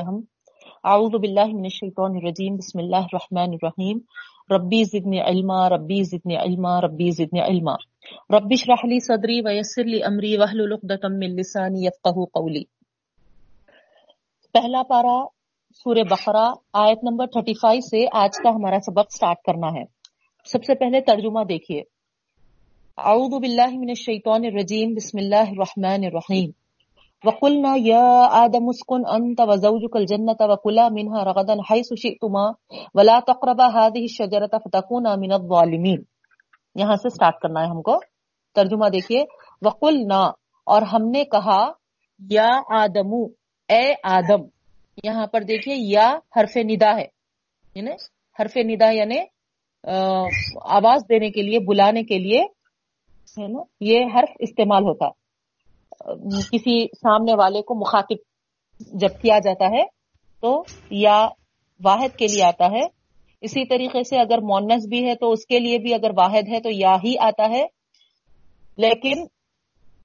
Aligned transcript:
ہم 0.00 0.20
اعوذ 0.84 1.10
باللہ 1.10 1.44
من 1.44 1.64
الشیطان 1.64 2.10
الرجیم۔ 2.14 2.56
بسم 2.56 2.78
اللہ 2.78 2.96
الرحمن 2.96 3.54
الرحیم۔ 3.62 3.98
ربی 4.50 4.84
زدنی 4.84 5.20
علما، 5.20 5.68
ربی 5.68 6.02
زدنی 6.02 6.36
علما، 6.36 6.80
ربی 6.80 7.10
زدنی 7.10 7.40
علما۔ 7.40 7.72
ربی 8.36 8.54
اشرح 8.60 8.86
لی 8.86 9.00
صدری 9.00 9.40
ویسر 9.40 9.84
لی 9.84 10.02
امری 10.02 10.36
واحلل 10.36 10.72
عقدۃ 10.72 11.08
من 11.10 11.36
لسانی 11.36 11.86
یفقهوا 11.86 12.24
قولی۔ 12.24 12.64
پہلا 14.52 14.82
پارا 14.82 15.24
سورہ 15.74 16.02
بقرہ 16.10 16.50
آیت 16.72 17.04
نمبر 17.04 17.26
35 17.26 17.80
سے 17.80 18.06
آج 18.12 18.30
کا 18.42 18.50
ہمارا 18.50 18.78
سبق 18.86 19.12
سٹارٹ 19.16 19.36
کرنا 19.46 19.66
ہے۔ 19.66 19.84
سب 20.44 20.64
سے 20.64 20.74
پہلے 20.74 21.00
ترجمہ 21.00 21.44
دیکھیے۔ 21.44 21.82
اعوذ 22.98 23.40
باللہ 23.40 23.78
من 23.78 23.88
الشیطان 23.88 24.44
الرجیم۔ 24.44 24.94
بسم 24.94 25.18
اللہ 25.18 25.50
الرحمن 25.50 26.04
الرحیم۔ 26.04 26.61
وقلنا 27.26 27.72
يا 27.76 28.06
آدم 28.44 28.68
اسكن 28.70 29.02
أنت 29.16 29.40
وزوجك 29.40 29.96
الجنة 29.96 30.40
وكلا 30.50 30.88
منها 30.88 31.20
رغدا 31.22 31.56
حيث 31.68 31.88
شئتما 32.02 32.46
ولا 32.94 33.16
تقربا 33.20 33.66
هذه 33.76 34.02
الشجرة 34.10 34.52
فتكونا 34.64 35.12
من 35.16 35.32
الظالمين. 35.32 36.00
یہاں 36.76 36.96
سے 37.02 37.08
سٹارٹ 37.14 37.38
کرنا 37.42 37.62
ہے 37.62 37.68
ہم 37.70 37.82
کو. 37.82 37.96
ترجمہ 38.54 38.88
دیکھیے. 38.92 39.22
وقلنا 39.62 40.20
اور 40.66 40.82
ہم 40.92 41.08
نے 41.10 41.24
کہا 41.36 41.60
یا 42.30 42.48
آدم 42.80 43.14
اے 43.68 43.84
آدم. 44.16 44.42
یہاں 45.04 45.26
پر 45.32 45.40
دیکھیے 45.52 45.74
یا 45.78 46.08
حرف 46.36 46.56
ندا 46.70 46.92
ہے. 46.98 47.06
یعنی 47.74 47.94
حرف 48.38 48.56
ندا 48.56 48.90
یعنی 48.90 49.18
آواز 50.76 51.08
دینے 51.08 51.30
کے 51.30 51.42
لیے، 51.42 51.58
بلانے 51.68 52.02
کے 52.04 52.18
لیے، 52.18 52.40
ہے 53.38 53.46
نا، 53.48 53.62
یہ 53.80 54.14
حرف 54.14 54.36
استعمال 54.46 54.82
ہوتا 54.84 55.21
کسی 56.52 56.86
سامنے 56.86 57.34
والے 57.34 57.62
کو 57.62 57.74
مخاطب 57.74 58.16
جب 58.80 59.08
کیا 59.22 59.38
جاتا 59.38 59.66
ہے 59.66 59.82
تو 60.40 60.62
یا 60.90 61.28
واحد 61.84 62.16
کے 62.16 62.26
لیے 62.26 62.44
آتا 62.44 62.66
ہے۔ 62.66 62.80
اسی 63.40 63.64
طریقے 63.64 64.02
سے 64.02 64.18
اگر 64.18 64.38
مونس 64.38 64.86
بھی 64.88 65.08
ہے 65.08 65.14
تو 65.14 65.32
اس 65.32 65.46
کے 65.46 65.58
لیے 65.58 65.78
بھی 65.78 65.94
اگر 65.94 66.10
واحد 66.16 66.48
ہے 66.48 66.60
تو 66.60 66.70
یا 66.70 66.96
ہی 67.04 67.18
آتا 67.18 67.50
ہے۔ 67.50 67.66
لیکن 68.76 69.26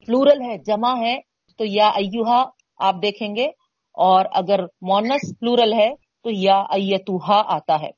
پلورل 0.06 0.42
ہے، 0.42 0.58
جمع 0.58 1.00
ہے 1.00 1.16
تو 1.58 1.66
یا 1.66 1.88
ایوہا 1.88 2.44
آپ 2.78 2.96
دیکھیں 3.02 3.36
گے۔ 3.36 3.48
اور 3.94 4.26
اگر 4.32 4.60
مونس 4.64 5.40
پلورل 5.40 5.74
ہے 5.74 5.90
تو 6.24 6.30
یا 6.34 6.56
ایتوہا 6.56 7.42
آتا 7.46 7.76
ہے 7.82 7.90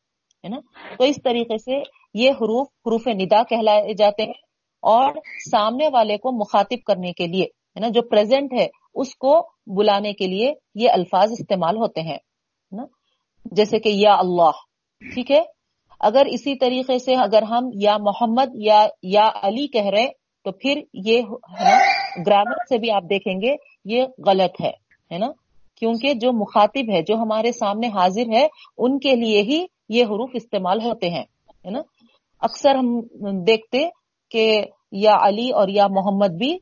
نا؟ 0.49 0.57
تو 0.97 1.03
اس 1.03 1.15
طریقے 1.23 1.57
سے 1.57 1.81
یہ 2.13 2.31
حروف 2.31 2.67
حروف 2.67 3.07
ندا 3.07 3.43
کہلائے 3.43 3.93
جاتے 3.93 4.23
ہیں 4.23 4.33
اور 4.81 5.13
سامنے 5.51 5.87
والے 5.93 6.17
کو 6.17 6.31
مخاطب 6.31 6.77
کرنے 6.85 7.13
کے 7.13 7.27
لیے۔ 7.27 7.45
ہے 7.75 7.79
نا، 7.79 7.87
جو 7.87 8.01
پریزنٹ 8.01 8.53
ہے، 8.53 8.67
اس 8.95 9.15
کو 9.15 9.35
بلانے 9.67 10.13
کے 10.13 10.27
لیے 10.27 10.53
یہ 10.75 10.89
الفاظ 10.91 11.31
استعمال 11.31 11.77
ہوتے 11.77 12.01
ہیں 12.01 12.17
نا؟ 12.71 12.85
جیسے 13.51 13.79
کہ 13.79 13.89
یا 13.89 14.13
اللہ، 14.13 14.59
ٹھیک 15.01 15.31
ہے؟ 15.31 15.41
اگر 16.01 16.25
اسی 16.25 16.55
طریقے 16.55 16.97
سے 16.99 17.15
اگر 17.15 17.43
ہم 17.43 17.69
یا 17.73 17.97
محمد 17.97 18.55
یا 18.55 18.85
یا 19.03 19.29
علی 19.41 19.67
کہہ 19.67 19.89
رہے 19.89 20.07
تو 20.45 20.51
پھر 20.51 20.81
یہ 21.05 21.21
گرامر 22.27 22.65
سے 22.69 22.77
بھی 22.77 22.91
آپ 22.91 23.03
دیکھیں 23.09 23.33
گے، 23.41 23.55
یہ 23.85 24.05
غلط 24.25 24.61
ہے 24.61 24.71
ہے 25.11 25.17
نا؟ 25.17 25.27
کیونکہ 25.81 26.13
جو 26.13 26.31
مخاطب 26.31 26.89
ہے، 26.91 27.01
جو 27.01 27.15
ہمارے 27.15 27.51
سامنے 27.51 27.87
حاضر 27.87 28.31
ہے، 28.31 28.47
ان 28.77 28.97
کے 28.99 29.15
لیے 29.15 29.41
ہی 29.41 29.65
یہ 29.89 30.03
حروف 30.03 30.29
استعمال 30.33 30.81
ہوتے 30.81 31.09
ہیں، 31.09 31.23
ہے 31.65 31.71
نا؟ 31.71 31.81
اکثر 32.41 32.75
ہم 32.75 33.43
دیکھتے 33.43 33.83
کہ 34.31 34.65
یا 34.91 35.17
علی 35.21 35.49
اور 35.51 35.67
یا 35.67 35.87
محمد 35.87 36.37
بھی 36.37 36.57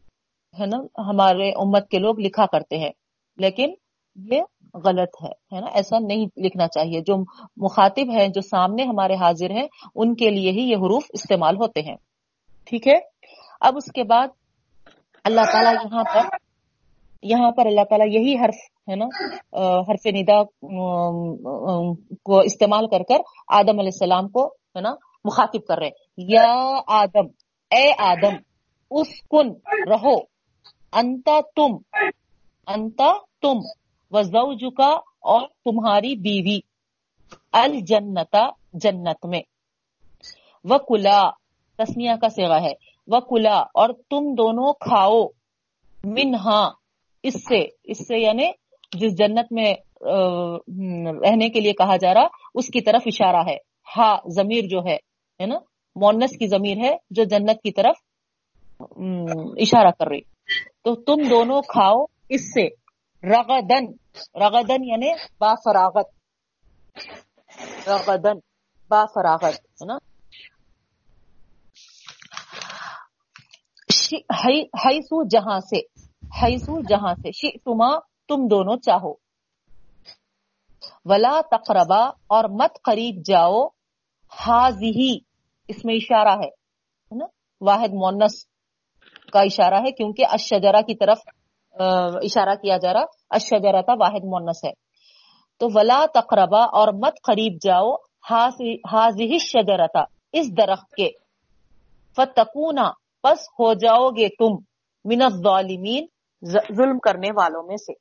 ہے 0.59 0.65
نا، 0.65 0.77
ہمارے 1.09 1.49
امت 1.49 1.89
کے 1.89 1.99
لوگ 1.99 2.19
لکھا 2.19 2.45
کرتے 2.45 2.77
ہیں۔ 2.77 2.91
لیکن 3.37 3.73
یہ 4.15 4.41
غلط 4.73 5.23
ہے 5.23 5.59
نا؟ 5.59 5.67
ایسا 5.73 5.99
نہیں 5.99 6.25
لکھنا 6.39 6.67
چاہیے۔ 6.67 7.01
جو 7.01 7.15
مخاطب 7.57 8.09
ہیں، 8.09 8.27
جو 8.27 8.41
سامنے 8.41 8.83
ہمارے 8.83 9.15
حاضر 9.15 9.49
ہیں، 9.49 9.67
ان 9.95 10.15
کے 10.15 10.29
لیے 10.29 10.51
ہی 10.51 10.61
یہ 10.61 10.75
حروف 10.75 11.05
استعمال 11.13 11.55
ہوتے 11.55 11.81
ہیں۔ 11.81 11.95
ٹھیک 12.65 12.87
ہے؟ 12.87 12.97
اب 13.61 13.73
اس 13.77 13.91
کے 13.91 14.03
بعد 14.03 14.27
اللہ 15.23 15.41
تعالیٰ 15.51 15.73
یہاں 15.73 16.03
پر 16.03 16.35
یہاں 17.23 17.51
پر 17.51 17.65
اللہ 17.65 17.81
تعالیٰ 17.89 18.07
یہی 18.07 18.33
حرف، 18.33 18.89
ہے 18.89 18.95
نا 18.95 19.05
حرف 19.91 20.05
ندا 20.05 20.43
کو 22.23 22.39
استعمال 22.39 22.87
کر 22.87 22.99
کر 22.99 23.17
آدم 23.47 23.79
علیہ 23.79 23.89
السلام 23.93 24.29
کو، 24.29 24.47
ہے 24.47 24.81
نا، 24.81 24.89
مخاطب 25.25 25.65
کر 25.67 25.77
رہے 25.77 25.89
یا 26.17 26.79
آدم، 26.87 27.25
اے 27.71 27.91
آدم 27.97 28.35
اس 28.91 29.07
کن 29.31 29.49
رہو۔ 29.89 30.36
انتا 30.93 31.39
تم 31.55 31.75
انتا 32.67 33.13
تم 33.41 33.57
وزوجکا 34.11 34.91
اور 35.21 35.47
تمہاری 35.47 36.15
بیوی، 36.15 36.59
الجنتا 37.51 38.49
جنت 38.73 39.25
میں۔ 39.25 39.41
وکلا 40.63 41.29
تسنیا 41.77 42.15
کا 42.21 42.29
سیوا 42.29 42.61
ہے۔ 42.61 42.73
وکلا، 43.07 43.59
اور 43.59 43.89
تم 44.09 44.33
دونوں 44.37 44.73
کھاؤ۔ 44.73 45.27
منہا، 46.03 46.69
اس 47.23 47.33
سے 47.33 47.65
اس 47.83 48.07
سے 48.07 48.17
یعنی 48.17 48.47
جس 48.99 49.17
جنت 49.17 49.51
میں 49.51 49.73
رہنے 51.29 51.49
کے 51.49 51.59
لیے 51.59 51.73
کہا 51.73 51.97
جا 51.97 52.13
رہا، 52.13 52.27
اس 52.55 52.67
کی 52.67 52.81
طرف 52.81 53.01
اشارہ 53.05 53.43
ہے۔ 53.47 53.57
ہا، 53.97 54.15
ضمیر 54.25 54.63
جو 54.67 54.79
ہے 54.79 55.45
نا؟ 55.45 55.55
مونس 55.95 56.37
کی 56.37 56.47
ضمیر 56.47 56.77
ہے 56.77 56.97
جو 57.09 57.23
جنت 57.23 57.61
کی 57.63 57.71
طرف 57.71 57.95
اشارہ 59.61 59.91
کر 59.99 60.07
رہی۔ 60.07 60.36
تو 60.83 60.95
تم 60.95 61.29
دونوں 61.29 61.61
کھاؤ 61.61 62.05
اس 62.29 62.53
سے۔ 62.53 62.67
رغدن 63.23 63.85
رغدن 64.35 64.83
یعنی 64.83 65.13
با 65.39 65.55
فراغت۔ 65.55 66.07
رغدن 67.89 68.39
با 68.89 69.05
فراغت، 69.05 69.59
ہے 69.65 69.85
نا؟ 69.85 69.97
حیثو 74.85 75.27
جہاں 75.27 75.59
سے 75.59 75.79
حیثو 76.41 76.81
جہاں 76.81 77.13
سے۔ 77.13 77.31
شئتما 77.31 77.99
تم 77.99 78.47
دونوں 78.47 78.77
چاہو۔ 78.77 79.13
ولا 81.05 81.41
تقربا، 81.51 82.01
اور 82.27 82.43
مت 82.43 82.81
قریب 82.83 83.15
جاؤ۔ 83.25 83.67
حاضی 84.39 85.17
اس 85.67 85.85
میں 85.85 85.95
اشارہ 85.95 86.39
ہے 86.39 86.49
نا؟ 87.11 87.25
واحد 87.61 87.89
مونس۔ 87.93 88.56
کا 89.33 89.41
اشارہ 89.41 89.75
ہے، 89.75 89.91
کیونکہ 89.91 90.25
اشجرا 90.29 90.81
کی 90.81 90.95
طرف 90.95 91.19
اشارہ 92.23 92.55
کیا 92.55 92.77
جا 92.77 92.93
رہا 92.93 93.05
اشجرا 93.29 93.81
تھا 93.81 93.93
واحد 93.99 94.23
مونس 94.23 94.63
ہے۔ 94.63 94.71
تو 95.59 95.67
ولا 95.73 96.05
تقربا، 96.13 96.63
اور 96.63 96.87
مت 96.93 97.15
قریب 97.23 97.57
جاؤ، 97.61 97.93
حاضی 98.91 99.37
شجرتا 99.37 100.03
اس 100.31 100.57
درخت 100.57 100.89
کے۔ 100.95 101.09
فتکونا، 102.15 102.89
پس 103.23 103.39
ہو 103.59 103.73
جاؤ 103.73 104.09
گے 104.09 104.27
تم، 104.29 104.53
من 105.05 105.21
الظالمین 105.21 106.05
ظلم 106.77 106.99
کرنے 106.99 107.29
والوں 107.31 107.63
میں 107.63 107.77
سے۔ 107.77 107.93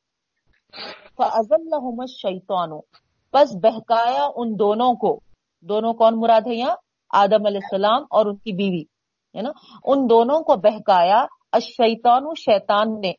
فَأَذَلَّهُمَ 1.16 2.02
الشَّيْطَانُ، 2.02 2.80
پس 3.32 3.48
بہکایا 3.62 4.24
ان 4.36 4.58
دونوں 4.58 4.92
کو۔ 4.94 5.20
دونوں 5.62 5.92
کون 5.94 6.20
مراد 6.20 6.46
ہے 6.46 6.54
یہاں؟ 6.54 6.76
آدم 7.10 7.46
علیہ 7.46 7.60
السلام 7.62 8.02
اور 8.10 8.26
ان 8.26 8.36
کی 8.36 8.52
بیوی۔ 8.52 8.95
ہے 9.36 9.42
نا، 9.42 9.50
ان 9.84 10.08
دونوں 10.10 10.40
کو 10.40 10.56
بہکایا 10.56 11.24
اشیطان 11.52 12.22
شیطان 12.36 13.00
نے، 13.00 13.12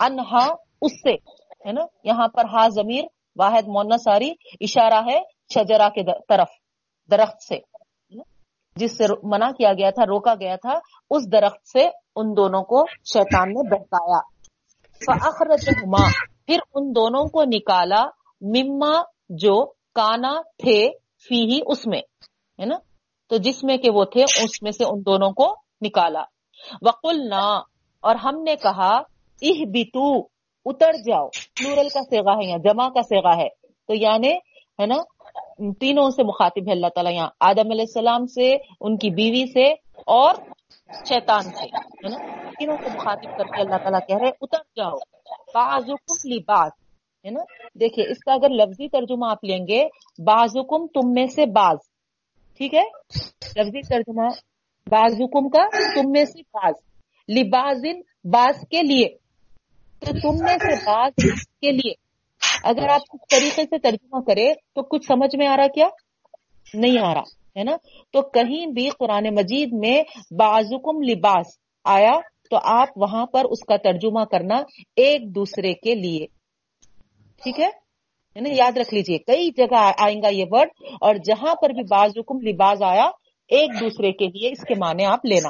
انہا 0.00 0.46
اس 0.82 0.92
سے، 1.02 1.14
ہے 1.66 1.72
نا، 1.72 1.84
یہاں 2.04 2.28
پر 2.28 2.44
ہا 2.44 2.68
ضمیر، 2.68 3.04
واحد 3.36 3.68
مونساری 3.68 4.30
اشارہ 4.60 5.00
ہے 5.06 5.18
شجرا 5.54 5.88
کے 5.88 6.02
طرف، 6.28 6.48
درخت 7.10 7.42
سے 7.42 7.58
جس 8.76 8.96
سے 8.98 9.04
منع 9.22 9.50
کیا 9.50 9.72
گیا 9.72 9.90
تھا، 9.90 10.04
روکا 10.06 10.34
گیا 10.34 10.56
تھا، 10.56 10.78
اس 11.10 11.32
درخت 11.32 11.68
سے 11.68 11.86
ان 12.16 12.36
دونوں 12.36 12.62
کو 12.62 12.84
شیطان 13.12 13.48
نے 13.48 13.68
بہکایا۔ 13.70 14.20
فَأَخْرَجَهُمَا، 15.00 16.10
پھر 16.46 16.58
ان 16.74 16.90
دونوں 16.90 17.24
کو 17.28 17.44
نکالا 17.44 18.02
مما 18.42 18.92
جو 19.28 19.56
کانا 19.94 20.40
تھے 20.58 20.78
فی 21.28 21.40
ہی 21.50 21.60
اس 21.66 21.86
میں، 21.86 22.00
ہے 22.58 22.64
نا 22.64 22.78
تو 23.28 23.36
جس 23.36 23.64
میں 23.64 23.76
کہ 23.76 23.90
وہ 23.90 24.04
تھے، 24.04 24.22
اس 24.22 24.62
میں 24.62 24.70
سے 24.70 24.84
ان 24.84 25.00
دونوں 25.06 25.30
کو 25.30 25.54
نکالا۔ 25.86 26.22
وقل 26.86 27.28
نہ 27.28 27.60
اور 28.00 28.14
ہم 28.14 28.42
نے 28.42 28.56
کہا 28.56 28.96
اہ 29.42 29.64
بتو 29.64 30.18
اتر 30.64 30.92
جاؤ۔ 30.92 31.28
پلورل 31.28 31.88
کا 31.88 32.02
سیگا 32.02 32.32
ہے 32.32 32.48
یہاں، 32.48 32.58
جمع 32.58 32.88
کا 32.88 33.02
سیگا 33.02 33.36
ہے۔ 33.36 33.48
تو 33.86 33.94
یعنی 33.94 34.32
ہے 34.80 34.86
نا، 34.86 34.96
تینوں 35.80 36.10
سے 36.10 36.22
مخاطب 36.22 36.62
ہے 36.66 36.72
اللہ 36.72 36.86
تعالیٰ 36.94 37.12
یہاں۔ 37.12 37.28
آدم 37.40 37.70
علیہ 37.70 37.80
السلام 37.80 38.26
سے، 38.26 38.56
ان 38.80 38.96
کی 38.96 39.10
بیوی 39.10 39.52
سے، 39.52 39.72
اور 40.06 40.34
شیطان 41.08 41.42
سے، 41.42 41.66
ہے 41.66 42.08
نا۔ 42.08 42.18
تینوں 42.50 42.76
کو 42.76 42.90
مخاطب 42.94 43.38
کر 43.38 43.44
کے 43.44 43.60
اللہ 43.60 43.76
تعالیٰ 43.76 44.00
کہہ 44.08 44.16
رہے 44.16 44.30
اتر 44.40 44.62
جاؤ۔ 44.76 44.96
بازم 45.54 45.94
لباس 46.32 46.72
ہے 47.24 47.30
نا۔ 47.30 47.40
دیکھیے، 47.80 48.10
اس 48.10 48.18
کا 48.18 48.32
اگر 48.32 48.50
لفظی 48.50 48.88
ترجمہ 48.88 49.26
آپ 49.30 49.44
لیں 49.44 49.66
گے 49.68 49.84
بازکم 50.18 50.86
تم 50.86 51.12
میں 51.12 51.26
سے 51.26 51.46
باز 51.46 51.76
ٹھیک 52.58 52.74
ہے؟ 52.74 52.82
لفظی 53.56 53.88
ترجمہ 53.88 54.28
باز 54.86 55.12
حکم 55.12 55.48
کا، 55.48 55.64
تم 55.94 56.10
میں 56.10 56.24
سے 56.24 56.40
باز 56.40 56.74
لباز 57.38 57.84
باز 58.24 58.60
کے 58.70 58.82
لیے۔ 58.82 59.08
تو 60.00 60.06
تم 60.06 60.44
میں 60.44 60.58
سے 60.58 60.74
باز 60.74 61.12
کے 61.60 61.72
لیے۔ 61.72 61.92
اگر 62.64 62.88
آپ 62.88 63.00
اس 63.12 63.20
طریقے 63.30 63.62
سے 63.62 63.78
ترجمہ 63.78 64.20
کرے 64.20 64.54
تو 64.54 64.82
کچھ 64.82 65.06
سمجھ 65.06 65.36
میں 65.36 65.46
آ 65.46 65.56
رہا 65.56 65.66
کیا؟ 65.66 65.88
نہیں 66.74 66.98
آ 66.98 67.14
رہا، 67.14 67.20
ہے 67.58 67.64
نا؟ 67.64 67.76
تو 68.12 68.22
کہیں 68.22 68.66
بھی 68.66 68.88
قرآن 68.98 69.34
مجید 69.34 69.68
میں 69.72 70.02
بازکم 70.30 71.02
لباس 71.02 71.46
آیا، 71.84 72.12
تو 72.50 72.58
آپ 72.62 72.88
وہاں 72.96 73.26
پر 73.26 73.44
اس 73.44 73.60
کا 73.60 73.76
ترجمہ 73.76 74.24
کرنا 74.24 74.56
ایک 74.96 75.34
دوسرے 75.34 75.74
کے 75.74 75.94
لیے۔ 75.94 76.26
ٹھیک 77.42 77.60
ہے؟ 77.60 77.87
یعنی 78.34 78.50
یاد 78.56 78.78
رکھ 78.78 78.94
لیجیے، 78.94 79.18
کئی 79.18 79.50
جگہ 79.56 79.90
آئیں 79.98 80.22
گا 80.22 80.28
یہ 80.28 80.44
ورڈ 80.50 80.68
اور 81.00 81.14
جہاں 81.14 81.54
پر 81.54 81.70
بھی 81.70 81.82
باز 81.82 82.10
حکم، 82.18 82.40
لباس 82.40 82.82
آیا، 82.82 83.10
ایک 83.48 83.70
دوسرے 83.80 84.12
کے 84.12 84.26
لیے 84.26 84.50
اس 84.50 84.60
کے 84.60 84.74
معنی 84.74 85.04
آپ 85.04 85.24
لینا۔ 85.24 85.48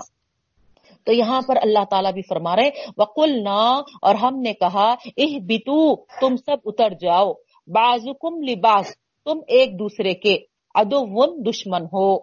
تو 1.04 1.12
یہاں 1.12 1.40
پر 1.48 1.56
اللہ 1.62 1.84
تعالیٰ 1.90 2.12
بھی 2.12 2.22
فرما 2.22 2.56
رہے 2.56 2.70
وکل 2.96 3.44
نہ 3.44 3.80
اور 4.02 4.14
ہم 4.14 4.40
نے 4.40 4.52
کہا 4.52 4.94
اہ 5.16 5.38
بتو 5.38 5.96
تم 5.96 6.36
سب 6.36 6.56
اتر 6.64 6.90
جاؤ۔ 6.90 7.32
بازکم 7.66 8.42
لباس، 8.42 8.86
تم 9.24 9.38
ایک 9.48 9.78
دوسرے 9.78 10.14
کے 10.14 10.36
ادو 10.74 11.50
دشمن 11.50 11.82
ہو۔ 11.84 12.14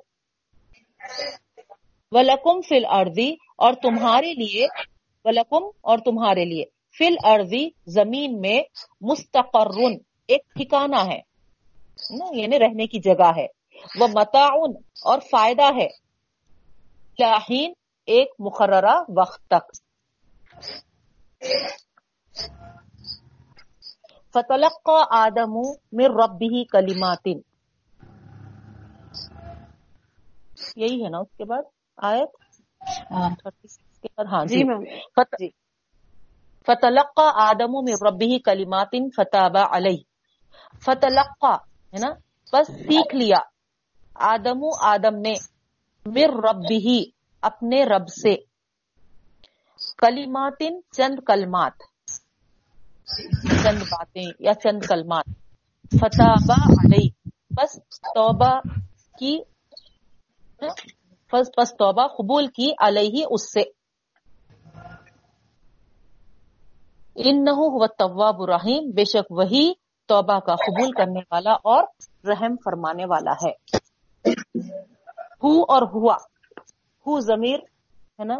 ولکم 2.11 2.61
فل 2.61 2.85
ارضی 2.89 3.33
اور 3.57 3.73
تمہارے 3.73 4.33
لیے، 4.33 4.67
ولکم، 5.25 5.65
اور 5.81 5.97
تمہارے 5.97 6.45
لیے۔ 6.45 6.63
فل 6.97 7.15
ارضی 7.23 7.69
زمین 7.87 8.41
میں 8.41 8.61
مستقرن 9.01 9.97
ایک 10.27 10.41
ٹھکانا 10.55 11.05
ہے 11.05 11.19
یعنی 12.31 12.59
رہنے 12.59 12.87
کی 12.87 12.99
جگہ 12.99 13.31
ہے۔ 13.37 13.47
وہ 13.99 14.07
متعن 14.07 14.71
اور 15.05 15.19
فائدہ 15.19 15.63
ہے۔ 15.63 15.87
لاہین 17.19 17.73
ایک 18.05 18.27
مقررہ 18.39 18.93
وقت 19.17 19.47
تک۔ 19.47 19.75
فتلق 24.33 24.89
آدم 25.11 25.57
مر 25.91 26.23
ربی 26.23 26.65
کلیماتن 26.65 27.39
یہی 30.75 31.03
ہے 31.03 31.09
نا 31.09 31.17
اس 31.17 31.37
کے 31.37 31.45
بعد 31.45 31.61
آیت؟ 31.97 32.29
ہاں, 33.11 33.29
ہاں 34.31 34.45
جی, 34.45 34.63
جی۔ 35.17 35.49
فتلقا 36.65 37.49
آدم 37.49 37.71
میں 37.83 37.93
ربی 38.07 38.39
کلیمات 38.39 38.95
فتح 39.15 39.59
علیہ۔ 39.71 40.14
فتلقا 40.83 41.53
ہے 41.93 41.97
نا؟ 41.99 42.09
بس 42.53 42.67
سیکھ 42.67 43.15
لیا۔ 43.15 43.37
آدم 44.15 44.59
آدم 44.81 45.15
نے 45.15 45.33
مر 46.05 46.49
ربی 46.49 47.03
اپنے 47.41 47.83
رب 47.83 48.07
سے۔ 48.07 48.35
کلیمات 49.97 50.63
چند 50.91 51.19
کلمات۔ 51.27 51.73
چند 53.63 53.81
باتیں 53.81 54.23
یا 54.39 54.53
چند 54.53 54.79
کلمات۔ 54.87 55.25
فتح 55.99 56.53
علیہ 56.53 57.09
بس 57.49 57.79
توبہ 58.15 58.59
کی 59.19 59.39
پس 61.31 61.77
توبہ 61.77 62.07
قبول 62.07 62.47
کی 62.47 62.71
علیہ 62.79 63.25
اس 63.29 63.53
سے۔ 63.53 63.61
ان 67.15 67.43
نہ 67.43 67.87
طواب 67.99 68.41
الرحیم 68.41 68.91
بے 68.95 69.05
شک 69.05 69.31
وہی 69.31 69.73
توبہ 70.07 70.39
کا 70.39 70.55
قبول 70.55 70.91
کرنے 70.91 71.19
والا 71.31 71.51
اور 71.51 71.83
رحم 72.27 72.55
فرمانے 72.65 73.05
والا 73.05 73.31
ہے۔ 73.31 73.51
ہو 75.43 75.61
اور 75.61 75.81
ہوا۔ 75.81 76.15
ہو 77.07 77.19
ضمیر 77.19 77.59
ہے 78.19 78.23
نا؟ 78.23 78.35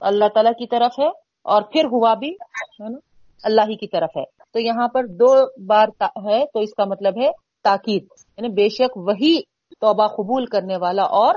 اللہ 0.00 0.24
تعالی 0.34 0.50
کی 0.58 0.66
طرف 0.66 0.98
ہے 0.98 1.08
اور 1.42 1.62
پھر 1.62 1.84
ہوا 1.84 2.14
بھی 2.14 2.30
ہے 2.30 2.88
نا؟ 2.88 2.98
اللہ 3.44 3.60
ہی 3.60 3.76
کی 3.76 3.86
طرف 3.86 4.10
ہے۔ 4.16 4.24
تو 4.50 4.60
یہاں 4.60 4.88
پر 4.88 5.06
دو 5.06 5.34
بار 5.66 5.88
ہے، 6.02 6.46
تو 6.46 6.60
اس 6.60 6.74
کا 6.74 6.84
مطلب 6.84 7.14
ہے 7.22 7.30
تاکید۔ 7.62 8.06
یعنی 8.36 8.48
بے 8.48 8.68
شک 8.68 8.96
وہی 8.96 9.40
توبہ 9.80 10.06
قبول 10.06 10.46
کرنے 10.46 10.76
والا 10.76 11.02
اور 11.02 11.34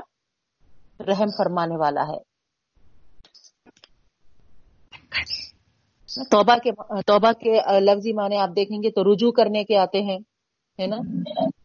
رحم 1.00 1.26
فرمانے 1.38 1.76
والا 1.76 2.00
ہے۔ 2.00 2.35
توبہ 6.24 6.56
کے 6.56 6.70
توبہ 7.06 7.32
کے 7.32 7.80
لفظی 7.80 8.12
معنی 8.12 8.36
آپ 8.36 8.48
دیکھیں 8.56 8.82
گے 8.82 8.90
تو 8.90 9.12
رجوع 9.12 9.30
کرنے 9.30 9.64
کے 9.64 9.76
آتے 9.78 10.02
ہیں، 10.02 10.18
ہے 10.78 10.86
نا؟ 10.86 10.96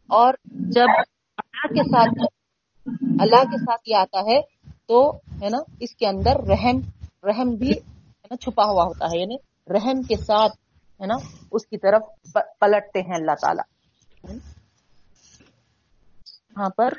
اور 0.08 0.34
جب 0.44 0.86
اللہ 1.36 1.66
کے 1.66 1.82
ساتھ، 1.84 2.26
اللہ 3.20 3.44
کے 3.44 3.58
ساتھ 3.58 3.80
یہ 3.86 3.96
آتا 3.96 4.20
ہے 4.20 4.40
تو، 4.88 5.16
ہے 5.42 5.48
نا، 5.48 5.58
اس 5.80 5.96
کے 5.96 6.06
اندر 6.06 6.36
رحم 6.48 6.78
رحم 7.24 7.54
بھی، 7.54 7.70
ہے 7.70 8.26
نا، 8.30 8.36
چھپا 8.36 8.64
ہوا 8.64 8.84
ہوتا 8.84 9.06
ہے 9.06 9.20
یعنی 9.20 9.36
رحم 9.74 10.02
کے 10.02 10.16
ساتھ، 10.16 10.52
ہے 11.00 11.06
نا، 11.06 11.14
اس 11.52 11.66
کی 11.66 11.76
طرف 11.78 12.02
پلٹتے 12.60 13.00
ہیں 13.00 13.14
اللہ 13.14 13.34
تعالی۔ 13.40 13.64
یہاں 16.56 16.68
پر 16.76 16.94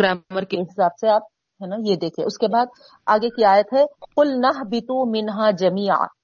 گرامر 0.00 0.44
کے 0.44 0.60
حساب 0.60 0.90
سے 1.00 1.08
آپ، 1.08 1.22
ہے 1.60 1.66
نا، 1.66 1.76
یہ 1.84 1.96
دیکھیں۔ 1.96 2.24
اس 2.24 2.38
کے 2.38 2.48
بعد 2.48 2.66
آگے 3.06 3.28
کی 3.28 3.44
آیت 3.44 3.72
ہے 3.72 3.84
کل 4.16 4.40
نہ 4.40 4.52
بیتو 4.64 5.04
منہا 5.10 5.50
جمیا 5.50 6.17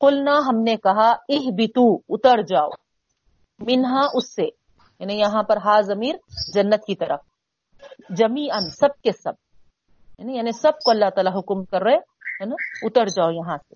کلنا 0.00 0.38
ہم 0.48 0.62
نے 0.62 0.76
کہا 0.76 1.10
اہ 1.28 1.50
بیتو 1.50 1.94
اتر 2.08 2.42
جاؤ۔ 2.42 2.68
منہا 3.58 4.00
اس 4.14 4.34
سے 4.34 4.42
یعنی 5.00 5.18
یہاں 5.18 5.42
پر 5.42 5.56
ہا 5.56 5.80
ضمیر 5.80 6.14
جنت 6.54 6.84
کی 6.86 6.94
طرف۔ 6.94 7.20
جمی 8.10 8.48
ان 8.50 8.70
سب 8.70 9.02
کے 9.02 9.12
سب۔ 9.12 9.32
یعنی 10.18 10.36
یعنی 10.36 10.52
سب 10.52 10.72
کو 10.84 10.90
اللہ 10.90 11.10
تعالیٰ 11.14 11.32
حکم 11.38 11.64
کر 11.64 11.82
رہے، 11.82 11.96
ہے 12.40 12.44
نا؟ 12.44 12.54
اتر 12.82 13.06
جاؤ 13.06 13.30
یہاں 13.30 13.56
سے۔ 13.56 13.74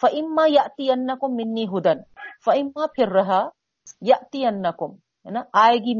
فعما 0.00 0.46
یاتی 0.48 0.90
ان 0.90 1.06
کو 1.06 1.28
منی 1.28 1.64
ہدن 1.64 2.00
فعما 2.44 2.86
پھر 2.86 3.08
رہا 3.08 3.48
یاتی 4.00 4.46
ان 4.46 4.64
ہے 4.64 5.30
نا؟ 5.30 5.40
آئے 5.52 5.78
گی 5.78 5.98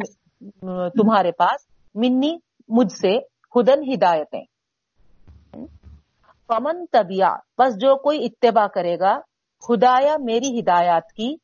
تمہارے 0.91 1.33
پاس۔ 1.33 1.67
منی، 1.95 2.39
مجھ 2.69 2.93
سے 2.93 3.19
ہدن 3.57 3.93
ہدایتیں۔ 3.93 4.45
فمن 6.49 6.87
طبیع 6.93 7.29
بس 7.59 7.75
جو 7.75 7.97
کوئی 7.97 8.25
اتباع 8.25 8.67
کرے 8.67 8.99
گا 8.99 9.21
خدایا 9.63 10.17
میری 10.21 10.61
ہدایات 10.61 11.13
کی، 11.13 11.37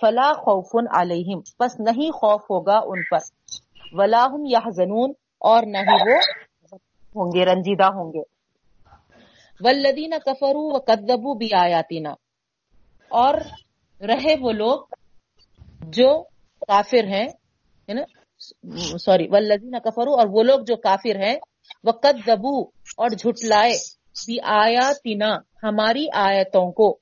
فلا 0.00 0.32
خوف 0.32 0.88
علیہم 0.90 1.40
بس 1.60 1.80
نہیں 1.80 2.10
خوف 2.10 2.42
ہوگا 2.42 2.78
ان 2.84 3.02
پر۔ 3.10 3.18
ولاحم 3.92 4.44
یا 4.44 4.58
زنون 4.70 5.12
اور 5.38 5.62
نہ 5.66 5.78
ہی 5.78 6.10
وہ 6.10 6.18
ہوں 7.16 7.32
گے، 7.34 7.44
رنجیدہ 7.44 7.84
ہوں 7.84 8.12
گے۔ 8.12 8.22
ولدین 9.60 10.10
کفرو 10.26 10.76
و 10.76 10.78
کدبو 10.78 11.34
بھی 11.34 11.48
آیاتینا 11.54 12.10
اور 13.08 13.34
رہے 14.00 14.34
وہ 14.40 14.52
لوگ 14.52 14.78
جو 15.80 16.22
کافر 16.68 17.04
ہیں 17.04 17.26
سوری 18.98 19.26
ولدین 19.30 19.78
کفرو 19.84 20.14
اور 20.14 20.26
وہ 20.30 20.42
لوگ 20.42 20.60
جو 20.60 20.76
کافر 20.76 21.16
ہیں 21.16 21.36
وہ 21.84 21.92
کدبو 21.92 22.60
اور 22.96 23.08
جھٹلائے 23.08 23.72
بھی 24.26 24.38
آیاتینا 24.40 25.28
ہماری 25.62 26.06
آیتوں 26.14 26.72
کو۔ 26.72 26.99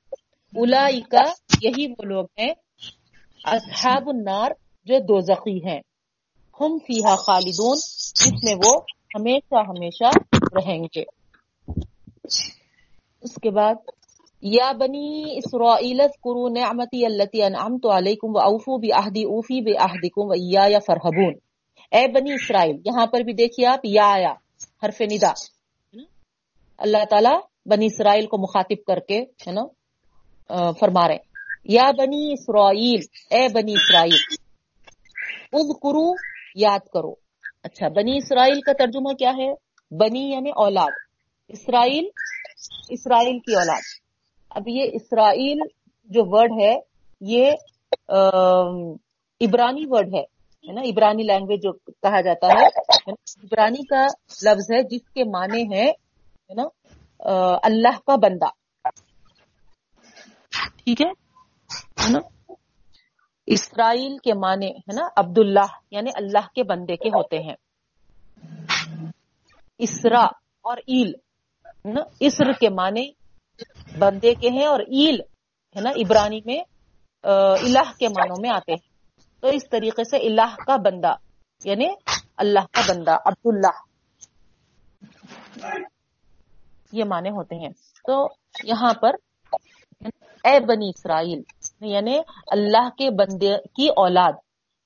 کا 1.01 1.23
یہی 1.63 1.87
وہ 1.91 2.05
لوگ 2.05 2.25
ہیں، 2.39 2.53
اصحاب 3.45 4.09
النار 4.09 4.51
جو 4.85 4.99
دوزخی 4.99 5.59
ہیں۔ 5.69 5.81
ہم 6.61 6.79
فیحا 6.79 7.17
خالدون، 7.17 7.77
جس 8.15 8.45
میں 8.45 8.55
وہ 8.55 8.81
ہمیشہ 9.15 9.55
ہمیشہ 9.55 10.05
رہیں 10.57 10.85
گے۔ 10.97 11.03
اس 13.21 13.35
کے 13.43 13.51
بعد، 13.51 13.75
یا 14.43 14.73
بنی 14.73 15.25
اسرائیل 15.37 15.99
کرو 15.99 16.49
نعمتی 16.49 17.07
اللتی 17.07 17.43
انعمت 17.43 17.87
علیکم 17.87 18.37
و 18.37 18.39
اوفو 18.39 18.79
بی 18.79 18.93
اہدی 18.93 19.23
اوفی 19.25 19.61
بی 19.61 19.73
اہدکم 19.79 20.31
و 20.31 20.33
یا 20.37 20.79
فرحبون۔ 20.87 21.35
اے 21.91 22.09
بنی 22.09 22.33
اسرائیل، 22.33 22.77
یہاں 22.85 23.07
پر 23.07 23.21
بھی 23.21 23.33
دیکھیے 23.33 23.67
آپ، 23.67 23.81
یا 23.85 24.07
آیا، 24.07 24.33
حرف 24.85 25.01
ندا۔ 25.01 25.33
اللہ 26.79 27.05
تعالی 27.11 27.35
بنی 27.67 27.87
اسرائیل 27.87 28.27
کو 28.27 28.39
مخاطب 28.39 28.85
کر 28.87 28.99
کے، 29.01 29.21
ہے 29.21 29.53
نا 29.53 29.63
فرما 30.81 31.09
رہے 31.09 31.19
یا 31.65 31.91
بنی 31.99 32.33
اسرائیل، 32.33 33.01
اے 33.31 33.49
بنی 33.49 33.75
اسرائیل 33.75 34.23
کرو 35.83 36.17
یاد 36.55 36.87
کرو۔ 36.93 37.13
اچھا 37.63 37.89
بنی 37.89 38.17
اسرائیل 38.17 38.61
کا 38.61 38.73
ترجمہ 38.73 39.13
کیا 39.13 39.33
ہے؟ 39.39 39.53
بنی 39.97 40.31
یعنی 40.31 40.51
اولاد۔ 40.51 40.93
اسرائیل 41.49 42.09
اسرائیل 42.89 43.39
کی 43.39 43.55
اولاد۔ 43.55 43.83
اب 44.51 44.63
یہ 44.67 44.91
اسرائیل 44.93 45.59
جو 46.05 46.23
ورڈ 46.27 46.53
ہے، 46.61 46.75
یہ 47.21 47.53
عبرانی 49.41 49.85
ورڈ 49.89 50.15
ہے 50.15 50.73
نا؟ 50.73 50.81
عبرانی 50.81 51.23
لینگویج 51.23 51.63
جو 51.63 51.73
کہا 51.73 52.21
جاتا 52.21 52.47
ہے۔ 52.47 52.67
عبرانی 53.45 53.87
کا 53.87 54.07
لفظ 54.43 54.71
ہے 54.73 54.83
جس 54.83 55.11
کے 55.15 55.25
معنی 55.25 55.63
ہے 55.75 55.93
نا؟ 56.55 56.65
اللہ 57.63 57.99
کا 58.07 58.17
بندہ۔ 58.17 58.49
ٹھیک 60.89 61.01
ہے؟ 61.01 61.11
نا؟ 62.11 62.53
اسرائیل 63.47 64.17
کے 64.19 64.35
معنی 64.35 64.67
ہے 64.67 64.93
نا 64.93 65.09
عبداللہ 65.17 65.67
یعنی 65.91 66.11
اللہ 66.15 66.49
کے 66.55 66.63
بندے 66.63 66.97
کے 66.97 67.09
ہوتے 67.09 67.39
ہیں۔ 67.39 67.55
اسرا 69.79 70.25
اور 70.61 70.77
ایل 70.77 71.13
اسر 72.21 72.53
کے 72.53 72.69
معنی 72.69 73.11
بندے 73.99 74.35
کے 74.35 74.49
ہیں 74.49 74.67
اور 74.67 74.81
ایل، 74.81 75.21
ہے 75.77 75.81
نا؟ 75.81 75.91
عبرانی 75.91 76.41
میں 76.45 76.61
الہ 77.63 77.93
کے 77.99 78.09
معنوں 78.09 78.37
میں 78.41 78.51
آتے 78.51 78.73
ہیں۔ 78.73 78.89
تو 79.41 79.49
اس 79.49 79.69
طریقے 79.71 80.05
سے 80.05 80.17
الہ 80.17 80.57
کا 80.67 80.77
بندہ 80.77 81.15
یعنی 81.65 81.89
اللہ 82.37 82.67
کا 82.73 82.81
بندہ، 82.89 83.17
عبداللہ۔ 83.27 83.73
یہ 86.93 87.05
معنی 87.05 87.31
ہوتے 87.31 87.57
ہیں۔ 87.57 87.69
تو 88.07 88.27
یہاں 88.65 88.95
پر 88.95 89.11
اے 90.49 90.61
بنی 90.61 90.89
اسرائیل 90.89 91.43
یعنی 91.81 92.19
اللہ 92.47 92.89
کے 92.99 93.11
بندے 93.11 93.57
کی 93.77 93.89
اولاد۔ 93.89 94.33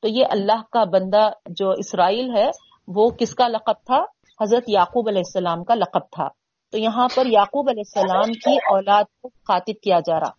تو 0.02 0.08
یہ 0.08 0.24
اللہ 0.30 0.62
کا 0.72 0.84
بندہ 0.84 1.30
جو 1.46 1.70
اسرائیل 1.70 2.36
ہے، 2.36 2.50
وہ 2.88 3.10
کس 3.10 3.34
کا 3.34 3.48
لقب 3.48 3.72
تھا؟ 3.72 4.04
حضرت 4.42 4.64
یعقوب 4.68 5.08
علیہ 5.08 5.22
السلام 5.26 5.64
کا 5.64 5.74
لقب 5.74 6.00
تھا۔ 6.00 6.28
تو 6.70 6.78
یہاں 6.78 7.08
پر 7.14 7.26
یعقوب 7.26 7.68
علیہ 7.70 7.82
السلام 7.86 8.32
کی 8.32 8.54
اولاد 8.54 9.04
کو 9.22 9.28
خاطب 9.28 9.82
کیا 9.82 10.00
جا 10.00 10.20
رہا۔ 10.20 10.30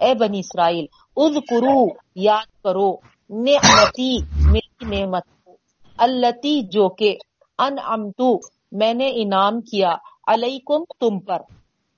اے 0.00 0.14
بنی 0.14 0.38
اسرائیل 0.38 0.86
از 1.16 1.36
کرو 1.50 1.86
یاد 2.14 2.62
کرو، 2.64 2.92
نعمتی 3.30 4.18
میری 4.50 5.00
نعمت 5.00 5.22
التی 5.98 6.60
جو 6.62 6.88
کہ 6.88 7.16
ان 7.58 7.76
امتو 7.86 8.36
میں 8.72 8.94
نے 8.94 9.10
انعام 9.14 9.60
کیا 9.60 9.94
علیکم 10.26 10.84
تم 11.00 11.20
پر۔ 11.20 11.38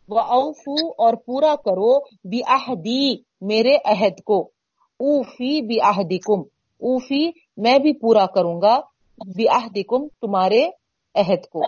وہ 0.09 0.21
اوفو 0.21 0.89
اور 0.89 1.15
پورا 1.15 1.55
کرو 1.57 1.99
بھی 2.25 2.43
میرے 3.41 3.77
عہد 3.85 4.23
کو۔ 4.25 4.51
اوفی 5.01 5.67
بھی 5.67 5.81
اوفی 6.81 7.31
میں 7.57 7.79
بھی 7.79 7.93
پورا 7.93 8.27
کروں 8.27 8.63
گا 8.63 8.81
بھی 9.37 9.49
تمہارے 10.09 10.69
عہد 11.15 11.47
کو۔ 11.53 11.63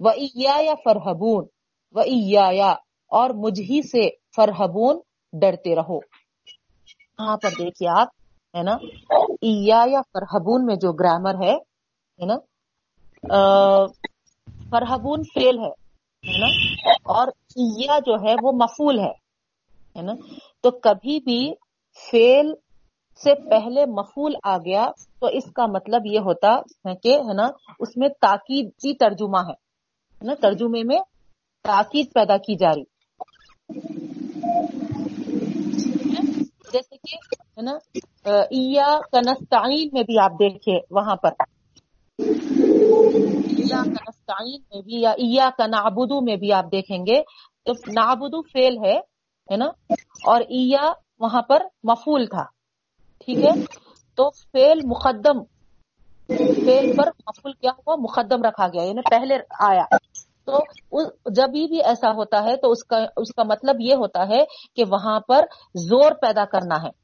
وہ 0.00 0.10
یا 0.62 0.74
فرحبون 0.84 1.44
و 1.92 2.00
اور 3.08 3.30
مجھے 3.30 3.82
سے 3.82 4.08
فرحبون 4.36 5.00
ڈرتے 5.32 5.76
رہو۔ 5.76 5.96
یہاں 5.98 7.36
پر 7.36 7.48
دیکھیے 7.58 7.88
آپ، 8.00 8.08
ہے 8.56 8.62
نا؟ 8.62 8.76
یا 9.86 10.02
فرحبون 10.12 10.66
میں 10.66 10.76
جو 10.76 10.92
گرامر 10.92 11.34
ہے 11.44 11.54
نا؟ 12.24 12.36
فرحبون 14.70 15.22
فیل 15.22 15.58
ہے 15.58 15.70
نا؟ 16.38 16.46
اور 17.04 17.28
جو 17.98 18.14
ہے 18.14 18.34
وہ 18.42 18.52
مفول 18.52 18.98
ہے 18.98 20.02
نا؟ 20.02 20.12
تو 20.62 20.70
کبھی 20.70 21.20
بھی 21.20 21.52
فیل 22.10 22.52
سے 23.24 23.34
پہلے 23.50 23.86
مفول 23.86 24.34
آ 24.44 24.56
گیا 24.56 24.90
تو 25.20 25.26
اس 25.26 25.52
کا 25.52 25.66
مطلب 25.66 26.06
یہ 26.06 26.18
ہوتا 26.18 26.54
ہے 26.56 26.94
کہ، 26.94 27.16
ہے 27.16 27.34
نا، 27.34 27.46
اس 27.80 27.96
میں 27.96 28.08
تاکید 28.08 28.70
ترجمہ 29.00 29.38
ہے 29.38 29.70
نا؟ 30.22 30.34
ترجمے 30.34 30.82
میں 30.84 30.98
تاکید 31.62 32.06
پیدا 32.14 32.36
کی 32.36 32.56
جا 32.56 32.68
رہی۔ 32.68 32.84
جیسے 36.72 36.96
کہ، 36.96 37.16
ہے 37.40 37.62
نا 37.62 39.00
کنستعین 39.12 39.88
میں 39.92 40.02
بھی 40.02 40.18
آپ 40.18 40.32
دیکھیں 40.32 40.80
وہاں 40.90 41.16
پر۔ 41.16 41.30
میں 43.74 44.82
بھی 44.82 45.00
یا 45.34 45.50
کا 45.58 45.66
نابودو 45.66 46.20
میں 46.20 46.36
بھی 46.36 46.52
آپ 46.52 46.64
دیکھیں 46.64 47.06
گے۔ 47.06 47.22
تو 47.64 47.72
نابودو 47.72 48.42
فیل 48.42 48.78
ہے 48.78 49.56
نا؟ 49.56 49.66
اور 50.26 50.40
ایا 50.40 50.92
وہاں 51.20 51.42
پر 51.42 51.62
مفول 51.82 52.26
تھا، 52.26 52.42
ٹھیک 53.24 53.38
ہے؟ 53.38 53.64
تو 54.14 54.30
فیل 54.30 54.80
مقدم 54.84 55.44
فیل 56.64 56.96
پر 56.96 57.08
مفول 57.26 57.52
کیا 57.52 57.70
ہوا؟ 57.70 57.96
مقدم 57.96 58.42
رکھا 58.42 58.66
گیا 58.66 58.82
یعنی 58.82 59.00
پہلے 59.10 59.34
آیا۔ 59.60 59.96
تو 60.44 60.58
جب 61.30 61.50
بھی 61.50 61.84
ایسا 61.84 62.10
ہوتا 62.10 62.44
ہے 62.44 62.56
تو 62.56 62.70
اس 62.70 62.84
کا 62.84 62.96
اس 63.16 63.34
کا 63.34 63.42
مطلب 63.42 63.76
یہ 63.80 63.94
ہوتا 63.94 64.28
ہے 64.28 64.44
کہ 64.76 64.84
وہاں 64.90 65.20
پر 65.20 65.44
زور 65.74 66.12
پیدا 66.12 66.44
کرنا 66.44 66.76
ہے 66.82 67.00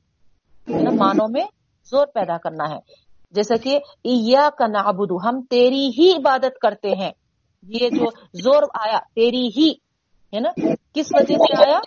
مانوں 1.00 1.28
میں 1.30 1.44
زور 1.90 2.06
پیدا 2.06 2.37
کرنا 2.37 2.70
ہے۔ 2.70 3.05
جیسا 3.30 3.56
کہ 3.56 3.78
ایا 4.04 4.49
کا 4.59 4.66
نابدو 4.66 5.28
ہم 5.28 5.42
تیری 5.50 5.88
ہی 5.88 6.12
عبادت 6.16 6.59
کرتے 6.59 6.88
ہیں۔ 6.88 7.11
یہ 7.62 7.88
جو 7.88 8.04
زور 8.42 8.62
آیا، 8.75 8.99
تیری 9.14 9.49
ہی، 9.49 9.71
ہے 10.35 10.40
نا؟ 10.40 10.49
کس 10.95 11.06
وجہ 11.14 11.35
سے 11.35 11.68
آیا؟ 11.68 11.80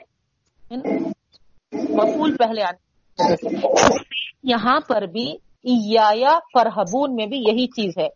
مفول 1.89 2.38
پہلے 2.38 2.63
آنے 2.63 2.89
یہاں 4.43 4.79
پر 4.89 5.01
بھی 5.01 5.34
ایا 5.63 6.39
فرحبون 6.53 7.15
میں 7.15 7.25
بھی 7.25 7.38
یہی 7.38 7.67
چیز 7.67 7.98
ہے۔ 7.98 8.08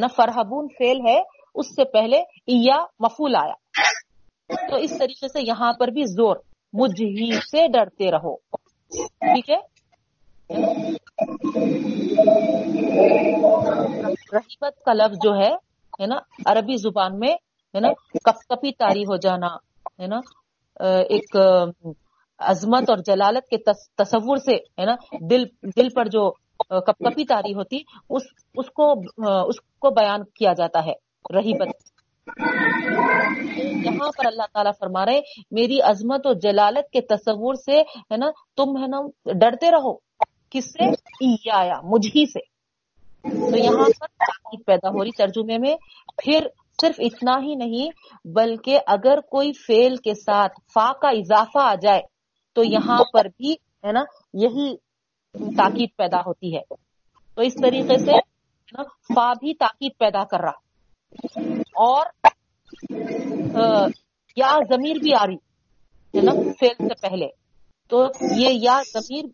نا؟ 0.00 0.06
فرحبون 0.06 0.68
فیل 0.78 1.00
ہے، 1.08 1.20
اس 1.54 1.66
سے 1.66 1.84
پہلے 1.84 2.16
ایا 2.46 2.84
مفول 3.00 3.36
آیا۔ 3.36 3.54
تو 4.70 4.76
اس 4.76 4.98
طریقے 4.98 5.28
سے 5.28 5.40
یہاں 5.46 5.72
پر 5.72 5.88
بھی 5.88 6.02
زور، 6.04 6.36
مجھ 6.72 7.02
ہی 7.02 7.30
سے 7.32 7.68
ڈرتے 7.68 8.10
رہو۔ 8.10 8.36
ٹھیک 9.06 9.50
ہے؟ 9.50 9.56
رحبت 14.32 14.84
کا 14.84 14.92
لفظ 14.92 15.18
جو 15.22 15.34
ہے 15.34 16.06
نا، 16.06 16.16
عربی 16.46 16.76
زبان 16.76 17.18
میں، 17.18 17.34
ہے 17.74 17.80
نا 17.80 17.88
کپ 18.24 18.38
کپی 18.48 18.72
تاری 18.72 19.02
ہو 19.02 19.16
جانا، 19.16 19.46
ہے 20.00 20.06
نا 20.06 20.20
ایک 21.08 21.36
عظمت 22.38 22.90
اور 22.90 22.98
جلالت 22.98 23.48
کے 23.48 23.56
تصور 24.02 24.36
سے، 24.36 24.54
ہے 24.54 24.84
نا، 24.84 24.94
دل 25.30 25.44
دل 25.76 25.88
پر 25.88 26.04
جو 26.04 26.30
کپ 26.68 26.98
کپی 26.98 27.24
تاری 27.24 27.54
ہوتی، 27.54 27.78
اس 28.10 28.22
اس 28.56 28.70
کو 28.70 28.92
اس 29.48 29.60
کو 29.78 29.90
بیان 29.90 30.24
کیا 30.34 30.52
جاتا 30.52 30.84
ہے، 30.86 30.92
رحیبت۔ 31.36 31.68
یہاں 33.84 34.10
پر 34.18 34.26
اللہ 34.26 34.46
تعالیٰ 34.52 34.72
فرما 34.80 35.06
رہے 35.06 35.20
میری 35.50 35.80
عظمت 35.80 36.26
و 36.26 36.32
جلالت 36.32 36.90
کے 36.92 37.00
تصور 37.00 37.54
سے، 37.54 37.80
ہے 37.80 38.16
نا، 38.16 38.30
تم، 38.56 38.82
ہے 38.82 38.86
نا، 38.86 38.98
ڈرتے 39.32 39.70
رہو۔ 39.70 40.09
کس 40.50 40.64
سے؟ 40.64 40.90
آیا 41.50 41.74
مجھ 41.82 42.06
ہی 42.06 42.26
سے۔ 42.26 42.60
تو 43.50 43.56
یہاں 43.56 43.88
پر 44.00 44.06
تاکید 44.06 44.66
پیدا 44.66 44.88
ہو 44.88 45.04
رہی 45.04 45.10
ترجمے 45.10 45.58
میں۔ 45.58 45.76
پھر 46.24 46.46
صرف 46.80 46.94
اتنا 46.98 47.38
ہی 47.42 47.54
نہیں، 47.54 47.90
بلکہ 48.28 48.80
اگر 48.86 49.20
کوئی 49.20 49.52
فیل 49.52 49.96
کے 49.96 50.14
ساتھ 50.14 50.52
فا 50.74 50.92
کا 50.92 51.08
اضافہ 51.08 51.58
آ 51.58 51.74
جائے، 51.74 52.00
تو 52.52 52.64
یہاں 52.64 52.98
پر 53.12 53.24
بھی 53.24 53.52
ہے 53.52 53.92
نا، 53.92 54.00
یہی 54.34 54.76
تاکید 55.56 55.88
پیدا 55.96 56.20
ہوتی 56.20 56.56
ہے۔ 56.56 56.62
تو 57.34 57.42
اس 57.42 57.54
طریقے 57.54 57.98
سے 57.98 58.12
فا 59.14 59.32
بھی 59.32 59.54
تاکید 59.54 59.92
پیدا 59.98 60.24
کر 60.24 60.40
رہا۔ 60.40 60.70
اور 61.58 62.06
یا 64.36 64.56
ضمیر 64.68 64.96
بھی 65.02 65.14
آ 65.14 65.26
رہی 65.26 65.34
ہے 65.34 66.20
نا 66.20 66.32
فیل 66.32 66.88
سے 66.88 67.08
پہلے۔ 67.08 67.26
تو 67.90 68.06
یہ 68.36 68.48
یا 68.52 68.80
ضمیر، 68.94 69.24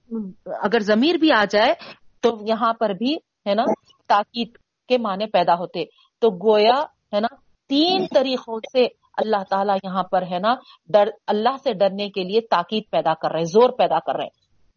اگر 0.62 0.80
ضمیر 0.80 1.14
بھی 1.14 1.32
آ 1.32 1.44
جائے 1.50 1.72
تو 2.20 2.28
یہاں 2.48 2.72
پر 2.72 2.90
بھی، 2.90 3.14
ہے 3.46 3.54
نا، 3.54 3.64
تاکید 4.08 4.56
کے 4.88 4.98
معنی 4.98 5.26
پیدا 5.26 5.54
ہوتے۔ 5.54 5.84
تو 6.20 6.30
گویا، 6.44 6.80
ہے 7.14 7.20
نا، 7.20 7.34
تین 7.70 8.06
طریقوں 8.14 8.58
سے 8.72 8.86
اللہ 9.16 9.42
تعالیٰ 9.50 9.76
یہاں 9.84 10.02
پر، 10.02 10.22
ہے 10.22 10.38
نا، 10.38 10.54
ڈر، 10.88 11.08
اللہ 11.26 11.56
سے 11.64 11.72
ڈرنے 11.72 12.08
کے 12.10 12.24
لیے 12.24 12.40
تاکید 12.40 12.82
پیدا 12.90 13.14
کر 13.14 13.32
رہے 13.32 13.44
زور 13.44 13.70
پیدا 13.70 13.98
کر 13.98 14.16
رہے 14.16 14.28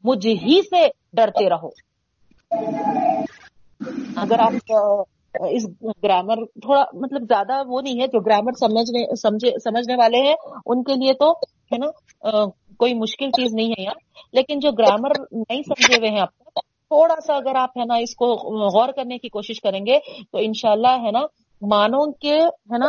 مجھ 0.03 0.27
ہی 0.27 0.61
سے 0.69 0.87
ڈرتے 1.13 1.49
رہو۔ 1.49 1.69
اگر 4.15 4.39
آپ 4.39 4.71
اس 5.49 5.65
گرامر 6.03 6.45
تھوڑا 6.61 6.83
مطلب 6.93 7.21
زیادہ 7.21 7.61
وہ 7.67 7.81
نہیں 7.81 8.01
ہے 8.01 8.07
جو 8.07 8.19
گرامر 8.19 8.51
سمجھنے 8.59 9.03
سمجھنے 9.59 9.95
والے 9.95 10.17
ہیں، 10.17 10.35
ان 10.65 10.83
کے 10.83 10.93
لیے 10.93 11.13
تو، 11.13 11.31
ہے 11.71 11.77
نا 11.77 11.87
کوئی 12.79 12.93
مشکل 12.93 13.31
چیز 13.31 13.53
نہیں 13.53 13.71
ہے 13.71 13.83
یار۔ 13.83 13.97
لیکن 14.33 14.59
جو 14.59 14.71
گرامر 14.71 15.11
نہیں 15.31 15.61
سمجھے 15.61 15.95
ہوئے 15.95 16.09
ہیں 16.09 16.19
آپ 16.19 16.29
تھوڑا 16.89 17.15
سا 17.27 17.35
اگر 17.35 17.55
آپ 17.55 17.77
ہے 17.77 17.85
نا 17.85 17.95
اس 17.95 18.15
کو 18.15 18.25
غور 18.77 18.89
کرنے 18.89 19.17
کی 19.17 19.29
کوشش 19.29 19.61
کریں 19.61 19.85
گے 19.85 19.99
تو 20.23 20.37
انشاءاللہ 20.41 20.91
ہے 21.05 21.11
نا 21.11 21.19
مانوں 21.61 22.11
کے 22.11 22.35
ہے 22.45 22.77
نا 22.77 22.87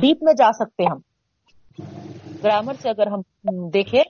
ڈیپ 0.00 0.22
میں 0.22 0.32
جا 0.32 0.52
سکتے 0.52 0.84
ہم۔ 0.84 0.98
گرامر 2.44 2.72
سے 2.82 2.90
اگر 2.90 3.06
ہم 3.06 3.20
دیکھیں 3.68 4.02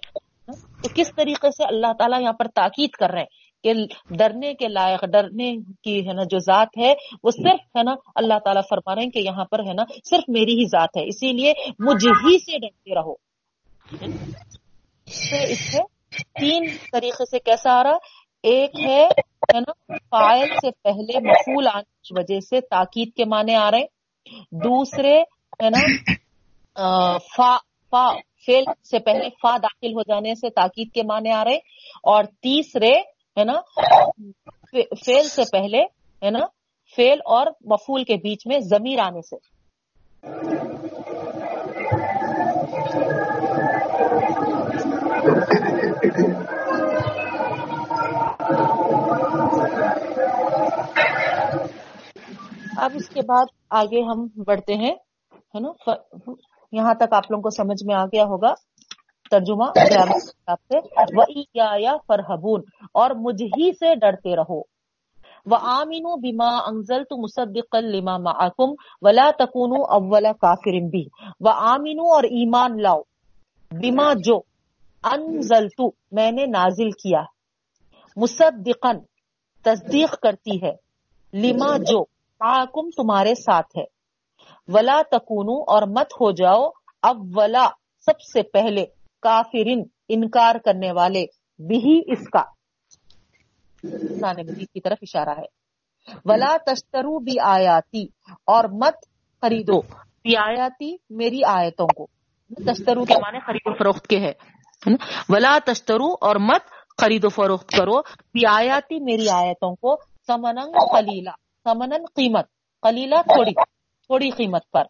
تو 0.83 0.88
کس 0.95 1.14
طریقے 1.17 1.50
سے 1.50 1.64
اللہ 1.64 1.93
تعالیٰ 1.99 2.21
یہاں 2.21 2.33
پر 2.33 2.47
تاکید 2.55 2.90
کر 2.90 3.11
رہے 3.11 3.21
ہیں 3.21 3.49
کہ 3.62 3.73
ڈرنے 4.11 4.55
کے 4.55 4.69
لائق، 4.69 5.05
ڈرنے 5.05 5.57
کی 5.83 6.09
ہے 6.09 6.12
نا 6.12 6.23
جو 6.23 6.38
ذات 6.38 6.69
ہے، 6.78 6.95
وہ 7.23 7.31
صرف 7.31 7.76
ہے 7.76 7.83
نا 7.83 7.95
اللہ 8.14 8.38
تعالیٰ 8.45 8.62
فرما 8.71 8.95
رہے 8.95 9.02
ہیں 9.02 9.11
کہ 9.11 9.19
یہاں 9.19 9.45
پر 9.45 9.59
ہے 9.59 9.73
نا 9.73 9.83
صرف 10.11 10.25
میری 10.28 10.52
ہی 10.52 10.67
ذات 10.67 10.97
ہے۔ 10.97 11.02
اسی 11.09 11.33
لیے 11.33 11.52
مجھ 11.78 12.07
ہی 12.07 12.38
سے 12.38 12.59
ڈرتے 12.59 12.95
رہو۔ 12.95 13.27
اس 13.92 15.61
سے 15.61 15.83
تین 16.40 16.66
طریقے 16.92 17.25
سے 17.30 17.38
کیسا 17.38 17.78
آ 17.78 17.83
رہا 17.83 17.97
ایک 18.45 18.78
ہے 18.85 19.61
نا، 19.61 19.73
فائل 20.11 20.49
سے 20.61 20.71
پہلے 20.83 21.21
مفول 21.28 21.66
آنے 21.73 21.90
کی 22.02 22.14
وجہ 22.18 22.40
سے 22.40 22.61
تاکید 22.61 23.12
کے 23.16 23.25
معنی 23.25 23.54
آ 23.54 23.71
رہے 23.71 23.85
دوسرے، 24.64 25.14
ہے 25.62 25.71
نا 25.71 25.80
فا 27.37 27.57
فا 27.92 28.04
فیل 28.47 28.64
سے 28.90 28.99
پہلے 28.99 29.28
فا 29.42 29.57
داخل 29.62 29.92
ہو 29.95 30.02
جانے 30.09 30.35
سے 30.35 30.50
تاکید 30.50 30.92
کے 30.95 31.02
معنی 31.02 31.30
آ 31.33 31.45
رہے 31.45 31.57
اور 32.12 32.25
تیسرے، 32.42 32.92
ہے 33.37 33.45
نا 33.45 33.61
فیل 35.04 35.28
سے 35.28 35.42
پہلے، 35.52 35.83
ہے 36.23 36.30
نا 36.30 36.47
فیل 36.97 37.18
اور 37.26 37.47
مفول 37.71 38.04
کے 38.04 38.16
بیچ 38.23 38.47
میں 38.47 38.59
ضمیر 38.71 38.99
آنے 39.00 39.23
سے۔ 39.23 39.37
اب 52.76 52.90
اس 52.94 53.08
کے 53.08 53.20
بعد 53.23 53.44
آگے 53.70 54.02
ہم 54.02 54.26
بڑھتے 54.47 54.75
ہیں، 54.75 54.94
ہے 55.32 55.61
نا؟ 55.61 55.90
یہاں 56.73 56.94
تک 56.94 57.12
آپ 57.12 57.30
لوگوں 57.30 57.42
کو 57.42 57.50
سمجھ 57.50 57.87
میں 57.87 57.94
آ 57.94 58.04
گیا 58.04 58.25
ہوگا۔ 58.25 58.54
ترجمہ 59.30 59.64
فرحبون 62.08 62.62
اور 62.94 63.11
مجھ 63.11 63.42
ہی 63.42 63.73
سے 63.73 63.94
ڈرتے 63.94 64.37
رہو۔ 64.37 64.61
وَآمِنُوا 65.47 66.14
بِمَا 66.14 66.70
أَنزَلْتُ 66.70 67.18
مُصَدِّقًا 67.18 67.88
لِمَا 67.88 68.18
مَعَكُمْ 68.18 68.75
ولا 69.02 69.30
تَكُونُوا 69.38 69.99
أَوَّلَ 69.99 70.28
كَافِرٍ 70.40 70.90
بھی 70.90 71.08
وَآمِنُوا 71.40 72.14
اور 72.14 72.23
ایمان 72.23 72.82
لاؤ۔ 72.82 73.02
بِمَا 73.70 74.12
جو۔ 74.25 74.40
انزل 75.02 75.69
تو 75.69 75.90
میں 76.12 76.33
نے 76.33 76.47
نازل 76.47 76.90
کیا۔ 76.90 77.23
مصدقن 78.17 78.99
تصدیق 79.62 80.21
کرتی 80.21 80.62
ہے۔ 80.62 80.73
لما 81.33 81.76
جو 81.76 82.00
معکم 82.40 82.90
تمہارے 82.90 83.35
ساتھ 83.35 83.78
ہے۔ 83.78 83.85
ولا 84.69 85.02
تکونو، 85.11 85.62
اور 85.62 85.83
مت 85.83 86.12
ہو 86.12 86.31
جاؤ۔ 86.31 86.69
اولا، 87.02 87.69
سب 88.00 88.21
سے 88.21 88.43
پہلے 88.43 88.87
کافرن 89.23 89.83
انکار 90.09 90.55
کرنے 90.64 90.93
والے۔ 90.93 91.26
بھی 91.59 92.02
اس 92.07 92.28
کا۔ 92.28 92.43
کی 94.73 94.81
طرف 94.81 94.99
اشارہ 95.02 95.38
ہے۔ 95.38 95.59
ولا 96.25 96.57
تشترو 96.67 97.19
بھی 97.19 97.37
آیاتی 97.40 98.07
اور 98.47 98.64
مت 98.64 98.95
خریدو۔ 99.40 99.81
بھی 100.23 100.37
آیاتی 100.37 100.97
میری 101.11 101.45
آیتوں 101.45 101.87
کو۔ 101.87 102.07
تشترو 102.67 103.05
کے 103.05 103.14
معنی 103.14 103.38
خرید 103.40 103.61
و 103.64 103.78
فروخت 103.78 104.07
کے 104.07 104.19
ہے 104.21 104.57
ولا 105.28 105.58
تشترو 105.66 106.14
اور 106.20 106.37
مت 106.37 106.61
خرید 107.00 107.25
و 107.25 107.28
فروخت 107.28 107.68
کرو۔ 107.68 108.00
بھی 108.02 108.47
آیاتی، 108.47 109.00
میری 109.00 109.28
آیتوں 109.28 109.75
کو 109.75 109.97
سمنن 110.26 110.73
خلیلا 110.73 111.30
سمنن 111.64 112.04
قیمت 112.14 112.44
خلیلا 112.82 113.23
تھوڑی 113.23 113.52
تھوڑی 114.06 114.30
قیمت 114.30 114.70
پر۔ 114.70 114.82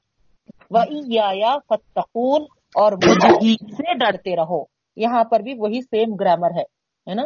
وہ 0.71 1.59
فتقون 1.69 2.43
اور 2.75 2.93
مجھے 2.93 3.55
سے 3.55 3.95
ڈرتے 3.95 4.37
رہو۔ 4.37 4.63
یہاں 4.97 5.25
پر 5.25 5.41
بھی 5.41 5.55
وہی 5.59 5.83
سیم 5.83 6.15
گرامر 6.15 6.51
ہے 6.51 7.15
نا؟ 7.15 7.23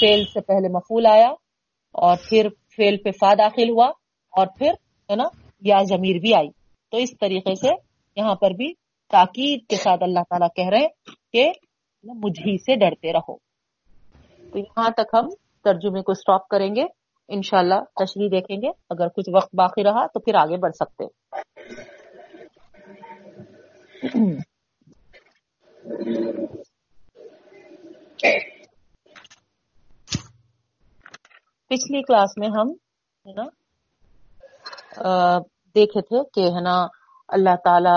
فیل 0.00 0.24
سے 0.24 0.40
پہلے 0.40 0.68
مفول 0.68 1.06
آیا 1.06 1.28
اور 1.92 2.16
پھر 2.28 2.48
فیل 2.76 2.96
پہ 2.96 3.10
فا 3.10 3.34
داخل 3.34 3.70
ہوا 3.70 3.86
اور 4.30 4.46
پھر، 4.58 4.70
ہے 5.10 5.16
نا؟ 5.16 5.24
یا 5.60 5.78
ضمیر 5.82 6.18
بھی 6.20 6.34
آئی۔ 6.34 6.48
تو 6.90 6.96
اس 6.96 7.18
طریقے 7.20 7.54
سے 7.54 7.68
یہاں 8.16 8.34
پر 8.34 8.50
بھی 8.50 8.74
تاکید 9.10 9.66
کے 9.68 9.76
ساتھ 9.76 10.02
اللہ 10.02 10.20
تعالیٰ 10.20 10.48
کہہ 10.56 10.68
رہے 10.68 10.86
ہیں 11.38 11.52
کہ 11.52 12.12
مجھے 12.24 12.56
سے 12.56 12.76
ڈرتے 12.76 13.12
رہو۔ 13.12 13.36
تو 14.52 14.58
یہاں 14.58 14.90
تک 14.90 15.14
ہم 15.14 15.28
ترجمے 15.64 16.02
کو 16.02 16.14
سٹاپ 16.14 16.48
کریں 16.48 16.74
گے۔ 16.74 16.84
انشاءاللہ 17.28 17.80
تشریح 17.94 18.28
دیکھیں 18.30 18.56
گے۔ 18.56 18.70
اگر 18.90 19.08
کچھ 19.08 19.30
وقت 19.34 19.54
باقی 19.54 19.84
رہا 19.84 20.06
تو 20.06 20.20
پھر 20.20 20.34
آگے 20.34 20.56
بڑھ 20.56 20.74
سکتے 20.74 21.04
پچھلی 31.70 32.02
کلاس 32.02 32.36
میں 32.36 32.48
ہم 32.48 32.70
ہے 33.26 33.32
نا 33.32 33.44
دیکھے 35.74 36.00
تھے 36.00 36.22
کہ 36.34 36.40
ہے 36.54 36.60
نا 36.60 36.86
اللہ 37.28 37.56
تعالی 37.64 37.96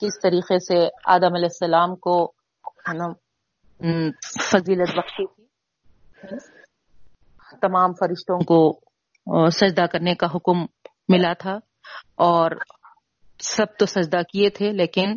کس 0.00 0.20
طریقے 0.22 0.58
سے 0.58 0.88
آدم 1.04 1.34
علیہ 1.34 1.44
السلام 1.44 1.96
کو 1.96 2.32
ہے 2.88 2.96
نا 2.96 3.08
فضیلت 4.44 4.90
بخشی 4.96 5.26
تھی۔ 5.26 5.44
تمام 7.60 7.92
فرشتوں 7.92 8.38
کو 8.38 8.80
سجدہ 9.50 9.86
کرنے 9.92 10.14
کا 10.14 10.26
حکم 10.34 10.58
ملا 11.08 11.32
تھا 11.32 11.58
اور 12.14 12.50
سب 13.40 13.66
تو 13.78 13.86
سجدہ 13.86 14.20
کیے 14.32 14.50
تھے، 14.50 14.72
لیکن 14.72 15.16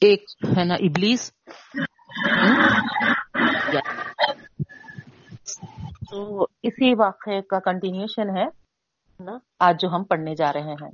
ایک 0.00 0.24
ہے 0.58 0.64
نا، 0.64 0.74
ابلیس۔ 0.74 1.32
تو 6.10 6.46
اسی 6.62 6.94
واقعے 6.94 7.40
کا 7.42 7.58
کنٹینیوشن 7.58 8.36
ہے 8.36 8.44
نا، 9.20 9.32
آج 9.60 9.80
جو 9.80 9.88
ہم 9.88 10.04
پڑھنے 10.04 10.34
جا 10.34 10.52
رہے 10.52 10.72
ہیں۔ 10.82 10.90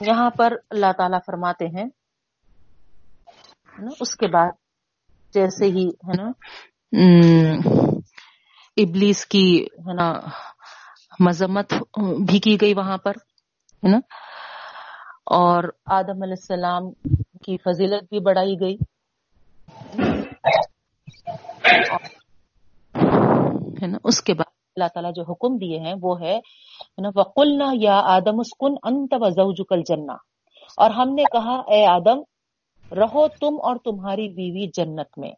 یہاں 0.00 0.30
پر 0.30 0.52
اللہ 0.70 0.92
تعالی 0.96 1.16
فرماتے 1.26 1.66
ہیں 1.66 1.84
اس 4.00 4.14
کے 4.16 4.26
بعد 4.26 4.50
جیسے 5.34 5.66
ہی، 5.66 5.86
ہے 6.08 6.16
نا 6.16 6.30
ابلیس 8.76 9.24
کی، 9.26 9.46
ہے 9.86 9.94
نا، 9.94 10.12
مذمت 11.20 11.72
بھی 12.28 12.38
کی 12.38 12.56
گئی 12.60 12.74
وہاں 12.74 12.96
پر، 12.98 13.12
ہے 13.82 13.88
نا، 13.88 13.98
اور 15.36 15.64
آدم 15.86 16.22
علیہ 16.22 16.40
السلام 16.40 16.90
کی 17.44 17.56
فضیلت 17.56 18.04
بھی 18.10 18.20
بڑھائی 18.20 18.54
گئی۔ 18.60 18.76
ہے 23.82 23.86
نا، 23.86 23.98
اس 24.04 24.22
کے 24.22 24.34
بعد 24.34 24.55
اللہ 24.76 24.88
تعالیٰ 24.94 25.10
جو 25.14 25.22
حکم 25.22 25.56
دیے 25.56 25.78
ہیں 25.78 25.94
وہ 26.02 26.20
ہے 26.20 26.40
وقلنا 27.14 27.70
یا 27.74 28.00
آدم 28.04 28.40
اسکن 28.40 28.74
انت 28.82 29.14
وزوجک 29.20 29.72
الجنہ 29.72 30.12
اور 30.76 30.90
ہم 30.90 31.14
نے 31.14 31.22
کہا، 31.22 31.54
اے 31.66 31.86
آدم، 31.86 32.18
رہو 32.94 33.28
تم 33.28 33.56
اور 33.62 33.76
تمہاری 33.84 34.28
بیوی 34.28 34.66
جنت 34.66 35.18
میں۔ 35.18 35.30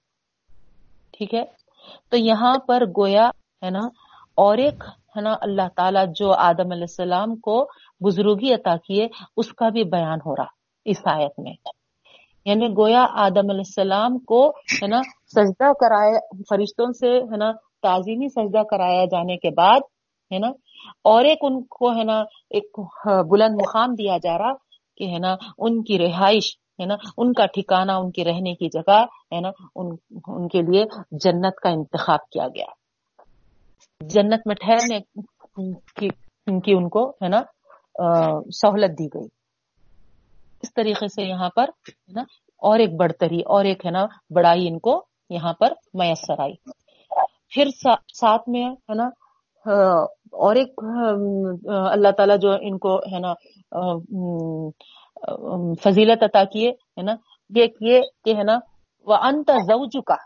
ٹھیک 1.12 1.34
ہے؟ 1.34 1.44
تو 2.08 2.16
یہاں 2.16 2.54
پر 2.58 2.82
گویا، 2.86 3.28
ہے 3.64 3.70
نا، 3.70 3.86
اور 4.34 4.58
ایک، 4.58 4.84
ہے 5.16 5.20
نا، 5.20 5.34
اللہ 5.40 5.68
تعالیٰ 5.76 6.04
جو 6.14 6.32
آدم 6.32 6.72
علیہ 6.72 6.82
السلام 6.82 7.36
کو 7.36 7.68
بزرگی 8.00 8.54
عطا 8.54 8.76
کیے، 8.76 9.08
اس 9.36 9.52
کا 9.52 9.68
بھی 9.68 9.84
بیان 9.84 10.18
ہو 10.26 10.36
رہا 10.36 10.46
اس 10.84 10.98
آیت 11.04 11.32
میں۔ 11.38 11.52
یعنی 12.44 12.66
گویا 12.66 13.06
آدم 13.10 13.50
علیہ 13.50 13.62
السلام 13.66 14.18
کو، 14.18 14.48
ہے 14.50 14.86
نا، 14.86 15.00
سجدہ 15.26 15.72
کرائے، 15.72 16.42
فرشتوں 16.48 16.92
سے، 16.92 17.18
ہے 17.18 17.36
نا 17.36 17.52
تعظیمی 17.82 18.28
سجدہ 18.28 18.62
کرایا 18.62 19.04
جانے 19.04 19.36
کے 19.36 19.50
بعد، 19.50 19.80
ہے 20.30 20.38
نا، 20.38 20.48
اور 21.04 21.24
ایک 21.24 21.38
ان 21.40 21.62
کو، 21.70 21.90
ہے 21.92 22.04
نا، 22.04 22.18
ایک 22.50 22.78
بلند 23.30 23.54
مقام 23.54 23.94
دیا 23.94 24.16
جا 24.22 24.38
رہا 24.38 24.52
کہ، 24.98 25.04
ہے 25.04 25.18
نا، 25.18 25.34
ان 25.58 25.82
کی 25.82 25.98
رہائش، 25.98 26.56
ہے 26.80 26.86
نا، 26.86 26.94
ان 27.16 27.32
کا 27.32 27.46
ٹھکانہ، 27.46 27.92
ان 27.92 28.10
کی 28.10 28.24
رہنے 28.24 28.54
کی 28.54 28.68
جگہ، 28.72 28.98
ہے 29.32 29.40
نا، 29.40 29.50
ان 29.76 29.94
ان 30.26 30.48
کے 30.48 30.62
لیے 30.62 30.84
جنت 31.24 31.60
کا 31.62 31.68
انتخاب 31.68 32.28
کیا 32.30 32.46
گیا۔ 32.48 32.66
جنت 34.00 34.46
میں 34.46 34.54
ٹھہرنے 34.54 34.98
کی 35.96 36.08
کی، 36.64 36.72
ان 36.72 36.88
کو، 36.88 37.08
ہے 37.22 37.28
نا 37.28 37.42
سہولت 38.54 38.98
دی 38.98 39.06
گئی۔ 39.14 39.26
اس 40.62 40.72
طریقے 40.74 41.06
سے 41.08 41.22
یہاں 41.22 41.48
پر، 41.56 41.70
ہے 41.88 42.12
نا، 42.12 42.22
اور 42.62 42.78
ایک 42.78 42.94
بڑھتری، 42.96 43.40
اور 43.46 43.64
ایک، 43.64 43.84
ہے 43.86 43.90
نا، 43.90 44.04
بڑائی 44.34 44.68
ان 44.68 44.78
کو 44.78 45.00
یہاں 45.30 45.52
پر 45.52 45.72
میسر 45.94 46.40
آئی۔ 46.40 46.54
پھر 47.52 47.70
ساتھ 48.14 48.48
میں 48.48 48.64
ہے 48.64 48.94
نا 48.94 49.08
اور 50.44 50.56
ایک 50.56 50.80
اللہ 51.92 52.10
تعالیٰ 52.16 52.38
جو 52.40 52.52
ان 52.60 52.78
کو 52.78 52.96
ہے 53.12 53.18
نا 53.20 53.32
فضیلت 55.82 56.22
عطا 56.22 56.44
کیے 56.52 56.70
ہے 56.70 57.02
نا 57.02 57.14
یہ 57.50 57.66
کہ 58.24 58.34
ہے 58.36 58.42
نا 58.42 58.58
وہ 59.06 59.16
انت 59.28 59.50
زوجو 59.66 60.02
کا 60.02 60.16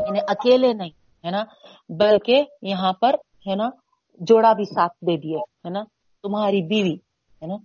یعنی 0.00 0.20
اکیلے 0.28 0.72
نہیں 0.72 0.90
ہے 1.24 1.30
نا، 1.30 1.42
بلکہ 1.90 2.44
یہاں 2.62 2.92
پر 3.00 3.14
ہے 3.46 3.54
نا، 3.56 3.68
جوڑا 4.20 4.52
بھی 4.52 4.64
ساتھ 4.64 4.92
دے 5.06 5.16
دیے 5.16 5.38
ہے 5.38 5.70
نا، 5.70 5.82
تمہاری 6.24 6.62
بیوی 6.68 6.94
ہے 7.42 7.46
نا 7.46 7.56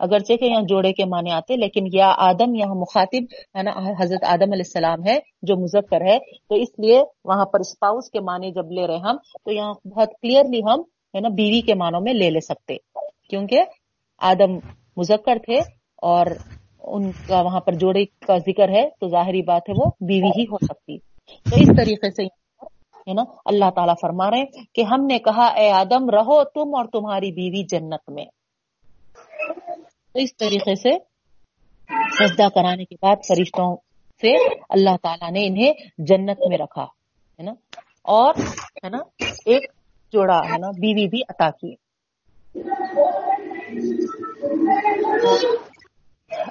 اگرچہ 0.00 0.32
کہ 0.32 0.44
یہاں 0.44 0.62
جوڑے 0.62 0.92
کے 0.92 1.04
معنی 1.04 1.30
آتے 1.30 1.56
لیکن 1.56 1.84
یا 1.92 2.14
آدم 2.16 2.54
یہاں 2.54 2.74
مخاطب، 2.74 3.22
ہے 3.56 3.62
نا، 3.62 3.70
حضرت 4.00 4.24
آدم 4.24 4.52
علیہ 4.52 4.66
السلام 4.66 5.06
ہے 5.06 5.18
جو 5.42 5.56
مذکر 5.56 6.00
ہے، 6.00 6.18
تو 6.48 6.54
اس 6.54 6.68
لیے 6.78 7.02
وہاں 7.24 7.44
پر 7.44 7.60
اسپاؤس 7.60 8.10
کے 8.10 8.20
معنی 8.20 8.50
جب 8.50 8.72
لے 8.72 8.86
رہے 8.86 8.96
ہم، 8.96 9.16
تو 9.16 9.52
یہاں 9.52 9.74
بہت 9.88 10.08
کلیئرلی 10.22 10.60
ہم، 10.60 10.80
ہے 11.14 11.20
نا، 11.20 11.28
بیوی 11.28 11.60
کے 11.60 11.74
معنوں 11.74 12.00
میں 12.00 12.12
لے 12.12 12.30
لے 12.30 12.40
سکتے۔ 12.40 12.76
کیونکہ 13.28 13.62
آدم 14.18 14.58
مذکر 14.96 15.38
تھے 15.44 15.58
اور 16.02 16.26
ان 16.82 17.10
کا 17.26 17.40
وہاں 17.40 17.60
پر 17.60 17.72
جوڑے 17.72 18.04
کا 18.04 18.38
ذکر 18.38 18.68
ہے، 18.68 18.88
تو 19.00 19.08
ظاہری 19.08 19.42
بات 19.42 19.62
ہے 19.68 19.74
وہ 19.76 19.90
بیوی 20.00 20.30
ہی 20.38 20.44
ہو 20.44 20.56
سکتی۔ 20.56 20.98
تو 21.50 21.56
اس 21.56 21.68
طریقے 21.76 22.10
سے 22.10 22.24
ہے 23.06 23.14
نا، 23.14 23.22
اللہ 23.44 23.70
تعالیٰ 23.74 23.94
فرما 24.00 24.30
رہے 24.30 24.44
کہ 24.74 24.82
ہم 24.82 25.06
نے 25.06 25.18
کہا، 25.18 25.46
اے 25.46 25.70
آدم، 25.70 26.10
رہو 26.10 26.44
تم 26.44 26.74
اور 26.74 26.84
تمہاری 26.84 27.32
بیوی 27.32 27.64
جنت 27.64 28.10
میں۔ 28.10 28.24
اس 30.14 30.36
طریقے 30.36 30.74
سے 30.74 30.90
سجدہ 32.18 32.48
کرانے 32.54 32.84
کے 32.84 32.94
بعد 33.02 33.16
فرشتوں 33.28 33.76
سے 34.22 34.32
اللہ 34.68 34.96
تعالیٰ 35.02 35.30
نے 35.30 35.46
انہیں 35.46 35.72
جنت 35.98 36.38
میں 36.48 36.58
رکھا، 36.58 36.84
ہے 36.84 37.42
نا؟ 37.42 37.52
اور، 38.02 38.34
ہے 38.84 38.88
نا، 38.88 38.98
ایک 39.46 39.70
جوڑا، 40.12 40.38
ہے 40.38 40.58
نا، 40.58 40.70
بیوی 40.70 41.06
بھی 41.08 41.20
عطا 41.28 41.50
کی۔ 41.50 41.74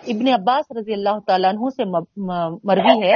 ابن 0.07 0.27
عباس 0.27 0.71
رضی 0.77 0.93
اللہ 0.93 1.19
تعالیٰ 1.27 1.49
عنہ 1.49 1.69
سے 1.69 1.85
مروی 2.63 3.03
ہے 3.03 3.15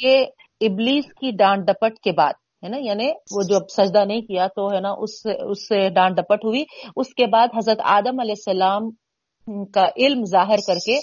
کہ 0.00 0.26
ابلیس 0.60 1.04
کی 1.20 1.30
ڈانٹ 1.30 1.66
ڈپٹ 1.66 1.98
کے 1.98 2.12
بعد، 2.12 2.32
ہے 2.64 2.68
نا 2.68 2.76
یعنی 2.80 3.10
وہ 3.30 3.42
جب 3.42 3.68
سجدہ 3.68 4.04
نہیں 4.04 4.20
کیا 4.20 4.46
تو، 4.46 4.66
ہے 4.66 4.80
نا، 4.80 4.90
اس 4.98 5.22
سے 5.22 5.32
اس 5.50 5.68
سے 5.68 5.88
ڈانٹ 5.88 6.16
ڈپٹ 6.16 6.44
ہوئی۔ 6.44 6.64
اس 6.96 7.14
کے 7.14 7.26
بعد 7.26 7.48
حضرت 7.56 7.80
آدم 7.84 8.20
علیہ 8.20 8.34
السلام 8.38 8.90
کا 9.46 9.86
علم 9.96 10.24
ظاہر 10.24 10.56
کر 10.66 10.74
کے 10.74 10.98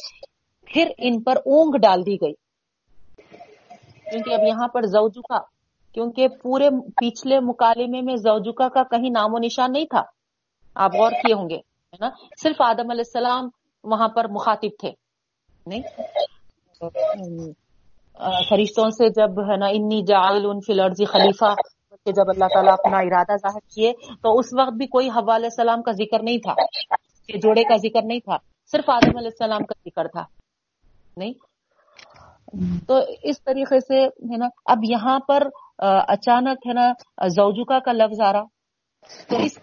پھر 0.66 0.92
ان 0.98 1.24
پر 1.24 1.36
اونگ 1.36 1.78
ڈال 1.78 2.06
دی 2.06 2.16
گئی۔ 2.16 2.34
کیونکہ 4.12 4.34
اب 4.34 4.40
یہاں 4.48 4.68
پر 4.68 4.86
زوجکا 4.86 5.40
کیونکہ 5.94 6.28
پورے 6.28 6.70
پچھلے 6.96 7.40
مکالمے 7.40 8.02
میں 8.02 8.16
زوجکا 8.16 8.70
کا 8.70 8.84
کہیں 8.84 9.10
نام 9.10 9.34
و 9.34 9.38
نشان 9.38 9.72
نہیں 9.72 9.86
تھا۔ 9.86 10.02
آپ 10.76 10.96
غور 10.96 11.12
کیے 11.12 11.34
ہوں 11.34 11.50
گے، 11.50 11.56
ہے 11.56 11.98
نا؟ 12.00 12.10
صرف 12.44 12.62
آدم 12.62 12.90
علیہ 12.90 13.04
السلام 13.08 13.50
وہاں 13.84 14.08
پر 14.08 14.28
مخاطب 14.28 14.70
تھے، 14.80 14.92
نہیں؟ 15.68 15.82
فرشتوں 18.50 18.90
سے 18.90 19.10
جب، 19.10 19.40
ہے 19.42 19.58
نا، 19.58 19.66
انی 19.66 20.02
جعل 20.04 20.46
ان 20.46 20.60
فی 20.60 20.74
الارض 20.74 21.02
خلیفہ 21.08 21.54
کہ 22.06 22.12
جب 22.12 22.30
اللہ 22.30 22.46
تعالیٰ 22.54 22.74
اپنا 22.74 22.98
ارادہ 22.98 23.36
ظاہر 23.38 23.60
کیے، 23.76 23.94
تو 24.22 24.40
اس 24.40 24.46
وقت 24.60 24.74
بھی 24.74 24.88
کوئی 24.88 25.10
حوا 25.10 25.36
السلام 25.36 25.82
کا 25.82 25.92
ذکر 25.92 26.24
نہیں 26.24 26.38
تھا۔ 26.38 26.54
کہ 27.30 27.40
جوڑے 27.40 27.64
کا 27.70 27.76
ذکر 27.84 28.04
نہیں 28.06 28.20
تھا، 28.20 28.38
صرف 28.74 28.90
آدم 28.90 29.18
علیہ 29.18 29.34
السلام 29.34 29.64
کا 29.66 29.80
ذکر 29.88 30.08
تھا، 30.08 30.24
نہیں؟ 31.18 31.34
تو 32.88 32.96
اس 33.30 33.42
طریقے 33.44 33.80
سے، 33.80 33.98
ہے 34.30 34.38
نا، 34.38 34.48
اب 34.74 34.84
یہاں 34.90 35.18
پر 35.28 35.48
اچانک، 36.14 36.68
ہے 36.68 36.74
نا، 36.74 36.86
زوجکا 37.36 37.80
کا 37.86 37.92
لفظ 37.94 38.22
آ 38.22 38.32
رہا۔ 38.34 38.46
تو 39.30 39.38
اس 39.46 39.58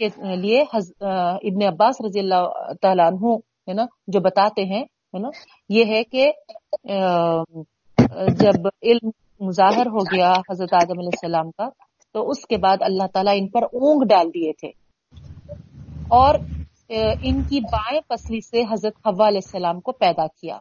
کے 0.00 0.08
لیے 0.36 0.60
ابن 0.62 1.62
عباس 1.66 2.00
رضی 2.06 2.20
اللہ 2.20 2.72
تعالیٰ 2.82 3.06
عنہ، 3.06 3.34
ہے 3.68 3.74
نا، 3.74 3.84
جو 4.12 4.20
بتاتے 4.20 4.64
ہیں، 4.72 4.82
ہے 4.82 5.18
نا، 5.18 5.28
یہ 5.76 5.84
ہے 5.94 6.02
کہ 6.04 6.30
جب 8.40 8.66
علم 8.82 9.10
مظاہر 9.40 9.86
ہو 9.94 10.02
گیا 10.12 10.32
حضرت 10.50 10.74
آدم 10.74 10.98
علیہ 10.98 11.14
السلام 11.14 11.50
کا، 11.50 11.68
تو 12.14 12.28
اس 12.30 12.44
کے 12.48 12.56
بعد 12.64 12.82
اللہ 12.82 13.06
تعالیٰ 13.14 13.34
ان 13.38 13.48
پر 13.50 13.62
اونگ 13.74 14.06
ڈال 14.08 14.28
دیے 14.34 14.52
تھے۔ 14.60 14.70
اور 16.18 16.38
ان 16.88 17.42
کی 17.42 17.60
بائیں 17.60 18.00
پسلی 18.08 18.40
سے 18.40 18.62
حضرت 18.72 19.06
حوا 19.06 19.28
علیہ 19.28 19.40
السلام 19.44 19.80
کو 19.80 19.92
پیدا 19.92 20.26
کیا۔ 20.26 20.58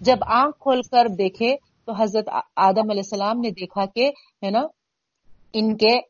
جب 0.00 0.16
آنکھ 0.26 0.58
کھول 0.58 0.82
کر 0.82 1.08
دیکھے 1.08 1.56
تو 1.86 2.02
حضرت 2.02 2.28
آدم 2.56 2.90
علیہ 2.90 3.02
السلام 3.04 3.40
نے 3.40 3.50
دیکھا 3.50 3.84
کہ، 3.86 4.10
ہے 4.44 4.50
نا، 4.50 4.62
ان 5.52 5.76
کے 5.76 6.00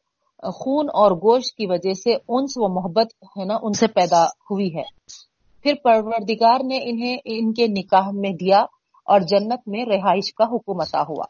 خون 0.54 0.86
اور 0.92 1.10
گوشت 1.10 1.56
کی 1.56 1.66
وجہ 1.66 1.92
سے 1.92 2.14
انس 2.28 2.52
و 2.56 2.74
محبت، 2.74 3.06
ہے 3.22 3.44
نا، 3.44 3.54
ان 3.62 3.72
سے 3.72 3.86
پیدا 3.86 4.24
ہوئی 4.24 4.76
ہے۔ 4.76 4.82
پھر 5.62 5.74
پروردگار 5.84 6.64
نے 6.64 6.78
انہیں 6.82 7.16
ان 7.24 7.52
کے 7.52 7.66
نکاح 7.66 8.10
میں 8.12 8.30
دیا 8.30 8.58
اور 9.04 9.20
جنت 9.20 9.60
میں 9.66 9.84
رہائش 9.84 10.34
کا 10.34 10.44
حکم 10.44 10.80
عطا 10.80 11.02
ہوا۔ 11.02 11.24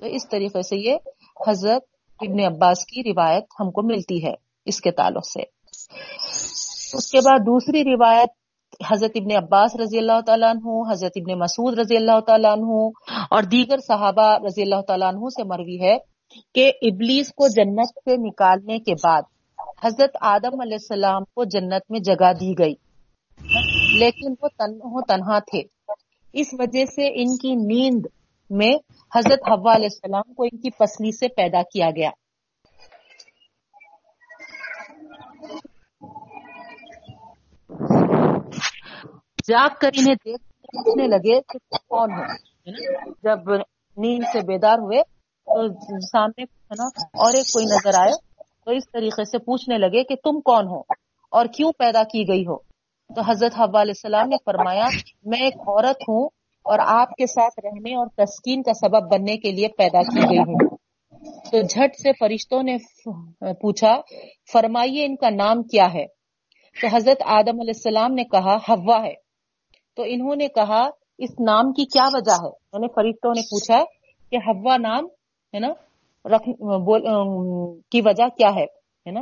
تو 0.00 0.06
اس 0.06 0.28
طریقے 0.28 0.62
سے 0.62 0.76
یہ 0.76 0.96
حضرت 1.48 1.82
ابن 2.20 2.40
عباس 2.40 2.86
کی 2.86 3.02
روایت 3.10 3.44
ہم 3.60 3.70
کو 3.70 3.82
ملتی 3.82 4.26
ہے 4.26 4.32
اس 4.64 4.80
کے 4.80 4.90
تعلق 4.90 5.26
سے۔ 5.26 5.42
اس 6.96 7.10
کے 7.10 7.18
بعد 7.24 7.38
دوسری 7.38 7.84
روایت 7.84 8.28
حضرت 8.90 9.10
ابن 9.14 9.44
عباس 9.44 9.76
رضی 9.76 9.98
اللہ 9.98 10.20
تعالیٰ 10.26 10.48
عنہ، 10.50 10.92
حضرت 10.92 11.12
ابن 11.16 11.38
مسعود 11.38 11.78
رضی 11.78 11.96
اللہ 11.96 12.20
تعالیٰ 12.20 12.52
عنہ 12.52 12.88
اور 13.30 13.42
دیگر 13.42 13.78
صحابہ 13.78 14.38
رضی 14.46 14.62
اللہ 14.62 14.80
تعالیٰ 14.80 15.08
عنہ 15.08 15.28
سے 15.28 15.44
مروی 15.44 15.80
ہے 15.80 15.96
کہ 16.54 16.72
ابلیس 16.82 17.28
کو 17.28 17.48
جنت 17.48 17.98
سے 18.04 18.16
نکالنے 18.16 18.78
کے 18.78 18.94
بعد 18.94 19.22
حضرت 19.84 20.16
آدم 20.20 20.60
علیہ 20.60 20.78
السلام 20.80 21.24
کو 21.24 21.44
جنت 21.44 21.90
میں 21.90 22.00
جگہ 22.00 22.32
دی 22.32 22.52
گئی۔ 22.58 22.74
لیکن 23.98 24.34
وہ 24.82 25.00
تنہا 25.08 25.38
تھے۔ 25.38 25.62
اس 26.32 26.46
وجہ 26.58 26.84
سے 26.84 27.22
ان 27.22 27.36
کی 27.36 27.54
نیند 27.54 28.06
میں 28.50 28.72
حضرت 29.16 29.50
حوا 29.50 29.74
علیہ 29.74 29.88
السلام 29.92 30.34
کو 30.34 30.42
ان 30.42 30.56
کی 30.56 30.70
پسلی 30.70 31.10
سے 31.12 31.28
پیدا 31.28 31.62
کیا 31.62 31.90
گیا۔ 31.96 32.10
جاگ 39.50 39.68
کر 39.80 39.90
انہیں 39.98 40.14
دیکھنے 40.14 41.06
لگے 41.06 41.40
کہ 41.40 41.58
کون 41.88 42.12
ہو 42.12 42.22
جب 43.22 43.50
نیند 43.96 44.24
سے 44.32 44.40
بیدار 44.40 44.78
ہوئے 44.78 45.02
تو 45.46 45.68
سامنے 46.00 46.42
اور 46.98 47.34
ایک 47.34 47.52
کوئی 47.52 47.64
نظر 47.64 48.00
آئے 48.00 48.12
تو 48.64 48.70
اس 48.70 48.90
طریقے 48.92 49.24
سے 49.24 49.38
پوچھنے 49.38 49.78
لگے 49.78 50.04
کہ 50.04 50.14
تم 50.14 50.40
کون 50.40 50.66
ہو 50.66 50.80
اور 51.30 51.46
کیوں 51.46 51.72
پیدا 51.72 52.02
کی 52.02 52.28
گئی 52.28 52.42
ہو؟ 52.42 52.56
تو 53.14 53.20
حضرت 53.20 53.52
حوا 53.58 53.82
علیہ 53.82 53.94
السلام 53.96 54.28
نے 54.28 54.36
فرمایا، 54.44 54.86
میں 55.24 55.40
ایک 55.40 55.56
عورت 55.56 55.96
ہوں 56.08 56.28
اور 56.64 56.78
آپ 56.82 57.10
کے 57.10 57.26
ساتھ 57.26 57.60
رہنے 57.64 57.96
اور 57.96 58.06
تسکین 58.06 58.62
کا 58.62 58.72
سبب 58.72 59.14
بننے 59.14 59.36
کے 59.36 59.52
لیے 59.52 59.68
پیدا 59.68 60.02
کی 60.02 60.30
گئی 60.30 60.38
ہوں۔ 60.38 60.76
تو 61.50 61.62
جھٹ 61.62 61.94
سے 62.02 62.12
فرشتوں 62.12 62.62
نے 62.62 62.76
پوچھا، 63.52 64.00
فرمائیے 64.52 65.06
ان 65.06 65.16
کا 65.16 65.30
نام 65.30 65.62
کیا 65.62 65.94
ہے؟ 65.94 66.06
تو 66.80 66.86
حضرت 66.92 67.22
آدم 67.26 67.60
علیہ 67.60 67.74
السلام 67.76 68.12
نے 68.12 68.24
کہا 68.24 68.56
ہوا 68.56 69.02
ہے۔ 69.02 69.25
تو 69.96 70.02
انہوں 70.06 70.36
نے 70.36 70.48
کہا، 70.48 70.88
اس 71.18 71.30
نام 71.30 71.72
کی 71.72 71.84
کیا 71.84 72.02
وجہ 72.12 72.32
ہے؟ 72.32 72.48
یعنی 72.48 72.88
فرشتوں 72.88 73.30
نے 73.30 73.40
پوچھا 73.40 73.84
کہ 74.30 74.36
ہوا 74.36 74.76
نام، 74.76 75.04
ہے 75.54 75.58
نا 75.58 75.68
کی 77.90 78.00
وجہ 78.00 78.28
کیا 78.28 78.48
ہے؟ 78.48 79.10
نا؟ 79.10 79.20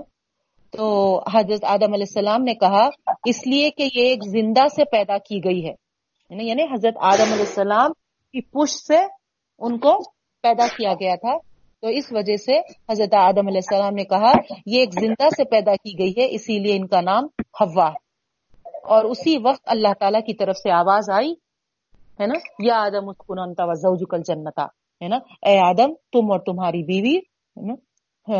تو 0.70 1.18
حضرت 1.34 1.64
آدم 1.64 1.92
علیہ 1.92 2.04
السلام 2.08 2.42
نے 2.42 2.54
کہا، 2.54 2.88
اس 3.26 3.46
لیے 3.46 3.70
کہ 3.70 3.82
یہ 3.82 4.08
ایک 4.08 4.18
زندہ 4.24 4.66
سے 4.76 4.84
پیدا 4.84 5.18
کی 5.18 5.38
گئی 5.44 5.64
ہے۔ 5.64 5.72
یعنی،, 6.30 6.46
یعنی 6.46 6.62
حضرت 6.62 6.94
آدم 7.00 7.32
علیہ 7.32 7.44
السلام 7.48 7.90
کی 8.32 8.40
پش 8.40 8.70
سے 8.70 8.98
ان 9.58 9.78
کو 9.78 9.98
پیدا 10.42 10.66
کیا 10.66 10.92
گیا 10.92 11.14
تھا۔ 11.14 11.38
تو 11.80 11.86
اس 11.88 12.12
وجہ 12.12 12.36
سے 12.36 12.58
حضرت 12.92 13.14
آدم 13.14 13.46
علیہ 13.46 13.60
السلام 13.68 13.94
نے 13.94 14.04
کہا، 14.04 14.32
یہ 14.66 14.80
ایک 14.80 14.92
زندہ 14.92 15.28
سے 15.36 15.44
پیدا 15.44 15.72
کی 15.72 15.98
گئی 15.98 16.22
ہے، 16.22 16.34
اسی 16.34 16.58
لیے 16.58 16.76
ان 16.76 16.86
کا 16.86 17.00
نام 17.00 17.24
ہوا 17.60 17.88
ہے۔ 17.88 18.03
اور 18.84 19.04
اسی 19.04 19.36
وقت 19.44 19.60
اللہ 19.66 19.92
تعالی 20.00 20.20
کی 20.20 20.34
طرف 20.34 20.56
سے 20.56 20.70
آواز 20.70 21.10
آئی، 21.10 21.32
ہے 22.20 22.26
نا؟ 22.26 22.34
یا 22.58 22.74
آدم 22.76 23.08
اسکن 23.08 24.22
جنتا 24.22 24.64
ہے 25.02 25.08
نا؟ 25.08 25.16
اے 25.42 25.58
آدم، 25.58 25.92
تم 26.12 26.30
اور 26.32 26.40
تمہاری 26.40 26.82
بیوی 26.82 27.18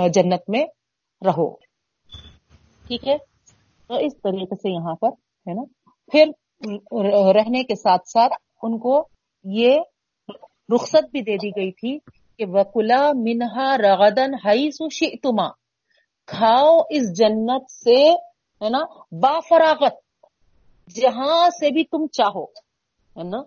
جنت 0.09 0.42
میں 0.48 0.64
رہو۔ 1.26 1.54
ٹھیک 2.87 3.09
ہے؟ 3.09 3.16
تو 3.88 3.94
اس 3.94 4.12
طریقے 4.22 4.54
سے 4.54 4.70
یہاں 4.70 4.94
پر، 4.94 5.09
ہے 5.48 5.54
نا؟ 5.54 5.62
پھر 6.12 6.24
رہنے 7.35 7.62
کے 7.64 7.74
ساتھ 7.74 8.09
ساتھ 8.09 8.33
ان 8.62 8.78
کو 8.78 9.09
یہ 9.44 9.80
رخصت 10.74 11.11
بھی 11.12 11.20
دے 11.20 11.37
دی 11.37 11.50
گئی 11.50 11.72
تھی 11.72 11.98
کہ 12.38 12.44
وکلا 12.48 13.11
منہا 13.14 13.76
رغدن 13.78 14.35
ہائی 14.35 14.70
سو 14.70 14.88
کھاؤ 16.26 16.78
اس 16.90 17.18
جنت 17.18 17.70
سے، 17.70 18.12
ہے 18.61 18.68
نا؟ 18.68 18.78
با 19.12 19.40
فراغت۔ 19.48 20.04
جہاں 20.88 21.49
سے 21.51 21.70
بھی 21.70 21.85
تم 21.85 22.07
چاہو، 22.12 22.44
ہے 23.16 23.23
نا؟ 23.25 23.42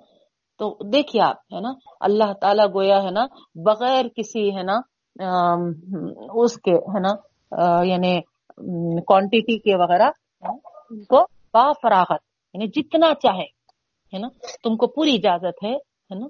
تو 0.60 0.65
دیکھیے 0.93 1.21
آپ، 1.21 1.38
ہے 1.54 1.60
نا؟ 1.62 1.71
اللہ 2.08 2.32
تعالیٰ 2.41 2.65
گویا، 2.73 3.02
ہے 3.04 3.12
نا، 3.12 3.26
بغیر 3.65 4.08
کسی، 4.15 4.50
ہے 4.56 4.63
نا 4.63 4.80
اس 6.36 6.56
کے، 6.62 6.73
ہے 6.93 7.00
نا 7.00 7.13
یعنی 7.86 8.19
کوانٹیٹی 9.08 9.58
کے 9.60 9.76
وغیرہ 9.78 10.10
ان 10.43 11.04
کو 11.04 11.26
با 11.54 11.71
فراغت 11.82 12.21
یعنی 12.56 12.67
جتنا 12.76 13.13
چاہے، 13.23 13.45
ہے 14.13 14.19
نا، 14.19 14.28
تم 14.63 14.76
کو 14.78 14.88
پوری 14.88 15.15
اجازت 15.15 15.63
ہے 15.63 15.76
نا 16.15 16.28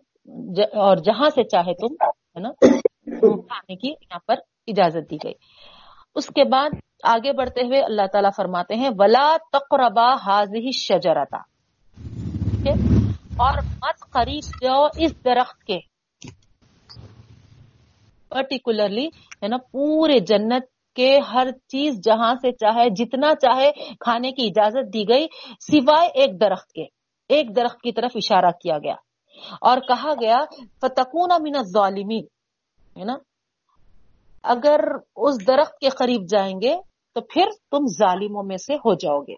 اور 0.81 0.97
جہاں 1.05 1.29
سے 1.29 1.43
چاہے 1.43 1.73
تم، 1.81 1.93
ہے 2.03 2.39
نا 2.39 2.51
کھانے 2.59 3.75
کی 3.75 3.89
یہاں 3.89 4.19
پر 4.27 4.39
اجازت 4.67 5.09
دی 5.11 5.17
گئی۔ 5.23 5.33
اس 6.15 6.27
کے 6.35 6.43
بعد 6.43 6.69
آگے 7.03 7.33
بڑھتے 7.33 7.61
ہوئے 7.61 7.81
اللہ 7.81 8.01
تعالیٰ 8.11 8.29
فرماتے 8.35 8.75
ہیں، 8.75 8.89
ولا 8.97 9.37
تقربا 9.53 10.13
حاضی 10.13 10.71
شجرتا 10.71 11.37
اور 13.37 13.57
مت 13.57 14.11
قریب 14.11 14.43
جاؤ 14.61 14.87
اس 14.97 15.25
درخت 15.25 15.63
کے۔ 15.63 15.79
پرٹیکولرلی 18.29 19.07
ہے 19.07 19.47
نا، 19.47 19.57
پورے 19.71 20.19
جنت 20.19 20.63
کے 20.95 21.19
ہر 21.19 21.47
چیز 21.67 21.99
جہاں 22.03 22.33
سے 22.41 22.51
چاہے، 22.51 22.89
جتنا 22.89 23.35
چاہے 23.35 23.71
کھانے 23.99 24.31
کی 24.31 24.47
اجازت 24.47 24.93
دی 24.93 25.09
گئی، 25.09 25.27
سوائے 25.59 26.07
ایک 26.07 26.41
درخت 26.41 26.71
کے۔ 26.71 26.83
ایک 27.29 27.55
درخت 27.55 27.81
کی 27.81 27.91
طرف 27.91 28.11
اشارہ 28.15 28.51
کیا 28.61 28.77
گیا۔ 28.77 28.95
اور 29.61 29.77
کہا 29.77 30.13
گیا 30.21 30.37
فتکون 30.81 31.29
من 31.39 31.63
ظالمین 31.63 32.25
ہے 32.99 33.03
نا؟ 33.03 33.13
اگر 34.47 34.79
اس 35.15 35.47
درخت 35.47 35.77
کے 35.79 35.89
قریب 35.89 36.21
جائیں 36.29 36.61
گے، 36.61 36.77
تو 37.13 37.21
پھر 37.21 37.45
تم 37.71 37.85
ظالموں 37.99 38.43
میں 38.43 38.57
سے 38.57 38.75
ہو 38.75 38.93
جاؤ 38.93 39.19
گے۔ 39.19 39.35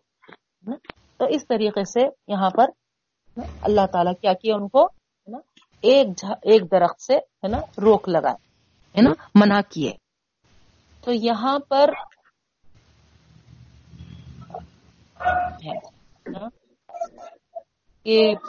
تو 1.18 1.26
اس 1.26 1.48
طریقے 1.48 1.84
سے 1.84 2.02
یہاں 2.28 2.50
پر 2.50 2.66
اللہ 3.62 3.86
تعالیٰ 3.86 4.14
کیا 4.22 4.34
کیا 4.34 4.56
ان 4.56 4.68
کو؟ 4.68 4.88
ایک 5.82 6.08
ایک 6.24 6.72
درخت 6.72 7.02
سے، 7.02 7.16
ہے 7.16 7.48
نا، 7.48 7.58
روک 7.58 8.10
لگائے، 8.10 8.36
ہے 8.98 9.02
نا، 9.02 9.12
منع 9.36 9.60
کیے۔ 9.70 9.92
تو 11.02 11.12
یہاں 11.12 11.60
پر 11.60 11.90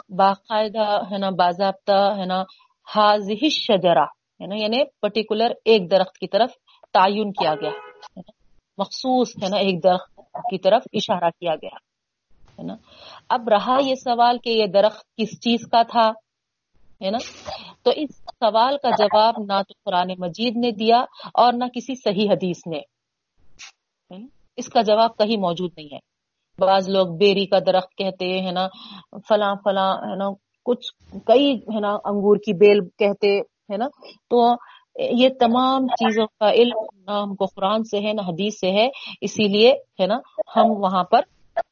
باقاعدہ، 0.09 1.13
ہے 1.13 1.17
نا، 1.17 1.29
باضابطہ، 1.29 2.15
ہے 2.17 2.25
نا 2.25 2.41
حاضح 2.95 3.47
شجرا 3.49 4.20
ہے 4.41 4.47
نا 4.47 4.55
یعنی, 4.55 4.77
یعنی 4.77 4.89
پرٹیکولر 5.01 5.51
ایک 5.65 5.91
درخت 5.91 6.17
کی 6.17 6.27
طرف 6.27 6.49
تعین 6.93 7.31
کیا 7.31 7.53
گیا 7.55 7.71
مخصوص، 8.77 9.35
ہے 9.43 9.49
نا، 9.49 9.57
ایک 9.57 9.83
درخت 9.83 10.19
کی 10.49 10.57
طرف 10.57 10.83
اشارہ 10.93 11.29
کیا 11.29 11.55
گیا، 11.55 11.75
ہے 12.59 12.63
نا؟ 12.63 12.75
اب 13.29 13.49
رہا 13.49 13.77
یہ 13.81 13.95
سوال 13.95 14.37
کہ 14.43 14.49
یہ 14.49 14.65
درخت 14.65 15.05
کس 15.17 15.39
چیز 15.39 15.67
کا 15.71 15.81
تھا، 15.83 16.07
ہے 17.01 17.09
نا؟ 17.11 17.17
تو 17.83 17.91
اس 17.95 18.15
سوال 18.15 18.77
کا 18.77 18.89
جواب 18.89 19.33
نہ 19.39 19.61
تو 19.67 19.73
قرآن 19.83 20.11
مجید 20.19 20.57
نے 20.57 20.71
دیا 20.71 20.99
اور 21.33 21.53
نہ 21.53 21.65
کسی 21.73 21.95
صحیح 21.95 22.31
حدیث 22.31 22.67
نے 22.67 22.79
اس 24.57 24.67
کا 24.67 24.81
جواب 24.81 25.17
کہیں 25.17 25.37
موجود 25.37 25.71
نہیں 25.77 25.93
ہے۔ 25.93 25.99
بعض 26.59 26.89
لوگ 26.89 27.07
بیری 27.07 27.45
کا 27.45 27.59
درخت 27.59 27.95
کہتے 27.95 28.25
ہیں 28.25 28.51
نا، 28.51 28.67
فلاں 29.27 29.55
فلاں، 29.55 29.91
ہے 29.93 30.15
نا، 30.15 30.29
کچھ 30.65 30.87
کئی، 31.25 31.53
ہے 31.53 31.79
نا، 31.79 31.93
انگور 32.05 32.37
کی 32.37 32.53
بیل 32.53 32.79
کہتے 32.99 33.39
ہے 33.71 33.77
نا؟ 33.77 33.87
تو 34.29 34.51
یہ 34.95 35.29
تمام 35.39 35.87
چیزوں 35.87 36.25
کا 36.39 36.51
علم 36.51 36.79
نہ 37.07 37.11
ہم 37.11 37.35
کو 37.35 37.45
قرآن 37.45 37.83
سے 37.83 37.99
ہے، 37.99 38.13
نہ 38.13 38.21
حدیث 38.21 38.59
سے 38.59 38.71
ہے، 38.71 38.87
اسی 39.21 39.47
لیے 39.47 39.71
ہے 39.99 40.05
نا، 40.05 40.17
ہم 40.55 40.71
وہاں 40.77 41.03
پر 41.03 41.19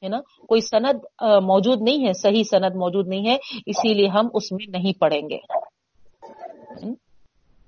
ہے 0.03 0.07
نا، 0.07 0.19
کوئی 0.47 0.61
سند 0.61 1.03
موجود 1.43 1.81
نہیں 1.81 2.07
ہے، 2.07 2.13
صحیح 2.13 2.43
سند 2.43 2.75
موجود 2.75 3.07
نہیں 3.07 3.27
ہے، 3.27 3.37
اسی 3.65 3.93
لیے 3.93 4.07
ہم 4.07 4.27
اس 4.33 4.51
میں 4.51 4.65
نہیں 4.69 4.99
پڑھیں 4.99 5.29
گے۔ 5.29 5.37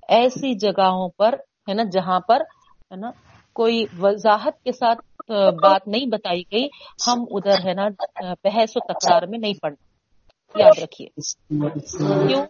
ایسی 0.10 0.54
جگہوں 0.54 1.10
پر 1.17 1.36
ہے 1.70 1.74
نا، 1.74 1.84
جہاں 1.84 2.20
پر 2.20 2.41
ہے 2.91 2.96
نا، 2.96 3.12
کوئی 3.54 3.86
وضاحت 4.00 4.63
کے 4.63 4.72
ساتھ 4.72 5.32
بات 5.63 5.88
نہیں 5.88 6.06
بتائی 6.06 6.44
گئی، 6.52 6.67
ہم 7.08 7.26
ادھر 7.32 7.65
ہے 7.65 7.74
نا 7.74 7.88
بحث 8.44 8.78
و 8.78 8.80
تکرار 8.80 9.22
میں 9.22 9.39
نہیں 9.39 9.54
پڑھنا 9.62 10.60
یاد 10.60 10.80
رکھیے۔ 10.84 11.08
کیوں؟ 12.28 12.46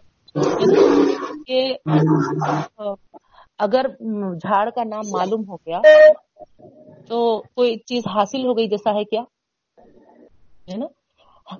کہ 1.46 1.74
اگر 3.58 3.86
جھاڑ 4.34 4.70
کا 4.70 4.84
نام 4.84 5.10
معلوم 5.12 5.42
ہو 5.48 5.56
گیا 5.56 5.80
تو 7.08 7.42
کوئی 7.54 7.76
چیز 7.76 8.02
حاصل 8.06 8.44
ہو 8.46 8.56
گئی 8.58 8.68
جیسا 8.68 8.90
ہے 8.90 9.04
کیا؟ 9.04 9.20
ہے 10.68 10.76
نا؟ 10.76 10.86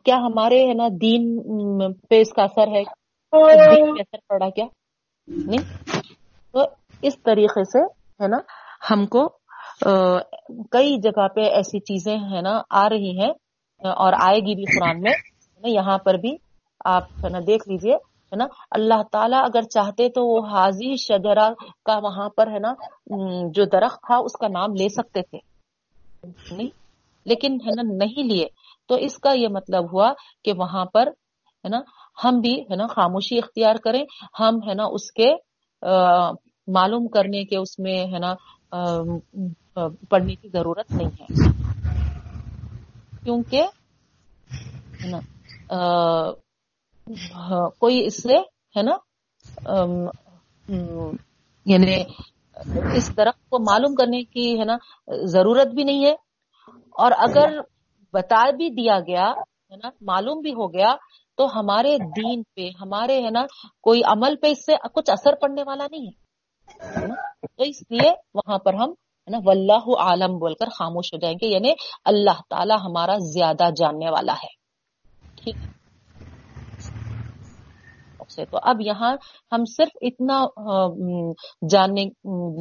کیا 0.04 0.16
ہمارے 0.16 0.68
ہے 0.68 0.74
نا 0.74 0.88
دین 1.00 1.38
پہ 2.08 2.20
اس 2.20 2.32
کا 2.32 2.42
اثر 2.42 2.68
ہے؟ 2.68 2.82
دین 3.32 3.94
پہ 3.94 4.00
اثر 4.00 4.18
پڑا 4.28 4.50
کیا؟ 4.50 4.64
نہیں؟ 5.28 5.64
تو 6.52 6.64
اس 7.02 7.22
طریقے 7.22 7.64
سے 7.64 7.84
ہے 8.22 8.28
نا 8.28 8.36
ہم 8.90 9.06
کو 9.06 9.28
کئی 10.70 11.00
جگہ 11.00 11.28
پہ 11.28 11.40
ایسی 11.40 11.80
چیزیں 11.80 12.16
ہے 12.16 12.40
نا 12.40 12.60
آ 12.70 12.88
رہی 12.88 13.18
ہیں 13.20 13.30
اور 13.82 14.12
آئے 14.12 14.38
گی 14.38 14.54
بھی 14.54 14.64
قرآن 14.64 15.00
میں 15.00 15.12
یہاں 15.64 15.98
پر 15.98 16.14
بھی 16.14 16.36
آپ 16.84 17.02
ہے 17.24 17.28
نا 17.28 17.38
دیکھ 17.46 17.68
لیجیے۔ 17.68 17.96
ہے 18.32 18.36
نا؟ 18.36 18.46
اللہ 18.70 19.02
تعالیٰ 19.12 19.42
اگر 19.44 19.62
چاہتے 19.62 20.08
تو 20.08 20.26
وہ 20.26 20.46
حاضی 20.46 20.94
شجرا 20.96 21.48
کا 21.84 21.98
وہاں 22.02 22.28
پر 22.28 22.46
ہے 22.46 22.58
نا 22.58 22.72
جو 23.54 23.64
درخت 23.64 24.00
تھا، 24.06 24.16
اس 24.16 24.32
کا 24.32 24.48
نام 24.48 24.74
لے 24.74 24.88
سکتے 24.88 25.22
تھے۔ 25.22 25.38
نہیں، 26.56 26.68
لیکن 27.26 27.54
ہے 27.54 27.70
نا، 27.76 27.82
نہیں 28.04 28.22
لیے۔ 28.24 28.46
تو 28.88 28.94
اس 28.94 29.18
کا 29.18 29.32
یہ 29.34 29.48
مطلب 29.48 29.92
ہوا 29.92 30.12
کہ 30.44 30.52
وہاں 30.56 30.84
پر 30.84 31.06
ہے 31.64 31.68
نا، 31.68 31.80
ہم 32.24 32.40
بھی 32.40 32.54
ہے 32.60 32.76
نا، 32.76 32.86
خاموشی 32.86 33.38
اختیار 33.38 33.76
کریں۔ 33.84 34.04
ہم 34.40 34.56
ہے 34.68 34.74
نا، 34.74 34.84
اس 34.84 35.10
کے 35.12 35.30
معلوم 36.72 37.06
کرنے 37.08 37.44
کے 37.44 37.56
اس 37.56 37.78
میں 37.78 37.98
ہے 38.04 38.18
نا 38.18 38.34
پڑھنے 40.10 40.34
کی 40.34 40.48
ضرورت 40.48 40.90
نہیں 40.90 41.10
ہے۔ 41.20 41.50
کیونکہ 43.24 43.62
ہے 45.02 45.10
نا 45.10 45.18
ہاں، 47.34 47.70
کوئی 47.70 48.04
اس 48.04 48.22
سے، 48.22 48.36
ہے 48.78 48.82
نا؟ 48.82 48.96
یعنی 51.66 52.04
اس 52.96 53.16
درخت 53.16 53.50
کو 53.50 53.58
معلوم 53.58 53.94
کرنے 53.94 54.24
کی، 54.24 54.60
ہے 54.60 54.64
نا، 54.64 54.76
ضرورت 55.24 55.66
بھی 55.66 55.84
نہیں 55.84 56.04
ہے۔ 56.04 56.12
اور 56.90 57.12
اگر 57.18 57.60
بتا 58.12 58.50
بھی 58.50 58.68
دیا 58.68 59.00
گیا، 59.00 59.30
ہے 59.70 59.76
نا، 59.76 59.90
معلوم 60.00 60.40
بھی 60.40 60.52
ہو 60.52 60.72
گیا، 60.72 60.96
تو 61.36 61.58
ہمارے 61.60 61.98
دین 61.98 62.42
پہ، 62.56 62.68
ہمارے، 62.80 63.22
ہے 63.24 63.30
نا، 63.30 63.42
کوئی 63.80 64.00
عمل 64.04 64.36
پہ 64.36 64.46
اس 64.46 64.66
سے 64.66 64.72
کچھ 64.94 65.10
اثر 65.10 65.34
پڑنے 65.34 65.62
والا 65.66 65.86
نہیں 65.90 66.06
ہے۔ 66.06 66.22
تو 67.56 67.62
اس 67.62 67.82
لیے 67.90 68.10
وہاں 68.34 68.58
پر 68.58 68.74
ہم، 68.74 68.90
ہے 68.90 69.30
نا، 69.30 69.38
واللہ 69.44 69.98
عالم 69.98 70.38
بول 70.38 70.54
کر 70.54 70.66
خاموش 70.68 71.12
ہو 71.12 71.18
جائیں 71.18 71.36
گے 71.42 71.46
یعنی 71.46 71.72
اللہ 72.04 72.40
تعالی 72.50 72.74
ہمارا 72.84 73.14
زیادہ 73.18 73.70
جاننے 73.76 74.10
والا 74.10 74.32
ہے۔ 74.32 74.62
ٹھیک۔ 75.44 75.81
سے۔ 78.34 78.44
تو 78.50 78.58
اب 78.62 78.80
یہاں 78.80 79.12
ہم 79.52 79.64
صرف 79.76 79.96
اتنا 80.00 80.38
جانیں 81.70 82.06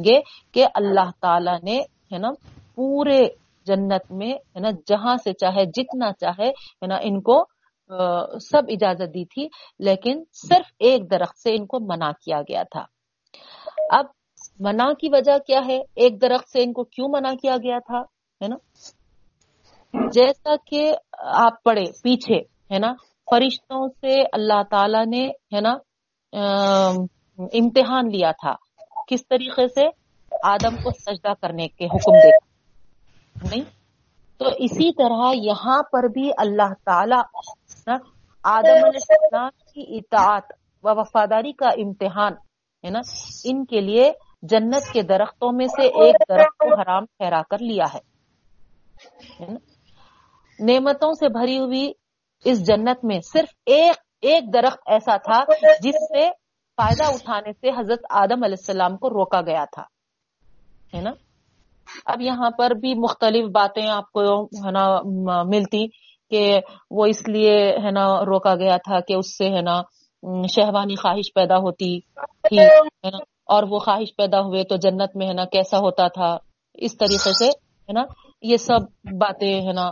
گے 0.06 0.20
کہ 0.54 0.66
اللہ 0.74 1.10
تعالی 1.20 1.56
نے، 1.62 1.78
ہے 2.12 2.18
نا، 2.18 2.30
پورے 2.76 3.22
جنت 3.66 4.10
میں، 4.10 4.32
ہے 4.32 4.60
نا، 4.60 4.70
جہاں 4.86 5.16
سے 5.24 5.32
چاہے، 5.40 5.64
جتنا 5.74 6.12
چاہے، 6.20 6.48
ہے 6.48 6.86
نا، 6.86 6.96
ان 7.02 7.20
کو 7.20 7.42
سب 8.40 8.62
اجازت 8.68 9.14
دی 9.14 9.24
تھی، 9.24 9.46
لیکن 9.78 10.22
صرف 10.48 10.72
ایک 10.78 11.10
درخت 11.10 11.38
سے 11.38 11.54
ان 11.54 11.66
کو 11.66 11.78
منع 11.88 12.10
کیا 12.24 12.40
گیا 12.40 12.62
تھا۔ 12.72 12.84
اب 13.98 14.06
منع 14.60 14.86
کی 15.00 15.08
وجہ 15.12 15.36
کیا 15.46 15.60
ہے؟ 15.66 15.78
ایک 15.94 16.20
درخت 16.22 16.48
سے 16.52 16.62
ان 16.62 16.72
کو 16.72 16.84
کیوں 16.84 17.08
منع 17.08 17.32
کیا 17.42 17.56
گیا 17.56 17.78
تھا؟ 17.86 18.00
ہے 18.40 18.48
نا، 18.48 18.56
جیسا 20.12 20.54
کہ 20.66 20.92
آپ 21.42 21.62
پڑھے 21.64 21.84
پیچھے، 22.02 22.38
ہے 22.72 22.78
نا 22.78 22.92
فرشتوں 23.32 23.88
سے 24.00 24.22
اللہ 24.32 24.62
تعالی 24.70 25.04
نے، 25.04 25.28
ہے 25.56 25.60
نا 25.60 25.70
امتحان 27.38 28.08
لیا 28.08 28.30
تھا۔ 28.30 28.54
کس 29.08 29.28
طریقے 29.28 29.68
سے؟ 29.68 29.86
آدم 30.42 30.76
کو 30.76 30.90
سجدہ 30.90 31.32
کرنے 31.42 31.68
کے 31.68 31.84
حکم 31.84 32.12
دے۔ 32.12 32.30
نہیں؟ 33.50 33.64
تو 34.38 34.44
اسی 34.58 34.92
طرح 34.92 35.32
یہاں 35.34 35.82
پر 35.82 36.08
بھی 36.08 36.30
اللہ 36.38 36.72
تعالی 36.84 37.20
آدم 38.44 38.84
علیہ 38.84 39.00
السلام 39.08 39.48
کی 39.48 39.84
اطاعت 39.88 40.52
و 40.82 41.00
وفاداری 41.00 41.52
کا 41.52 41.68
امتحان، 41.68 42.32
ہے 42.84 42.90
نا، 42.90 43.00
ان 43.44 43.64
کے 43.64 43.80
لیے 43.80 44.12
جنت 44.42 44.92
کے 44.92 45.02
درختوں 45.02 45.52
میں 45.52 45.66
سے 45.66 45.82
ایک 45.82 46.14
درخت 46.28 46.58
کو 46.58 46.80
حرام 46.80 47.04
ٹھہرا 47.04 47.42
کر 47.50 47.58
لیا 47.58 47.84
ہے۔ 47.94 48.00
نعمتوں 50.60 51.12
سے 51.12 51.28
بھری 51.28 51.58
ہوئی 51.58 51.92
اس 52.44 52.66
جنت 52.66 53.04
میں 53.04 53.20
صرف 53.20 53.54
ایک 53.66 53.96
ایک 54.22 54.52
درخت 54.54 54.78
ایسا 54.86 55.16
تھا 55.16 55.42
جس 55.82 55.94
سے 56.08 56.28
فائدہ 56.78 57.04
اٹھانے 57.04 57.52
سے 57.52 57.70
حضرت 57.70 58.04
آدم 58.10 58.44
علیہ 58.44 58.56
السلام 58.58 58.96
کو 58.96 59.10
روکا 59.10 59.40
گیا 59.40 59.64
تھا، 59.72 59.82
ہے 60.94 61.00
نا؟ 61.00 61.12
اب 62.06 62.20
یہاں 62.20 62.50
پر 62.50 62.70
بھی 62.70 62.94
مختلف 62.94 63.50
باتیں 63.50 63.86
آپ 63.88 64.12
کو، 64.12 64.44
ہے 64.44 64.70
نا، 64.70 64.86
ملتی 65.44 65.86
کہ 66.30 66.60
وہ 66.90 67.06
اس 67.06 67.28
لیے، 67.28 67.56
ہے 67.84 67.90
نا، 67.90 68.06
روکا 68.24 68.54
گیا 68.54 68.76
تھا 68.76 69.00
کہ 69.00 69.14
اس 69.14 69.36
سے، 69.38 69.48
ہے 69.48 69.62
نا، 69.62 69.80
شہوانی 70.54 70.96
خواہش 70.96 71.32
پیدا 71.34 71.56
ہوتی 71.56 71.98
تھی، 72.48 72.58
ہے 72.58 73.10
نا؟ 73.10 73.18
اور 73.46 73.62
وہ 73.62 73.78
خواہش 73.78 74.14
پیدا 74.16 74.40
ہوئے 74.40 74.64
تو 74.64 74.76
جنت 74.76 75.16
میں، 75.16 75.28
ہے 75.28 75.32
نا، 75.32 75.44
کیسا 75.44 75.78
ہوتا 75.78 76.08
تھا؟ 76.08 76.36
اس 76.74 76.96
طریقے 76.98 77.32
سے، 77.32 77.48
ہے 77.48 77.92
نا، 77.92 78.04
یہ 78.42 78.56
سب 78.56 78.80
باتیں، 79.18 79.54
ہے 79.60 79.72
نا 79.72 79.90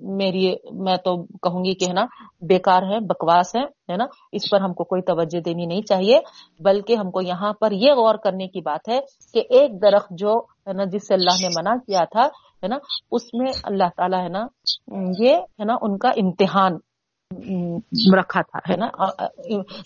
میری 0.00 0.54
میں 0.72 0.96
تو 0.96 1.22
کہوں 1.22 1.64
گی 1.64 1.74
کہ 1.74 1.84
ہے 1.88 1.92
نا، 1.92 2.06
بیکار 2.42 2.82
ہے، 2.82 3.00
بکواس 3.00 3.56
ہے 3.56 3.96
نا؟ 3.96 4.04
اس 4.32 4.50
پر 4.50 4.60
ہم 4.60 4.72
کو 4.72 4.84
کوئی 4.84 5.02
توجہ 5.02 5.40
دینی 5.40 5.66
نہیں 5.66 5.82
چاہیے، 5.82 6.20
بلکہ 6.60 6.96
ہم 6.96 7.10
کو 7.10 7.20
یہاں 7.20 7.52
پر 7.52 7.72
یہ 7.72 7.92
غور 7.92 8.14
کرنے 8.14 8.48
کی 8.48 8.60
بات 8.60 8.88
ہے 8.88 9.00
کہ 9.34 9.42
ایک 9.50 9.82
درخت 9.82 10.08
جو 10.10 10.32
ہے 10.66 10.72
نا 10.72 10.84
جس 10.84 11.06
سے 11.06 11.14
اللہ 11.14 11.42
نے 11.42 11.48
منع 11.48 11.76
کیا 11.76 12.04
تھا، 12.04 12.22
ہے 12.62 12.68
نا، 12.68 12.76
اس 13.10 13.34
میں 13.34 13.52
اللہ 13.64 13.88
تعالیٰ 13.96 14.22
ہے 14.22 14.28
نا، 14.28 14.46
یہ 15.18 15.34
ہے 15.34 15.64
نا، 15.64 15.74
ان 15.82 15.98
کا 15.98 16.08
امتحان 16.08 16.72
رکھا 18.18 18.40
تھا، 18.42 18.72
ہے 18.72 18.76
نا؟ 18.76 18.88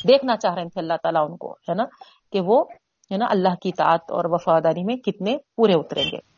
دیکھنا 0.09 0.37
چاہ 0.37 0.55
رہے 0.55 0.65
تھے 0.65 0.81
اللہ 0.81 0.95
تعالیٰ 1.03 1.31
ان 1.31 1.37
کو، 1.37 1.53
ہے 1.53 1.75
نا؟ 1.75 1.85
کہ 2.33 2.41
وہ، 2.41 2.65
ہے 3.13 3.17
نا، 3.17 3.27
اللہ 3.31 3.55
کی 3.63 3.73
تعت 3.73 4.13
اور 4.13 4.25
وفاداری 4.25 4.85
میں 4.85 4.97
کتنے 4.97 5.37
پورے 5.57 5.73
اتریں 5.73 6.05
گے۔ 6.13 6.38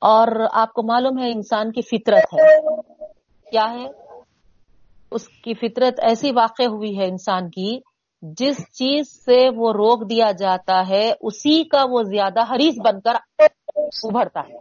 اور 0.00 0.26
آپ 0.52 0.72
کو 0.72 0.82
معلوم 0.82 1.18
ہے 1.18 1.30
انسان 1.30 1.72
کی 1.72 1.82
فطرت 1.82 2.34
ہے۔ 2.34 2.60
کیا 3.50 3.64
ہے؟ 3.70 3.86
اس 5.10 5.28
کی 5.28 5.54
فطرت 5.54 6.00
ایسی 6.02 6.30
واقع 6.30 6.62
ہوئی 6.62 6.98
ہے 6.98 7.04
انسان 7.04 7.50
کی، 7.50 7.78
جس 8.22 8.56
چیز 8.56 9.24
سے 9.24 9.48
وہ 9.56 9.72
روک 9.72 10.10
دیا 10.10 10.30
جاتا 10.38 10.88
ہے، 10.88 11.12
اسی 11.20 11.64
کا 11.64 11.84
وہ 11.90 12.02
زیادہ 12.02 12.54
حریص 12.54 12.74
بن 12.84 13.00
کر 13.00 13.14
ابھرتا 13.76 14.40
ہے۔ 14.40 14.56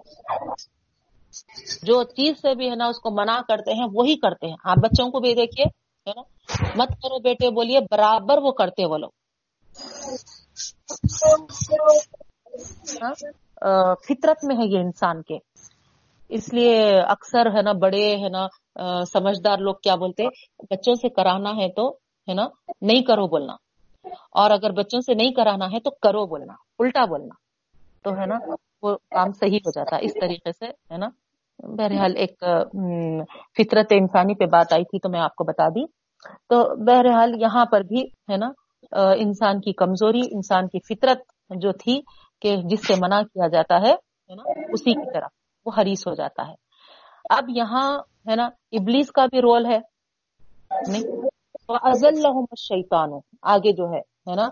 جو 1.84 2.04
چیز 2.04 2.42
سے 2.42 2.56
بھی 2.56 2.70
ہے 2.70 2.76
نا، 2.76 2.86
اس 2.86 3.00
کو 3.00 3.12
منع 3.12 3.42
کرتے 3.48 3.74
ہیں، 3.74 3.88
وہی 3.94 4.16
کرتے 4.16 4.48
ہیں۔ 4.48 4.56
آپ 4.64 4.78
بچوں 4.78 5.12
کو 5.12 5.20
بھی 5.20 5.34
دیکھیے، 5.34 5.66
ہے 6.10 6.14
نا۔ 6.16 6.22
مت 6.76 6.90
کرو 6.90 7.20
بیٹے، 7.20 7.50
بولیے 7.50 7.80
برابر 7.80 8.38
وہ 8.38 8.52
کرتے 8.52 8.86
وہ 8.86 8.98
لوگ۔ 8.98 9.10
ہاں؟ 13.04 13.12
فطرت 14.08 14.44
میں 14.44 14.56
ہے 14.56 14.66
یہ 14.66 14.80
انسان 14.80 15.22
کے۔ 15.22 15.38
اس 16.30 16.54
لیے 16.54 17.00
اکثر 17.00 17.46
ہے 17.46 17.62
نا 17.62 17.72
بڑے 17.72 18.16
ہے 18.16 18.30
نا 18.30 18.48
سمجھدار 19.06 19.58
لوگ 19.58 19.76
کیا 19.84 19.96
بولتے، 19.96 20.26
بچوں 20.70 20.96
سے 20.96 21.10
کرانا 21.10 21.50
ہے 21.50 21.68
تو 21.72 21.90
ہے 22.30 22.34
نا، 22.34 22.48
نہیں 22.82 23.02
کرو 23.02 23.28
بولنا۔ 23.28 23.54
اور 24.32 24.52
اگر 24.52 24.72
بچوں 24.72 25.00
سے 25.02 25.14
نہیں 25.14 25.32
کرانا 25.32 25.66
ہے 25.66 25.80
تو 25.80 25.90
کرو 25.90 26.26
بولنا، 26.26 26.54
الٹا 26.80 27.06
بولنا۔ 27.06 27.36
تو 28.04 28.22
ہے 28.22 28.26
نا، 28.26 28.38
وہ 28.82 28.96
کام 29.12 29.32
صحیح 29.32 29.58
ہو 29.58 29.72
جاتا۔ 29.72 29.96
اس 29.96 30.12
طریقے 30.22 30.52
سے 30.52 30.66
ہے 30.66 30.98
نا، 30.98 31.08
بہرحال 31.60 32.16
ایک 32.18 32.44
فطرت 33.58 33.86
انسانی 33.92 34.36
پہ 34.36 34.46
بات 34.46 34.74
آئی 34.74 34.84
تھی 34.84 35.00
تو 35.00 35.10
میں 35.10 35.20
آپ 35.20 35.36
کو 35.36 35.44
بتا 35.44 35.68
دی۔ 35.70 35.86
تو 36.50 36.86
بہرحال 36.86 37.42
یہاں 37.42 37.66
پر 37.66 37.82
بھی 37.82 38.02
ہے 38.32 38.38
نا 38.38 38.50
انسان 39.18 39.60
کی 39.62 39.74
کمزوری، 39.74 40.22
انسان 40.32 40.68
کی 40.68 40.80
فطرت 40.80 41.20
جو 41.50 41.72
تھی 41.72 42.02
کہ 42.44 42.56
جس 42.56 42.88
سے 42.88 42.94
منع 43.02 43.22
کیا 43.22 43.48
جاتا 43.48 43.76
ہے 43.82 43.92
نا، 44.36 44.44
اسی 44.70 44.94
کی 44.94 45.14
طرح 45.14 45.28
وہ 45.66 45.72
حریص 45.78 46.08
ہو 46.08 46.14
جاتا 46.14 46.48
ہے۔ 46.48 46.54
اب 47.30 47.44
یہاں، 47.50 47.98
ہے 48.30 48.36
نا، 48.36 48.46
ابلیس 48.72 49.12
کا 49.12 49.26
بھی 49.26 49.42
رول 49.42 49.66
ہے۔ 49.66 49.80
فضل 51.68 52.22
شیتانو 52.60 53.20
آگے 53.42 53.72
جو 53.72 53.86
ہے 53.86 54.36
نا 54.36 54.50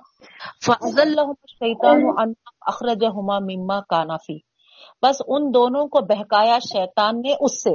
فضل 0.66 1.16
شیتان 1.48 2.32
اخرج 2.62 3.06
ہما 3.06 3.40
مما 3.40 3.80
کانافی 3.80 4.40
بس 5.02 5.22
ان 5.28 5.54
دونوں 5.54 5.88
کو 5.88 6.02
بہکایا 6.02 6.60
شیطان 6.60 7.22
نے 7.22 7.36
اس 7.40 7.64
سے۔ 7.64 7.70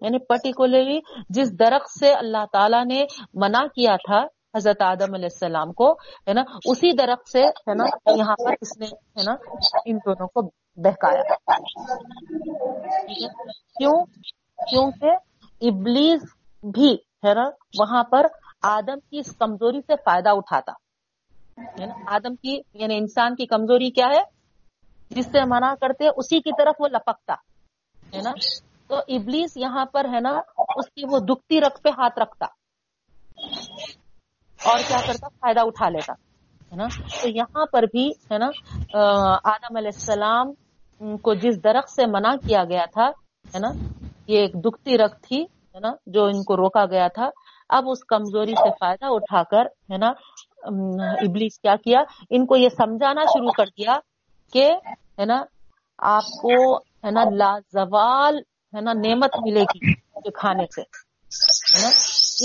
یعنی 0.00 0.18
پرٹیکولرلی 0.18 1.00
جس 1.28 1.58
درخت 1.58 1.98
سے 1.98 2.12
اللہ 2.12 2.44
تعالیٰ 2.52 2.84
نے 2.84 3.04
منع 3.34 3.66
کیا 3.66 3.96
تھا 3.96 4.41
حضرت 4.56 4.82
آدم 4.82 5.14
علیہ 5.14 5.24
السلام 5.24 5.72
کو، 5.72 5.92
ہے 5.92 6.32
نا؟ 6.32 6.42
اسی 6.64 6.92
درخت 6.92 7.28
سے، 7.28 7.40
ہے 7.40 7.74
نا، 7.74 7.84
یہاں 8.16 8.34
پر 8.44 8.54
اس 8.60 8.78
نے، 8.78 8.86
ہے 8.86 9.22
نا، 9.26 9.32
ان 9.86 9.96
دونوں 9.96 10.26
کو 10.26 10.42
بہکایا۔ 10.76 11.34
کیوں؟ 13.78 14.04
کیونکہ 14.70 15.10
ابلیس 15.60 16.22
بھی، 16.62 16.94
ہے 16.94 17.34
نا، 17.34 17.44
وہاں 17.80 18.04
پر 18.04 18.26
آدم 18.62 19.00
کی 19.10 19.18
اس 19.18 19.36
کمزوری 19.36 19.80
سے 19.80 19.92
فائدہ 20.04 20.28
اٹھاتا۔ 20.28 20.72
ہے 21.80 21.86
آدم 22.06 22.34
کی 22.34 22.60
یعنی 22.74 22.98
انسان 22.98 23.34
کی 23.34 23.46
کمزوری 23.46 23.90
کیا 23.90 24.06
ہے؟ 24.16 24.22
جس 25.10 25.26
سے 25.26 25.40
منع 25.46 25.74
کرتے، 25.74 26.08
اسی 26.16 26.40
کی 26.40 26.50
طرف 26.58 26.74
وہ 26.78 26.88
لپکتا۔ 26.88 27.34
ہے 28.14 28.20
نا؟ 28.22 28.32
تو 28.88 28.96
ابلیس 28.96 29.56
یہاں 29.56 29.86
پر، 29.86 30.04
ہے 30.04 30.20
نا، 30.20 30.30
اس 30.58 30.86
کی 30.86 31.02
وہ 31.10 31.18
دکھتی 31.18 31.60
رکھ 31.60 31.82
پہ 31.82 31.88
ہاتھ 31.88 32.18
رکھتا۔ 32.18 32.46
اور 34.64 34.78
کیا 34.88 34.98
کرتا، 35.06 35.28
فائدہ 35.28 35.60
اٹھا 35.60 35.88
لیتا، 35.88 36.12
ہے 36.12 36.76
نا؟ 36.76 36.86
تو 37.20 37.28
یہاں 37.28 37.64
پر 37.72 37.82
بھی، 37.92 38.08
ہے 38.30 38.38
نا 38.38 38.50
آدم 39.52 39.76
علیہ 39.76 39.94
السلام 39.94 40.52
کو 41.22 41.34
جس 41.34 41.62
درخت 41.64 41.90
سے 41.90 42.06
منع 42.06 42.34
کیا 42.46 42.64
گیا 42.64 42.84
تھا، 42.92 43.06
ہے 43.46 43.58
نا، 43.58 43.70
یہ 44.26 44.38
ایک 44.38 44.54
دکھتی 44.64 44.98
رکھ 44.98 45.20
تھی، 45.22 45.42
ہے 45.42 45.80
نا، 45.80 45.92
جو 46.06 46.24
ان 46.24 46.42
کو 46.44 46.56
روکا 46.56 46.84
گیا 46.86 47.08
تھا، 47.14 47.28
اب 47.70 47.88
اس 47.90 48.04
کمزوری 48.04 48.54
سے 48.54 48.70
فائدہ 48.80 49.06
اٹھا 49.10 49.42
کر، 49.50 49.66
ہے 49.92 49.98
نا 49.98 50.12
ابلیس 50.64 51.58
کیا 51.58 51.74
کیا؟ 51.84 52.02
ان 52.30 52.46
کو 52.46 52.56
یہ 52.56 52.68
سمجھانا 52.68 53.24
شروع 53.32 53.52
کر 53.56 53.66
دیا 53.78 53.98
کہ، 54.52 54.70
ہے 55.18 55.24
نا، 55.24 55.42
آپ 55.98 56.30
کو، 56.42 56.76
ہے 57.04 57.10
نا، 57.10 57.24
لازوال، 57.34 58.38
ہے 58.74 58.80
نا، 58.80 58.92
نعمت 58.96 59.36
ملے 59.42 59.62
گی 59.74 60.30
کھانے 60.30 60.66
سے، 60.74 60.82
ہے 60.82 61.82
نا؟ 61.82 61.90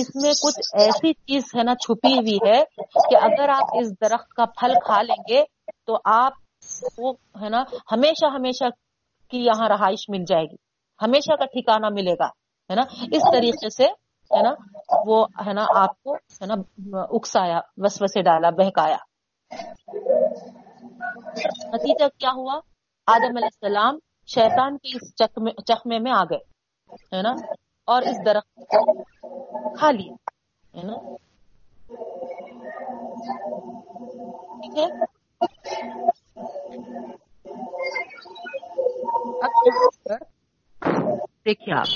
اس 0.02 0.10
میں 0.16 0.32
کچھ 0.32 0.60
ایسی 0.82 1.14
چیز 1.14 1.44
ہے 1.58 1.64
نا 1.64 1.76
چھپی 1.76 2.14
ہوئی 2.14 2.38
ہے 2.48 2.60
کہ 3.10 3.16
اگر 3.22 3.50
آپ 3.50 3.78
اس 3.80 3.92
درخت 4.02 4.30
کا 4.30 4.46
پھل 4.60 4.74
کھا 4.86 5.02
لیں 5.02 5.22
گے 5.30 5.44
تو 5.86 5.98
آپ 6.06 6.34
وہ 6.98 7.14
ہے 7.42 7.50
نا 7.50 7.64
ہمیشہ 7.92 8.26
ہمیشہ 8.36 8.70
کی 9.32 9.46
یہاں 9.46 9.70
رہائش 9.70 10.10
مل 10.10 10.24
جائے 10.28 10.44
گی۔ 10.44 10.56
ہمیشہ 11.00 11.36
کا 11.36 11.46
ٹھکانہ 11.46 11.90
ملے 11.92 12.14
گا، 12.14 12.28
ہے 12.70 12.76
نا؟ 12.76 12.82
اس 13.12 13.24
طریقے 13.32 13.70
سے 13.70 13.86
ہے 14.32 14.42
نا 14.44 14.52
وہ 15.06 15.26
ہے 15.48 15.54
نا 15.54 15.66
آپ 15.76 16.04
کو 16.04 16.16
ہے 16.16 16.46
نا 16.46 16.56
اکسایا 17.10 17.60
وسو 17.78 18.08
سے 18.08 18.22
ڈالا، 18.22 18.50
بہکایا۔ 18.50 18.98
نتیجہ 21.74 22.08
کیا 22.18 22.30
ہوا؟ 22.36 22.60
آدم 23.08 23.38
علیہ 23.38 23.52
السلام 23.54 23.98
شیطان 24.30 24.78
کے 24.78 24.96
اس 24.96 25.14
چکمے 25.66 26.00
میں 26.00 26.12
آ 26.12 26.24
گئے، 26.24 26.44
ہے 27.16 27.22
نا؟ 27.22 27.34
اور 27.88 28.02
اس 28.02 28.18
درخت 28.26 28.56
کو 28.70 29.04
کھا 29.78 29.92
لیا 29.92 30.14
ہے 30.74 30.84
نا؟ 30.84 30.96
ٹھیک 34.62 34.78
ہے؟ 34.78 34.88
دیکھیے 41.46 41.74
آپ 41.74 41.92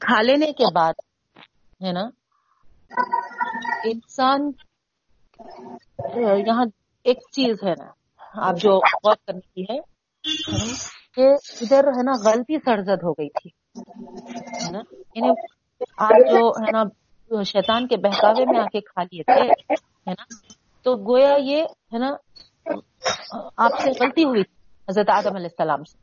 کھا 0.00 0.20
لینے 0.22 0.52
کے 0.52 0.72
بعد، 0.74 0.94
ہے 1.84 1.92
نا؟ 1.92 2.04
انسان 3.84 4.50
یہاں 6.46 6.64
ایک 7.04 7.18
چیز 7.32 7.56
ہے 7.64 7.74
نا، 7.78 7.90
آپ 8.46 8.54
جو 8.56 8.78
غور 8.78 9.16
کرنے 9.26 9.40
کی 9.54 9.62
ہے 9.62 9.78
کہ 11.14 11.26
ادھر، 11.60 11.88
ہے 11.88 12.02
نا، 12.02 12.12
غلطی 12.24 12.58
سرزد 12.58 13.02
ہو 13.04 13.12
گئی 13.12 13.28
تھی۔ 13.28 13.57
یعنی 13.74 15.28
آپ 15.98 16.30
جو 16.30 16.48
ہے 16.62 16.70
نا 16.72 16.82
شیطان 17.44 17.86
کے 17.88 17.96
بہکاوے 17.96 18.44
میں 18.50 18.58
آ 18.60 18.64
کے 18.72 18.80
کھا 18.80 19.02
لیے 19.02 19.22
تھے، 19.22 19.48
ہے 19.72 20.12
نا؟ 20.12 20.24
تو 20.86 20.96
گویا 21.08 21.34
یہ 21.40 21.62
ہے 21.92 21.98
نا، 21.98 22.10
آپ 23.56 23.78
سے 23.82 23.90
غلطی 24.00 24.24
ہوئی 24.24 24.42
حضرت 24.88 25.10
آدم 25.10 25.36
علیہ 25.36 25.50
السلام 25.52 25.84
سے 25.84 25.96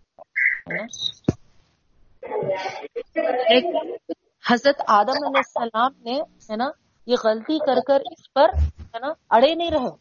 حضرت 4.43 4.82
آدم 4.88 5.25
علیہ 5.25 5.41
السلام 5.45 5.91
نے 6.06 6.19
ہے 6.49 6.56
نا، 6.56 6.69
یہ 7.08 7.15
غلطی 7.23 7.58
کر 7.65 7.80
کر 7.88 7.99
اس 8.12 8.34
پر 8.34 8.47
ہے 8.93 8.99
نا، 8.99 9.13
اڑے 9.30 9.54
نہیں 9.56 9.71
رہے، 9.71 9.91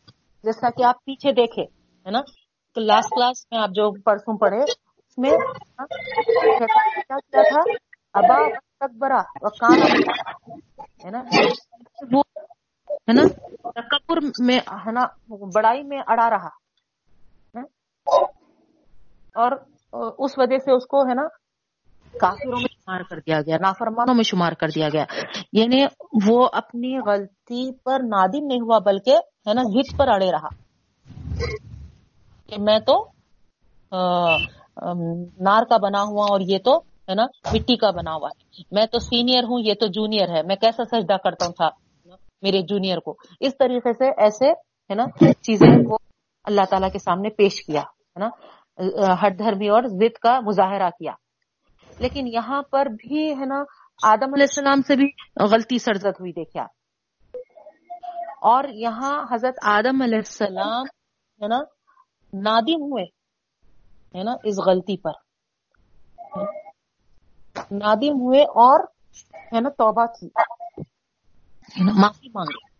جیسا 0.44 0.70
کہ 0.70 0.82
آپ 0.84 1.04
پیچھے 1.04 1.32
دیکھے، 1.32 1.62
ہے 1.62 2.10
نا؟ 2.10 2.20
لاسٹ 2.76 3.10
کلاس 3.10 3.46
میں 3.50 3.60
آپ 3.60 3.70
جو 3.70 3.90
پرسوں 4.02 4.36
پڑھے 4.38 4.60
اس 5.14 5.22
میں 5.22 5.30
کیا 7.10 7.42
تھا 7.42 7.60
ابا 8.14 8.36
تکبرا 8.78 9.20
کان 9.58 9.82
ہے 11.04 11.10
نا 11.10 11.20
ہے 13.00 13.12
نا 13.12 13.26
تکبر 13.70 14.18
میں 14.38 14.58
ہے 14.86 14.92
نا 14.92 15.04
بڑائی 15.54 15.82
میں 15.82 15.98
اڑا 16.06 16.28
رہا 16.30 16.48
اور 19.36 19.52
اس 20.18 20.38
وجہ 20.38 20.58
سے 20.58 20.72
اس 20.72 20.86
کو 20.86 21.02
ہے 21.02 21.14
نا 21.14 21.26
کافروں 22.14 22.60
میں 22.60 22.72
شمار 22.74 23.00
کر 23.00 23.18
دیا 23.18 23.40
گیا 23.40 23.56
نافرمانوں 23.60 24.14
میں 24.14 24.24
شمار 24.24 24.52
کر 24.52 24.68
دیا 24.68 24.88
گیا 24.88 25.04
یعنی 25.52 25.84
وہ 26.26 26.48
اپنی 26.52 26.98
غلطی 27.06 27.70
پر 27.84 28.02
نادم 28.06 28.46
نہیں 28.46 28.60
ہوا 28.60 28.78
بلکہ 28.84 29.16
ہے 29.48 29.54
نا 29.54 29.62
ضد 29.70 29.96
پر 29.96 30.08
اڑے 30.08 30.30
رہا 30.32 30.48
کہ 32.48 32.58
میں 32.58 32.78
تو 32.80 33.02
نار 35.40 35.62
کا 35.62 35.76
بنا 35.76 36.02
ہوا 36.02 36.26
اور 36.30 36.40
یہ 36.40 36.58
تو، 36.58 36.78
ہے 36.78 37.14
نا، 37.14 37.24
مٹی 37.52 37.76
کا 37.76 37.90
بنا 37.90 38.14
ہوا 38.14 38.28
ہے۔ 38.28 38.62
میں 38.72 38.86
تو 38.86 38.98
سینئر 38.98 39.42
ہوں، 39.42 39.60
یہ 39.60 39.74
تو 39.74 39.86
جونیئر 39.86 40.28
ہے۔ 40.28 40.42
میں 40.42 40.56
کیسا 40.56 40.84
سجدہ 40.84 41.16
کرتا 41.24 41.46
ہوں 41.46 41.52
تھا 41.52 41.68
میرے 42.42 42.62
جونیئر 42.62 42.98
کو؟ 42.98 43.16
اس 43.40 43.52
طریقے 43.58 43.92
سے 43.92 44.22
ایسے، 44.22 44.50
ہے 44.90 44.94
نا، 44.94 45.04
چیزیں 45.32 45.84
کو 45.84 45.96
اللہ 46.44 46.60
تعالیٰ 46.70 46.90
کے 46.92 46.98
سامنے 46.98 47.28
پیش 47.28 47.66
کیا، 47.66 47.80
ہے 47.80 48.18
نا، 48.18 48.28
ہر 49.22 49.30
دھرمی 49.30 49.68
اور 49.68 49.82
ضد 49.86 50.18
کا 50.18 50.40
مظاہرہ 50.40 50.90
کیا۔ 50.90 51.12
لیکن 51.98 52.26
یہاں 52.26 52.62
پر 52.62 52.86
بھی، 52.86 53.30
ہے 53.30 53.44
نا، 53.44 53.62
آدم 54.02 54.34
علیہ 54.34 54.46
السلام 54.48 54.80
سے 54.82 54.96
بھی 54.96 55.06
غلطی 55.52 55.78
سرزد 55.78 56.20
ہوئی 56.20 56.32
دیکھا 56.32 56.62
اور 58.42 58.64
یہاں 58.72 59.24
حضرت 59.32 59.54
آدم 59.62 60.02
علیہ 60.02 60.18
السلام، 60.18 60.82
ہے 61.42 61.48
نا، 61.48 61.58
نادم 62.32 62.82
ہوئے۔ 62.82 63.04
ہے 64.14 64.22
نا، 64.22 64.32
اس 64.44 64.54
غلطی 64.66 64.96
پر۔ 64.96 65.10
نادم 67.70 68.20
ہوئے 68.20 68.42
اور 68.42 68.80
ہے 69.52 69.60
نا 69.60 69.68
توبہ 69.68 70.06
کی۔ 70.06 70.26
معافی 71.80 72.28
مانگی۔ 72.28 72.74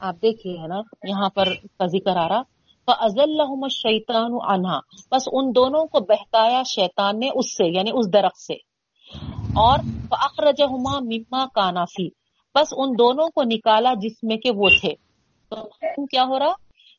آپ 0.00 0.14
دیکھیے 0.22 0.58
ہے 0.58 0.66
نا، 0.66 0.80
یہاں 1.08 1.28
پر 1.28 1.44
کا 1.78 1.86
ذکر 1.86 2.16
آ 2.16 2.28
رہا۔ 2.28 2.42
فضل 2.86 3.68
شیطان 3.70 4.30
انہا 4.48 4.78
بس 5.10 5.28
ان 5.32 5.50
دونوں 5.56 5.86
کو 5.86 6.00
بہتایا 6.00 6.62
شیطان 6.62 7.20
نے 7.20 7.28
اس 7.34 7.56
سے 7.56 7.76
یعنی 7.76 7.90
اس 7.94 8.12
درخت 8.12 8.38
سے۔ 8.38 8.54
اور 9.36 9.78
اخرجہما 10.10 10.98
مما 10.98 11.46
کانافی 11.46 12.08
بس 12.54 12.74
ان 12.76 12.88
دونوں 12.98 13.28
کو 13.28 13.42
نکالا 13.42 13.94
جس 13.94 14.24
میں 14.24 14.36
کہ 14.36 14.50
وہ 14.54 14.68
تھے۔ 14.80 14.94
تو 15.50 16.06
کیا 16.06 16.24
ہو 16.24 16.38
رہا؟ 16.38 16.52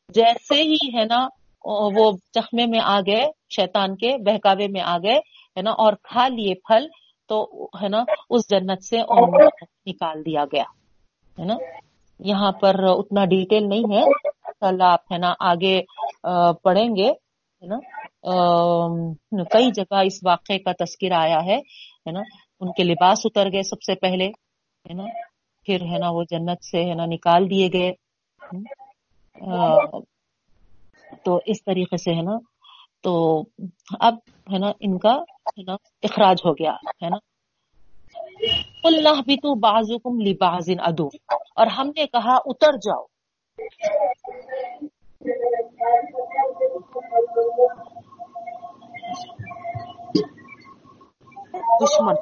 جیسے 0.08 0.62
ہی 0.62 0.98
ہے 0.98 1.04
نا 1.04 1.28
وہ 1.64 2.10
چخمے 2.34 2.66
میں 2.66 2.80
آ 2.84 3.00
گئے، 3.00 3.24
شیطان 3.56 3.96
کے 3.96 4.16
بہکاوے 4.26 4.66
میں 4.68 4.80
آ 4.80 4.96
گئے، 4.98 5.18
ہے 5.56 5.62
نا، 5.62 5.70
اور 5.70 5.92
کھا 6.02 6.28
لیے 6.28 6.54
پھل 6.54 6.86
تو، 7.28 7.66
ہے 7.82 7.88
نا، 7.88 8.02
اس 8.30 8.48
جنت 8.50 8.84
سے 8.84 8.98
نکال 9.86 10.24
دیا 10.26 10.44
گیا، 10.44 10.64
ہے 11.38 11.44
نا۔ 11.44 11.54
یہاں 12.18 12.52
پر 12.52 12.74
اتنا 12.88 13.24
ڈیٹیل 13.24 13.68
نہیں 13.68 13.96
ہے۔ 13.96 14.02
اللہ 14.60 14.84
آپ، 14.84 15.12
ہے 15.12 15.18
نا، 15.18 15.32
آگے 15.40 15.80
پڑھیں 16.62 16.96
گے، 16.96 17.08
ہے 17.10 17.66
نا۔ 17.66 17.78
کئی 19.44 19.70
جگہ 19.74 19.96
اس 20.04 20.18
واقعے 20.26 20.58
کا 20.58 20.72
تذکرہ 20.72 21.16
آیا 21.16 21.40
ہے 21.44 21.58
نا۔ 22.12 22.20
ان 22.60 22.72
کے 22.72 22.84
لباس 22.84 23.20
اتر 23.24 23.52
گئے 23.52 23.62
سب 23.62 23.82
سے 23.82 23.94
پہلے، 23.94 24.26
ہے 24.86 24.92
نا۔ 24.94 25.04
پھر، 25.64 25.82
ہے 25.82 25.98
نا، 25.98 26.10
وہ 26.10 26.22
جنت 26.30 26.64
سے، 26.64 26.84
ہے 26.84 26.94
نا، 26.94 27.04
نکال 27.06 27.50
دیے 27.50 27.68
گئے۔ 27.72 27.92
تو 31.24 31.40
اس 31.46 31.64
طریقے 31.64 31.96
سے 31.96 32.14
ہے 32.14 32.22
نا، 32.22 32.38
تو 33.02 33.42
اب 34.00 34.14
ہے 34.52 34.58
نا 34.58 34.72
ان 34.80 34.98
کا 34.98 35.14
ہے 35.46 35.62
نا 35.62 35.72
اخراج 36.02 36.36
ہو 36.44 36.52
گیا 36.52 36.72
ہے 36.72 37.08
نا۔ 37.08 37.16
اللہ 38.84 39.20
بھی 39.24 39.36
تو 39.36 39.54
بازم 39.54 40.20
لباز 40.20 40.70
ادو 40.78 41.06
اور 41.56 41.66
ہم 41.66 41.86
نے 41.96 42.06
کہا 42.06 42.36
اتر 42.46 42.72
جاؤ۔ 42.76 43.04
دشمن۔ 51.84 52.14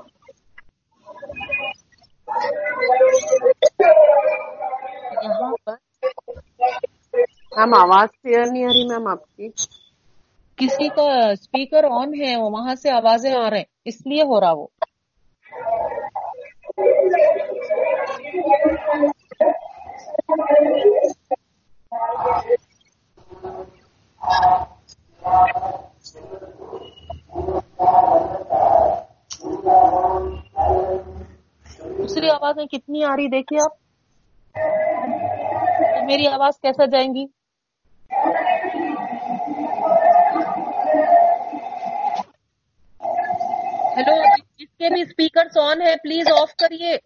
یہاں 5.22 5.52
پر 5.66 5.76
میم 7.56 7.74
آواز 7.74 8.08
کلیئر 8.22 8.52
نہیں 8.52 8.64
آ 8.64 8.68
رہی 8.68 8.88
میم 8.88 9.06
آپ 9.06 9.36
کی؟ 9.36 9.48
کسی 10.56 10.88
کا 10.88 11.30
اسپیکر 11.30 11.84
آن 11.84 12.14
ہے 12.14 12.36
وہاں 12.36 12.74
سے 12.74 12.90
آوازیں 12.90 13.32
آ 13.32 13.50
رہے 13.50 13.56
ہیں، 13.56 13.64
اس 13.84 14.06
لیے 14.06 14.22
ہو 14.22 14.40
رہا 14.40 14.52
وہ۔ 14.52 14.66
دوسری 31.98 32.30
آوازیں 32.30 32.66
کتنی 32.66 33.04
آ 33.04 33.16
رہی 33.16 33.28
دیکھیے 33.28 33.58
آپ۔ 33.64 33.82
میری 36.04 36.26
آواز 36.26 36.60
کیسا 36.60 36.84
جائیں 36.84 37.14
گی؟ 37.14 37.41
ہیلو 43.96 44.16
جس 44.58 44.68
کے 44.78 44.88
بھی 44.88 45.00
اسپیکر 45.02 45.58
آن 45.60 45.82
ہے 45.82 45.94
پلیز 46.02 46.26
آف 46.32 46.54
کریے 46.56 46.96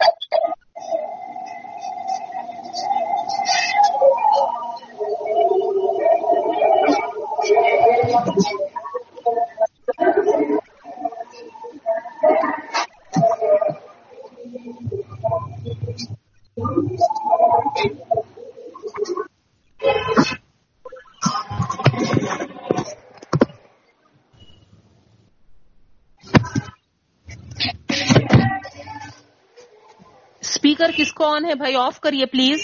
اسپیکر 30.67 30.91
کس 30.97 31.13
کو 31.13 31.25
آن 31.25 31.45
ہے 31.45 31.55
بھائی؟ 31.55 31.75
آف 31.77 32.01
کریے 32.01 32.27
پلیز 32.27 32.61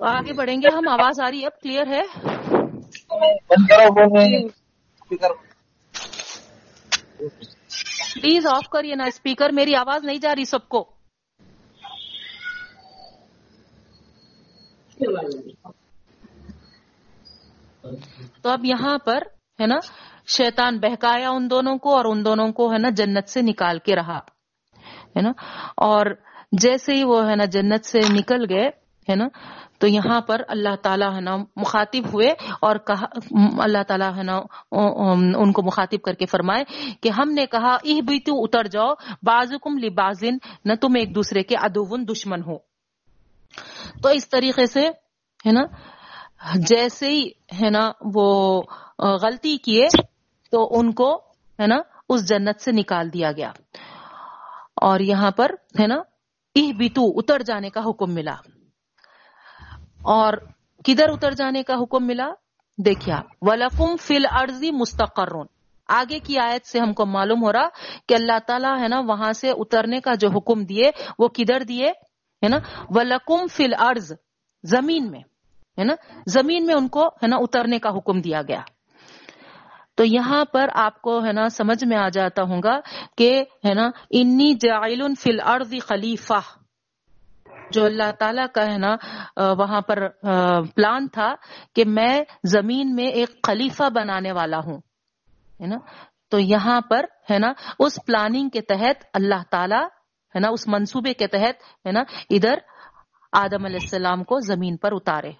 آگے 0.00 0.32
بڑھیں 0.32 0.56
گے 0.56 0.68
ہم، 0.74 0.88
آواز 0.88 1.20
آ 1.20 1.30
رہی 1.30 1.40
ہے، 1.40 1.46
اب 1.46 1.60
کلیئر 1.60 1.86
ہے؟ 1.86 2.02
پلیز 8.14 8.46
آف 8.46 8.68
کریے 8.68 8.94
نا 8.94 9.04
اسپیکر 9.04 9.52
میری 9.52 9.74
آواز 9.74 10.04
نہیں 10.04 10.18
جا 10.18 10.34
رہی 10.34 10.44
سب 10.44 10.68
کو۔ 10.68 10.84
تو 18.42 18.48
اب 18.48 18.64
یہاں 18.64 18.98
پر، 18.98 19.22
ہے 19.60 19.66
نا؟ 19.66 19.78
شیطان 20.26 20.78
بہکایا 20.78 21.30
ان 21.30 21.50
دونوں 21.50 21.76
کو 21.78 21.96
اور 21.96 22.04
ان 22.04 22.24
دونوں 22.24 22.48
کو 22.52 22.72
ہے 22.72 22.78
نا 22.78 22.88
جنت 22.90 23.28
سے 23.28 23.42
نکال 23.42 23.78
کے 23.78 23.96
رہا، 23.96 24.18
ہے 25.16 25.20
نا؟ 25.20 25.32
اور 25.76 26.06
جیسے 26.52 26.94
ہی 26.94 27.04
وہ 27.04 27.28
ہے 27.30 27.36
نا 27.36 27.44
جنت 27.44 27.84
سے 27.84 28.00
نکل 28.10 28.44
گئے، 28.50 28.66
ہے 29.08 29.14
نا؟ 29.14 29.28
تو 29.78 29.86
یہاں 29.86 30.20
پر 30.20 30.42
اللہ 30.48 30.74
تعالیٰ 30.82 31.14
ہے 31.14 31.20
نا 31.20 31.36
مخاطب 31.56 32.06
ہوئے 32.12 32.28
اور 32.60 32.76
کہا، 32.76 33.06
اللہ 33.58 33.82
تعالیٰ 33.88 34.10
ہے 34.16 34.22
نا 34.22 34.36
ان 35.38 35.52
کو 35.52 35.62
مخاطب 35.62 36.02
کر 36.02 36.14
کے 36.14 36.26
فرمائے 36.26 36.64
کہ 37.00 37.08
ہم 37.08 37.30
نے 37.30 37.46
کہا، 37.46 37.74
اہ 37.84 38.00
بھی 38.00 38.20
تو 38.20 38.42
اتر 38.42 38.64
جاؤ 38.64 38.92
بازکم 39.22 39.78
لبازن 39.78 40.36
نہ 40.64 40.74
تم 40.74 40.94
ایک 40.98 41.14
دوسرے 41.14 41.42
کے 41.42 41.56
ادون 41.56 42.06
دشمن 42.08 42.42
ہو۔ 42.42 42.56
تو 44.02 44.08
اس 44.08 44.28
طریقے 44.28 44.66
سے، 44.66 44.88
ہے 45.46 45.52
نا، 45.52 45.64
جیسے 46.68 47.08
ہی، 47.08 47.28
ہے 47.62 47.70
نا، 47.70 47.90
وہ 48.14 48.62
غلطی 49.22 49.56
کیے 49.56 49.86
تو 50.50 50.68
ان 50.70 50.92
کو، 50.92 51.16
ہے 51.60 51.66
نا، 51.66 51.76
اس 52.08 52.28
جنت 52.28 52.60
سے 52.60 52.72
نکال 52.72 53.12
دیا 53.12 53.32
گیا۔ 53.32 53.52
اور 54.76 55.00
یہاں 55.00 55.30
پر، 55.30 55.50
ہے 55.80 55.86
نا 55.86 55.96
اہ 56.54 56.72
بھی 56.72 56.88
تو 56.88 57.18
اتر 57.18 57.42
جانے 57.42 57.70
کا 57.70 57.80
حکم 57.80 58.14
ملا۔ 58.14 58.34
اور 60.02 60.32
کدھر 60.84 61.08
اتر 61.08 61.30
جانے 61.30 61.62
کا 61.62 61.74
حکم 61.82 62.06
ملا؟ 62.06 62.28
دیکھیا 62.84 63.20
ولکم 63.40 63.96
فل 63.96 64.26
ارضی 64.30 64.70
مستقر۔ 64.70 65.28
آگے 65.88 66.18
کی 66.18 66.38
آیت 66.38 66.66
سے 66.66 66.80
ہم 66.80 66.92
کو 66.92 67.06
معلوم 67.06 67.44
ہو 67.44 67.52
رہا 67.52 67.68
کہ 68.08 68.14
اللہ 68.14 68.38
تعالیٰ، 68.46 68.82
ہے 68.82 68.88
نا، 68.88 69.00
وہاں 69.00 69.32
سے 69.32 69.50
اترنے 69.50 70.00
کا 70.00 70.14
جو 70.14 70.28
حکم 70.28 70.64
دیے، 70.64 70.90
وہ 71.18 71.28
کدھر 71.28 71.62
دیے؟ 71.62 71.88
ہے 72.42 72.48
نا 72.48 72.56
ولکم 72.88 73.46
فل 73.46 73.74
ارض 73.78 74.12
زمین 74.62 75.10
میں۔ 75.10 75.20
ہے 75.78 75.84
نا، 75.84 75.94
زمین 76.26 76.66
میں 76.66 76.74
ان 76.74 76.88
کو، 76.88 77.06
ہے 77.06 77.26
نا، 77.26 77.36
اترنے 77.36 77.78
کا 77.78 77.90
حکم 77.90 78.20
دیا 78.20 78.42
گیا۔ 78.42 78.60
تو 79.96 80.04
یہاں 80.04 80.44
پر 80.44 80.68
آپ 80.74 81.00
کو، 81.02 81.24
ہے 81.24 81.32
نا، 81.32 81.48
سمجھ 81.48 81.84
میں 81.84 81.96
آ 81.96 82.08
جاتا 82.08 82.42
ہوں 82.42 82.62
گا 82.62 82.78
کہ، 83.18 83.44
ہے 83.64 83.74
نا، 83.74 83.86
انی 84.10 84.54
جائل 84.54 85.00
فی 85.20 85.30
الارض 85.30 85.74
خلیفہ۔ 85.82 86.40
جو 87.70 87.84
اللہ 87.84 88.10
تعالیٰ 88.18 88.46
کا، 88.54 88.64
ہے 88.72 88.78
نا 88.78 88.94
وہاں 89.58 89.80
پر 89.80 90.08
پلان 90.76 91.08
تھا 91.08 91.34
کہ 91.74 91.84
میں 91.86 92.22
زمین 92.44 92.94
میں 92.94 93.06
ایک 93.06 93.30
خلیفہ 93.42 93.88
بنانے 93.94 94.32
والا 94.32 94.58
ہوں، 94.58 94.78
ہے 95.60 95.66
نا۔ 95.66 95.78
تو 96.30 96.38
یہاں 96.38 96.80
پر، 96.80 97.04
ہے 97.30 97.38
نا، 97.38 97.52
اس 97.78 97.98
پلاننگ 98.06 98.48
کے 98.48 98.60
تحت 98.60 99.04
اللہ 99.14 99.42
تعالیٰ، 99.50 99.84
ہے 100.34 100.40
نا، 100.40 100.48
اس 100.48 100.68
منصوبے 100.68 101.12
کے 101.14 101.26
تحت، 101.26 101.86
ہے 101.86 101.92
نا، 101.92 102.02
ادھر 102.30 102.58
آدم 103.32 103.64
علیہ 103.64 103.82
السلام 103.82 104.24
کو 104.24 104.38
زمین 104.40 104.76
پر 104.76 104.92
اتارے۔ 104.92 105.32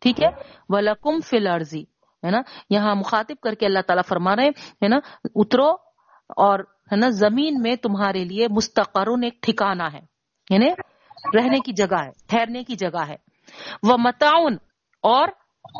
ٹھیک 0.00 0.22
ہے؟ 0.22 0.28
ولکم 0.68 1.20
فل 1.20 1.46
عرضی 1.46 1.84
ہے 2.26 2.30
نا؟ 2.30 2.40
یہاں 2.70 2.94
مخاطب 2.94 3.34
کر 3.42 3.54
کے 3.54 3.66
اللہ 3.66 3.78
تعالیٰ 3.86 4.02
فرما 4.08 4.36
رہے 4.36 4.48
ہے 4.48 4.88
نا؟ 4.88 4.98
اترو 5.34 5.70
اور، 6.36 6.58
ہے 6.60 6.96
نا، 6.96 7.08
زمین 7.08 7.62
میں 7.62 7.76
تمہارے 7.76 8.24
لیے 8.24 8.48
مستقر 8.48 9.08
ایک 9.22 9.42
ٹھکانا 9.42 9.92
ہے 9.92 10.00
یعنی 10.50 10.70
رہنے 11.34 11.60
کی 11.60 11.72
جگہ 11.72 12.04
ہے، 12.04 12.10
ٹھہرنے 12.28 12.64
کی 12.64 12.74
جگہ 12.74 13.08
ہے۔ 13.08 13.16
وہ 13.82 13.96
متعن 13.96 14.54
اور، 15.02 15.28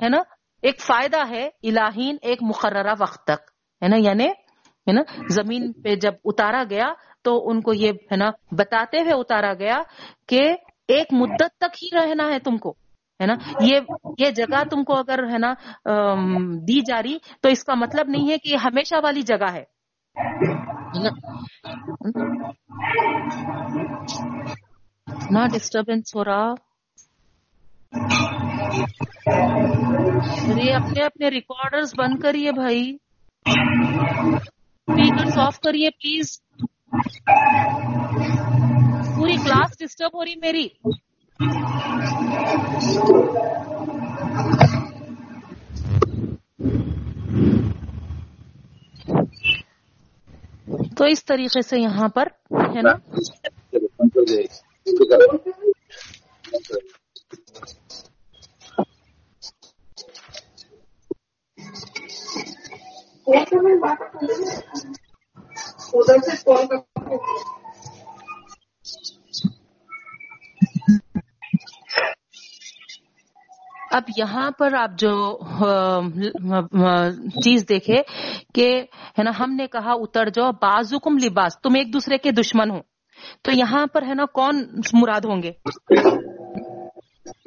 ہے 0.02 0.08
نا، 0.08 0.18
ایک 0.62 0.80
فائدہ 0.80 1.28
ہے 1.28 1.48
الہین 1.62 2.16
ایک 2.22 2.38
مقررہ 2.42 2.94
وقت 3.00 3.24
تک، 3.24 3.50
ہے 3.82 3.88
نا؟ 3.88 3.96
یعنی 3.96 4.26
ہے 4.26 4.92
نا، 4.92 5.02
زمین 5.28 5.72
پہ 5.72 5.94
جب 5.94 6.12
اتارا 6.24 6.62
گیا 6.70 6.92
تو 7.22 7.50
ان 7.50 7.60
کو 7.60 7.74
یہ، 7.74 7.90
ہے 7.90 8.16
نا، 8.16 8.30
بتاتے 8.52 9.00
ہوئے 9.00 9.12
اتارا 9.12 9.54
گیا 9.54 9.76
کہ 10.28 10.54
ایک 10.88 11.06
مدت 11.12 11.56
تک 11.58 11.84
ہی 11.84 11.88
رہنا 11.98 12.24
ہے 12.24 12.38
تم 12.38 12.56
کو۔ 12.56 12.74
ہے 13.20 13.26
نا؟ 13.26 13.34
یہ 13.60 13.80
یہ 14.18 14.30
جگہ 14.30 14.64
تم 14.70 14.84
کو 14.84 14.96
اگر 14.96 15.18
ہے 15.32 15.38
نا 15.38 15.52
دی 16.58 16.80
جا 16.80 17.02
رہی 17.02 17.18
تو 17.40 17.48
اس 17.48 17.64
کا 17.64 17.74
مطلب 17.74 18.08
نہیں 18.08 18.30
ہے 18.30 18.38
کہ 18.38 18.52
یہ 18.52 18.56
ہمیشہ 18.56 18.94
والی 19.02 19.22
جگہ 19.22 19.52
ہے۔ 19.52 19.64
نہ 25.30 25.46
ڈسٹربینس 25.52 26.16
ہو 26.16 26.24
رہا۔ 26.24 26.52
ارے 30.52 30.72
اپنے 30.72 31.04
اپنے 31.04 31.28
ریکارڈرز 31.28 31.92
بند 31.98 32.20
کریے 32.20 32.52
بھائی۔ 32.52 32.96
اسپیکر 33.46 35.38
آف 35.38 35.60
کریے 35.60 35.90
پلیز 35.90 36.38
پوری 39.16 39.36
کلاس 39.36 39.78
ڈسٹرب 39.78 40.10
ہو 40.14 40.24
رہی 40.24 40.34
میری۔ 40.36 40.68
تو 41.40 41.46
اس 51.04 51.24
طریقے 51.24 51.62
سے 51.62 51.78
یہاں 51.78 52.08
پر 52.08 52.28
ہے 52.52 52.82
نا؟ 52.82 52.92
ادھر 65.94 66.18
سے 66.18 66.36
اب 73.90 74.02
یہاں 74.16 74.50
پر 74.50 74.74
آپ 74.74 74.90
جو 74.98 75.38
چیز 77.28 77.64
دیکھے 77.68 78.02
کہ، 78.54 78.84
ہے 79.18 79.22
نا، 79.22 79.30
ہم 79.40 79.54
نے 79.54 79.66
کہا 79.66 79.92
اتر 79.92 80.28
جو 80.28 80.52
بازوکم 80.52 81.18
لباس، 81.24 81.60
تم 81.60 81.74
ایک 81.74 81.92
دوسرے 81.92 82.18
کے 82.18 82.30
دشمن 82.30 82.70
ہو۔ 82.70 82.80
تو 83.42 83.50
یہاں 83.52 83.86
پر، 83.86 84.02
ہے 84.02 84.14
نا، 84.14 84.24
کون 84.24 84.80
مراد 84.92 85.20
ہوں 85.20 85.42
گے؟ 85.42 85.52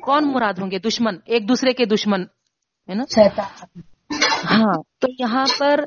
کون 0.03 0.31
مراد 0.31 0.53
ہوں 0.61 0.71
گے؟ 0.71 0.79
دشمن، 0.79 1.15
ایک 1.25 1.49
دوسرے 1.49 1.73
کے 1.73 1.85
دشمن، 1.85 2.21
ہے 2.89 2.93
نا؟ 2.93 3.03
ہاں 4.45 4.73
تو 5.01 5.07
یہاں 5.19 5.45
پر 5.59 5.79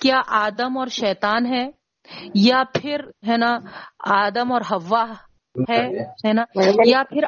کیا 0.00 0.20
آدم 0.26 0.78
اور 0.78 0.86
شیطان 0.86 1.46
ہے؟ 1.46 1.70
یا 2.34 2.62
پھر، 2.74 3.00
ہے 3.28 3.36
نا، 3.36 3.58
آدم 3.98 4.52
اور 4.52 4.60
ہوا 4.70 5.04
ہے 5.70 6.32
نا؟ 6.32 6.42
یا 6.86 7.02
پھر 7.02 7.22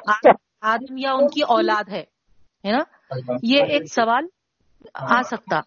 آدم 0.63 0.97
یا 0.97 1.13
ان 1.13 1.29
کی 1.29 1.43
اولاد 1.43 1.89
ہے؟ 1.89 2.18
نا؟ 2.65 2.79
یہ 3.43 3.63
ایک 3.63 3.83
سوال 3.95 4.27
آ 4.95 5.23
سکتا۔ 5.23 5.61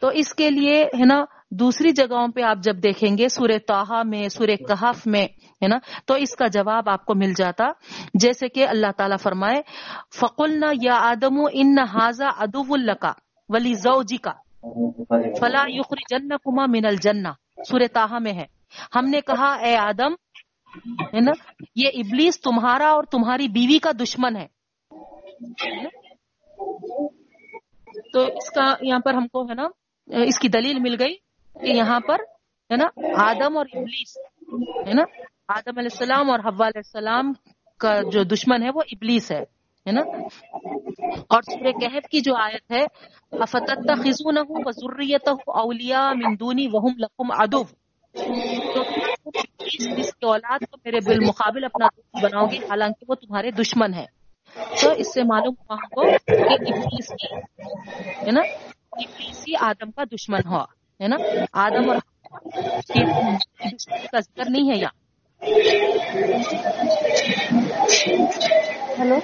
تو 0.00 0.08
اس 0.08 0.34
کے 0.34 0.50
لیے 0.50 0.84
ہے 0.84 1.04
نا 1.04 1.24
دوسری 1.50 1.90
جگہوں 1.90 2.28
پہ 2.28 2.42
آپ 2.42 2.56
جب 2.62 2.82
دیکھیں 2.82 3.18
گے 3.18 3.28
سورہ 3.28 3.58
توحا 3.66 4.02
میں 4.02 4.28
سورہ 4.28 4.56
کہف 4.68 5.06
میں 5.06 5.24
ہے 5.62 5.68
نا 5.68 5.78
تو 6.06 6.14
اس 6.14 6.36
کا 6.36 6.46
جواب 6.46 6.88
آپ 6.88 7.04
کو 7.04 7.14
مل 7.14 7.32
جاتا۔ 7.36 7.64
جیسے 8.14 8.48
کہ 8.48 8.68
اللہ 8.68 8.86
تعالیٰ 8.96 9.16
فرمائے 9.22 9.62
فقل 10.20 10.60
نہ 10.60 10.66
یا 10.82 10.94
آدم 10.94 11.40
ان 11.52 11.78
حاضا 11.78 12.26
ادب 12.26 12.72
القا 12.72 13.12
ولی 13.48 13.74
زوجی 13.74 14.16
کا 14.16 14.32
فلاں 15.40 15.64
یخری 15.68 16.02
جن 16.10 16.28
کما 16.28 16.66
من 16.66 16.86
الجنہ 16.86 17.28
سورہ 17.68 17.86
تاہا 17.92 18.18
میں 18.18 18.32
ہے۔ 18.32 18.46
ہم 18.96 19.10
نے 19.10 19.20
کہا 19.20 19.54
اے 19.54 19.76
آدم 19.76 20.12
ہے 21.14 21.20
نا 21.20 21.32
یہ 21.76 21.88
ابلیس 21.94 22.40
تمہارا 22.40 22.88
اور 22.88 23.04
تمہاری 23.04 23.48
بیوی 23.48 23.78
کا 23.78 23.90
دشمن 24.00 24.36
ہے۔ 24.36 24.46
تو 28.12 28.20
اس 28.20 28.50
کا 28.50 28.64
یہاں 28.80 28.98
پر 28.98 29.14
ہم 29.14 29.26
کو 29.28 29.42
ہے 29.42 29.54
نا، 29.54 29.66
اس 30.08 30.38
کی 30.38 30.48
دلیل 30.48 30.78
مل 30.80 30.96
گئی 31.00 31.14
کہ 31.56 31.70
یہاں 31.70 32.00
پر 32.00 32.20
ہے 32.70 32.76
نا، 32.76 32.86
آدم 33.24 33.56
اور 33.56 33.66
ابلیس 33.72 34.16
ہے 34.86 34.94
نا، 34.94 35.02
آدم 35.48 35.78
علیہ 35.78 35.92
السلام 35.92 36.30
اور 36.30 36.38
حوا 36.38 36.66
علیہ 36.66 36.82
السلام 36.84 37.32
کا 37.80 38.00
جو 38.12 38.22
دشمن 38.22 38.62
ہے 38.62 38.70
وہ 38.74 38.82
ابلیس 38.92 39.30
ہے 39.32 39.40
ہے 39.86 39.92
نا۔ 39.92 40.00
اور 41.32 41.42
سورہ 41.42 41.72
کہف 41.72 42.08
کی 42.08 42.20
جو 42.20 42.34
آیت 42.34 42.72
ہے 42.72 42.84
افتت 43.32 43.88
خزون 44.04 44.38
ہوں 44.38 44.70
ضروریت 44.72 45.28
اولیا 45.46 46.12
مندونی 46.14 46.66
وہم 46.72 46.98
لقم 46.98 47.32
ادب 47.32 47.66
تو 48.74 48.82
جس 49.96 50.12
کی 50.14 50.26
اولاد 50.26 50.64
کو 50.70 50.76
میرے 50.84 50.98
بالمقابل 51.06 51.64
اپنا 51.64 51.86
دوست 51.96 52.24
بناؤ 52.24 52.46
گے، 52.46 52.56
حالانکہ 52.56 53.04
وہ 53.08 53.14
تمہارے 53.14 53.50
دشمن 53.50 53.94
ہے 53.94 54.06
تو 54.54 54.90
اس 54.90 55.14
سے 55.14 55.22
معلوم 55.22 55.54
ہوا 55.60 55.74
ہم 55.74 55.88
کو 55.88 56.02
کہ 56.26 56.52
ابلیس 56.52 57.08
کی، 57.08 57.34
ہے 58.26 58.30
نا؟ 58.30 58.40
ابلیسی 58.92 59.52
آدم 59.60 59.90
کا 59.90 60.04
دشمن 60.04 60.40
ہوا، 60.46 60.64
ہے 61.00 61.08
نا؟ 61.08 61.16
آدم 61.52 61.90
اور 61.90 61.96
کا 64.12 64.20
ذکر 64.20 64.44
نہیں 64.48 64.70
ہے 64.70 64.76
یہاں۔ 64.76 65.04
ہلو؟ 69.00 69.18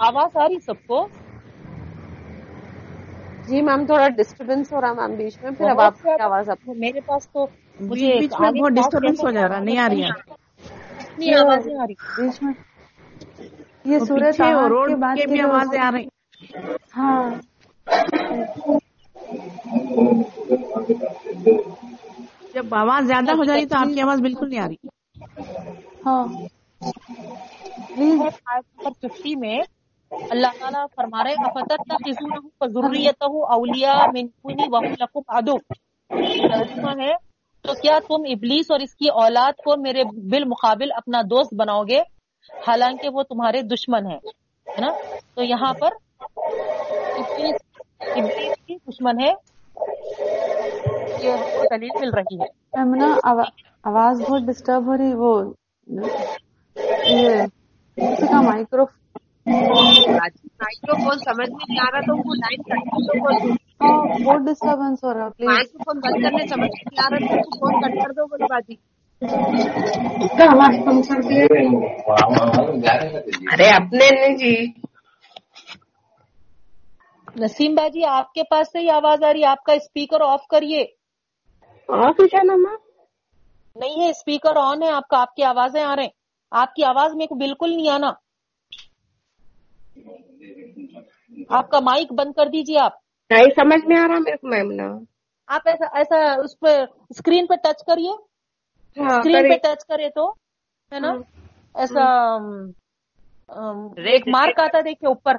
آواز 0.00 0.32
آ 0.34 0.46
رہی 0.46 0.58
سب 0.60 0.78
کو؟ 0.86 0.98
جی 3.44 3.60
میم 3.62 3.84
تھوڑا 3.86 4.08
ڈسٹربینس 4.16 4.72
ہو 4.72 4.80
رہا 4.80 4.92
میم 4.94 5.16
بیچ 5.16 5.38
میں 5.38 5.50
پھر 5.52 5.68
اب 5.68 5.80
آپ 5.80 5.94
کی 5.96 6.20
آواز 6.20 6.48
آپ 6.50 6.58
میرے 6.76 7.00
پاس 7.02 7.28
تو 7.30 7.46
مجھے 7.80 8.10
میں 8.40 8.50
بہت 8.52 8.72
ڈسٹربینس 8.74 9.22
ہو 9.22 9.30
جا 9.30 9.48
رہا 9.48 9.60
نہیں 9.60 9.78
آ 9.78 9.88
رہی 9.88 10.02
ہے 10.02 10.10
آوازیں 11.36 11.74
آ 11.74 11.86
رہی۔ 11.86 11.94
بیچ 12.16 12.42
میں۔ 12.42 12.52
یہ 13.84 13.98
سورج 14.00 14.40
روڈ 14.66 14.90
کے 15.14 15.26
بھی 15.26 15.40
آوازیں 15.42 15.78
آ 15.80 15.90
رہی۔ 15.90 16.06
ہاں۔ 16.96 17.28
جب 22.58 22.74
آواز 22.74 23.06
زیادہ 23.06 23.30
ہو 23.32 23.44
جائے 23.44 23.66
تو 23.66 23.78
آپ 23.78 23.86
کی 23.94 24.00
آواز 24.00 24.20
بالکل 24.20 24.48
نہیں 24.50 24.60
آ 24.60 24.66
رہی۔ 24.66 24.88
ہاں۔ 26.06 26.24
ففٹی 28.84 29.34
میں 29.34 29.58
اللہ 30.30 30.46
تعالیٰ 30.60 30.86
فرما 30.96 31.24
رہے 31.24 31.32
افتت 31.32 31.90
کا 31.90 32.66
ضروریت 32.66 33.22
ہوں 33.22 33.42
اولیا 33.42 33.94
منکونی 34.06 34.64
وحلقم 34.68 35.20
ادو 35.28 35.56
ہے، 37.00 37.12
تو 37.62 37.74
کیا 37.74 37.98
تم 38.08 38.22
ابلیس 38.24 38.70
اور 38.70 38.80
اس 38.80 38.94
کی 38.94 39.08
اولاد 39.08 39.52
کو 39.52 39.80
میرے 39.80 40.04
بالمقابل 40.04 40.92
اپنا 40.96 41.20
دوست 41.20 41.54
بناؤ 41.54 41.82
گے؟ 41.82 42.00
حالانکہ 42.66 43.08
وہ 43.08 43.22
تمہارے 43.22 43.62
دشمن 43.62 44.06
ہے 44.06 44.18
نا؟ 44.80 44.88
تو 45.34 45.42
یہاں 45.42 45.72
پر 45.72 45.88
ابلیس 46.26 47.56
ابلیس 48.00 48.66
کی 48.66 48.74
دشمن 48.74 49.20
ہے۔ 49.20 49.32
یہ 51.22 51.34
دلیل 51.70 51.94
مل 52.00 52.10
رہی 52.10 52.40
ہے۔ 52.40 52.48
نا 52.96 53.08
آواز 53.84 54.20
بہت 54.20 54.42
ڈسٹرب 54.42 54.86
ہو 54.86 54.96
رہی 54.96 55.12
وہ 55.14 55.32
یہ 57.06 57.44
کسی 57.98 58.26
کا 58.26 58.40
مائکرو 58.40 58.84
مائکرو 59.46 60.96
فون 60.96 61.18
سمجھ 61.18 61.48
میں 61.50 61.56
نہیں 61.60 61.80
آ 61.80 61.90
رہا 61.92 62.00
تو 62.00 62.16
وہ 62.18 62.34
لائن 62.36 62.62
کٹ 62.62 62.80
بہت 64.24 64.40
ڈسٹربینس 64.46 65.04
ہو 65.04 65.14
رہا 65.14 65.28
پلیز 65.28 65.48
مائکرو 65.48 65.84
فون 65.84 66.00
بند 66.00 66.22
کرنے 66.22 66.46
سمجھ 66.46 66.70
میں 66.72 66.84
نہیں 66.84 67.00
آ 67.04 67.08
رہا 67.10 67.18
تو 67.34 67.58
فون 67.58 67.80
کٹ 67.80 67.94
کر 68.02 68.10
دو 68.12 68.22
ارے 73.52 73.68
اپنے 73.70 74.10
نہیں 74.10 74.36
جی۔ 74.36 74.54
نسیم 77.36 77.74
باجی 77.74 78.04
آپ 78.04 78.32
کے 78.32 78.42
پاس 78.42 78.72
سے 78.72 78.78
ہی 78.78 78.90
آواز 78.90 79.24
آ 79.24 79.32
رہی 79.32 79.40
ہے 79.40 79.46
آپ 79.46 79.62
کا 79.64 79.72
اسپیکر 79.72 80.20
آف 80.20 80.46
کریے۔ 80.46 80.84
آف 81.88 82.16
کیا 82.16 82.40
نام 82.42 82.62
نہیں 83.76 84.04
ہے 84.04 84.10
اسپیکر 84.10 84.56
آن 84.56 84.82
ہے 84.82 84.90
آپ 84.90 85.08
کا 85.08 85.20
آپ 85.20 85.34
کی 85.34 85.42
آوازیں 85.42 85.82
آ 85.82 85.96
رہے 85.96 86.02
ہیں۔ 86.02 86.10
آپ 86.50 86.74
کی 86.74 86.84
آواز 86.84 87.14
میرے 87.14 87.26
کو 87.26 87.34
بالکل 87.34 87.76
نہیں 87.76 87.90
آنا۔ 87.90 88.10
آپ 91.48 91.70
کا 91.70 91.80
مائک 91.80 92.12
بند 92.12 92.32
کر 92.32 92.46
دیجیے 92.46 92.78
آپ۔ 92.78 92.92
نہیں 93.30 93.44
سمجھ 93.56 93.86
میں 93.86 93.96
آ 94.00 94.08
رہا 94.08 94.18
میرے 94.18 94.36
کو 94.36 94.48
میم 94.48 94.72
نا؟ 94.72 94.98
آپ 95.46 95.60
ایسا 95.64 95.98
ایسا 95.98 96.40
اس 96.40 96.60
پہ 96.60 96.76
اسکرین 97.10 97.46
پہ 97.46 97.54
ٹچ 97.54 97.84
کریے۔ 97.86 98.10
اسکرین 99.06 99.48
پہ 99.48 99.68
ٹچ 99.68 99.86
کرے 99.86 100.08
تو 100.10 100.30
ہے 100.92 101.00
نا؟ 101.00 101.12
ایسا 101.74 102.34
ایک 103.96 104.28
مارک 104.28 104.60
آتا 104.60 104.80
دیکھیے 104.80 105.08
اوپر۔ 105.08 105.34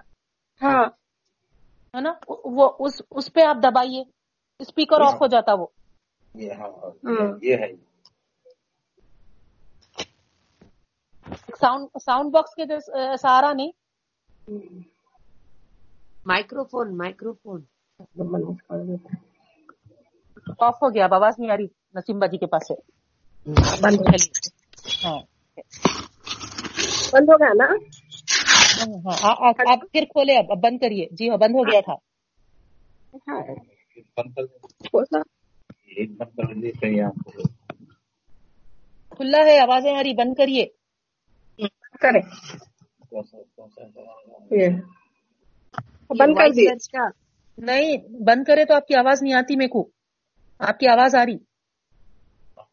ہاں۔ 0.62 0.86
ہے 1.96 2.02
نا؟ 2.02 2.14
وہ 2.28 2.70
اس 3.10 3.34
پہ 3.34 3.42
آپ 3.42 3.56
دبائیے۔ 3.64 4.04
اسپیکر 4.60 5.02
آف 5.02 5.14
ہو 5.14 5.28
جاتا 5.28 5.54
وہ۔ 5.54 5.68
یہ 6.36 7.56
ہے۔ 7.56 7.72
ساؤنڈ 12.06 12.32
باکس 12.32 12.56
کے 12.56 12.64
سہارا 13.22 13.54
نہیں۔ 13.54 13.72
Micro 16.26 16.64
phone 16.64 16.98
micro 16.98 17.34
phone 17.34 17.62
off 20.60 20.76
ہو 20.82 20.94
گیا 20.94 21.04
اب 21.06 21.14
آواز 21.14 21.34
نہیں 21.40 21.52
آ 21.52 21.58
رہی۔ 21.58 21.68
نسیم 21.96 22.20
باجی 22.20 22.38
کے 22.38 22.46
پاس 22.46 22.68
سے 22.68 22.74
بند 23.82 24.02
ہاں۔ 25.06 25.20
بند 27.12 27.30
ہو 27.30 27.36
گیا 27.36 27.54
نا؟ 27.54 27.68
ہاں 29.06 29.54
آپ 29.72 29.80
پھر 29.92 30.04
کھولے 30.10 30.38
اب 30.38 30.46
اب 30.50 30.58
بند 30.58 30.80
کریے۔ 30.82 31.08
جی 31.12 31.30
ہاں 31.30 31.38
بند 31.38 31.56
ہو 31.56 31.64
گیا 31.64 31.82
تھا۔ 31.82 31.96
کھلا 39.10 39.38
ہے 39.46 39.60
آوازیں 39.60 39.94
رہی 40.04 40.14
بند 40.14 40.34
کریے۔ 40.34 40.66
کرے 42.02 42.20
بند 46.10 46.36
کر 46.36 46.50
دیے۔ 46.50 46.70
نہیں 47.58 47.98
بند 47.98 48.44
کرے 48.44 48.66
تو 48.66 48.74
آپ 48.76 48.88
کی 48.88 48.96
آواز 48.96 49.24
نہیں 49.24 49.34
آتی 49.34 49.56
میرے 49.56 49.68
کو۔ 49.68 49.90
آپ 50.60 50.80
کی 50.80 50.88
آواز 50.88 51.16
آ 51.16 51.26
رہی۔ 51.26 51.38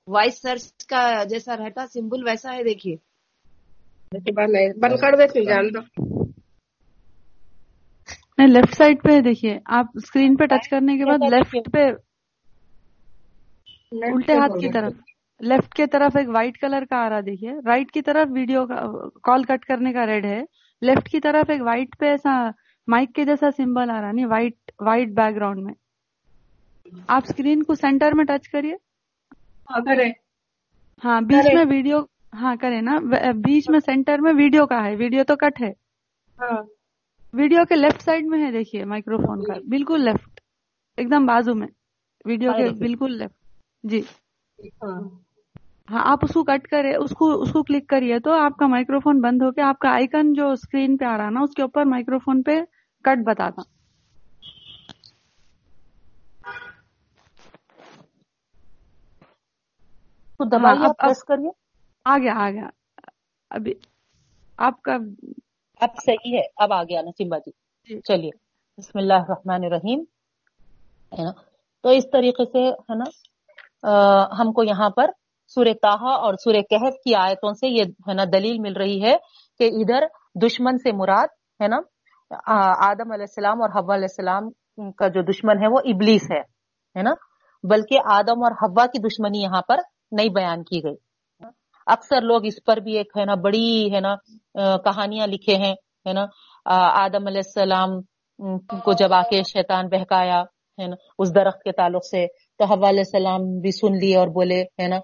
وائس 0.07 0.43
سرچ 0.43 0.87
کا 0.87 1.25
جیسا 1.25 1.57
رہتا 1.57 1.87
سمبل 1.87 2.29
ویسا 2.29 2.55
ہے 2.55 2.63
دیکھیے۔ 2.65 2.97
بند 4.81 4.97
کر 4.97 5.17
دیتی 5.17 5.45
جان 5.45 5.75
دو 5.75 5.81
نہیں 8.39 8.49
لیفٹ 8.49 8.75
سائڈ 8.75 9.03
پہ 9.03 9.21
دیکھیے۔ 9.21 9.59
آپ 9.67 9.87
اسکرین 9.95 10.37
پہ 10.37 10.45
ٹچ 10.45 10.69
کرنے 10.69 10.99
کے 10.99 11.05
بعد 11.05 11.33
لیفٹ 11.33 11.73
پہ 11.73 11.79
الٹے 14.05 14.33
ہاتھ 14.35 14.53
کی 14.61 14.73
طرف۔ 14.73 14.93
لیفٹ 15.41 15.75
کی 15.75 15.87
طرف 15.87 16.17
ایک 16.17 16.29
وائٹ 16.29 16.59
کلر 16.59 16.85
کا 16.91 16.97
آ 16.97 17.09
رہا 17.11 17.21
دیکھیے۔ 17.21 17.53
رائٹ 17.67 17.91
کی 17.91 18.03
طرف 18.03 18.29
ویڈیو 18.35 18.67
کا 18.67 18.85
کال 19.23 19.43
کٹ 19.45 19.65
کرنے 19.65 19.93
کا 19.93 20.07
ریڈ 20.07 20.25
ہے۔ 20.25 20.43
لیفٹ 20.83 21.09
کی 21.09 21.21
طرف 21.21 21.51
ایک 21.51 21.63
وائٹ 21.63 21.99
پہ 21.99 22.07
ایسا 22.07 22.51
مائک 22.89 23.13
کے 23.15 23.25
جیسا 23.25 23.51
سمبل 23.57 23.91
آ 23.91 24.01
رہا 24.01 24.13
نہیں 24.13 24.27
وائٹ 24.27 24.53
وائٹ 24.87 25.09
بیک 25.09 25.35
گراؤنڈ 25.37 25.63
میں۔ 25.63 25.75
آپ 27.09 27.23
اسکرین 27.29 27.63
کو 27.63 27.75
سینٹر 27.75 28.15
میں 28.15 28.25
ٹچ 28.25 28.49
کریے۔ 28.49 28.75
ہاں 31.05 31.21
بیچ 31.21 31.47
میں 31.55 31.65
ویڈیو 31.71 31.99
ہاں 32.35 32.57
کرے 32.57 32.81
نا۔ 32.81 32.99
بیچ 33.47 33.71
میں 33.71 33.79
سینٹر 33.79 34.19
میں 34.21 34.33
ویڈیو 34.37 34.67
کا 34.67 34.85
ہے۔ 34.85 34.95
ویڈیو 34.97 35.25
تو 35.25 35.37
کٹ 35.37 35.63
ہے۔ 35.63 35.73
ویڈیو 37.35 37.65
کے 37.69 37.77
لیفٹ 37.77 38.03
سائڈ 38.03 38.25
میں 38.27 38.45
ہے 38.47 38.51
دیکھیے 38.53 38.85
مائکرو 38.85 39.19
فون 39.19 39.43
کا 39.43 39.59
بالکل 39.71 40.05
لیفٹ 40.05 40.41
ایک 40.97 41.11
دم 41.11 41.27
بازو 41.27 41.55
میں۔ 41.55 41.69
ویڈیو 42.25 42.53
کے 42.53 42.69
بالکل 42.79 43.19
لیفٹ 43.19 43.46
جی۔ 43.91 44.01
ہاں۔ 44.83 45.01
آپ 45.89 46.19
اس 46.23 46.33
کو 46.35 46.45
کٹ 46.45 46.67
کرے 46.69 46.95
اس 46.97 47.11
کو 47.11 47.43
اس 47.43 47.53
کو 47.53 47.63
کلک 47.63 47.89
کریے 47.89 48.19
تو 48.19 48.33
آپ 48.33 48.57
کا 48.57 48.67
مائکرو 48.67 49.01
فون 49.01 49.21
بند 49.21 49.43
ہو 49.43 49.53
کے 49.53 49.61
آپ 49.61 49.79
کا 49.79 49.89
آئکن 49.91 50.33
جو 50.33 50.51
اسکرین 50.51 50.97
پہ 50.97 51.05
آ 51.05 51.17
رہا 51.19 51.31
نا 51.31 51.41
اس 51.41 51.55
کے 51.55 51.63
اوپر 51.63 51.85
مائکرو 51.85 52.19
فون 52.19 52.43
پہ 52.43 52.61
کٹ 53.05 53.25
بتاتا۔ 53.27 53.63
کریے۔ 61.29 61.51
آ 62.05 62.19
گیا 62.19 62.35
آ 62.37 62.51
گیا۔ 62.51 62.69
ابھی 63.51 63.75
آپ 64.59 64.83
کا 64.83 64.95
اب 65.81 65.89
صحیح 66.07 66.37
ہے 66.37 66.43
اب 66.57 66.73
آ 66.73 66.83
گیا 66.83 67.03
نسیمبا 67.03 67.39
جی, 67.39 67.51
جی۔ 67.89 68.01
چلیے 68.01 68.31
بسم 68.79 68.99
اللہ 68.99 69.15
الرحمن 69.15 69.65
الرحیم۔ 69.65 70.01
ہے 71.19 71.25
نا؟ 71.25 71.33
تو 71.85 71.89
اس 71.89 72.05
طریقے 72.13 72.45
سے 72.45 72.69
ہے 72.69 72.95
نا؟ 72.95 73.05
ہم 74.39 74.53
کو 74.53 74.63
یہاں 74.63 74.91
پر 74.91 75.11
سورہ 75.55 75.73
تاہا 75.83 76.15
اور 76.17 76.35
سورہ 76.35 76.61
کہف 76.71 76.95
کی 77.05 77.15
آیتوں 77.15 77.53
سے 77.53 77.69
یہ 77.69 77.85
ہے 78.09 78.15
نا 78.15 78.25
دلیل 78.33 78.59
مل 78.59 78.77
رہی 78.77 79.03
ہے 79.03 79.15
کہ 79.61 79.71
ادھر 79.83 80.07
دشمن 80.43 80.79
سے 80.79 80.93
مراد 80.93 81.35
ہے 81.61 81.69
نا 81.69 81.79
آدم 82.87 83.13
علیہ 83.13 83.29
السلام 83.31 83.63
اور 83.63 83.71
حوا 83.71 83.95
علیہ 83.95 84.11
السلام 84.11 84.49
کا 84.93 85.09
جو 85.09 85.23
دشمن 85.23 85.63
ہے 85.63 85.69
وہ 85.73 85.81
ابلیس 85.85 86.31
ہے 86.31 87.03
نا؟ 87.03 87.13
بلکہ 87.65 88.09
آدم 88.13 88.43
اور 88.45 88.53
حوا 88.63 88.87
کی 88.87 88.99
دشمنی 89.03 89.43
یہاں 89.43 89.63
پر 89.69 89.79
نہیں 90.13 90.29
بیان 90.35 90.63
کی 90.65 90.83
گئی۔ 90.85 90.97
اکثر 91.87 92.23
لوگ 92.23 92.45
اس 92.45 92.63
پر 92.67 92.77
بھی 92.77 92.97
ایک 92.97 93.17
ہے 93.19 93.25
نا 93.25 93.35
بڑی 93.43 93.95
ہے 93.95 94.01
نا 94.01 94.15
کہانیاں 94.85 95.27
لکھے 95.27 95.57
ہیں، 95.57 95.75
ہے 96.07 96.13
نا؟ 96.13 96.25
آدم 96.97 97.27
علیہ 97.27 97.45
السلام 97.45 98.01
کو 98.85 98.93
جب 98.93 99.13
آ 99.13 99.21
کے 99.31 99.43
شیطان 99.53 99.89
بہکایا 99.89 100.43
ہے 100.79 100.87
نا؟ 100.87 100.97
اس 101.19 101.35
درخت 101.35 101.63
کے 101.63 101.73
تعلق 101.73 102.05
سے 102.05 102.27
تو 102.59 102.65
حوا 102.65 102.89
علیہ 102.89 103.05
السلام 103.07 103.59
بھی 103.61 103.71
سن 103.71 103.99
لیے 103.99 104.17
اور 104.17 104.29
بولے، 104.29 104.61
ہے 104.83 104.89
نا؟ 104.89 104.99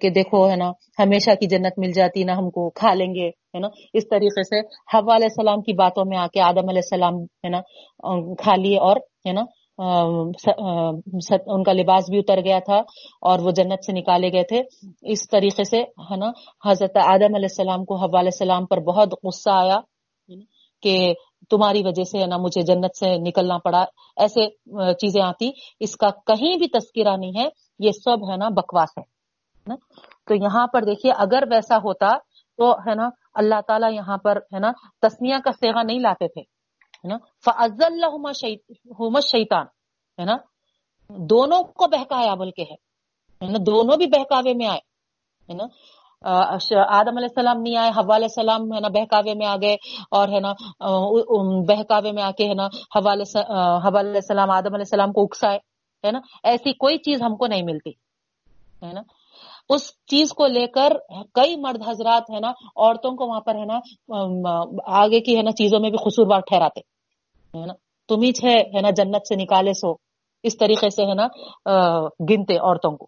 کہ 0.00 0.10
دیکھو، 0.10 0.50
ہے 0.50 0.56
نا، 0.56 0.70
ہمیشہ 0.98 1.30
کی 1.40 1.46
جنت 1.46 1.78
مل 1.78 1.92
جاتی 1.92 2.24
نا 2.24 2.36
ہم 2.38 2.50
کو 2.50 2.70
کھا 2.70 2.94
لیں 2.94 3.14
گے، 3.14 3.28
ہے 3.28 3.58
نا؟ 3.58 3.68
اس 3.94 4.08
طریقے 4.08 4.42
سے 4.42 4.60
حوا 4.94 5.16
علیہ 5.16 5.30
السلام 5.30 5.62
کی 5.62 5.72
باتوں 5.72 6.04
میں 6.08 6.18
آ 6.18 6.26
کے 6.32 6.40
آدم 6.40 6.68
علیہ 6.68 6.84
السلام، 6.84 7.14
ہے 7.44 7.48
نا، 7.48 7.60
کھا 8.38 8.54
لیے 8.56 8.78
اور، 8.78 8.96
ہے 9.26 9.32
نا 9.32 9.44
ان 9.78 11.62
کا 11.62 11.72
لباس 11.72 12.10
بھی 12.10 12.18
اتر 12.18 12.40
گیا 12.44 12.58
تھا 12.58 12.76
اور 13.20 13.38
وہ 13.38 13.50
جنت 13.50 13.84
سے 13.86 13.92
نکالے 13.92 14.32
گئے 14.32 14.42
تھے۔ 14.42 14.60
اس 15.12 15.28
طریقے 15.28 15.64
سے، 15.64 15.80
ہے 16.10 16.16
نا، 16.16 16.30
حضرت 16.68 16.96
آدم 16.96 17.34
علیہ 17.34 17.50
السلام 17.50 17.84
کو 17.84 17.96
حوا 17.96 18.20
علیہ 18.20 18.34
السلام 18.34 18.66
پر 18.66 18.80
بہت 18.80 19.14
غصہ 19.24 19.50
آیا۔ 19.50 19.78
کہ 20.82 21.12
تمہاری 21.50 21.82
وجہ 21.84 22.04
سے 22.04 22.26
نا 22.26 22.36
مجھے 22.36 22.62
جنت 22.62 22.96
سے 22.98 23.16
نکلنا 23.20 23.58
پڑا، 23.64 23.84
ایسے 24.16 24.48
چیزیں 24.94 25.22
آتی۔ 25.22 25.50
اس 25.80 25.96
کا 25.96 26.10
کہیں 26.26 26.56
بھی 26.58 26.68
تذکرہ 26.68 27.16
نہیں 27.16 27.38
ہے، 27.38 27.48
یہ 27.78 27.92
سب 28.04 28.30
ہے 28.30 28.36
نا 28.36 28.48
بکواس 28.56 28.98
ہے 28.98 29.76
تو 30.26 30.34
یہاں 30.34 30.66
پر 30.66 30.84
دیکھیے، 30.84 31.12
اگر 31.16 31.42
ویسا 31.50 31.76
ہوتا 31.84 32.08
تو، 32.58 32.72
ہے 32.86 32.94
نا، 32.94 33.08
اللہ 33.34 33.60
تعالیٰ 33.66 33.92
یہاں 33.92 34.16
پر، 34.24 34.38
ہے 34.54 34.58
نا 34.58 34.70
تسمیہ 35.02 35.38
کا 35.44 35.52
سیگا 35.52 35.82
نہیں 35.82 36.00
لاتے 36.00 36.28
تھے 36.28 36.42
فض 37.44 37.82
اللہ 37.82 39.20
شیطان، 39.26 39.66
ہے 40.18 40.24
نا؟ 40.24 40.36
دونوں 41.10 41.62
کو 41.78 41.86
بہکایا 41.88 42.34
بلکہ 42.34 42.64
ہے 42.70 43.58
دونوں 43.66 43.96
بھی 43.96 44.06
بہکاوے 44.06 44.54
میں 44.54 44.66
آئے، 44.66 44.78
ہے 45.48 45.54
نا؟ 45.54 45.66
آدم 46.24 47.16
علیہ 47.16 47.28
السلام 47.28 47.60
نہیں 47.62 47.76
آئے، 47.76 47.90
حوا 47.96 48.16
علیہ 48.16 48.30
السلام 48.30 48.72
ہے 48.72 48.80
نا 48.80 48.88
بہکاوے 48.94 49.34
میں 49.34 49.46
آ 49.46 49.56
گئے 49.62 49.74
اور 50.10 50.28
ہے 50.28 50.40
نا 50.40 50.52
بہکاوے 51.68 52.12
میں 52.12 52.22
آ 52.22 52.30
کے 52.38 52.48
ہے 52.48 52.54
نا 52.54 52.66
حوا 52.96 53.12
علیہ 53.12 53.40
السلام، 53.94 54.50
آدم 54.50 54.74
علیہ 54.74 54.88
السلام 54.88 55.12
کو 55.12 55.24
اکسائے، 55.24 55.58
ہے 56.04 56.10
نا؟ 56.12 56.20
ایسی 56.44 56.72
کوئی 56.74 56.98
چیز 57.00 57.22
ہم 57.22 57.36
کو 57.36 57.46
نہیں 57.46 57.62
ملتی، 57.62 57.90
ہے 58.82 58.92
نا؟ 58.92 59.02
اس 59.70 59.82
چیز 60.10 60.32
کو 60.36 60.46
لے 60.46 60.66
کر 60.68 60.92
کئی 61.34 61.56
مرد 61.60 61.82
حضرات 61.86 62.30
ہے 62.30 62.40
نا 62.40 62.50
عورتوں 62.50 63.14
کو 63.16 63.26
وہاں 63.26 63.40
پر 63.40 63.54
ہے 63.54 63.64
نا 63.64 63.78
آگے 65.00 65.20
کی 65.20 65.36
ہے 65.36 65.42
نا 65.42 65.52
چیزوں 65.58 65.80
میں 65.80 65.90
بھی 65.90 65.98
قصوروار 66.04 66.40
ٹھہراتے، 66.48 66.80
ہے 67.54 67.66
نا؟ 67.66 67.74
تمہیں 68.08 68.32
ہے 68.74 68.80
نا 68.80 68.90
جنت 68.96 69.28
سے 69.28 69.34
نکالے 69.42 69.72
سو، 69.74 69.92
اس 70.44 70.56
طریقے 70.58 70.90
سے 70.90 71.04
ہے 71.06 71.14
نا 71.14 71.26
گنتے 72.30 72.56
عورتوں 72.58 72.96
کو، 72.96 73.06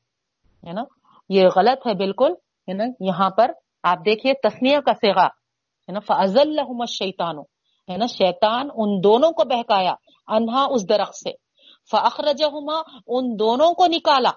ہے 0.64 0.72
نا؟ 0.72 0.84
یہ 1.30 1.48
غلط 1.56 1.86
ہے 1.86 1.94
بالکل 1.96 2.32
ہے 2.68 2.72
نا، 2.74 2.84
یہاں 3.00 3.30
پر 3.30 3.50
آپ 3.82 3.98
دیکھیے 4.06 4.32
تسنیہ 4.42 4.78
کا 4.86 4.92
سیگا 4.94 5.26
ہے 5.26 5.92
نا 5.92 6.00
فضل 6.00 6.58
شیتانو 6.88 7.42
ہے 7.90 7.96
نا، 7.96 8.06
شیطان 8.06 8.68
ان 8.74 8.90
دونوں 9.04 9.30
کو 9.30 9.44
بہکایا، 9.44 9.94
انہا 10.28 10.62
اس 10.70 10.88
درخت 10.88 11.16
سے۔ 11.16 11.32
فخرجہما 11.90 12.76
ان 13.06 13.24
دونوں 13.38 13.72
کو 13.74 13.86
نکالا۔ 13.86 14.30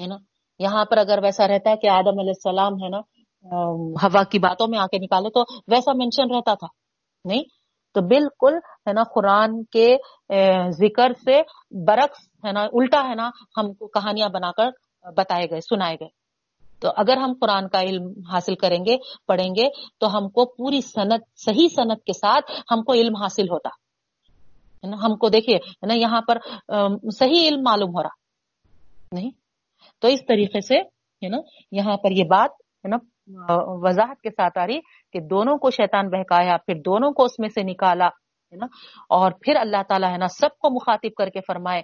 ہے 0.00 0.06
نا، 0.06 0.16
یہاں 0.58 0.84
پر 0.84 0.98
اگر 0.98 1.18
ویسا 1.22 1.46
رہتا 1.48 1.70
ہے 1.70 1.76
کہ 1.76 1.88
آدم 1.88 2.18
علیہ 2.22 2.36
السلام، 2.36 2.74
ہے 2.74 2.88
نا 2.88 3.00
ہوا 4.02 4.22
کی 4.24 4.38
باتوں 4.38 4.66
میں 4.70 4.78
آ 4.78 4.86
کے 4.86 4.98
نکالے، 4.98 5.30
تو 5.30 5.42
ویسا 5.68 5.92
مینشن 5.92 6.34
رہتا 6.34 6.54
تھا۔ 6.54 6.66
نہیں، 7.24 7.44
تو 7.94 8.00
بالکل، 8.08 8.54
ہے 8.86 8.92
نا، 8.92 9.02
قرآن 9.14 9.64
کے 9.64 9.88
ذکر 10.80 11.12
سے 11.24 11.40
برعکس، 11.86 12.20
ہے 12.44 12.52
نا، 12.52 12.62
الٹا، 12.72 13.00
ہے 13.08 13.14
نا، 13.14 13.30
ہم 13.56 13.72
کو 13.72 13.86
کہانیاں 13.86 14.28
بنا 14.28 14.50
کر 14.52 14.68
بتائے 15.16 15.46
گئے، 15.50 15.60
سنائے 15.60 15.96
گئے۔ 16.00 16.21
تو 16.82 16.90
اگر 16.96 17.16
ہم 17.16 17.32
قرآن 17.40 17.68
کا 17.68 17.80
علم 17.80 18.12
حاصل 18.32 18.54
کریں 18.54 18.84
گے، 18.84 18.96
پڑھیں 19.26 19.50
گے، 19.50 19.68
تو 19.98 20.16
ہم 20.16 20.28
کو 20.28 20.44
پوری 20.44 20.80
صنعت، 20.80 21.20
صحیح 21.36 21.68
صنعت 21.76 22.04
کے 22.04 22.12
ساتھ 22.12 22.50
ہم 22.70 22.82
کو 22.82 22.92
علم 22.92 23.16
حاصل 23.16 23.44
ہوتا۔ 23.44 23.68
ہے 24.84 24.90
نا؟ 24.90 24.96
ہم 25.02 25.16
کو 25.16 25.28
دیکھیے، 25.28 25.56
ہے 25.56 25.86
نا، 25.86 25.94
یہاں 25.94 26.20
پر 26.20 26.38
صحیح 27.18 27.48
علم 27.48 27.62
معلوم 27.62 27.88
ہو 27.88 28.02
رہا۔ 28.02 28.16
نہیں؟ 29.12 29.30
تو 30.00 30.08
اس 30.08 30.20
طریقے 30.28 30.60
سے، 30.60 30.78
ہے 31.24 31.28
نا، 31.28 31.38
یہاں 31.72 31.96
پر 31.96 32.10
یہ 32.10 32.24
بات، 32.24 32.50
ہے 32.52 32.88
نا، 32.88 32.96
وضاحت 33.50 34.20
کے 34.20 34.30
ساتھ 34.30 34.58
آ 34.58 34.66
رہی 34.66 34.80
کہ 35.12 35.20
دونوں 35.20 35.56
کو 35.56 35.70
شیطان 35.70 36.08
بہکایا، 36.08 36.56
پھر 36.66 36.74
دونوں 36.74 37.12
کو 37.12 37.24
اس 37.24 37.38
میں 37.38 37.48
سے 37.48 37.62
نکالا۔ 37.62 38.08
ہے 38.52 38.56
نا؟ 38.56 38.66
اور 39.08 39.32
پھر 39.40 39.56
اللہ 39.56 39.82
تعالیٰ 39.88 40.12
ہے 40.12 40.16
نا 40.18 40.26
سب 40.28 40.58
کو 40.58 40.70
مخاطب 40.70 41.14
کر 41.18 41.28
کے 41.28 41.40
فرمائے 41.46 41.82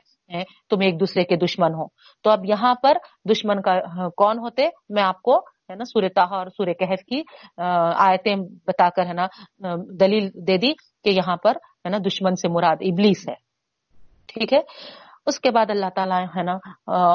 تم 0.71 0.81
ایک 0.81 1.01
دوسرے 1.01 1.25
کے 1.25 1.37
دشمن 1.37 1.75
ہو۔ 1.75 1.87
تو 2.25 2.31
اب 2.31 2.45
یہاں 2.45 2.75
پر 2.83 2.97
دشمن 3.31 3.63
کا 3.63 3.73
ہاں، 3.97 4.09
کون 4.17 4.39
ہوتے؟ 4.39 4.69
میں 4.89 5.03
آپ 5.03 5.23
کو 5.23 5.37
ہے 5.71 5.75
نا 5.75 5.85
سورہ 5.85 6.09
تاہا 6.15 6.37
اور 6.37 6.47
سورہ 6.57 6.73
کہف 6.73 7.05
کی 7.05 7.23
آیتیں 8.07 8.35
بتا 8.67 8.89
کر 8.97 9.07
ہے 9.07 9.13
نا 9.13 9.27
دلیل 10.01 10.29
دے 10.47 10.57
دی 10.59 10.73
کہ 11.05 11.11
یہاں 11.11 11.37
پر 11.37 11.57
ہے 11.85 11.89
نا 11.89 11.99
دشمن 12.07 12.35
سے 12.35 12.49
مراد 12.49 12.77
ابلیس 12.81 13.29
ہے۔ 13.29 13.35
ٹھیک 14.29 14.53
ہے؟ 14.53 14.59
اس 15.27 15.41
کے 15.41 15.51
بعد 15.51 15.71
اللہ 15.71 15.91
تعالیٰ 15.95 16.23
ہے 16.37 16.43
نا 16.43 16.53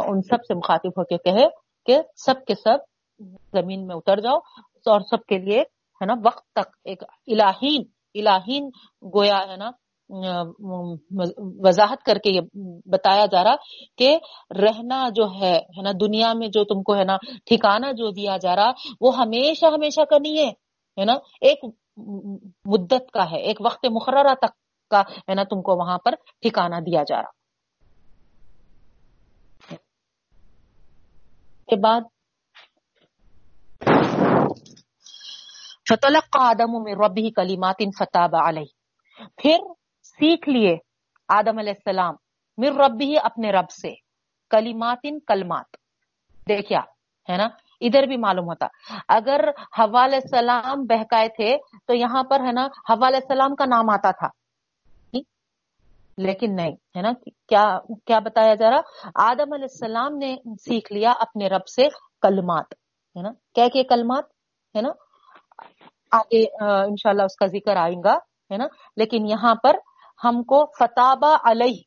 ان 0.07 0.21
سب 0.21 0.43
سے 0.47 0.53
مخاطب 0.55 0.99
ہو 0.99 1.03
کے 1.03 1.17
کہے 1.17 1.45
کہ 1.85 1.97
سب 2.25 2.45
کے 2.47 2.55
سب 2.55 2.91
زمین 3.53 3.85
میں 3.87 3.95
اتر 3.95 4.19
جاؤ 4.19 4.37
اور 4.85 5.01
سب 5.09 5.25
کے 5.25 5.37
لیے 5.37 5.59
ہے 6.01 6.05
نا 6.05 6.13
وقت 6.25 6.45
تک 6.53 6.75
ایک 6.83 7.03
الہین 7.27 7.83
الہین 8.15 8.69
گویا 9.03 9.39
ہے 9.49 9.57
نا، 9.57 9.69
وضاحت 11.65 12.03
کر 12.03 12.17
کے 12.23 12.31
یہ 12.31 12.41
بتایا 12.85 13.25
جا 13.25 13.43
رہا 13.43 13.55
کہ 13.97 14.17
رہنا 14.61 15.07
جو 15.15 15.25
ہے 15.41 15.55
نا، 15.83 15.91
دنیا 16.01 16.33
میں 16.33 16.47
جو 16.47 16.63
تم 16.63 16.81
کو 16.83 16.95
ہے 16.95 17.03
نا 17.03 17.17
ٹھکانا 17.45 17.91
جو 17.91 18.09
دیا 18.11 18.37
جا 18.37 18.55
رہا، 18.55 18.71
وہ 19.01 19.15
ہمیشہ 19.17 19.65
ہمیشہ 19.73 20.05
کا 20.09 20.17
نہیں 20.17 20.51
ہے 20.97 21.05
نا، 21.05 21.13
ایک 21.41 21.65
مدت 22.65 23.11
کا 23.11 23.29
ہے، 23.31 23.39
ایک 23.41 23.61
وقت 23.65 23.85
مقررہ 23.91 24.33
تک 24.41 24.53
کا، 24.91 25.01
ہے 25.29 25.33
نا، 25.35 25.43
تم 25.43 25.61
کو 25.61 25.75
وہاں 25.75 25.97
پر 25.97 26.15
ٹھکانا 26.41 26.79
دیا 26.79 27.03
جا 27.03 27.21
رہا۔ 27.21 27.31
کے 31.67 31.75
بعد 31.75 32.01
فتلق 35.89 36.37
آدم 36.39 36.83
میں 36.83 36.95
ربی 36.95 37.31
کلیمات 37.31 37.81
فتاب 37.97 38.35
علیہ 38.35 38.65
پھر 39.37 39.57
سیکھ 40.03 40.49
لیے 40.49 40.77
آدم 41.27 41.57
علیہ 41.57 41.73
السلام 41.73 42.15
مر 42.57 42.83
ربی 42.85 43.15
اپنے 43.23 43.51
رب 43.51 43.69
سے 43.69 43.93
کلیمات 44.49 45.05
کلمات۔ 45.27 45.65
دیکھیا، 46.47 46.79
ہے 47.29 47.37
نا؟ 47.37 47.47
ادھر 47.81 48.03
بھی 48.03 48.17
معلوم 48.17 48.45
ہوتا۔ 48.45 48.67
اگر 49.07 49.49
حوال 49.79 50.13
السلام 50.13 50.83
بہکائے 50.83 51.27
تھے 51.27 51.57
تو 51.87 51.93
یہاں 51.93 52.23
پر، 52.23 52.39
ہے 52.39 52.51
نا 52.51 52.65
حوال 52.65 53.15
السلام 53.15 53.55
کا 53.55 53.65
نام 53.65 53.89
آتا 53.89 54.11
تھا۔ 54.11 54.27
لیکن 56.17 56.55
نہیں، 56.55 56.71
ہے 56.71 57.01
نا، 57.01 57.11
کیا 57.47 57.79
کیا 58.05 58.19
بتایا 58.19 58.55
جا 58.55 58.69
رہا؟ 58.69 58.81
آدم 59.15 59.53
علیہ 59.53 59.67
السلام 59.71 60.17
نے 60.17 60.35
سیکھ 60.61 60.93
لیا 60.93 61.13
اپنے 61.19 61.47
رب 61.47 61.67
سے 61.67 61.87
کلمات، 62.21 62.73
ہے 63.15 63.21
نا؟ 63.21 63.29
کیا 63.55 63.67
کہ 63.73 63.83
کلمات؟ 63.83 64.23
ہے 64.75 64.81
نا 64.81 64.89
آگے 66.11 66.43
انشاءاللہ 66.61 67.23
اس 67.23 67.35
کا 67.35 67.45
ذکر 67.51 67.75
آئیں 67.77 68.01
گا، 68.03 68.13
ہے 68.51 68.57
نا؟ 68.57 68.67
لیکن 68.97 69.27
یہاں 69.27 69.53
پر 69.63 69.75
ہم 70.21 70.41
کو 70.51 70.65
فتابہ 70.79 71.35
علیہ، 71.51 71.81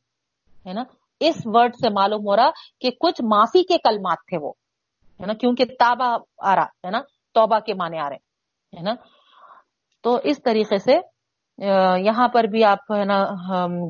ہے 0.65 0.73
نا؟ 0.73 0.83
اس 1.21 1.35
ورڈ 1.45 1.75
سے 1.75 1.89
معلوم 1.93 2.27
ہو 2.27 2.35
رہا 2.35 2.49
کہ 2.81 2.89
کچھ 3.01 3.21
معافی 3.29 3.63
کے 3.63 3.77
کلمات 3.83 4.25
تھے 4.29 4.37
وہ، 4.37 4.51
ہے 5.19 5.25
نا؟ 5.25 5.33
کیونکہ 5.33 5.75
تابا 5.79 6.15
آ 6.39 6.55
رہا، 6.55 6.65
ہے 6.85 6.91
نا؟ 6.91 7.01
توبہ 7.35 7.59
کے 7.65 7.73
معنی 7.73 7.99
آ 7.99 8.09
رہے 8.09 8.17
ہیں 8.73 8.83
نا؟ 8.83 8.93
تو 10.03 10.17
اس 10.23 10.41
طریقے 10.43 10.77
سے 10.79 10.97
یہاں 12.03 12.27
پر 12.33 12.43
بھی 12.51 12.63
آپ، 12.63 12.91
ہے 12.91 13.05
نا 13.05 13.17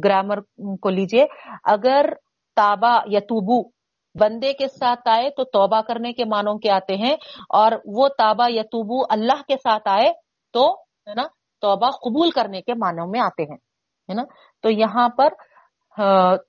گرامر 0.04 0.40
کو 0.82 0.90
لیجیے، 0.90 1.26
اگر 1.72 2.10
تابا 2.58 2.98
یا 3.06 3.20
توبو 3.30 3.62
بندے 4.20 4.52
کے 4.54 4.68
ساتھ 4.70 5.08
آئے 5.10 5.30
تو 5.38 5.44
توبہ 5.54 5.82
کرنے 5.88 6.12
کے 6.14 6.26
معنوں 6.26 6.58
کے 6.60 6.70
آتے 6.72 6.96
ہیں، 6.98 7.16
اور 7.60 7.72
وہ 7.98 8.08
تابا 8.18 8.46
یا 8.50 8.64
توبو 8.72 9.04
اللہ 9.10 9.42
کے 9.48 9.56
ساتھ 9.58 9.88
آئے 9.90 10.12
تو، 10.54 10.66
ہے 11.08 11.14
نا، 11.16 11.28
توبہ 11.64 11.90
قبول 12.02 12.32
کرنے 12.32 12.62
کے 12.62 12.74
معنوں 12.76 13.08
میں 13.08 13.20
آتے 13.22 13.44
ہیں، 13.44 13.58
ہے 14.10 14.14
نا؟ 14.14 14.24
تو 14.64 14.70
یہاں 14.72 15.08
پر 15.18 15.30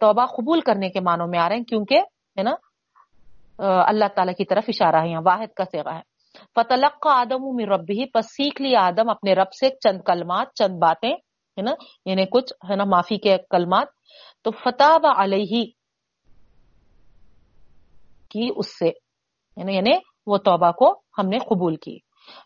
توبہ 0.01 0.25
قبول 0.29 0.61
کرنے 0.61 0.89
کے 0.91 1.01
معنوں 1.01 1.27
میں 1.27 1.39
آ 1.39 1.49
رہے 1.49 1.57
ہیں، 1.57 1.65
کیونکہ، 1.65 1.99
ہے 2.37 2.43
نا 2.43 2.55
اللہ 3.59 4.09
تعالیٰ 4.15 4.35
کی 4.35 4.45
طرف 4.45 4.65
اشارہ 4.69 5.03
ہے 5.05 5.23
واحد 5.25 5.53
کا 5.57 5.65
سیوا 5.65 5.95
ہے۔ 5.95 6.03
فتلق 6.57 6.99
کا 7.03 7.13
آدم 7.13 7.59
ربی 7.71 8.05
پس 8.11 8.27
سیکھ 8.33 8.61
لیا 8.63 8.81
آدم 8.87 9.09
اپنے 9.11 9.33
رب 9.35 9.53
سے 9.53 9.69
چند 9.85 10.01
کلمات، 10.07 10.53
چند 10.55 10.79
باتیں، 10.81 11.11
ہے 11.11 11.63
نا 11.63 11.73
یعنی 12.07 12.25
کچھ، 12.33 12.53
ہے 12.71 12.77
نا، 12.77 12.85
معافی 12.85 13.19
کے 13.19 13.37
کلمات۔ 13.51 13.89
تو 14.45 14.51
فتح 14.63 15.07
علیہ 15.17 15.65
کی 18.31 18.51
اس 18.57 18.79
سے۔ 18.79 18.89
یعنی-, 19.57 19.75
یعنی 19.75 19.93
وہ 20.27 20.39
توبہ 20.39 20.71
کو 20.71 21.01
ہم 21.19 21.29
نے 21.29 21.39
قبول 21.39 21.77
کی۔ 21.77 21.99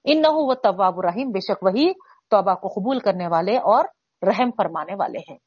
ان 0.05 0.23
نہ 0.23 0.27
وہ 0.31 0.55
طواب 0.55 0.95
الرحیم، 0.97 1.31
بے 1.31 1.41
شک 1.41 1.63
وہی 1.63 1.93
توبہ 2.31 2.55
کو 2.55 2.69
قبول 2.69 2.99
کرنے 2.99 3.27
والے 3.27 3.57
اور 3.57 3.85
رحم 4.23 4.51
فرمانے 4.57 4.95
والے 4.95 5.19
ہیں۔ 5.19 5.39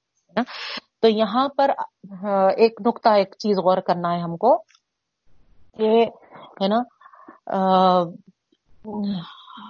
تو 1.02 1.08
یہاں 1.08 1.48
پر 1.58 1.72
ایک 2.58 2.82
نقطہ، 2.88 3.10
ایک 3.10 3.36
چیز 3.40 3.58
غور 3.58 3.78
کرنا 3.78 4.14
ہے 4.14 4.20
ہم 4.20 4.38
کو 4.38 4.58
کہ، 5.78 6.04
ہے 6.62 6.68
نا 6.68 6.78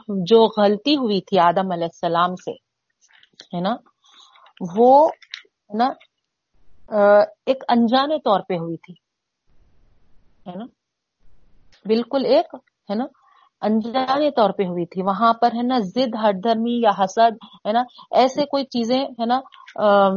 جو 0.08 0.62
غلطی 0.62 0.96
ہوئی 0.96 1.22
تھی 1.22 1.40
آدم 1.40 1.72
علیہ 1.72 1.84
السلام 1.84 2.36
سے، 2.36 2.52
ہے 3.58 3.60
نا، 3.60 3.76
وہ 4.78 5.10
نا 5.74 5.86
ایک 7.46 7.64
انجانے 7.68 8.18
طور 8.18 8.40
پہ 8.40 8.54
ہوئی 8.54 8.78
تھی۔ 8.78 9.05
ہے 10.48 10.56
نا؟ 10.56 10.66
بالکل 11.86 12.26
ایک، 12.26 12.56
ہے 12.90 12.96
نا؟ 12.96 13.06
انجانے 13.62 14.32
طور 14.32 14.50
پہ 14.50 14.64
ہوئی 14.64 14.86
تھی۔ 14.86 15.02
وہاں 15.02 15.34
پر 15.34 15.48
ہے 15.48 15.62
نا 15.62 15.80
زد 15.80 16.16
ہر 16.22 16.32
دھرمی 16.44 16.82
یا 16.84 17.04
حسد، 17.04 17.46
ہے 17.68 17.72
نا؟ 17.72 17.84
ایسے 18.12 18.46
کوئی 18.46 18.64
چیزیں، 18.64 19.04
ہے 19.04 19.26
نا 19.26 19.40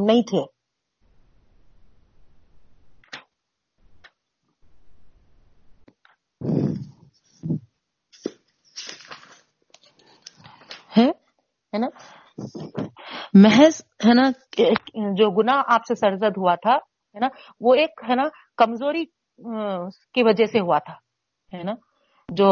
نہیں 0.07 0.23
تھے۔ 0.23 0.59
ہے؟ 10.97 11.79
نا؟ 11.79 11.87
محض، 13.35 13.83
ہے 14.07 14.15
نا 14.15 14.31
جو 15.15 15.31
گنا 15.31 15.63
آپ 15.67 15.81
سے 15.89 15.95
سرزد 15.95 16.37
ہوا 16.37 16.55
تھا، 16.55 16.75
ہے 17.15 17.19
نا؟ 17.19 17.29
وہ 17.61 17.75
ایک، 17.75 17.91
ہے 18.11 18.15
نا، 18.15 18.23
کمزوری 18.57 19.05
کی 20.15 20.23
وجہ 20.23 20.45
سے 20.45 20.61
ہوا 20.61 20.79
تھا، 20.79 20.95
ہے 21.53 21.63
نا؟ 21.63 21.75
جو 22.29 22.51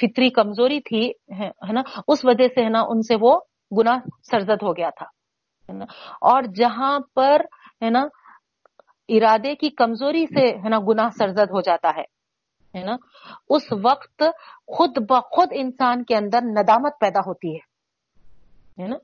فطری 0.00 0.30
کمزوری 0.30 0.80
تھی، 0.80 1.02
ہے 1.40 1.72
نا؟ 1.72 1.82
اس 2.08 2.24
وجہ 2.24 2.48
سے، 2.54 2.64
ہے 2.64 2.68
نا، 2.68 2.80
ان 2.88 3.02
سے 3.02 3.16
وہ 3.20 3.38
گنا 3.78 3.98
سرزد 4.30 4.62
ہو 4.62 4.76
گیا 4.76 4.90
تھا 4.90 5.06
اور 6.22 6.42
جہاں 6.56 6.98
پر، 7.14 7.42
ہے 7.82 7.90
نا، 7.90 8.06
ارادے 9.08 9.54
کی 9.54 9.70
کمزوری 9.70 10.26
سے، 10.26 10.46
ہے 10.64 10.68
نا 10.68 10.78
گنا 10.88 11.08
سرزد 11.18 11.50
ہو 11.50 11.60
جاتا 11.60 11.90
ہے 11.96 12.04
ہے 12.74 12.82
نا؟ 12.84 12.96
اس 13.48 13.72
وقت 13.82 14.22
خود 14.68 14.98
بخود 15.08 15.52
انسان 15.52 16.02
کے 16.04 16.16
اندر 16.16 16.40
ندامت 16.44 16.98
پیدا 17.00 17.20
ہوتی 17.20 17.54
ہے 17.56 18.86
نا؟ 18.86 18.96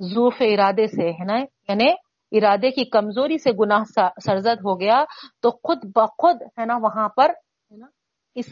زوف 0.00 0.40
ارادے 0.40 0.86
سے، 0.86 1.10
ہے 1.10 1.24
نا؟ 1.24 1.38
یعنی 1.68 1.90
ارادے 2.32 2.70
کی 2.70 2.84
کمزوری 2.84 3.38
سے 3.38 3.50
گناہ 3.52 3.84
سرزد 4.26 4.64
ہو 4.64 4.80
گیا 4.80 5.04
تو 5.42 5.50
خود 5.50 5.78
بخود 5.84 6.42
ہے 6.58 6.64
نا 6.64 6.76
وہاں 6.76 7.08
پر 7.08 7.30
ہے 7.72 7.76
نا 7.76 7.86
اس 8.34 8.46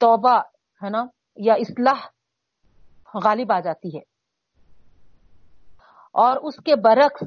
توبہ 0.00 0.38
ہے 0.82 0.90
نا 0.90 1.04
یا 1.36 1.54
اصلاح 1.54 2.06
غالب 3.24 3.52
آ 3.52 3.60
جاتی 3.60 3.96
ہے۔ 3.96 4.02
اور 6.12 6.36
اس 6.36 6.56
کے 6.56 6.76
برعکس 6.76 7.22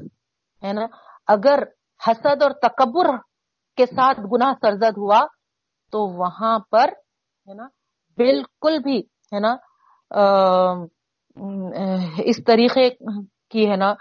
ہے 0.64 0.72
نا 0.72 0.86
اگر 1.26 1.62
حسد 2.08 2.42
اور 2.42 2.50
تکبر 2.50 3.06
کے 3.76 3.86
ساتھ 3.86 4.20
گناہ 4.32 4.52
سرزد 4.60 4.98
ہوا 4.98 5.20
تو 5.92 6.06
وہاں 6.18 6.58
پر 6.58 6.88
ہے 7.48 7.54
نا 7.54 7.66
بالکل 8.16 8.78
بھی 8.78 8.98
ہے 9.34 9.40
نا 9.40 9.56
اس 12.18 12.44
طریقے 12.44 12.90
کی 13.50 13.70
ہے 13.70 13.76
نا 13.76 13.94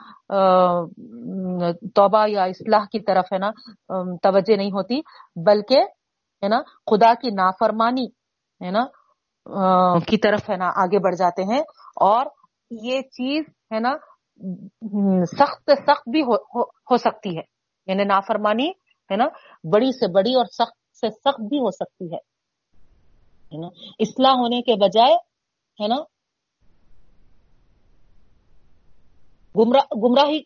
توبہ 1.96 2.26
یا 2.28 2.44
اصلاح 2.44 2.86
کی 2.92 3.00
طرف 3.00 3.26
ہے 3.34 3.38
نا 3.38 3.50
توجہ 4.24 4.56
نہیں 4.58 4.72
ہوتی، 4.72 5.00
بلکہ 5.46 5.80
ہے 6.44 6.48
نا، 6.48 6.60
خدا 6.92 7.14
کی 7.14 7.30
نافرمانی 7.32 8.06
ہے 8.66 8.72
نا 8.72 8.84
کی 10.00 10.18
طرف 10.18 10.50
ہے 10.50 10.58
نا، 10.58 10.68
آگے 10.76 11.00
بڑھ 11.00 11.16
جاتے 11.16 11.44
ہیں۔ 11.44 11.62
اور 12.02 12.26
یہ 12.72 13.02
چیز 13.02 13.44
ہے 13.74 13.80
نا 13.80 13.94
سخت 15.26 15.72
سخت 15.88 16.10
بھی 16.10 16.22
ہو 16.22 16.98
سکتی 16.98 17.38
ہے۔ 17.38 17.42
یعنی 17.88 18.04
نافرمانی 18.04 18.70
ہے 19.12 19.16
نا، 19.16 19.26
بڑی 19.74 19.92
سے 19.92 20.12
بڑی 20.14 20.36
اور 20.36 20.46
سخت 20.46 20.98
سے 20.98 21.08
سخت 21.10 21.42
بھی 21.50 21.58
ہو 21.60 21.72
سکتی 21.72 22.06
ہے 22.14 23.58
نا، 23.62 23.68
اصلاح 24.00 24.32
ہونے 24.32 24.62
کے 24.62 24.76
بجائے 24.76 25.16
ہے 25.80 25.88
نا 25.88 25.96
گمراہی 29.56 30.40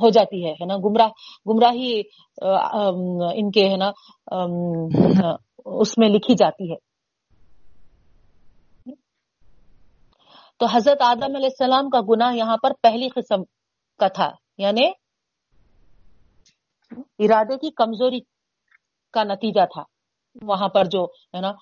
ہو 0.00 0.08
جاتی 0.10 0.44
ہے 0.46 0.64
نا؟ 0.66 0.76
گمراہ، 0.76 1.08
گمراہی 1.46 2.00
ان 3.34 3.50
کے، 3.50 3.68
ہے 3.68 3.76
نا؟ 3.76 3.90
اس 5.64 5.98
میں 5.98 6.08
لکھی 6.08 6.34
جاتی 6.38 6.72
ہے۔ 6.72 6.76
تو 10.58 10.66
حضرت 10.72 11.02
آدم 11.02 11.34
علیہ 11.36 11.52
السلام 11.52 11.88
کا 11.90 12.00
گناہ 12.00 12.36
یہاں 12.36 12.56
پر 12.56 12.72
پہلی 12.82 13.08
قسم 13.08 13.42
کا 13.98 14.08
تھا 14.08 14.30
یعنی 14.58 14.86
ارادے 17.18 17.56
کی 17.56 17.70
کمزوری 17.70 18.20
کا 19.12 19.22
نتیجہ 19.24 19.64
تھا۔ 19.64 19.82
وہاں 20.42 20.68
پر 20.68 20.84
جو، 20.84 21.04
ہے 21.34 21.40
نا 21.40 21.52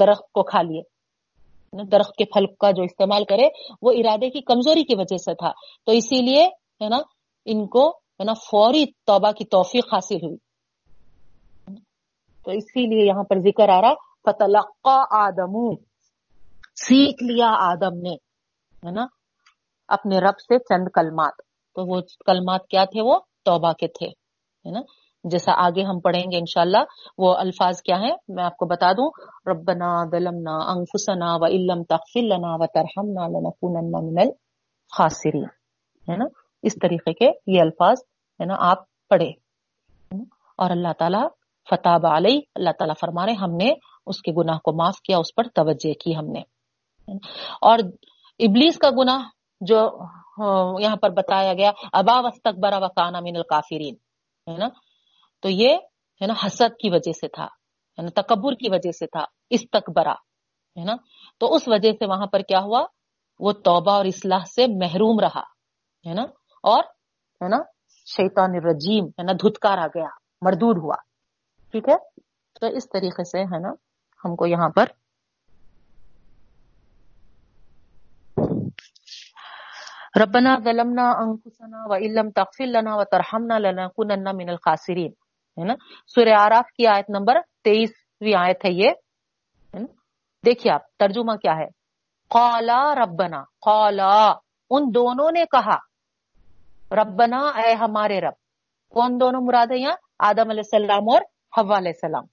درخت 0.00 0.32
کو 0.32 0.42
کھا 0.42 0.62
لیے۔ 0.62 0.82
درخت 1.72 2.16
کے 2.16 2.24
پھل 2.24 2.46
کا 2.46 2.70
جو 2.70 2.82
استعمال 2.82 3.24
کرے، 3.24 3.48
وہ 3.82 3.92
ارادے 3.92 4.30
کی 4.30 4.40
کمزوری 4.40 4.84
کی 4.84 4.94
وجہ 4.94 5.16
سے 5.16 5.34
تھا۔ 5.34 5.50
تو 5.86 5.92
اسی 5.92 6.22
لیے، 6.22 6.44
ہے 6.84 6.88
نا، 6.88 6.96
ان 7.44 7.66
کو، 7.66 7.88
ہے 7.90 8.24
نا، 8.24 8.32
فوری 8.32 8.86
توبہ 8.86 9.32
کی 9.32 9.44
توفیق 9.44 9.94
حاصل 9.94 10.14
ہوئی۔ 10.14 10.36
تو 12.44 12.50
اسی 12.50 12.86
لیے 12.86 13.06
یہاں 13.06 13.24
پر 13.24 13.38
ذکر 13.38 13.68
آ 13.68 13.80
رہا 13.80 13.94
فتلقا 13.94 15.24
آدم۔ 15.24 15.74
سیکھ 16.76 17.24
لیا 17.24 17.48
آدم 17.50 17.96
نے، 17.96 18.14
ہے 18.86 18.90
نا، 18.90 19.06
اپنے 19.88 20.18
رب 20.18 20.40
سے 20.40 20.58
چند 20.58 20.88
کلمات۔ 20.94 21.32
تو 21.74 21.86
وہ 21.86 22.00
کلمات 22.26 22.66
کیا 22.68 22.84
تھے؟ 22.84 23.00
وہ 23.00 23.18
توبہ 23.44 23.72
کے 23.72 23.86
تھے، 23.86 24.06
ہے 24.66 24.70
نا۔ 24.70 24.80
جیسا 25.30 25.52
آگے 25.56 25.82
ہم 25.82 26.00
پڑھیں 26.00 26.22
گے 26.22 26.38
انشاءاللہ، 26.38 26.78
وہ 27.18 27.36
الفاظ 27.36 27.82
کیا 27.82 27.96
ہیں؟ 27.96 28.16
میں 28.28 28.44
آپ 28.44 28.56
کو 28.56 28.66
بتا 28.66 28.92
دوں۔ 28.92 29.10
ربنا 29.46 30.04
ظلمنا 30.04 30.56
انفسنا 30.56 31.36
و 31.36 31.44
علم 31.44 31.82
تغفر 31.82 32.22
لنا 32.22 32.54
و 32.54 32.66
ترحمنا 32.66 33.26
لنکونن 33.26 33.92
من 33.92 34.18
الخاسرین۔ 34.18 35.44
ہے 36.10 36.16
نا؟ 36.16 36.24
اس 36.62 36.74
طریقے 36.82 37.12
کے 37.12 37.30
یہ 37.46 37.60
الفاظ، 37.60 37.96
ہے 38.40 38.44
نا، 38.44 38.54
آپ 38.58 38.78
پڑھے 39.08 39.30
اور 40.58 40.70
اللہ 40.70 40.92
تعالیٰ 40.98 41.28
فتح 41.70 42.16
علیہ، 42.16 42.40
اللہ 42.54 42.70
تعالیٰ 42.78 42.94
فرما 43.00 43.26
رہے 43.26 43.32
ہم 43.32 43.50
نے 43.50 43.72
اس 44.06 44.22
کے 44.22 44.32
گناہ 44.32 44.58
کو 44.58 44.72
معاف 44.72 45.00
کیا، 45.00 45.18
اس 45.18 45.34
پر 45.34 45.44
توجہ 45.54 45.92
کی 45.92 46.16
ہم 46.16 46.26
نے۔ 46.26 46.40
اور 47.60 47.78
ابلیس 48.38 48.78
کا 48.78 48.90
گناہ 48.90 49.28
جو 49.60 49.98
ہاں، 50.38 50.74
یہاں 50.80 50.96
پر 50.96 51.10
بتایا 51.10 51.52
گیا 51.52 51.70
ابا 51.92 52.20
وسطبرا 52.20 52.78
وکانا 52.78 53.20
من 53.20 53.36
القافرین 53.36 53.94
ہے 54.52 54.58
نا؟ 54.58 54.68
تو 55.40 55.48
یہ 55.48 55.76
ہے 56.20 56.26
نا 56.26 56.34
حسد 56.46 56.76
کی 56.80 56.90
وجہ 56.90 57.12
سے 57.12 57.28
تھا، 57.28 57.44
ہے 57.44 58.02
نا 58.02 58.22
تکبر 58.22 58.54
کی 58.54 58.68
وجہ 58.70 58.90
سے 58.90 59.06
تھا 59.06 59.24
استقبرا 59.50 60.14
ہے 60.76 60.84
نا؟ 60.84 60.96
تو 61.38 61.54
اس 61.54 61.68
وجہ 61.68 61.92
سے 61.92 62.06
وہاں 62.06 62.26
پر 62.26 62.40
کیا 62.40 62.58
ہوا؟ 62.58 62.86
وہ 63.40 63.52
توبہ 63.52 63.92
اور 63.92 64.04
اصلاح 64.04 64.44
سے 64.44 64.66
محروم 64.66 65.20
رہا، 65.20 65.42
ہے 66.08 66.14
نا؟ 66.14 66.22
اور 66.62 66.84
ہے 67.42 67.48
نا 67.48 67.56
شیطان 68.06 68.50
الرجیم، 68.54 69.06
ہے 69.06 69.22
نا 69.22 69.32
دھتکار 69.32 69.78
آ 69.78 69.86
گیا، 69.86 70.08
مردود 70.42 70.76
ہوا، 70.78 70.94
ٹھیک 71.70 71.88
ہے؟ 71.88 72.20
تو 72.60 72.66
اس 72.66 72.88
طریقے 72.88 73.24
سے 73.24 73.42
ہے 73.44 73.58
نا 73.58 73.72
ہم 74.24 74.36
کو 74.36 74.46
یہاں 74.46 74.68
پر 74.68 74.84
ربنا 80.20 80.56
ظلمنا 80.64 81.10
انفسنا 81.10 81.86
وان 81.86 82.32
تغفر 82.32 82.66
لنا 82.66 82.94
وترحمنا 82.94 83.58
لنكونن 83.58 84.36
من 84.36 84.48
الخاسرین۔ 84.48 85.25
ہے 85.58 85.64
نا؟ 85.64 85.74
سورہ 86.14 86.34
آراف 86.38 86.70
کی 86.72 86.86
آیت 86.86 87.10
نمبر 87.10 87.40
تیئیسویں 87.64 88.34
آیت 88.38 88.64
ہے 88.64 88.70
یہ 88.72 88.90
دیکھیے 90.44 90.72
آپ، 90.72 90.82
ترجمہ 90.98 91.34
کیا 91.42 91.52
ہے؟ 91.58 91.66
قالا 92.30 92.82
ربنا، 92.94 93.42
قالا، 93.60 94.18
ان 94.70 94.82
دونوں 94.94 95.30
نے 95.32 95.44
کہا، 95.52 95.76
ربنا 96.90 97.38
اے 97.60 97.72
ہمارے 97.74 98.20
رب، 98.20 98.36
کون 98.94 99.20
دونوں 99.20 99.40
مراد 99.46 99.70
ہے 99.70 99.78
یہاں؟ 99.78 99.96
آدم 100.28 100.50
علیہ 100.50 100.64
السلام 100.64 101.08
اور 101.12 101.22
حوا 101.56 101.76
علیہ 101.78 101.92
السلام۔ 101.94 102.26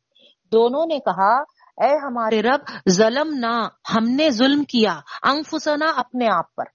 دونوں 0.52 0.86
نے 0.86 1.00
کہا، 1.00 1.34
اے 1.78 1.92
ہمارے 2.04 2.42
رب 2.42 2.72
ظلم 2.90 3.34
نہ 3.40 3.54
ہم 3.96 4.10
نے 4.18 4.30
ظلم 4.32 4.64
کیا 4.64 4.94
انفسنا 5.24 5.92
اپنے 5.98 6.28
آپ 6.30 6.54
پر۔ 6.56 6.66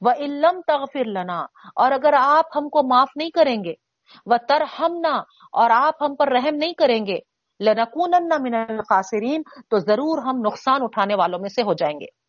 وہ 0.00 0.10
علم 0.18 0.60
تغفر 0.66 1.04
لنا، 1.16 1.40
اور 1.74 1.92
اگر 1.92 2.14
آپ 2.18 2.56
ہم 2.56 2.68
کو 2.68 2.82
معاف 2.88 3.16
نہیں 3.16 3.30
کریں 3.30 3.56
گے 3.64 3.74
وہ 4.26 4.36
تر 4.48 4.62
ہم 4.78 4.96
نہ 5.00 5.22
اور 5.52 5.70
آپ 5.70 6.02
ہم 6.02 6.14
پر 6.14 6.32
رحم 6.32 6.54
نہیں 6.54 6.72
کریں 6.72 7.06
گے 7.06 7.18
لنکون 7.60 8.10
من 8.42 8.54
الخاسرین 8.54 9.42
تو 9.42 9.78
ضرور 9.78 10.18
ہم 10.18 10.40
نقصان 10.46 10.82
اٹھانے 10.82 11.14
والوں 11.14 11.38
میں 11.38 11.48
سے 11.48 11.62
ہو 11.62 11.72
جائیں 11.72 12.00
گے۔ 12.00 12.26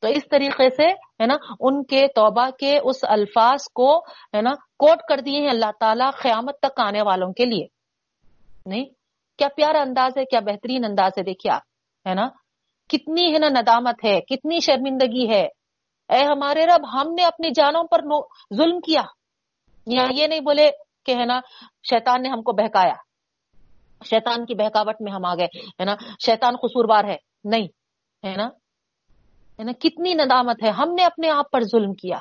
تو 0.00 0.08
اس 0.08 0.22
طریقے 0.30 0.70
سے، 0.70 0.86
ہے 0.92 1.26
نا، 1.26 1.34
ان 1.60 1.84
کے 1.84 2.06
توبہ 2.14 2.50
کے 2.50 2.78
اس 2.84 2.96
الفاظ 3.02 3.64
کو، 3.74 3.98
ہے 4.04 4.42
نا، 4.42 4.50
کوٹ 4.50 4.98
کر 5.08 5.20
دیے 5.20 5.40
ہیں 5.40 5.48
اللہ 5.48 5.70
تعالیٰ 5.80 6.10
قیامت 6.22 6.58
تک 6.58 6.80
آنے 6.80 7.02
والوں 7.02 7.32
کے 7.32 7.44
لیے۔ 7.44 7.66
نہیں، 8.66 8.84
کیا 9.38 9.48
پیارا 9.56 9.80
انداز 9.80 10.18
ہے، 10.18 10.24
کیا 10.24 10.40
بہترین 10.40 10.84
انداز 10.84 11.12
ہے، 11.18 11.22
دیکھیے 11.22 11.52
آپ، 11.52 11.62
ہے 12.08 12.14
نا۔ 12.14 12.26
کتنی، 12.88 13.34
ہے 13.34 13.38
نا، 13.38 13.48
ندامت 13.48 14.04
ہے، 14.04 14.20
کتنی 14.20 14.60
شرمندگی 14.60 15.30
ہے۔ 15.30 15.48
اے 16.08 16.24
ہمارے 16.24 16.66
رب، 16.66 17.00
ہم 17.00 17.14
نے 17.14 17.24
اپنی 17.24 17.50
جانوں 17.50 17.84
پر 17.84 18.00
ظلم 18.56 18.80
کیا۔ 18.80 19.02
یا 19.86 20.06
یہ 20.10 20.26
نہیں 20.26 20.40
بولے 20.40 20.70
کہ 21.04 21.14
ہے 21.14 21.24
نا، 21.24 21.40
شیطان 21.90 22.22
نے 22.22 22.28
ہم 22.28 22.42
کو 22.42 22.52
بہکایا۔ 22.52 22.94
شیطان 24.04 24.46
کی 24.46 24.54
بہکاوٹ 24.54 24.94
میں 25.00 25.12
ہم 25.12 25.24
آ 25.24 25.34
گئے، 25.34 25.44
ہے 25.44 25.84
نا؟ 25.84 25.96
شیطان 26.26 26.56
قصوروار 26.56 27.04
ہے۔ 27.04 27.16
نہیں، 27.44 27.66
ہے 28.26 28.36
نا؟ 28.36 28.46
ہے 29.58 29.62
نا؟ 29.62 29.72
کتنی 29.72 30.14
ندامت 30.14 30.62
ہے۔ 30.62 30.70
ہم 30.70 30.94
نے 30.94 31.04
اپنے 31.04 31.30
آپ 31.30 31.50
پر 31.50 31.60
ظلم 31.60 31.92
کیا۔ 31.92 32.18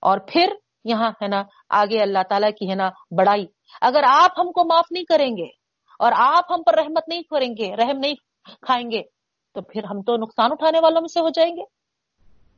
اور 0.00 0.18
پھر 0.28 0.46
یہاں 0.84 1.10
ہے 1.22 1.26
نا، 1.26 1.42
آگے 1.70 2.02
اللہ 2.02 2.18
تعالیٰ 2.30 2.50
کی 2.50 2.70
ہے 2.70 2.74
نا 2.74 2.90
بڑائی۔ 3.18 3.46
اگر 3.80 4.00
آپ 4.06 4.30
ہم 4.38 4.52
کو 4.52 4.64
معاف 4.64 4.84
نہیں 4.90 5.04
کریں 5.04 5.36
گے 5.36 5.46
اور 5.98 6.12
آپ 6.16 6.52
ہم 6.52 6.62
پر 6.62 6.74
رحمت 6.74 7.08
نہیں 7.08 7.22
کریں 7.22 7.54
گے، 7.58 7.76
رحم 7.76 7.98
نہیں 7.98 8.14
کھائیں 8.44 8.90
گے، 8.90 9.02
تو 9.54 9.62
پھر 9.62 9.84
ہم 9.84 10.02
تو 10.02 10.16
نقصان 10.16 10.52
اٹھانے 10.52 10.80
والوں 10.80 11.00
میں 11.00 11.08
سے 11.08 11.20
ہو 11.20 11.28
جائیں 11.28 11.56
گے۔ 11.56 11.62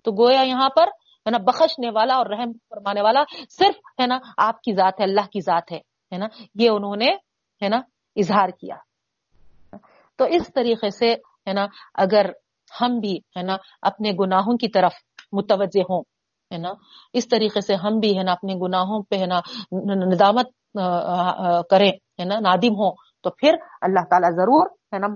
تو 0.05 0.13
گویا 0.13 0.43
یہاں 0.43 0.69
پر 0.69 0.89
ہے 1.29 1.33
نا، 1.33 1.39
بخشنے 1.47 1.91
والا 1.95 2.14
اور 2.14 2.26
رحم 2.26 2.51
فرمانے 2.70 3.03
والا 3.03 3.22
صرف 3.51 3.76
ہے 4.01 4.07
نا، 4.07 4.18
آپ 4.49 4.61
کی 4.62 4.72
ذات 4.74 5.01
ہے، 5.01 5.05
اللہ 5.05 5.26
کی 5.33 5.41
ذات 5.41 5.72
ہے 5.72 6.18
نا، 6.18 6.26
یہ 6.55 6.68
انہوں 6.70 6.97
نے 6.97 7.11
ہے 7.62 7.68
نا، 7.68 7.81
اظہار 8.16 8.49
کیا۔ 8.61 8.76
تو 10.18 10.24
اس 10.37 10.53
طریقے 10.55 10.91
سے 10.91 11.12
ہے 11.47 11.53
نا، 11.53 11.66
اگر 12.05 12.31
ہم 12.70 12.99
بھی 13.01 13.16
ہے 13.37 13.43
نا 13.43 13.57
اپنے 13.83 14.12
گناہوں 14.20 14.57
کی 14.57 14.68
طرف 14.68 14.95
متوجہ 15.33 15.83
ہوں، 15.91 16.03
ہے 16.51 16.59
نا، 16.59 16.72
اس 17.14 17.29
طریقے 17.29 17.61
سے 17.61 17.74
ہم 17.74 17.99
بھی 18.01 18.16
ہے 18.18 18.22
نا 18.22 18.33
اپنے 18.33 18.55
گناہوں 18.62 19.03
پہ 19.11 19.16
ہے 19.18 19.26
نا 19.26 19.41
ندامت 20.05 20.49
کریں، 21.70 21.91
ہے 22.18 22.24
نا، 22.24 22.39
نادم 22.41 22.74
ہوں، 22.81 22.93
تو 23.22 23.31
پھر 23.31 23.57
اللہ 23.81 24.05
تعالیٰ 24.11 24.31
ضرور 24.37 24.66
ہے 24.93 24.99
نا، 24.99 25.09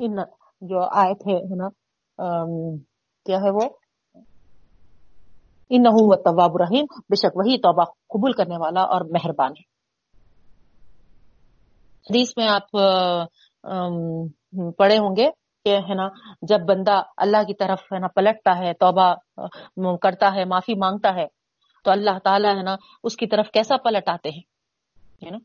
ان 0.00 0.16
جو 0.62 0.80
آئے 1.02 1.14
تھے 1.22 1.36
ہے 1.50 1.56
نا 1.56 1.68
کیا 3.26 3.38
ہے 3.42 3.50
وہ؟ 3.50 3.68
ان 5.70 5.84
طواب 6.24 6.56
رحیم 6.56 6.84
بے 7.10 7.16
شک 7.16 7.36
وہی 7.36 7.56
توبہ 7.58 7.84
قبول 8.08 8.32
کرنے 8.32 8.56
والا 8.56 8.82
اور 8.94 9.00
مہربان 9.10 9.52
ہے۔ 9.52 9.64
حدیث 12.06 12.32
میں 12.36 12.48
آپ 12.48 12.70
پڑھے 14.78 14.98
ہوں 14.98 15.16
گے 15.16 15.28
کہ 15.66 15.76
ہے 15.88 15.94
نا، 15.94 16.06
جب 16.42 16.60
بندہ 16.68 17.00
اللہ 17.16 17.42
کی 17.46 17.54
طرف 17.54 17.80
ہے 17.92 17.98
نا 17.98 18.08
پلٹتا 18.14 18.58
ہے، 18.58 18.72
توبہ 18.74 19.14
کرتا 20.02 20.34
ہے، 20.34 20.44
معافی 20.44 20.74
مانگتا 20.74 21.14
ہے، 21.14 21.26
تو 21.84 21.90
اللہ 21.90 22.18
تعالیٰ 22.24 22.56
ہے 22.56 22.62
نا 22.62 22.74
اس 23.04 23.16
کی 23.16 23.26
طرف 23.26 23.50
کیسا 23.50 23.76
پلٹ 23.76 24.08
آتے 24.08 24.28
ہیں 24.30 25.30
نا؟ 25.30 25.38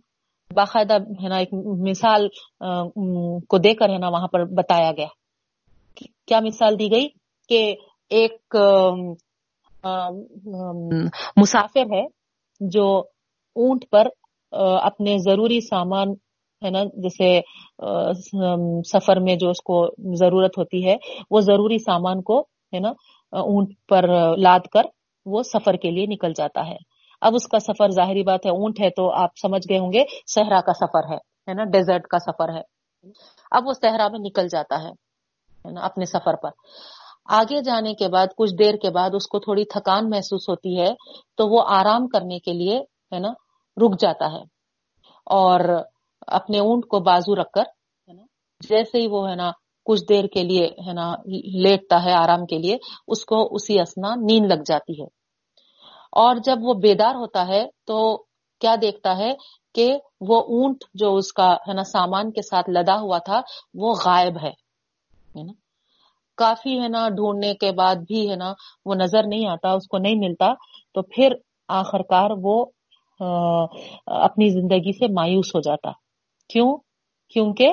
باقاعدہ 0.52 0.94
ہے 1.22 1.30
نا 1.30 1.38
ایک 1.38 1.54
مثال 1.88 2.28
کو 3.48 3.58
دے 3.58 3.74
کر 3.76 3.90
ہے 3.90 3.98
نا 3.98 4.10
وہاں 4.10 4.28
پر 4.28 4.46
بتایا 4.58 4.92
گیا۔ 4.92 5.08
کیا 6.28 6.40
مثال 6.40 6.80
دی 6.80 6.92
گئی 6.92 7.08
کہ 7.50 7.76
ایک 8.12 8.56
مسافر 11.38 11.94
ہے 11.94 12.06
جو 12.62 12.88
اونٹ 13.56 13.86
پر 13.92 14.08
اپنے 14.54 15.18
ضروری 15.20 15.60
سامان، 15.62 16.12
ہے 16.62 16.70
نا، 16.70 16.84
جیسے 17.04 17.40
سفر 18.90 19.20
میں 19.20 19.36
جو 19.36 19.50
اس 19.50 19.62
کو 19.64 19.86
ضرورت 20.20 20.58
ہوتی 20.58 20.86
ہے، 20.86 20.96
وہ 21.32 21.40
ضروری 21.42 21.78
سامان 21.80 22.22
کو، 22.22 22.40
ہے 22.74 22.80
نا 22.80 22.90
اونٹ 23.34 23.74
پر 23.90 24.08
لاد 24.38 24.68
کر 24.74 24.86
وہ 25.26 25.42
سفر 25.44 25.76
کے 25.76 25.92
لیے 25.92 26.06
نکل 26.06 26.34
جاتا 26.38 26.68
ہے۔ 26.68 26.78
اب 27.22 27.36
اس 27.36 27.48
کا 27.48 27.60
سفر 27.60 27.90
ظاہری 27.92 28.24
بات 28.24 28.46
ہے، 28.46 28.52
اونٹ 28.52 28.80
ہے 28.82 28.90
تو 28.90 29.10
آپ 29.22 29.30
سمجھ 29.42 29.66
گئے 29.70 29.80
ہوں 29.80 29.92
گے، 29.94 30.04
صحرا 30.28 30.60
کا 30.62 30.74
سفر 30.74 31.12
ہے 31.12 31.54
نا، 31.54 31.64
ڈیزرٹ 31.72 32.08
کا 32.08 32.20
سفر 32.20 32.54
ہے۔ 32.56 32.62
اب 33.52 33.68
وہ 33.68 33.74
صحرا 33.74 34.08
میں 34.08 34.20
نکل 34.20 34.48
جاتا 34.48 34.84
ہے 34.84 35.72
نا، 35.72 35.82
اپنے 35.82 36.06
سفر 36.06 36.36
پر۔ 36.36 36.50
آگے 37.28 37.62
جانے 37.62 37.94
کے 37.94 38.08
بعد، 38.08 38.28
کچھ 38.38 38.54
دیر 38.60 38.76
کے 38.76 38.90
بعد 38.90 39.10
اس 39.14 39.28
کو 39.28 39.40
تھوڑی 39.40 39.66
تھکان 39.66 40.10
محسوس 40.10 40.50
ہوتی 40.50 40.80
ہے، 40.80 40.94
تو 41.38 41.48
وہ 41.48 41.64
آرام 41.68 42.08
کرنے 42.08 42.40
کے 42.40 42.54
لیے، 42.54 42.80
ہے 43.14 43.20
نا، 43.20 43.30
رک 43.78 44.00
جاتا 44.00 44.26
ہے 44.26 44.44
اور 45.26 45.60
اپنے 46.28 46.60
اونٹ 46.60 46.86
کو 46.86 47.00
بازو 47.00 47.36
رکھ 47.36 47.52
کر، 47.52 47.62
ہے 48.08 48.14
نا، 48.14 48.24
جیسے 48.70 49.02
ہی 49.02 49.08
وہ، 49.08 49.30
ہے 49.30 49.36
نا، 49.36 49.52
کچھ 49.86 50.04
دیر 50.10 50.26
کے 50.26 50.44
لیے، 50.44 50.66
ہے 50.88 50.94
نا، 50.94 51.16
لیٹتا 51.54 52.04
ہے 52.06 52.14
آرام 52.14 52.46
کے 52.46 52.58
لیے، 52.58 52.78
اس 53.08 53.26
کو 53.26 53.48
اسی 53.52 53.80
اسنا 53.80 54.16
نیند 54.16 54.52
لگ 54.52 54.64
جاتی 54.66 55.02
ہے۔ 55.02 55.06
اور 56.12 56.36
جب 56.36 56.58
وہ 56.62 56.74
بیدار 56.74 57.16
ہوتا 57.16 57.48
ہے، 57.48 57.66
تو 57.86 58.18
کیا 58.60 58.76
دیکھتا 58.82 59.18
ہے 59.18 59.34
کہ 59.76 59.98
وہ 60.22 60.42
اونٹ 60.42 60.78
جو 60.94 61.16
اس 61.16 61.34
کا، 61.34 61.54
ہے 61.54 61.74
نا، 61.74 61.84
سامان 61.84 62.32
کے 62.32 62.42
ساتھ 62.42 62.70
لدا 62.70 63.00
ہوا 63.00 63.18
تھا، 63.18 63.42
وہ 63.74 63.94
غائب 64.06 64.38
ہے 64.38 64.52
نا۔ 65.44 65.67
کافی 66.38 66.80
ہے 66.80 66.88
نا، 66.88 67.08
ڈھونڈنے 67.10 67.54
کے 67.54 67.72
بعد 67.72 67.96
بھی 68.08 68.30
ہے 68.30 68.36
نا، 68.36 68.54
وہ 68.86 68.96
نظر 68.96 69.28
نہیں 69.28 69.48
آتا، 69.48 69.72
اس 69.72 69.88
کو 69.88 69.98
نہیں 69.98 70.16
ملتا۔ 70.16 70.54
تو 70.94 71.02
پھر 71.02 71.34
آخر 71.68 72.02
کار 72.02 72.30
وہ 72.44 72.66
اپنی 74.06 74.50
زندگی 74.50 74.92
سے 74.98 75.12
مایوس 75.14 75.56
ہو 75.56 75.60
جاتا۔ 75.60 75.92
کیوں؟ 76.50 76.78
کیونکہ 77.34 77.70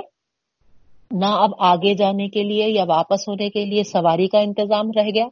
نہ 1.11 1.27
اب 1.27 1.51
آگے 1.59 1.95
جانے 1.95 2.29
کے 2.29 2.43
لیے 2.43 2.69
یا 2.69 2.85
واپس 2.89 3.29
ہونے 3.29 3.49
کے 3.51 3.65
لیے 3.65 3.83
سواری 3.85 4.27
کا 4.27 4.39
انتظام 4.39 4.87
رہ 4.97 5.09
گیا، 5.15 5.27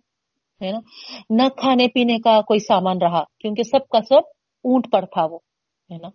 ہے 0.60 0.70
نا؟ 0.72 0.78
نہ 1.30 1.48
کھانے 1.56 1.88
پینے 1.88 2.18
کا 2.18 2.40
کوئی 2.40 2.60
سامان 2.60 2.98
رہا، 3.02 3.22
کیونکہ 3.40 3.62
سب 3.62 3.88
کا 3.88 3.98
سب 4.08 4.28
اونٹ 4.64 4.92
پر 4.92 5.04
تھا 5.06 5.24
وہ، 5.24 5.38
ہے 5.90 5.96
نا؟ 5.96 6.08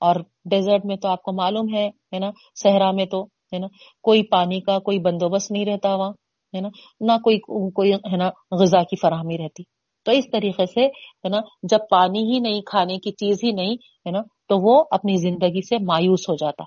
اور 0.00 0.16
ڈیزرٹ 0.44 0.84
میں 0.84 0.96
تو 0.96 1.08
آپ 1.08 1.22
کو 1.22 1.32
معلوم 1.32 1.74
ہے 1.76 2.18
نا؟ 2.18 2.30
صحرا 2.62 2.90
میں 2.90 3.06
تو، 3.06 3.22
ہے 3.52 3.58
نا؟ 3.58 3.66
کوئی 4.02 4.22
پانی 4.22 4.60
کا 4.60 4.78
کوئی 4.78 4.98
بندوبست 4.98 5.50
نہیں 5.50 5.66
رہتا 5.66 5.94
وہاں۔ 5.94 6.12
ہے 6.54 6.60
نا؟ 6.60 6.68
نہ 7.00 7.12
کوئی 7.12 7.38
کوئی 7.70 7.92
ہے 7.92 8.16
نا 8.16 8.30
غذا 8.50 8.82
کی 8.82 8.96
فراہمی 8.96 9.38
رہتی۔ 9.38 9.62
تو 10.04 10.12
اس 10.12 10.24
طریقے 10.32 10.66
سے 10.66 10.86
ہے 10.86 11.28
نا، 11.28 11.38
جب 11.62 11.78
پانی 11.90 12.18
ہی 12.18 12.38
نہیں، 12.38 12.60
کھانے 12.60 12.98
کی 12.98 13.10
چیز 13.10 13.38
ہی 13.44 13.52
نہیں 13.52 13.74
ہے 13.74 14.10
نا، 14.10 14.20
تو 14.20 14.58
وہ 14.58 14.84
اپنی 14.90 15.16
زندگی 15.16 15.66
سے 15.66 15.76
مایوس 15.84 16.28
ہو 16.28 16.34
جاتا۔ 16.34 16.64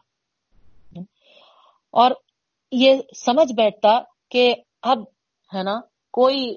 اور 1.91 2.11
یہ 2.71 2.95
سمجھ 3.25 3.53
بیٹھتا 3.55 3.99
کہ 4.31 4.55
اب 4.81 4.97
ہے 5.55 5.63
نا، 5.63 5.79
کوئی 6.13 6.55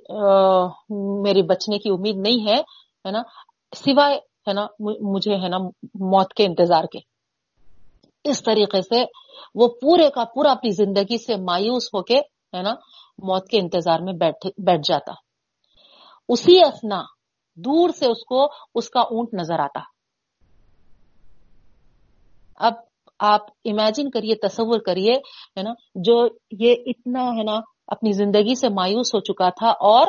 میری 1.23 1.43
بچنے 1.43 1.79
کی 1.79 1.91
امید 1.91 2.17
نہیں 2.17 2.47
ہے 2.49 3.11
نا، 3.11 3.23
سوائے 3.77 4.17
ہے 4.49 4.53
نا 4.53 4.67
مجھے 4.81 5.35
ہے 5.35 5.49
نا 5.49 5.59
موت 5.95 6.35
کے 6.35 6.45
انتظار 6.45 6.85
کے۔ 6.85 6.99
اس 8.25 8.43
طریقے 8.43 8.83
سے 8.83 9.05
وہ 9.55 9.69
پورے 9.69 10.11
کا 10.11 10.25
پورا 10.25 10.51
اپنی 10.51 10.71
زندگی 10.71 11.19
سے 11.19 11.37
مایوس 11.37 11.95
ہو 11.95 12.03
کے 12.03 12.19
ہے 12.57 12.63
نا 12.63 12.75
موت 13.19 13.49
کے 13.49 13.59
انتظار 13.59 14.01
میں 14.01 14.13
بیٹھ 14.13 14.47
بیٹھ 14.59 14.81
جاتا۔ 14.89 15.13
اسی 16.29 16.61
اسنا 16.61 17.03
دور 17.57 17.89
سے 17.89 18.07
اس 18.07 18.25
کو 18.25 18.47
اس 18.75 18.91
کا 18.91 19.01
اونٹ 19.01 19.35
نظر 19.35 19.59
آتا۔ 19.59 19.81
اب 22.57 22.73
آپ 23.19 23.41
امیجن 23.65 24.11
کریے، 24.11 24.35
تصور 24.35 24.79
کریے، 24.81 25.13
ہے 25.57 25.63
نا، 25.63 25.73
جو 25.95 26.27
یہ 26.51 26.75
اتنا، 26.87 27.21
ہے 27.21 27.43
نا، 27.43 27.61
اپنی 27.87 28.13
زندگی 28.13 28.55
سے 28.55 28.69
مایوس 28.69 29.15
ہو 29.15 29.21
چکا 29.21 29.51
تھا 29.51 29.69
اور 29.69 30.07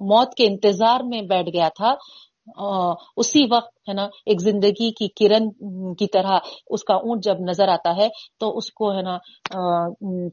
موت 0.00 0.34
کے 0.34 0.46
انتظار 0.46 1.00
میں 1.04 1.22
بیٹھ 1.22 1.48
گیا 1.48 1.68
تھا۔ 1.68 1.94
اسی 3.16 3.44
وقت، 3.50 3.88
ہے 3.88 3.94
نا، 3.94 4.04
ایک 4.26 4.40
زندگی 4.40 4.90
کی 4.90 5.08
کرن 5.18 5.48
کی 5.94 6.06
طرح 6.06 6.38
اس 6.70 6.84
کا 6.84 6.94
اونٹ 6.94 7.24
جب 7.24 7.40
نظر 7.40 7.68
آتا 7.68 7.96
ہے 7.96 8.08
تو 8.40 8.56
اس 8.56 8.72
کو، 8.72 8.90
ہے 8.92 9.02
نا 9.02 9.16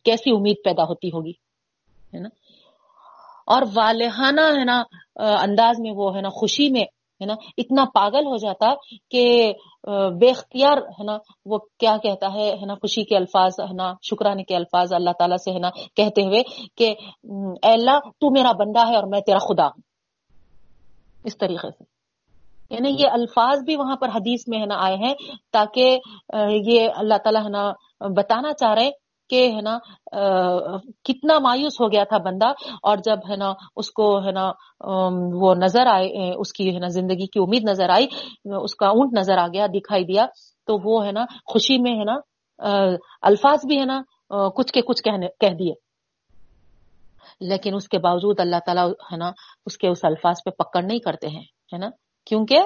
کیسی 0.03 0.31
امید 0.31 0.63
پیدا 0.63 0.83
ہوتی 0.83 1.09
ہوگی، 1.09 1.33
ہے 2.13 2.19
نا؟ 2.19 2.29
اور 3.45 3.61
والہانہ، 3.73 4.45
ہے 4.57 4.65
نا 4.65 4.81
انداز 5.41 5.79
میں 5.79 5.91
وہ، 5.95 6.15
ہے 6.15 6.21
نا، 6.21 6.29
خوشی 6.29 6.69
میں، 6.69 6.85
ہے 7.21 7.25
نا، 7.25 7.33
اتنا 7.57 7.83
پاگل 7.93 8.25
ہو 8.25 8.37
جاتا 8.37 8.73
کہ 9.11 9.53
بے 10.19 10.29
اختیار، 10.29 10.77
ہے 10.97 11.03
نا، 11.03 11.17
وہ 11.45 11.57
کیا 11.79 11.95
کہتا 12.03 12.33
ہے 12.33 12.49
ہے 12.51 12.65
نا، 12.65 12.75
خوشی 12.75 13.03
کے 13.03 13.15
الفاظ، 13.17 13.59
ہے 13.59 13.73
نا، 13.73 13.91
شکرانے 14.01 14.43
کے 14.43 14.55
الفاظ 14.55 14.93
اللہ 14.93 15.13
تعالیٰ 15.19 15.37
سے، 15.37 15.51
ہے 15.51 15.59
نا، 15.59 15.69
کہتے 15.95 16.23
ہوئے 16.23 16.41
کہ 16.77 16.93
اے 17.63 17.71
اللہ، 17.71 18.09
تو 18.19 18.31
میرا 18.31 18.51
بندہ 18.51 18.87
ہے 18.89 18.95
اور 18.95 19.07
میں 19.07 19.21
تیرا 19.21 19.39
خدا 19.39 19.65
ہوں۔ 19.65 19.83
اس 21.23 21.37
طریقے 21.37 21.69
سے۔ 21.71 21.94
یعنی 22.69 22.89
یہ 22.99 23.07
الفاظ 23.11 23.63
بھی 23.65 23.75
وہاں 23.75 23.95
پر 23.95 24.09
حدیث 24.15 24.47
میں 24.47 24.59
ہے 24.59 24.65
نا 24.65 24.75
آئے 24.79 24.95
ہیں 24.95 25.13
تاکہ 25.51 25.97
یہ 26.65 26.87
اللہ 26.95 27.17
تعالیٰ 27.23 27.43
ہے 27.43 27.49
نا 27.49 27.71
بتانا 28.17 28.53
چاہ 28.53 28.73
رہے 28.73 28.89
کہ 29.29 29.41
ہے 29.55 29.61
نا 29.61 29.77
کتنا 31.03 31.37
مایوس 31.39 31.79
ہو 31.81 31.91
گیا 31.91 32.03
تھا 32.03 32.17
بندہ 32.17 32.47
اور 32.83 32.97
جب 33.05 33.29
ہے 33.29 33.35
نا 33.35 33.53
اس 33.75 33.91
کو 33.91 34.07
ہے 34.25 34.31
نا 34.31 34.51
وہ 35.41 35.53
نظر 35.55 35.87
آئے 35.87 36.31
اس 36.31 36.53
کی 36.53 36.73
ہے 36.73 36.79
نا 36.79 36.87
زندگی 36.87 37.27
کی 37.27 37.39
امید 37.39 37.69
نظر 37.69 37.89
آئی، 37.89 38.07
اس 38.63 38.75
کا 38.75 38.87
اونٹ 38.87 39.17
نظر 39.17 39.37
آ 39.37 39.47
گیا، 39.47 39.67
دکھائی 39.73 40.03
دیا، 40.03 40.25
تو 40.67 40.77
وہ 40.83 41.05
ہے 41.05 41.11
نا 41.11 41.25
خوشی 41.53 41.77
میں 41.81 41.97
ہے 41.99 42.03
نا 42.03 42.19
الفاظ 43.21 43.65
بھی 43.67 43.79
ہے 43.79 43.85
نا 43.85 44.01
کچھ 44.55 44.71
کے 44.73 44.81
کچھ 44.81 45.03
کہہ 45.03 45.53
دیے۔ 45.59 45.73
لیکن 47.49 47.75
اس 47.75 47.87
کے 47.89 47.97
باوجود 47.99 48.39
اللہ 48.39 48.59
تعالیٰ 48.65 48.89
ہے 49.11 49.17
نا، 49.17 49.31
اس 49.65 49.77
کے 49.77 49.87
اس 49.87 50.03
الفاظ 50.03 50.43
پہ 50.45 50.49
پکڑ 50.63 50.81
نہیں 50.83 50.99
کرتے 50.99 51.27
ہیں، 51.27 51.43
ہے 51.73 51.77
نا۔ 51.77 51.89
کیونکہ 52.25 52.59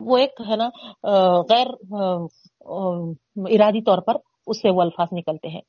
وہ 0.00 0.16
ایک 0.18 0.40
ہے 0.50 0.56
نا 0.56 0.68
غیر 1.50 1.66
ارادی 3.46 3.82
طور 3.82 3.98
پر 3.98 4.16
اس 4.46 4.58
سے 4.58 4.70
وہ 4.70 4.82
الفاظ 4.82 5.08
نکلتے 5.12 5.48
ہیں۔ 5.48 5.60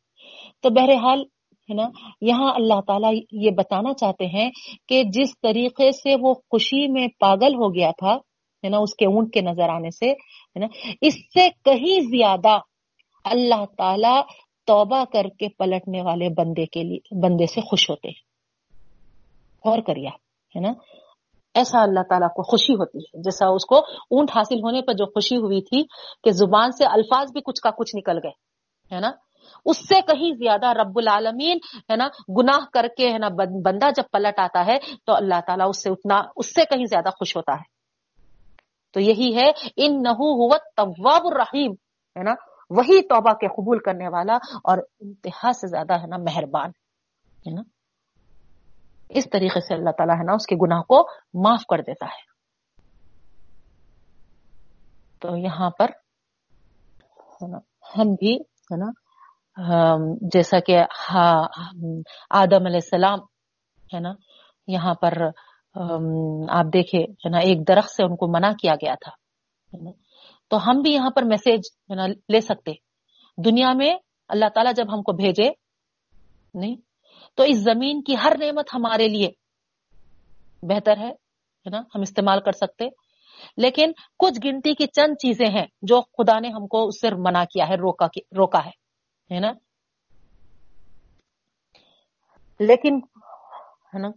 تو 0.62 0.70
بہرحال 0.70 1.22
ہے 1.70 1.74
نا، 1.74 1.88
یہاں 2.22 2.53
اللہ 2.56 2.80
تعالیٰ 2.88 3.12
یہ 3.32 3.51
بتانا 3.51 3.93
چاہتے 3.93 4.26
ہیں 4.26 4.49
کہ 4.89 5.03
جس 5.03 5.39
طریقے 5.39 5.91
سے 5.91 6.16
وہ 6.22 6.34
خوشی 6.34 6.88
میں 6.91 7.08
پاگل 7.20 7.56
ہو 7.56 7.74
گیا 7.76 7.91
تھا، 7.91 8.16
ہے 8.64 8.70
نا، 8.70 8.78
اس 8.78 8.95
کے 8.95 9.06
اونٹ 9.06 9.34
کے 9.34 9.41
نظر 9.41 9.70
آنے 9.70 9.89
سے، 9.89 10.12
ہے 10.12 10.60
نا، 10.60 10.68
اس 11.01 11.16
سے 11.34 11.47
کہیں 11.64 11.99
زیادہ 12.01 12.58
اللہ 13.24 13.66
تعالی 13.78 14.22
توبہ 14.68 15.03
کر 15.14 15.26
کے 15.39 15.47
پلٹنے 15.49 16.01
والے 16.01 16.30
بندے 16.30 16.66
کے 16.66 16.84
لیے، 16.84 17.16
بندے 17.22 17.45
سے 17.45 17.62
خوش 17.62 17.89
ہوتے 17.89 18.08
ہیں۔ 18.08 18.24
اور 19.64 19.80
کریا 19.80 20.10
ہے 20.56 20.60
نا 20.60 20.72
ایسا 21.56 21.82
اللہ 21.82 22.03
تعالیٰ 22.10 22.28
کو 22.28 22.43
خوشی 22.43 22.74
ہوتی 22.74 22.99
ہے۔ 22.99 23.22
جیسا 23.22 23.47
اس 23.47 23.66
کو 23.66 23.78
اونٹ 24.12 24.32
حاصل 24.36 24.64
ہونے 24.64 24.82
پر 24.82 24.93
جو 24.93 25.06
خوشی 25.06 25.38
ہوئی 25.38 25.62
تھی 25.62 25.84
کہ 26.24 26.32
زبان 26.32 26.72
سے 26.72 26.86
الفاظ 26.86 27.32
بھی 27.32 27.41
کچھ 27.41 27.62
کا 27.62 27.70
کچھ 27.70 27.95
نکل 27.95 28.18
گئے، 28.24 28.95
ہے 28.95 28.99
نا؟ 28.99 29.12
اس 29.66 29.78
سے 29.88 30.01
کہیں 30.01 30.32
زیادہ 30.34 30.68
رب 30.68 30.97
العالمین، 30.97 31.58
ہے 31.91 31.95
نا، 31.95 32.08
گناہ 32.30 32.66
کر 32.74 32.86
کے، 32.97 33.12
ہے 33.14 33.18
نا 33.18 33.28
بندہ 33.66 33.89
جب 33.95 34.03
پلٹ 34.12 34.39
آتا 34.39 34.66
ہے 34.66 34.78
تو 35.06 35.14
اللہ 35.16 35.39
تعالیٰ 35.47 35.68
اس 35.70 35.84
سے 35.84 35.89
اتنا، 35.89 36.22
اس 36.36 36.53
سے 36.53 36.66
کہیں 36.66 36.86
زیادہ 36.86 37.10
خوش 37.10 37.36
ہوتا 37.36 37.53
ہے۔ 37.53 37.74
تو 38.93 38.99
یہی 38.99 39.36
ہے 39.36 39.51
ان 39.78 40.01
نحو 40.01 40.49
طواب 40.78 41.22
الرحیم، 41.24 41.72
ہے 42.18 42.24
نا؟ 42.24 42.34
وہی 42.70 43.01
توبہ 43.01 43.34
کے 43.34 43.47
قبول 43.47 43.80
کرنے 43.80 44.08
والا 44.08 44.36
اور 44.64 44.78
انتہا 44.99 45.51
سے 45.53 45.68
زیادہ، 45.68 46.01
ہے 46.01 46.08
نا، 46.08 46.18
مہربان، 46.18 46.70
ہے 47.45 47.53
نا؟ 47.53 47.62
اس 49.10 49.30
طریقے 49.30 49.60
سے 49.60 49.74
اللہ 49.74 49.93
تعالیٰ 49.97 50.16
ہے 50.16 50.24
نا 50.24 50.34
اس 50.34 50.45
کے 50.47 50.56
گناہ 50.62 50.82
کو 50.82 51.01
معاف 51.43 51.66
کر 51.70 51.82
دیتا 51.82 52.06
ہے۔ 52.06 52.24
تو 55.22 55.36
یہاں 55.38 55.70
پر 55.70 55.89
ہم 57.97 58.14
بھی 58.20 58.36
ہے 58.72 58.78
نا 58.78 58.91
جیسا 60.34 60.60
کہ 60.60 60.78
آدم 62.30 62.66
علیہ 62.66 62.84
السلام 62.84 63.20
ہے 63.93 63.99
نا، 63.99 64.14
یہاں 64.68 64.93
پر 64.93 65.14
آپ 66.49 66.66
دیکھے 66.74 66.99
ہے 66.99 67.30
نا، 67.30 67.38
ایک 67.38 67.68
درخت 67.68 67.89
سے 67.89 68.03
ان 68.03 68.16
کو 68.16 68.28
منع 68.28 68.51
کیا 68.62 68.74
گیا 68.76 68.95
تھا۔ 69.03 69.14
تو 70.49 70.58
ہم 70.66 70.82
بھی 70.84 70.93
یہاں 70.93 71.10
پر 71.10 71.24
میسج 71.24 71.70
ہے 71.89 71.95
نا، 71.95 72.08
لے 72.08 72.41
سکتے۔ 72.41 72.72
دنیا 73.38 73.74
میں 73.74 73.93
اللہ 74.30 74.49
تعالیٰ 74.56 74.74
جب 74.76 74.93
ہم 74.93 75.01
کو 75.01 75.12
بھیجے، 75.14 75.49
نہیں 76.53 76.76
تو 77.36 77.44
اس 77.44 77.58
زمین 77.58 78.04
کی 78.04 78.16
ہر 78.24 78.34
نعمت 78.40 78.70
ہمارے 78.74 79.08
لیے 79.08 79.30
بہتر 80.64 80.98
ہے 80.98 81.12
نا؟ 81.66 81.80
ہم 81.96 82.02
استعمال 82.02 82.40
کر 82.42 82.52
سکتے۔ 82.52 82.86
لیکن 83.58 83.92
کچھ 84.20 84.48
گنتی 84.48 84.74
کی 84.74 84.88
چند 84.88 85.14
چیزیں 85.14 85.48
ہیں 85.48 85.66
جو 85.82 86.02
خدا 86.02 86.40
نے 86.40 86.50
ہم 86.50 86.68
کو 86.68 86.88
اس 86.88 87.02
سے 87.02 87.10
منع 87.18 87.44
کیا 87.44 87.66
ہے، 87.70 87.76
روکا 87.76 88.06
روکا 88.38 88.66
ہے 88.66 89.40
نا؟ 89.40 89.52
لیکن، 92.60 93.00
ہے 93.94 94.00
نا؟ 94.00 94.08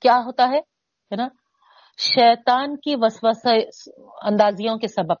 کیا 0.00 0.16
ہوتا 0.24 0.48
ہے 0.48 1.16
نا؟ 1.16 1.28
شیطان 1.98 2.76
کی 2.76 2.94
وسوس 2.96 3.88
اندازیوں 4.22 4.78
کے 4.78 4.88
سبب، 4.88 5.16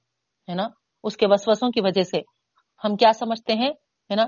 ہے 0.48 0.54
نا؟ 0.54 0.68
اس 1.04 1.16
کے 1.16 1.26
وسوسوں 1.30 1.70
کی 1.70 1.80
وجہ 1.80 2.02
سے 2.02 2.18
ہم 2.84 2.96
کیا 2.96 3.12
سمجھتے 3.12 3.52
ہیں، 3.52 3.70
ہے 4.10 4.14
نا؟ 4.14 4.26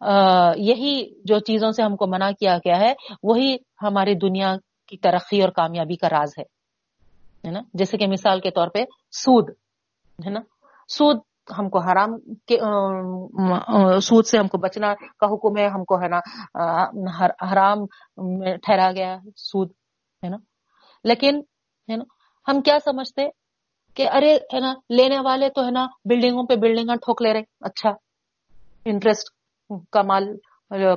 یہی 0.00 0.94
جو 1.24 1.38
چیزوں 1.46 1.70
سے 1.72 1.82
ہم 1.82 1.96
کو 1.96 2.06
منع 2.06 2.30
کیا 2.40 2.56
گیا 2.56 2.78
ہے، 2.80 2.92
وہی 3.22 3.56
ہماری 3.82 4.14
دنیا 4.18 4.54
کی 4.88 4.96
ترقی 4.98 5.40
اور 5.42 5.50
کامیابی 5.56 5.96
کا 5.96 6.08
راز 6.10 6.38
ہے 6.38 7.50
نا؟ 7.50 7.60
جیسے 7.74 7.98
کہ 7.98 8.06
مثال 8.06 8.40
کے 8.40 8.50
طور 8.50 8.68
پہ 8.68 8.84
سود، 9.14 9.50
ہے 10.18 10.30
نا؟ 10.30 10.40
سود 10.90 11.20
ہم 11.58 11.68
کو 11.68 11.78
حرام 11.80 12.18
کے 12.46 12.56
سود 14.00 14.26
سے 14.26 14.38
ہم 14.38 14.48
کو 14.48 14.58
بچنا 14.58 14.92
کا 14.94 15.26
حکم 15.26 15.56
ہے، 15.58 15.66
ہم 15.68 15.84
کو 15.84 16.00
ہے 16.02 16.08
نا 16.08 16.20
حرام 17.52 17.84
میں 18.38 18.56
ٹھہرا 18.56 18.90
گیا 18.92 19.16
سود، 19.36 19.70
ہے 20.22 20.28
نا؟ 20.28 20.36
لیکن، 21.04 21.40
ہے 21.88 21.96
نا، 21.96 22.04
ہم 22.46 22.60
کیا 22.60 22.76
سمجھتے 22.84 23.28
کہ 23.96 24.08
ارے، 24.12 24.34
ہے 24.54 24.60
نا، 24.60 24.74
لینے 24.90 25.18
والے 25.24 25.48
تو، 25.48 25.64
ہے 25.66 25.70
نا، 25.70 25.86
بلڈنگوں 26.04 26.46
پہ 26.46 26.56
بلڈنگ 26.56 26.90
ٹھوک 27.04 27.22
لے 27.22 27.32
رہے 27.32 27.42
اچھا 27.62 27.90
انٹرسٹ 28.86 29.32
کمال 29.92 30.36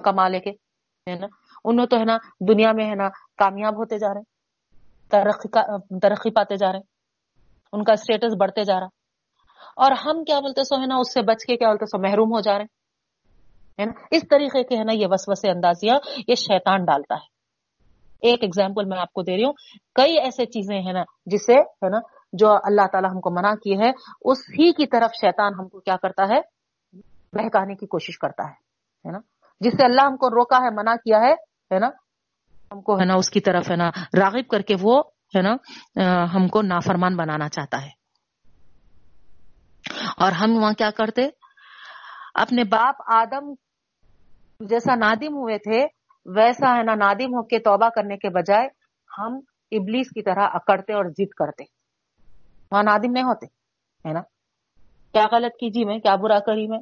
کمالے 0.04 0.40
کے 0.40 0.50
ہے 0.50 1.16
نا؟ 1.20 1.28
انہوں 1.66 1.88
تو 1.88 1.98
ہے 1.98 2.04
نا 2.04 2.18
دنیا 2.48 2.72
میں 2.72 2.90
ہے 2.90 2.96
نا 2.96 3.10
کامیاب 3.38 3.74
ہوتے 3.74 3.98
جا 3.98 4.08
رہے 4.08 4.20
ہیں، 4.20 4.30
ترقی 5.10 5.50
ترقی 6.00 6.32
پاتے 6.32 6.56
جا 6.56 6.72
رہے 6.72 6.80
ہیں، 6.80 6.92
ان 7.74 7.84
کا 7.84 7.94
اسٹیٹس 7.94 8.34
بڑھتے 8.40 8.64
جا 8.64 8.80
رہا 8.80 8.88
اور 9.76 9.92
ہم 10.06 10.24
کیا 10.24 10.40
بولتے 10.40 10.64
سو 10.64 10.82
ہے 10.82 10.86
نا، 10.86 10.96
اس 10.96 11.14
سے 11.14 11.22
بچ 11.22 11.46
کے 11.46 11.58
کیا 11.58 11.68
بولتے 11.68 11.86
سو، 11.86 11.98
محروم 12.00 12.34
ہو 12.34 12.42
جا 12.42 12.58
رہے 12.58 12.66
ہے 13.80 13.86
نا؟ 13.86 13.92
اس 14.12 14.24
طریقے 14.30 14.64
کے 14.64 14.78
ہے 14.78 14.84
نا 14.84 14.94
یہ 14.94 15.08
وسوسے 15.10 15.50
اندازیاں 15.50 15.98
یہ 16.28 16.36
شیطان 16.36 16.86
ڈالتا 16.86 17.16
ہے۔ 17.16 17.32
ایک 18.22 18.40
ایگزامپل 18.42 18.86
میں 18.86 18.98
آپ 18.98 19.14
کو 19.14 19.22
دے 19.22 19.36
رہی 19.36 19.44
ہوں۔ 19.44 19.54
کئی 19.96 20.20
ایسے 20.20 20.46
چیزیں 20.46 20.80
ہیں 20.82 20.94
نا 20.94 21.04
جسے 21.26 21.54
ہے 21.54 21.90
نا 21.90 22.00
جو 22.34 22.52
اللہ 22.64 22.88
تعالیٰ 22.92 23.10
ہم 23.12 23.20
کو 23.20 23.30
منع 23.30 23.54
کی 23.56 23.80
ہے 23.80 23.90
اس 24.22 24.40
ہی 24.50 24.72
کی 24.72 24.86
طرف 24.88 25.12
شیطان 25.22 25.54
ہم 25.60 25.68
کو 25.68 25.80
کیا 25.80 25.96
کرتا 26.02 26.24
ہے؟ 26.24 26.40
بہکانے 27.34 27.76
کی 27.76 27.86
کوشش 27.86 28.18
کرتا 28.20 28.44
ہے 28.44 29.12
نا؟ 29.12 29.20
جس 29.60 29.74
سے 29.74 29.86
اللہ 29.86 30.02
ہم 30.02 30.18
کو 30.18 30.30
روکا 30.30 30.58
ہے، 30.58 30.70
منع 30.70 30.96
کیا 30.96 31.18
ہے 31.18 31.34
ہے 31.72 31.80
نا؟ 31.80 31.88
ہم 32.72 32.82
کو، 32.82 33.00
ہے 33.00 33.06
نا، 33.06 33.14
اس 33.14 33.30
کی 33.30 33.40
طرف، 33.40 33.72
ہے 33.72 33.76
نا، 33.76 33.90
راغب 34.18 34.48
کر 34.52 34.62
کے 34.62 34.76
وہ، 34.82 35.04
ہے 35.36 35.42
نا 35.42 35.56
ہم 36.36 36.48
کو 36.48 36.62
نافرمان 36.62 37.16
بنانا 37.16 37.50
چاہتا 37.50 37.82
ہے۔ 37.82 37.90
اور 40.18 40.32
ہم 40.32 40.58
وہاں 40.58 40.72
کیا 40.72 40.90
کرتے؟ 40.92 41.30
اپنے 42.36 42.64
باپ 42.64 42.96
آدم 43.16 43.54
جیسا 44.60 44.96
نادم 44.96 45.36
ہوئے 45.36 45.58
تھے، 45.58 45.86
ویسا، 46.26 46.78
ہے 46.78 46.84
نا، 46.84 46.96
نادم 46.96 47.34
ہو 47.36 47.44
کے 47.44 47.60
توبہ 47.60 47.90
کرنے 47.90 48.18
کے 48.18 48.30
بجائے 48.30 48.68
ہم 49.18 49.40
ابلیس 49.72 50.10
کی 50.10 50.22
طرح 50.22 50.48
اکڑتے 50.54 50.94
اور 50.94 51.06
ضد 51.06 51.34
کرتے۔ 51.38 51.64
وہاں 52.72 52.84
نادم 52.84 53.12
نہیں 53.12 53.24
ہوتے، 53.24 53.46
ہے 54.08 54.14
نا؟ 54.14 54.22
کیا 55.14 55.26
غلط 55.32 55.54
کی 55.54 55.70
جی 55.72 55.86
میں، 55.86 56.00
کیا 56.00 56.16
برا 56.16 56.40
کری 56.40 56.68
میں؟ 56.68 56.80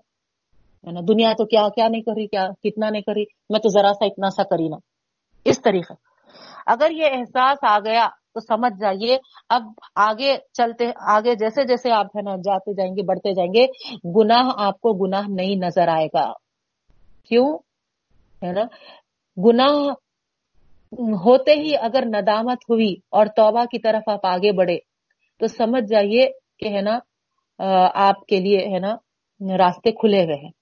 ہے 0.87 0.91
نا؟ 0.91 0.99
دنیا 1.07 1.33
تو 1.37 1.45
کیا 1.45 1.67
کیا 1.75 1.87
نہیں 1.87 2.01
کری 2.01 2.27
کیا 2.27 2.47
کتنا 2.63 2.89
نہیں 2.89 3.01
کری 3.01 3.23
میں 3.49 3.59
تو 3.59 3.69
ذرا 3.69 3.93
سا 3.93 4.05
اتنا 4.05 4.29
سا 4.29 4.43
کری 4.43 4.67
نا۔ 4.67 4.77
اس 5.45 5.61
طریقے۔ 5.61 5.93
اگر 6.65 6.91
یہ 6.91 7.05
احساس 7.11 7.57
آ 7.69 7.79
گیا 7.79 8.07
تو 8.33 8.39
سمجھ 8.39 8.79
جائیے۔ 8.79 9.17
اب 9.49 9.61
آگے 9.95 10.37
چلتے، 10.53 10.91
آگے 11.07 11.35
جیسے 11.35 11.63
جیسے 11.63 11.91
آپ 11.91 12.05
ہے 12.05 12.21
نا 12.21 12.35
جاتے 12.35 12.73
جائیں 12.73 12.91
گے، 12.91 13.03
بڑھتے 13.03 13.33
جائیں 13.33 13.53
گے، 13.53 13.65
گناہ 14.19 14.49
آپ 14.57 14.81
کو 14.81 14.93
گناہ 14.93 15.21
نہیں 15.27 15.55
نظر 15.55 15.87
آئے 15.87 16.07
گا۔ 16.07 16.31
کیوں؟ 17.25 17.57
ہے 18.43 18.51
نا؟ 18.51 18.63
گناہ 19.37 19.73
ہوتے 21.25 21.51
ہی 21.51 21.71
اگر 21.81 22.03
ندامت 22.05 22.57
ہوئی 22.69 22.95
اور 23.09 23.25
توبہ 23.25 23.65
کی 23.65 23.79
طرف 23.79 24.09
آپ 24.09 24.25
آگے 24.25 24.51
بڑھے، 24.51 24.77
تو 25.39 25.47
سمجھ 25.47 25.89
جائیے 25.89 26.27
کہ 26.59 26.75
ہے 26.75 26.81
نا 26.81 26.99
آپ 27.93 28.25
کے 28.25 28.39
لیے 28.39 28.57
ہے 28.57 28.79
نا، 28.79 28.95
راستے 29.57 29.91
کھلے 29.91 30.23
ہوئے 30.23 30.35
ہیں۔ 30.35 30.60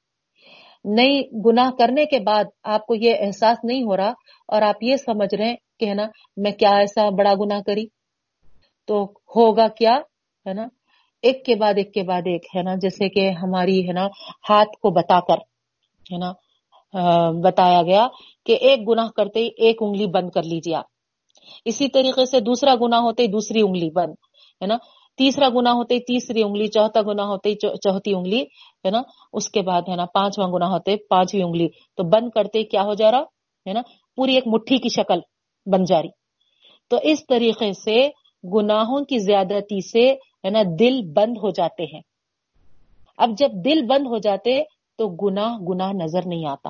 نئی 0.85 1.21
گناہ 1.45 1.69
کرنے 1.79 2.05
کے 2.05 2.19
بعد 2.19 2.45
آپ 2.63 2.85
کو 2.85 2.95
یہ 2.95 3.15
احساس 3.19 3.57
نہیں 3.63 3.83
ہو 3.83 3.97
رہا 3.97 4.11
اور 4.49 4.61
آپ 4.61 4.83
یہ 4.83 4.95
سمجھ 4.95 5.33
رہے 5.35 5.47
ہیں 5.47 5.55
کہ 5.79 5.85
ہے 5.85 5.93
نا، 5.93 6.05
میں 6.37 6.51
کیا 6.51 6.75
ایسا 6.77 7.09
بڑا 7.09 7.33
گناہ 7.35 7.61
کری؟ 7.65 7.85
تو 8.87 9.03
ہوگا 9.35 9.67
کیا؟ 9.77 9.95
ہے 10.45 10.53
نا؟ 10.53 10.67
ایک 11.23 11.43
کے 11.45 11.55
بعد 11.55 11.73
ایک 11.77 11.93
کے 11.93 12.03
بعد 12.03 12.21
ایک، 12.25 12.45
ہے 12.55 12.61
نا؟ 12.63 12.75
جیسے 12.75 13.09
کہ 13.09 13.29
ہماری، 13.31 13.87
ہے 13.87 13.93
نا، 13.93 14.05
ہاتھ 14.49 14.77
کو 14.81 14.89
بتا 14.91 15.19
کر، 15.19 15.39
ہے 16.05 16.17
نا 16.17 16.31
بتایا 17.43 17.81
گیا 17.81 18.07
کہ 18.45 18.53
ایک 18.61 18.87
گناہ 18.87 19.09
کرتے 19.15 19.39
ہی 19.39 19.49
ایک 19.57 19.81
انگلی 19.81 20.05
بند 20.07 20.29
کر 20.29 20.43
لیجیے 20.43 20.75
آپ۔ 20.75 20.85
اسی 21.65 21.87
طریقے 21.87 22.25
سے 22.25 22.39
دوسرا 22.39 22.73
گنا 22.81 22.99
ہوتے 22.99 23.23
ہی 23.23 23.27
دوسری 23.27 23.61
انگلی 23.61 23.89
بند، 23.89 24.13
ہے 24.61 24.67
نا؟ 24.67 24.77
تیسرا 25.19 25.49
گنا 25.49 25.71
ہوتے 25.71 25.95
ہی 25.95 25.99
تیسری 25.99 26.43
انگلی، 26.43 26.67
چوتھا 26.67 27.01
گنا 27.01 27.23
ہوتے 27.23 27.49
ہی 27.49 27.55
چوتھی 27.55 28.15
انگلی، 28.15 28.41
ہے 28.85 28.89
نا؟ 28.89 29.01
اس 29.33 29.49
کے 29.49 29.61
بعد 29.61 29.81
ہے 29.89 29.95
نا، 29.95 30.05
پانچواں 30.05 30.47
گنا 30.47 30.67
ہوتے 30.67 30.95
پانچویں 31.09 31.43
انگلی۔ 31.43 31.67
تو 31.67 32.03
بند 32.03 32.29
کرتے 32.29 32.63
کیا 32.63 32.83
ہو 32.83 32.93
جا 32.93 33.11
رہا؟ 33.11 33.19
ہے 33.67 33.73
نا؟ 33.73 33.81
پوری 34.15 34.35
ایک 34.35 34.47
مٹھی 34.47 34.77
کی 34.77 34.89
شکل 34.89 35.19
بن 35.65 35.83
جا 35.83 36.01
رہی۔ 36.01 36.09
تو 36.89 36.97
اس 37.03 37.27
طریقے 37.27 37.73
سے 37.73 38.09
گناہوں 38.53 39.05
کی 39.05 39.17
زیادتی 39.19 39.81
سے، 39.81 40.11
ہے 40.13 40.49
نا، 40.49 40.59
دل 40.79 41.01
بند 41.01 41.37
ہو 41.37 41.49
جاتے 41.49 41.83
ہیں۔ 41.83 42.01
اب 43.17 43.29
جب 43.37 43.49
دل 43.65 43.85
بند 43.85 44.07
ہو 44.07 44.17
جاتے 44.17 44.63
تو 44.97 45.07
گناہ 45.07 45.57
گناہ 45.57 45.91
نظر 45.91 46.19
نہیں 46.25 46.45
آتا۔ 46.45 46.69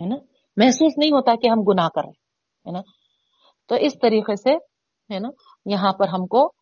ہے 0.00 0.06
نا؟ 0.06 0.16
محسوس 0.56 0.92
نہیں 0.98 1.10
ہوتا 1.10 1.34
کہ 1.34 1.48
ہم 1.48 1.60
گناہ 1.60 1.88
کر 1.88 2.02
رہے 2.04 2.10
ہے 2.66 2.70
نا؟ 2.70 2.80
تو 3.68 3.74
اس 3.74 3.92
طریقے 4.02 4.36
سے، 4.36 4.54
ہے 5.14 5.18
نا، 5.18 5.28
یہاں 5.66 5.92
پر 5.92 6.08
ہم 6.08 6.26
کو 6.26 6.52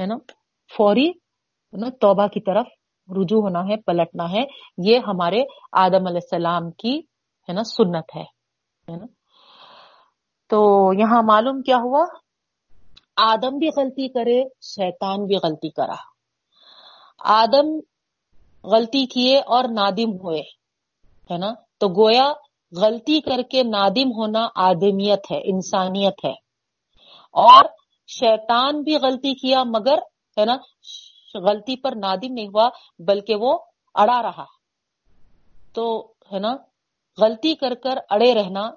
ہے 0.00 0.06
نا؟ 0.06 0.14
فوری 0.76 1.12
توبہ 2.00 2.26
کی 2.26 2.40
طرف 2.40 2.66
رجوع 3.08 3.42
ہونا 3.42 3.60
ہے، 3.60 3.76
پلٹنا 3.76 4.30
ہے۔ 4.30 4.44
یہ 4.78 4.98
ہمارے 4.98 5.42
آدم 5.72 6.06
علیہ 6.06 6.20
السلام 6.22 6.70
کی 6.70 6.98
ہے 7.48 7.52
نا 7.52 7.62
سنت 7.62 8.16
ہے 8.16 8.22
نا؟ 8.96 9.06
تو 10.48 10.90
یہاں 10.98 11.22
معلوم 11.22 11.62
کیا 11.62 11.76
ہوا؟ 11.76 12.04
آدم 13.16 13.58
بھی 13.58 13.68
غلطی 13.76 14.08
کرے، 14.08 14.44
شیطان 14.62 15.24
بھی 15.24 15.36
غلطی 15.36 15.70
کرا۔ 15.70 15.94
آدم 17.18 17.80
غلطی 18.64 19.06
کیے 19.06 19.38
اور 19.38 19.64
نادم 19.64 20.12
ہوئے، 20.12 20.40
ہے 21.30 21.36
نا؟ 21.38 21.52
تو 21.78 21.88
گویا 21.88 22.32
غلطی 22.76 23.20
کر 23.20 23.42
کے 23.50 23.62
نادم 23.62 24.12
ہونا 24.12 24.48
آدمیت 24.54 25.32
ہے، 25.32 25.40
انسانیت 25.44 26.24
ہے۔ 26.24 26.34
اور 27.32 27.64
شیطان 28.06 28.82
بھی 28.82 28.96
غلطی 28.96 29.34
کیا 29.34 29.62
مگر، 29.64 29.98
ہے 30.38 30.44
نا، 30.44 30.56
غلطی 31.34 31.76
پر 31.76 31.92
نادم 31.96 32.32
نہیں 32.32 32.48
ہوا، 32.48 32.68
بلکہ 32.98 33.34
وہ 33.34 33.58
اڑا 33.94 34.22
رہا۔ 34.22 34.44
تو، 35.74 36.12
ہے 36.32 36.38
نا، 36.38 36.56
غلطی 37.18 37.54
کر 37.54 37.74
کر 37.74 37.98
اڑے 38.10 38.34
رہنا 38.34 38.70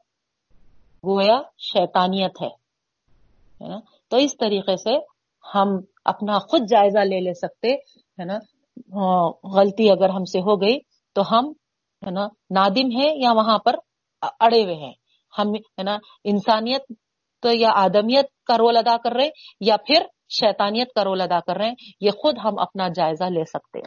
گویا 1.06 1.42
شیطانیت 1.58 2.42
ہے 2.42 3.68
نا۔ 3.68 3.80
تو 4.08 4.18
اس 4.18 4.38
طریقے 4.38 4.78
سے 4.78 4.98
ہم 5.56 5.68
اپنا 6.06 6.40
خود 6.40 6.62
جائزہ 6.70 7.00
لے 7.00 7.20
لے 7.20 7.34
سکتے، 7.34 7.74
ہے 8.20 8.26
نا۔ 8.26 8.38
ہاں، 8.96 9.48
غلطی 9.48 9.92
اگر 9.92 10.10
ہم 10.10 10.26
سے 10.26 10.40
ہو 10.40 10.62
گئی 10.62 10.80
تو 11.14 11.22
ہم، 11.32 11.46
ہے 12.06 12.12
نا، 12.12 12.28
نادم 12.50 13.00
ہے 13.00 13.16
یا 13.16 13.32
وہاں 13.32 13.58
پر 13.58 13.76
اڑے 14.22 14.64
ہوئے 14.64 14.76
ہیں۔ 14.76 14.94
ہم، 15.40 15.56
ہے 15.56 15.84
نا، 15.84 15.98
انسانیت 16.24 16.92
تو 17.40 17.52
یا 17.52 17.70
آدمیت 17.76 18.26
کا 18.48 18.58
رول 18.58 18.78
ادا 18.78 18.98
کر 18.98 19.12
رہے 19.12 19.30
یا 19.62 19.78
پھر 19.78 20.04
شیطانیت 20.30 20.94
کا 20.94 21.04
رول 21.04 21.22
ادا 21.22 21.40
کر 21.40 21.58
رہے 21.58 21.68
ہیں، 21.68 21.76
یہ 22.02 22.12
خود 22.12 22.38
ہم 22.44 22.60
اپنا 22.60 22.88
جائزہ 22.88 23.24
لے 23.24 23.44
سکتے 23.44 23.80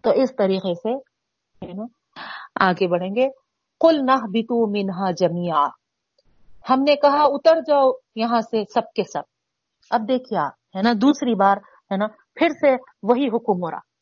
تو 0.00 0.10
اس 0.10 0.36
طریقے 0.38 0.74
سے 0.74 0.92
آگے 2.60 2.86
بڑھیں 2.88 3.14
گے۔ 3.16 3.28
کل 3.80 3.96
نہ 4.06 4.16
بتو 4.16 4.66
منہا 4.66 5.10
جمیا 5.10 5.66
ہم 6.70 6.82
نے 6.82 6.96
کہا، 6.96 7.22
اتر 7.22 7.60
جاؤ 7.60 7.90
یہاں 8.16 8.40
سے 8.40 8.62
سب 8.74 8.92
کے 8.96 9.02
سب۔ 9.02 9.22
اب 9.90 10.00
دیکھیے 10.08 10.38
ہے 10.76 10.82
نا، 10.82 10.92
دوسری 10.92 11.34
بار، 11.34 11.56
ہے 11.90 11.96
نا، 11.96 12.06
پھر 12.06 12.48
سے 12.48 12.76
وہی 13.02 13.28
حکم 13.28 13.62
ہو 13.62 13.70
رہا۔ 13.70 13.95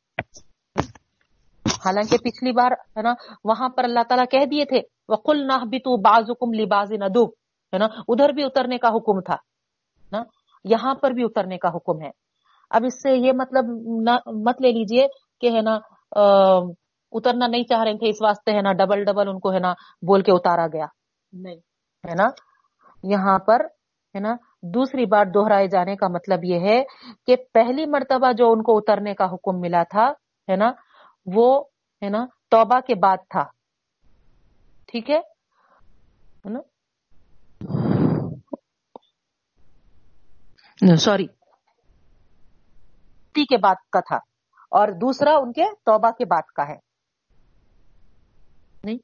حالانکہ 1.84 2.16
پچھلی 2.16 2.52
بار 2.52 2.72
ہے 2.96 3.02
نا 3.02 3.14
وہاں 3.44 3.68
پر 3.68 3.84
اللہ 3.84 4.00
تعالیٰ 4.08 4.26
کہہ 4.30 4.46
دیے 4.50 4.64
تھے 4.64 4.80
وہ 5.08 5.16
کل 5.16 5.46
نہ 5.46 5.64
بتو 5.64 5.96
باز 5.96 6.30
حکم 6.30 6.52
لباز 6.52 6.92
ندو 6.92 7.24
ہے 7.72 7.78
نا 7.78 7.86
ادھر 8.08 8.32
بھی 8.32 8.44
اترنے 8.44 8.78
کا 8.78 8.88
حکم 8.88 9.20
تھا 9.20 9.36
نا 10.12 10.22
یہاں 10.64 10.94
پر 10.94 11.10
بھی 11.10 11.24
اترنے 11.24 11.58
کا 11.58 11.68
حکم 11.68 12.02
ہے۔ 12.02 12.10
اب 12.70 12.84
اس 12.86 13.02
سے 13.02 13.16
یہ 13.16 13.32
مطلب 13.32 13.64
مت 14.46 14.62
لے 14.62 14.72
لیجیے 14.72 15.06
کہ 15.40 15.50
ہے 15.56 15.60
نا 15.60 15.78
اترنا 17.12 17.46
نہیں 17.46 17.64
چاہ 17.64 17.82
رہے 17.82 17.98
تھے 17.98 18.08
اس 18.08 18.22
واسطے 18.22 18.52
ہے 18.52 18.62
نا 18.62 18.72
ڈبل 18.72 19.04
ڈبل 19.04 19.28
ان 19.28 19.38
کو 19.38 19.52
ہے 19.52 19.58
نا 19.58 19.72
بول 20.06 20.22
کے 20.22 20.32
اتارا 20.32 20.66
گیا۔ 20.66 20.86
نہیں۔ 21.32 21.56
ہے 22.04 22.14
نا 22.14 22.28
یہاں 23.02 23.38
پر 23.38 23.60
ہے 24.14 24.20
نا 24.20 24.34
دوسری 24.62 25.06
بار 25.06 25.26
دوہرائے 25.26 25.68
جانے 25.68 25.96
کا 25.96 26.08
مطلب 26.08 26.44
یہ 26.44 26.60
ہے 26.60 26.82
کہ 27.26 27.36
پہلی 27.54 27.86
مرتبہ 27.86 28.32
جو 28.32 28.52
ان 28.52 28.62
کو 28.62 28.76
اترنے 28.78 29.14
کا 29.14 29.24
حکم 29.24 29.60
ملا 29.60 29.82
تھا 29.82 30.06
ہے 30.48 30.56
نا 30.56 30.70
وہ 31.26 31.64
ہے 32.04 32.10
نا؟ 32.10 32.26
توبہ 32.50 32.80
کے 32.80 32.94
بعد 32.94 33.16
تھا۔ 33.30 33.44
ٹھیک 34.86 35.10
ہے؟ 35.10 35.20
سوری۔ 40.96 41.26
کے 43.44 43.56
بعد 43.56 43.74
کا 43.92 44.00
تھا۔ 44.00 44.16
اور 44.70 44.88
دوسرا 44.88 45.30
ان 45.36 45.52
کے 45.52 45.64
توبہ 45.84 46.10
کے 46.10 46.24
بعد 46.24 46.42
کا 46.42 46.68
ہے۔ 46.68 46.76
نہیں؟ 48.84 48.98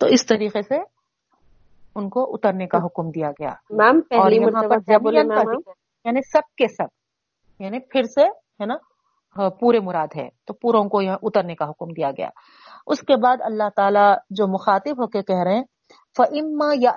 تو 0.00 0.06
اس 0.06 0.26
طریقے 0.26 0.62
سے 0.62 0.76
ان 1.94 2.08
کو 2.08 2.34
اترنے 2.34 2.66
کا 2.66 2.78
حکم 2.78 3.10
دیا 3.10 3.30
گیا۔ 3.30 3.54
میم 3.70 3.98
اور 4.22 4.30
یہاں 4.30 4.62
پر 4.62 4.76
یعنی 6.04 6.20
سب 6.22 6.54
کے 6.56 6.68
سب 6.68 6.86
یعنی 7.62 7.78
پھر 7.78 8.02
سے 8.02 8.24
ہے 8.28 8.66
نا؟ 8.66 8.74
پورے 9.60 9.80
مراد 9.80 10.06
ہے 10.16 10.28
تو 10.44 10.54
پوروں 10.54 10.84
کو 10.84 11.02
یہاں 11.02 11.18
اترنے 11.22 11.54
کا 11.54 11.64
حکم 11.64 11.86
دیا 11.96 12.10
گیا۔ 12.10 12.28
اس 12.86 13.00
کے 13.00 13.16
بعد 13.16 13.36
اللہ 13.40 13.68
تعالیٰ 13.76 14.14
جو 14.30 14.46
مخاطب 14.46 15.02
ہو 15.02 15.06
کے 15.06 15.22
کہہ 15.22 15.42
رہے 15.44 15.54
ہیں 15.54 15.64
فعما 16.16 16.74
یا 16.74 16.90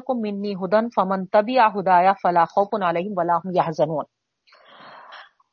کو 0.00 0.14
منی 0.14 0.52
ہدن 0.52 0.88
فمن 0.88 1.26
تبی 1.26 1.58
ہدایا 1.58 2.12
فلاح 2.12 2.58
ولاحم 2.58 3.50
یا 3.54 4.02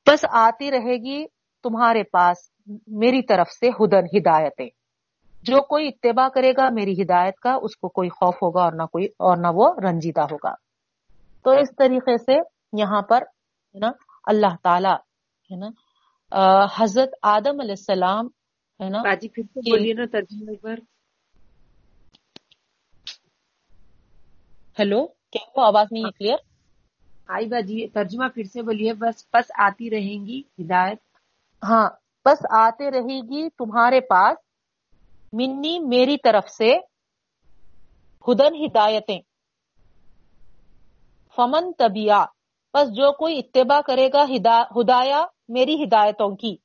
بس 0.07 0.25
آتی 0.31 0.71
رہے 0.71 0.97
گی 0.97 1.25
تمہارے 1.63 2.03
پاس 2.03 2.37
میری 2.87 3.21
طرف 3.21 3.47
سے 3.49 3.69
ہدن، 3.69 4.17
ہدایتیں۔ 4.17 4.69
جو 5.43 5.61
کوئی 5.61 5.87
اتباع 5.87 6.29
کرے 6.29 6.51
گا 6.51 6.69
میری 6.69 7.01
ہدایت 7.01 7.35
کا، 7.35 7.53
اس 7.61 7.77
کو 7.77 7.89
کوئی 7.89 8.09
خوف 8.09 8.35
ہوگا 8.35 8.63
اور 8.63 8.73
نہ 8.73 8.83
کوئی، 8.83 9.05
اور 9.05 9.37
نہ 9.37 9.47
وہ 9.53 9.73
رنجیدہ 9.83 10.21
ہوگا۔ 10.21 10.53
تو 11.43 11.51
اس 11.51 11.75
طریقے 11.77 12.17
سے 12.17 12.39
یہاں 12.73 13.01
پر 13.01 13.21
ہے 13.75 13.79
نا، 13.79 13.91
اللہ 14.25 14.55
تعالی 14.63 14.93
ہے 15.51 15.55
نا 15.55 15.67
حضرت 16.77 17.09
آدم 17.21 17.59
علیہ 17.59 17.75
السلام 17.77 18.27
ہے 18.79 18.89
نا؟ 18.89 19.01
باجی 19.01 19.29
پھر 19.29 19.43
سے 19.43 19.59
بولیے 19.69 19.93
نا 19.93 20.05
ہیلو 24.79 25.05
کیا 25.31 25.41
وہ 25.55 25.65
آواز 25.65 25.87
نہیں 25.91 26.03
ہے 26.03 26.11
کلیئر؟ 26.11 26.37
آئی 27.27 27.45
باجی 27.47 27.87
ترجمہ 27.87 28.27
پھر 28.27 28.43
سے 28.43 28.61
بولیے 28.61 28.93
بس 28.93 29.25
بس 29.33 29.51
آتی 29.57 29.89
رہیں 29.89 30.25
گی 30.25 30.41
ہدایت۔ 30.59 30.99
ہاں 31.63 31.89
بس 32.25 32.45
آتے 32.49 32.91
رہے 32.91 33.19
گی 33.29 33.49
تمہارے 33.49 33.99
پاس 34.01 34.37
منی 35.33 35.79
میری 35.79 36.17
طرف 36.17 36.49
سے 36.49 36.69
ہدن 38.27 38.55
ہدایتیں۔ 38.65 39.19
فمن 41.37 41.71
طبیع 41.73 42.13
بس 42.73 42.89
جو 42.89 43.11
کوئی 43.11 43.39
اتباع 43.39 43.81
کرے 43.81 44.09
گا 44.13 44.23
ہدایا 44.23 45.25
میری 45.49 45.83
ہدایتوں 45.83 46.29
کی۔ 46.35 46.55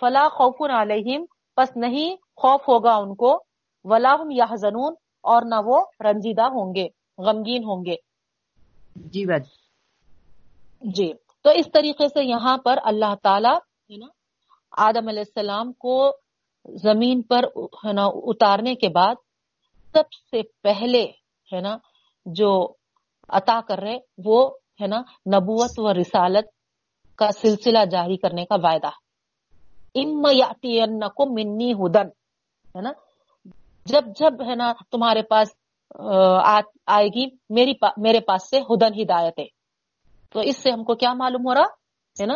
فلا 0.00 0.28
خوف 0.28 0.70
علیہم 0.70 1.24
پس 1.56 1.76
نہیں 1.76 2.16
خوف 2.36 2.68
ہوگا 2.68 2.94
ان 2.94 3.14
کو۔ 3.14 3.44
ولا 3.84 4.16
یا 4.30 4.46
زنون 4.54 4.94
اور 5.24 5.42
نہ 5.42 5.60
وہ 5.64 5.80
رنجیدہ 6.00 6.42
ہوں 6.42 6.74
گے 6.74 6.88
غمگین 7.18 7.64
ہوں 7.64 7.84
گے۔ 7.84 7.96
جی 8.96 9.24
بات 9.26 9.42
جی۔ 10.82 11.12
تو 11.44 11.50
اس 11.50 11.66
طریقے 11.72 12.08
سے 12.08 12.24
یہاں 12.24 12.56
پر 12.58 12.78
اللہ 12.84 13.14
تعالی 13.22 13.54
ہے 13.90 13.96
نا 13.96 14.06
آدم 14.78 15.08
علیہ 15.08 15.20
السلام 15.20 15.72
کو 15.72 16.10
زمین 16.82 17.22
پر 17.22 17.44
ہے 17.84 17.92
نا 17.92 18.04
اتارنے 18.04 18.74
کے 18.74 18.88
بعد 18.88 19.14
سب 19.94 20.12
سے 20.30 20.42
پہلے 20.62 21.02
ہے 21.52 21.60
نا 21.60 21.76
جو 22.26 22.50
عطا 23.28 23.60
کر 23.68 23.78
رہے 23.78 23.98
وہ 24.24 24.50
ہے 24.80 24.86
نا، 24.86 25.00
نبوت 25.36 25.70
و 25.78 25.92
رسالت 25.92 26.46
کا 27.16 27.30
سلسلہ 27.30 27.84
جاری 27.90 28.16
کرنے 28.16 28.44
کا 28.44 28.56
وعدہ۔ 28.62 28.90
ام 29.94 30.22
کو 31.08 31.26
منی 31.34 31.72
ہدن 31.72 32.08
ہے 32.76 32.80
نا؟ 32.80 32.92
جب 33.84 34.02
جب 34.18 34.42
ہے 34.48 34.54
نا 34.54 34.72
تمہارے 34.90 35.22
پاس 35.22 35.48
آئے 36.86 37.06
گی 37.06 37.24
میری 37.50 37.74
پا، 37.74 37.88
میرے 37.96 38.20
پاس 38.20 38.48
سے 38.50 38.58
ہدن 38.60 39.00
ہدایت 39.02 39.38
ہے 39.38 39.46
تو 40.32 40.40
اس 40.40 40.56
سے 40.56 40.70
ہم 40.70 40.84
کو 40.84 40.94
کیا 40.94 41.12
معلوم 41.12 41.42
ہو 41.46 41.54
رہا؟ 41.54 41.68
ہے 42.20 42.26
نا؟ 42.26 42.34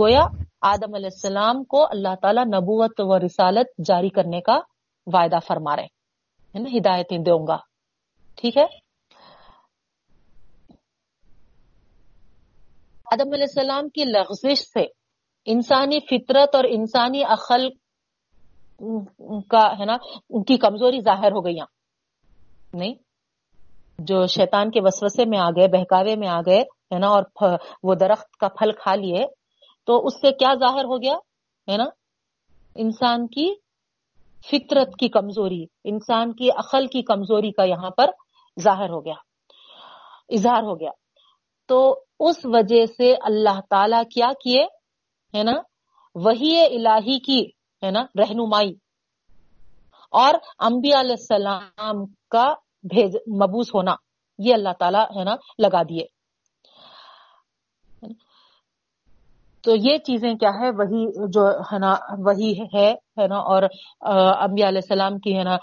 گویا 0.00 0.24
آدم 0.62 0.94
علیہ 0.94 1.12
السلام 1.12 1.64
کو 1.64 1.84
اللہ 1.84 2.14
تعالیٰ 2.22 2.44
نبوت 2.44 3.00
و 3.00 3.18
رسالت 3.18 3.68
جاری 3.84 4.08
کرنے 4.08 4.40
کا 4.40 4.58
وعدہ 5.06 5.38
فرما 5.46 5.76
رہے 5.76 5.88
ہے 6.54 6.58
نا؟ 6.58 6.76
ہدایتیں 6.76 7.18
دوں 7.18 7.46
گا۔ 7.46 7.58
ٹھیک 8.36 8.56
ہے؟ 8.56 8.66
آدم 13.12 13.32
علیہ 13.32 13.48
السلام 13.48 13.88
کی 13.88 14.04
لغزش 14.06 14.60
سے 14.64 14.84
انسانی 15.46 15.98
فطرت 16.10 16.54
اور 16.54 16.64
انسانی 16.68 17.22
عقل 17.34 17.68
کا 19.50 19.64
ہے 19.78 19.84
نا، 19.84 19.96
ان 20.30 20.42
کی 20.42 20.56
کمزوری 20.58 21.00
ظاہر 21.00 21.32
ہو 21.32 21.44
گئی 21.44 21.58
نہیں، 22.74 22.94
جو 23.98 24.26
شیطان 24.26 24.70
کے 24.70 24.80
وسوسے 24.80 25.24
میں 25.24 25.38
آ 25.38 25.48
گئے، 25.50 25.66
بہکاوے 25.68 26.14
میں 26.16 26.28
آ 26.28 26.40
گئے، 26.46 26.60
ہے 26.92 26.98
نا، 26.98 27.08
اور 27.08 27.56
وہ 27.82 27.94
درخت 27.94 28.36
کا 28.36 28.48
پھل 28.58 28.72
کھا 28.72 28.94
لیے، 28.94 29.24
تو 29.88 29.98
اس 30.06 30.20
سے 30.20 30.32
کیا 30.38 30.54
ظاہر 30.60 30.84
ہو 30.84 31.00
گیا؟ 31.02 31.16
ہے 31.68 31.76
نا، 31.76 31.88
انسان 32.76 33.26
کی 33.26 33.48
فطرت 34.46 34.96
کی 35.00 35.08
کمزوری، 35.10 35.62
انسان 35.84 36.32
کی 36.32 36.50
عقل 36.56 36.86
کی 36.86 37.02
کمزوری 37.02 37.52
کا 37.52 37.64
یہاں 37.64 37.90
پر 37.90 38.10
ظاہر 38.56 38.90
ہو 38.90 39.04
گیا، 39.04 39.14
اظہار 40.30 40.62
ہو 40.62 40.78
گیا۔ 40.80 40.90
تو 41.72 42.04
اس 42.20 42.36
وجہ 42.44 42.86
سے 42.86 43.14
اللہ 43.22 43.60
تعالی 43.70 43.96
کیا 44.14 44.28
کیے؟ 44.44 44.64
ہے 45.36 45.42
نا؟ 45.42 45.52
وہی 46.14 46.64
الہی 46.64 47.18
کی، 47.18 47.50
ہے 47.86 47.90
نا؟ 47.90 48.02
رہنمائی۔ 48.18 48.74
اور 50.10 50.34
انبیاء 50.58 51.00
علیہ 51.00 51.14
السلام 51.18 52.04
کا 52.30 52.54
بھیج، 52.82 53.16
مبوس 53.16 53.74
ہونا، 53.74 53.94
یہ 54.38 54.54
اللہ 54.54 54.68
تعالیٰ، 54.78 55.04
ہے 55.04 55.24
نا؟ 55.24 55.34
لگا 55.58 55.82
دیے۔ 55.82 56.06
تو 59.62 59.70
یہ 59.76 59.98
چیزیں 59.98 60.34
کیا 60.34 60.50
ہے؟ 60.60 60.70
وہی 60.70 61.30
جو، 61.30 61.48
ہے 61.48 61.78
نا؟ 61.78 61.92
وہی 62.18 62.62
ہے 62.62 63.26
نا؟ 63.26 63.36
اور 63.36 63.62
انبیاء 64.40 64.68
علیہ 64.68 64.80
السلام 64.82 65.18
کی، 65.18 65.38
ہے 65.38 65.44
نا؟ 65.44 65.56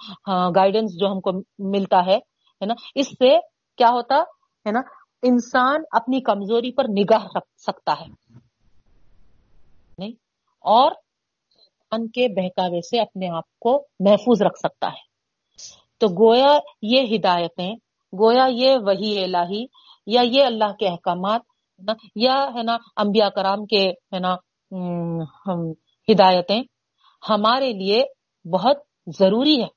گائیڈنس 0.50 0.92
جو 1.00 1.08
ہم 1.08 1.22
کو 1.22 1.32
ملتا 1.60 2.06
ہے 2.06 2.20
نا؟ 2.66 2.74
اس 2.96 3.08
سے 3.08 3.38
کیا 3.78 3.90
ہوتا، 3.90 4.16
ہے 4.66 4.72
نا؟ 4.72 4.80
انسان 5.24 5.84
اپنی 5.92 6.20
کمزوری 6.22 6.72
پر 6.72 6.86
نگاہ 6.90 7.26
رکھ 7.36 7.50
سکتا 7.62 7.94
ہے۔ 8.00 8.08
نہیں، 9.98 10.12
اور 10.66 10.92
ان 11.92 12.08
کے 12.08 12.28
بہکاوے 12.36 12.82
سے 12.82 13.00
اپنے 13.02 13.30
آپ 13.30 13.48
کو 13.60 13.78
محفوظ 14.00 14.42
رکھ 14.42 14.60
سکتا 14.60 14.88
ہے۔ 14.88 15.08
تو 16.02 16.08
گویا 16.20 16.58
یہ 16.82 17.16
ہدایتیں، 17.16 17.72
گویا 18.14 18.46
یہ 18.50 18.78
وہی 18.78 19.24
الہی 19.24 19.66
یا 20.08 20.22
یہ 20.26 20.46
اللہ 20.46 20.72
کے 20.80 20.88
احکامات 20.88 21.42
یا 22.16 22.36
ہے 22.56 22.64
نا 22.64 22.78
انبیاء 22.98 23.28
کرام 23.30 23.66
کے 23.66 23.84
ہے 24.14 24.20
نا 24.20 24.36
ہدایتیں 26.08 26.62
ہمارے 27.24 27.72
لیے 27.74 28.04
بہت 28.46 28.78
ضروری 29.20 29.62
ہے 29.62 29.68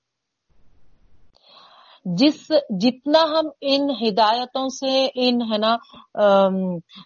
جس 2.04 2.50
جتنا 2.70 3.22
ہم 3.22 3.48
ان 3.60 3.90
ہدایتوں 3.90 4.68
سے، 4.68 5.08
ان 5.14 5.40
ہے 5.52 5.58
نا 5.58 5.76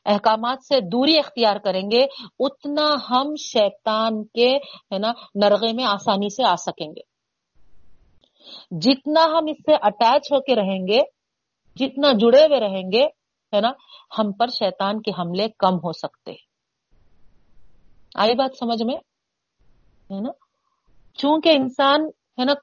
احکامات 0.04 0.64
سے 0.64 0.80
دوری 0.80 1.18
اختیار 1.18 1.56
کریں 1.56 1.90
گے، 1.90 2.06
اتنا 2.38 2.86
ہم 3.10 3.34
شیطان 3.38 4.24
کے 4.24 4.56
ہے 4.56 4.98
نا، 4.98 5.12
نرغے 5.34 5.72
میں 5.72 5.84
آسانی 5.84 6.28
سے 6.28 6.44
آ 6.44 6.54
سکیں 6.54 6.88
گے۔ 6.88 7.00
جتنا 8.70 9.24
ہم 9.24 9.44
اس 9.46 9.56
سے 9.66 9.74
اٹیچ 9.74 10.32
ہو 10.32 10.40
کے 10.40 10.54
رہیں 10.54 10.86
گے، 10.86 11.00
جتنا 11.76 12.12
جڑے 12.12 12.42
ہوئے 12.46 12.60
رہیں 12.60 12.92
گے، 12.92 13.04
ہے 13.52 13.60
نا، 13.60 13.70
ہم 14.18 14.32
پر 14.32 14.46
شیطان 14.46 15.02
کے 15.02 15.10
حملے 15.18 15.48
کم 15.58 15.74
ہو 15.74 15.92
سکتے 15.92 16.32
آئی 18.14 18.34
بات 18.34 18.50
سمجھ 18.58 18.82
میں؟ 18.82 18.96
ہے 20.10 20.20
نا؟ 20.20 20.30
چونکہ 21.14 21.48
انسان 21.48 22.06
ہے 22.38 22.44
نا، 22.44 22.54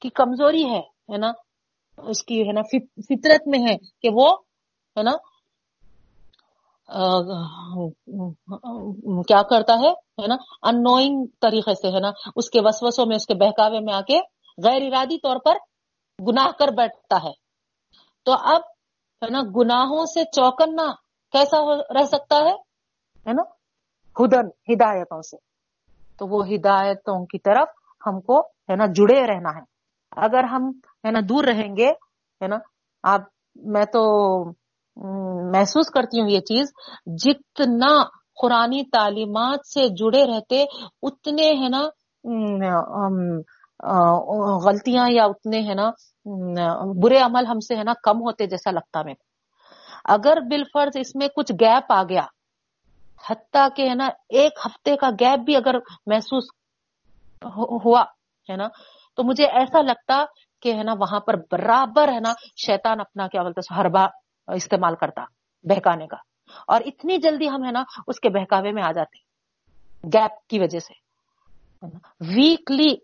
کی 0.00 0.08
کمزوری 0.08 0.64
ہے 0.64 0.80
ہے 1.12 1.16
نا 1.16 1.30
اس 1.96 2.24
کی 2.24 2.48
ہے 2.48 2.52
نا 2.52 2.62
فطرت 2.62 3.48
میں 3.48 3.58
ہے 3.58 3.76
کہ 3.76 4.08
وہ 4.12 4.36
ہے 4.96 5.02
نا 5.02 5.12
کیا 9.22 9.42
کرتا 9.42 9.74
ہے 9.74 10.26
نا 10.26 10.34
ان 10.62 10.76
نوئنگ 10.82 11.26
طریقے 11.40 11.74
سے، 11.74 11.88
ہے 11.88 12.00
نا، 12.00 12.10
اس 12.36 12.50
کے 12.50 12.60
وسوسوں 12.60 13.06
میں، 13.06 13.16
اس 13.16 13.26
کے 13.26 13.34
بہکاوے 13.34 13.80
میں 13.80 13.94
آ 13.94 14.00
کے 14.00 14.18
غیر 14.64 14.82
ارادی 14.82 15.18
طور 15.18 15.36
پر 15.44 15.54
گناہ 16.28 16.50
کر 16.58 16.68
بیٹھتا 16.68 17.16
ہے۔ 17.16 17.32
تو 18.24 18.32
اب 18.32 18.62
ہے 19.22 19.30
نا، 19.30 19.42
گناہوں 19.56 20.04
سے 20.06 20.24
چوکنا 20.24 20.92
کیسا 21.32 21.58
رہ 21.76 22.04
سکتا 22.04 22.36
ہے 22.36 23.32
نا، 23.32 23.42
ہدن، 24.20 24.46
ہدایتوں 24.72 25.22
سے۔ 25.22 25.36
تو 26.18 26.26
وہ 26.26 26.48
ہدایتوں 26.48 27.26
کی 27.26 27.38
طرف 27.38 27.68
ہم 28.06 28.20
کو، 28.20 28.40
ہے 28.40 28.76
نا، 28.76 28.84
جڑے 28.86 29.20
رہنا 29.26 29.50
ہے۔ 29.56 29.79
اگر 30.16 30.44
ہم، 30.44 30.70
ہے 31.04 31.10
نا، 31.10 31.20
دور 31.28 31.44
رہیں 31.44 31.76
گے، 31.76 31.90
ہے 32.40 32.46
نا، 32.48 32.56
آپ، 33.04 33.20
میں 33.56 33.84
تو 33.84 34.02
محسوس 35.52 35.90
کرتی 35.90 36.20
ہوں 36.20 36.28
یہ 36.28 36.40
چیز، 36.40 36.72
جتنا 37.24 37.92
قرآن 38.42 38.72
تعلیمات 38.92 39.66
سے 39.66 39.88
جڑے 39.88 40.24
رہتے، 40.26 40.64
اتنے، 41.02 41.48
ہے 41.62 41.68
نا 41.68 41.82
غلطیاں 44.64 45.06
یا 45.10 45.24
اتنے، 45.24 45.60
ہے 45.68 45.74
نا 45.74 45.90
برے 47.02 47.18
عمل 47.18 47.46
ہم 47.46 47.60
سے، 47.60 47.76
ہے 47.76 47.84
نا، 47.84 47.92
کم 48.02 48.20
ہوتے 48.20 48.46
جیسا 48.46 48.70
لگتا 48.70 49.02
میں۔ 49.02 49.14
اگر 50.04 50.40
بالفرض 50.40 50.96
اس 50.96 51.14
میں 51.14 51.28
کچھ 51.36 51.52
گیپ 51.60 51.92
آ 51.92 52.02
گیا، 52.02 52.24
حتیٰ 53.24 53.68
کہ، 53.76 53.88
ہے 53.88 53.94
نا، 53.94 54.08
ایک 54.28 54.58
ہفتے 54.66 54.96
کا 54.96 55.10
گیپ 55.20 55.44
بھی 55.44 55.56
اگر 55.56 55.78
محسوس 56.06 56.44
ہوا، 57.84 58.02
ہے 58.48 58.56
نا 58.56 58.68
تو 59.20 59.24
مجھے 59.24 59.44
ایسا 59.44 59.80
لگتا 59.80 60.24
کہ 60.62 60.74
ہے 60.74 60.82
نا 60.82 60.92
وہاں 60.92 61.20
پر 61.20 61.34
برابر 61.36 62.08
ہے 62.08 62.20
نا 62.20 62.32
شیطان 62.66 63.00
اپنا 63.00 63.28
کیا 63.28 63.42
بولتے 63.42 63.74
ہربا 63.74 64.06
استعمال 64.48 64.94
کرتا، 64.94 65.24
بہکانے 65.62 66.06
کا۔ 66.06 66.16
اور 66.66 66.80
اتنی 66.86 67.18
جلدی 67.18 67.48
ہم 67.48 67.64
ہے 67.64 67.70
نا 67.70 67.82
اس 68.06 68.20
کے 68.20 68.28
بہکاوے 68.28 68.72
میں 68.72 68.82
آ 68.82 68.92
جاتے 68.92 69.18
گیپ 70.04 70.48
کی 70.48 70.60
وجہ 70.60 70.78
سے۔ 70.78 70.94
ویکلی 72.20 72.94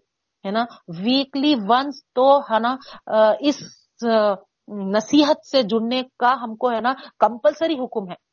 ہے 0.45 0.51
نا؟ 0.51 0.65
ویکلی 0.89 1.55
ونس 1.69 2.13
تو 2.13 2.41
ہے 2.41 2.59
نا 2.59 2.77
اس 3.41 3.63
نصیحت 4.69 5.47
سے 5.47 5.63
جڑنے 5.63 6.03
کا 6.19 6.35
ہم 6.43 6.57
کو 6.57 6.71
ہے 6.71 6.81
نا 6.81 6.93
کمپلسری 7.19 7.75
حکم 7.75 8.11
ہے۔ 8.11 8.27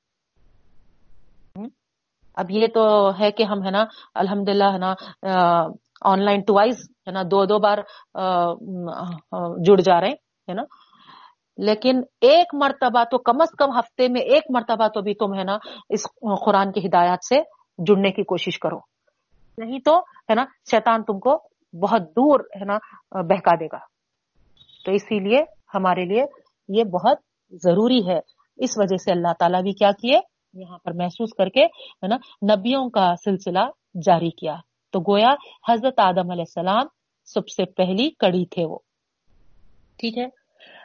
اب 2.35 2.51
یہ 2.51 2.67
تو 2.73 3.11
ہے 3.19 3.31
کہ 3.31 3.43
ہم 3.43 3.65
ہے 3.65 3.71
نا 3.71 3.85
الحمد 4.15 4.49
للہ 4.49 4.71
ہے 4.73 4.77
نا 4.77 4.93
آن 6.03 6.25
لائن 6.25 6.41
ٹوائز، 6.41 6.75
ہے 6.79 7.11
نا، 7.11 7.21
دو 7.23 7.45
دو 7.45 7.59
بار 7.59 7.77
جڑ 9.63 9.81
جا 9.81 10.01
رہے 10.01 10.09
ہیں 10.09 10.53
نا۔ 10.53 10.63
لیکن 11.57 12.01
ایک 12.21 12.55
مرتبہ 12.55 13.03
تو 13.03 13.17
کم 13.17 13.41
از 13.41 13.51
کم 13.57 13.79
ہفتے 13.79 14.07
میں 14.07 14.21
ایک 14.21 14.43
مرتبہ 14.49 14.87
تو 14.87 15.01
بھی 15.01 15.13
تم، 15.13 15.39
ہے 15.39 15.43
نا، 15.43 15.57
اس 15.89 16.03
قرآن 16.45 16.71
کی 16.71 16.87
ہدایات 16.87 17.25
سے 17.25 17.41
جڑنے 17.77 18.11
کی 18.11 18.23
کوشش 18.23 18.59
کرو۔ 18.59 18.77
نہیں 19.57 19.79
تو، 19.79 19.99
ہے 19.99 20.35
نا، 20.35 20.45
شیطان 20.71 21.03
تم 21.03 21.19
کو 21.19 21.37
بہت 21.81 22.01
دور، 22.01 22.39
ہے 22.39 22.65
نا، 22.65 22.77
بہکا 23.11 23.55
دے 23.55 23.65
گا۔ 23.65 23.77
تو 24.85 24.91
اسی 24.91 25.19
لیے 25.19 25.39
ہمارے 25.73 26.05
لیے 26.05 26.25
یہ 26.67 26.83
بہت 26.83 27.17
ضروری 27.51 28.07
ہے۔ 28.07 28.19
اس 28.57 28.77
وجہ 28.77 28.97
سے 28.97 29.11
اللہ 29.11 29.33
تعالیٰ 29.39 29.61
بھی 29.61 29.73
کیا 29.73 29.91
کیے؟ 29.91 30.19
یہاں 30.53 30.77
پر 30.77 30.91
محسوس 30.91 31.29
کر 31.37 31.49
کے، 31.49 31.65
ہے 31.65 32.07
نا، 32.07 32.15
نبیوں 32.55 32.89
کا 32.89 33.13
سلسلہ 33.25 33.59
جاری 34.05 34.29
کیا۔ 34.29 34.55
تو 34.93 34.99
گویا 34.99 35.33
حضرت 35.69 35.99
آدم 35.99 36.31
علیہ 36.31 36.43
السلام 36.47 36.85
سب 37.25 37.47
سے 37.47 37.65
پہلی 37.65 38.09
کڑی 38.09 38.45
تھے 38.45 38.65
وہ۔ 38.65 38.77
ٹھیک 39.97 40.17
ہے؟ 40.17 40.25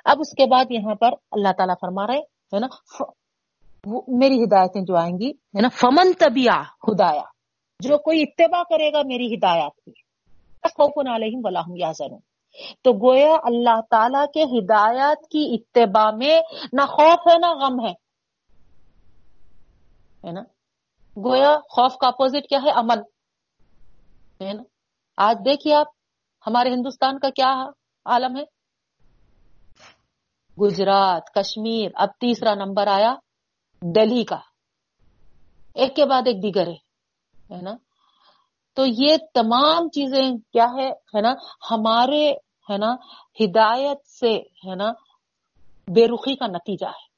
اب 0.04 0.16
اس 0.20 0.30
کے 0.30 0.46
بعد 0.46 0.64
یہاں 0.70 0.94
پر 0.94 1.10
اللہ 1.30 1.52
تعالیٰ 1.56 1.74
فرما 1.80 2.06
رہے 2.06 2.18
ہے 2.18 2.58
نا؟ 2.58 2.66
میری 4.08 4.44
ہدایتیں 4.44 4.80
جو 4.80 4.96
آئیں 4.96 5.18
گی، 5.18 5.30
ہے 5.30 5.60
نا؟ 5.60 5.68
فمن 5.68 6.12
طبیع 6.18 6.52
ہدایا 6.60 7.22
جو 7.80 7.98
کوئی 7.98 8.22
اتباع 8.22 8.62
کرے 8.62 8.92
گا، 8.92 9.02
میری 9.06 9.34
ہدایات 9.34 9.84
کی۔ 9.84 9.92
علیہم 11.14 11.40
ولاحم 11.44 11.76
یا 11.76 11.92
تو 12.82 12.92
گویا 12.92 13.36
اللہ 13.44 13.80
تعالی 13.90 14.26
کے 14.34 14.58
ہدایات 14.58 15.28
کی 15.30 15.54
اتباع 15.54 16.10
میں 16.10 16.40
نہ 16.72 16.86
خوف 16.86 17.28
ہے، 17.28 17.38
نہ 17.38 17.46
غم 17.46 17.86
ہے۔ 17.86 17.92
نا؟ 20.32 20.40
گویا 21.16 21.56
خوف 21.68 21.96
کا 21.96 22.08
اپوزٹ 22.08 22.48
کیا 22.48 22.58
ہے؟ 22.64 22.70
امن 22.70 23.02
ہے 24.40 24.52
نا؟ 24.52 24.62
آج 25.16 25.36
دیکھیے 25.44 25.74
آپ، 25.74 25.86
ہمارے 26.46 26.68
ہندوستان 26.68 27.18
کا 27.18 27.30
کیا 27.30 27.64
عالم 28.04 28.36
ہے؟ 28.36 28.42
گجرات، 30.60 31.34
کشمیر، 31.34 31.90
اب 31.94 32.08
تیسرا 32.08 32.54
نمبر 32.54 32.86
آیا 32.86 33.14
دلی 33.82 34.24
کا۔ 34.24 34.38
ایک 35.74 35.96
کے 35.96 36.06
بعد 36.06 36.22
ایک 36.26 36.42
دیگر 36.42 36.68
ہے 37.50 37.62
نا؟ 37.62 37.74
تو 38.74 38.82
یہ 38.86 39.16
تمام 39.34 39.88
چیزیں 39.88 40.30
کیا 40.52 40.66
ہے 40.76 40.88
ہے 40.90 41.20
نا؟ 41.20 41.32
ہمارے، 41.70 42.30
ہے 42.70 42.76
نا، 42.76 42.94
ہدایت 43.44 44.06
سے، 44.06 44.34
ہے 44.38 44.74
نا، 44.74 44.92
بے 45.94 46.06
رخی 46.06 46.36
کا 46.36 46.46
نتیجہ 46.46 46.86
ہے۔ 46.86 47.08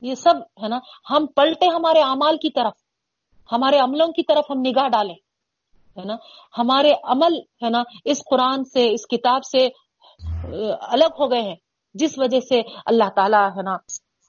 یہ 0.00 0.14
سب، 0.14 0.62
ہے 0.62 0.68
نا، 0.68 0.78
ہم 1.10 1.26
پلٹے 1.26 1.66
ہمارے 1.74 2.00
اعمال 2.00 2.36
کی 2.36 2.50
طرف، 2.50 2.72
ہمارے 3.52 3.78
عملوں 3.78 4.06
کی 4.06 4.22
طرف 4.22 4.44
ہم 4.50 4.60
نگاہ 4.60 4.88
ڈالیں۔ 4.88 5.14
ہے 6.00 6.04
نا؟ 6.04 6.14
ہمارے 6.58 6.92
عمل 7.04 7.38
ہے 7.64 7.70
نا، 7.70 7.82
اس 8.04 8.18
قرآن 8.30 8.64
سے، 8.64 8.92
اس 8.92 9.06
کتاب 9.06 9.44
سے 9.44 9.68
الگ 10.80 11.04
ہو 11.04 11.30
گئے 11.30 11.42
ہیں۔ 11.42 11.56
جس 11.94 12.18
وجہ 12.18 12.40
سے 12.40 12.62
اللہ 12.86 13.08
تعالیٰ 13.16 13.50
ہے 13.50 13.62
نا، 13.62 13.74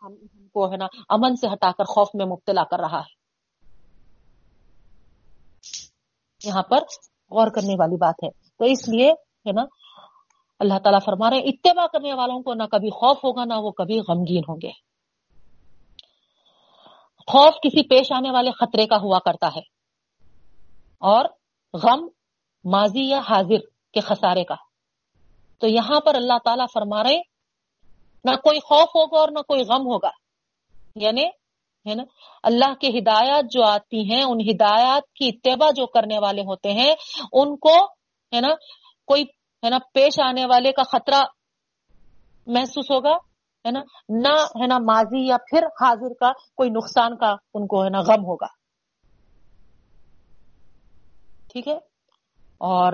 ہم 0.04 0.16
کو 0.48 0.72
ہے 0.72 0.78
نا، 0.78 0.86
امن 1.10 1.36
سے 1.36 1.48
ہٹا 1.48 1.72
کر 1.72 1.84
خوف 1.84 2.08
میں 2.14 2.26
مبتلا 2.26 2.64
کر 2.64 2.80
رہا 2.80 3.00
ہے۔ 3.00 3.24
یہاں 6.44 6.64
پر 6.64 6.78
غور 7.32 7.48
کرنے 7.48 7.74
والی 7.80 7.96
بات 7.96 8.16
ہے۔ 8.24 8.30
تو 8.30 8.66
اس 8.66 8.90
لیے 8.90 9.12
ہے 9.12 9.52
نا، 9.52 9.62
اللہ 10.60 10.80
تعالیٰ 10.80 11.00
فرما 11.06 11.30
رہے 11.30 11.38
ہیں، 11.38 11.44
اتباع 11.44 11.88
کرنے 11.88 12.14
والوں 12.14 12.44
کو 12.44 12.54
نہ 12.54 12.64
کبھی 12.64 12.90
خوف 12.90 13.18
ہوگا، 13.18 13.46
نہ 13.46 13.54
وہ 13.54 13.72
کبھی 13.72 14.00
غمگین 14.00 14.42
ہوں 14.50 14.58
گے۔ 14.64 14.72
خوف 17.28 17.54
کسی 17.64 17.88
پیش 17.88 18.12
آنے 18.12 18.32
والے 18.32 18.52
خطرے 18.52 18.88
کا 18.88 18.98
ہوا 18.98 19.20
کرتا 19.20 19.48
ہے۔ 19.48 19.62
اور 21.00 21.26
غم، 21.74 22.08
ماضی 22.66 23.10
یا 23.10 23.20
حاضر 23.20 23.60
کے 23.94 24.00
خسارے 24.00 24.44
کا۔ 24.44 24.56
تو 25.60 25.68
یہاں 25.68 26.00
پر 26.00 26.16
اللہ 26.16 26.38
تعالیٰ 26.46 26.66
فرما 26.74 27.04
رہے 27.04 27.22
نہ 28.26 28.36
کوئی 28.36 28.60
خوف 28.60 28.88
ہوگا 28.96 29.20
اور 29.20 29.30
نہ 29.30 29.40
کوئی 29.40 29.62
غم 29.62 29.82
ہوگا۔ 29.82 30.10
یعنی 30.96 31.26
ہے 31.90 31.96
نا، 31.96 32.04
اللہ 32.44 32.74
کی 32.74 33.00
ہدایات 33.00 33.46
جو 33.52 33.64
آتی 33.64 34.14
ہیں، 34.14 34.24
ان 34.24 34.38
ہدایات 34.42 35.14
کی 35.14 35.28
اتباع 35.28 35.70
جو 35.70 35.86
کرنے 35.86 36.20
والے 36.20 36.42
ہوتے 36.42 36.74
ہیں، 36.74 36.92
ان 37.34 37.58
کو، 37.58 37.86
ہے 38.36 38.42
نا، 38.42 38.48
کوئی، 39.08 39.24
ہے 39.66 39.70
نا، 39.70 39.78
پیش 39.94 40.20
آنے 40.20 40.46
والے 40.46 40.72
کا 40.72 40.84
خطرہ 40.84 41.22
محسوس 42.48 42.92
ہوگا۔ 42.92 43.16
ہے 43.66 43.72
نا، 43.72 43.80
نہ، 44.10 44.34
ہے 44.62 44.68
نا، 44.68 44.78
ماضی 44.78 45.28
یا 45.28 45.38
پھر 45.38 45.64
حاضر 45.64 46.14
کا، 46.20 46.32
کوئی 46.32 46.70
نقصان 46.70 47.18
کا 47.18 47.36
ان 47.54 47.68
کو، 47.68 47.84
ہے 47.84 47.90
نا، 47.90 48.00
غم 48.00 48.26
ہوگا۔ 48.26 48.63
ٹھیک 51.56 51.68
ہے؟ 51.68 51.78
اور 52.58 52.94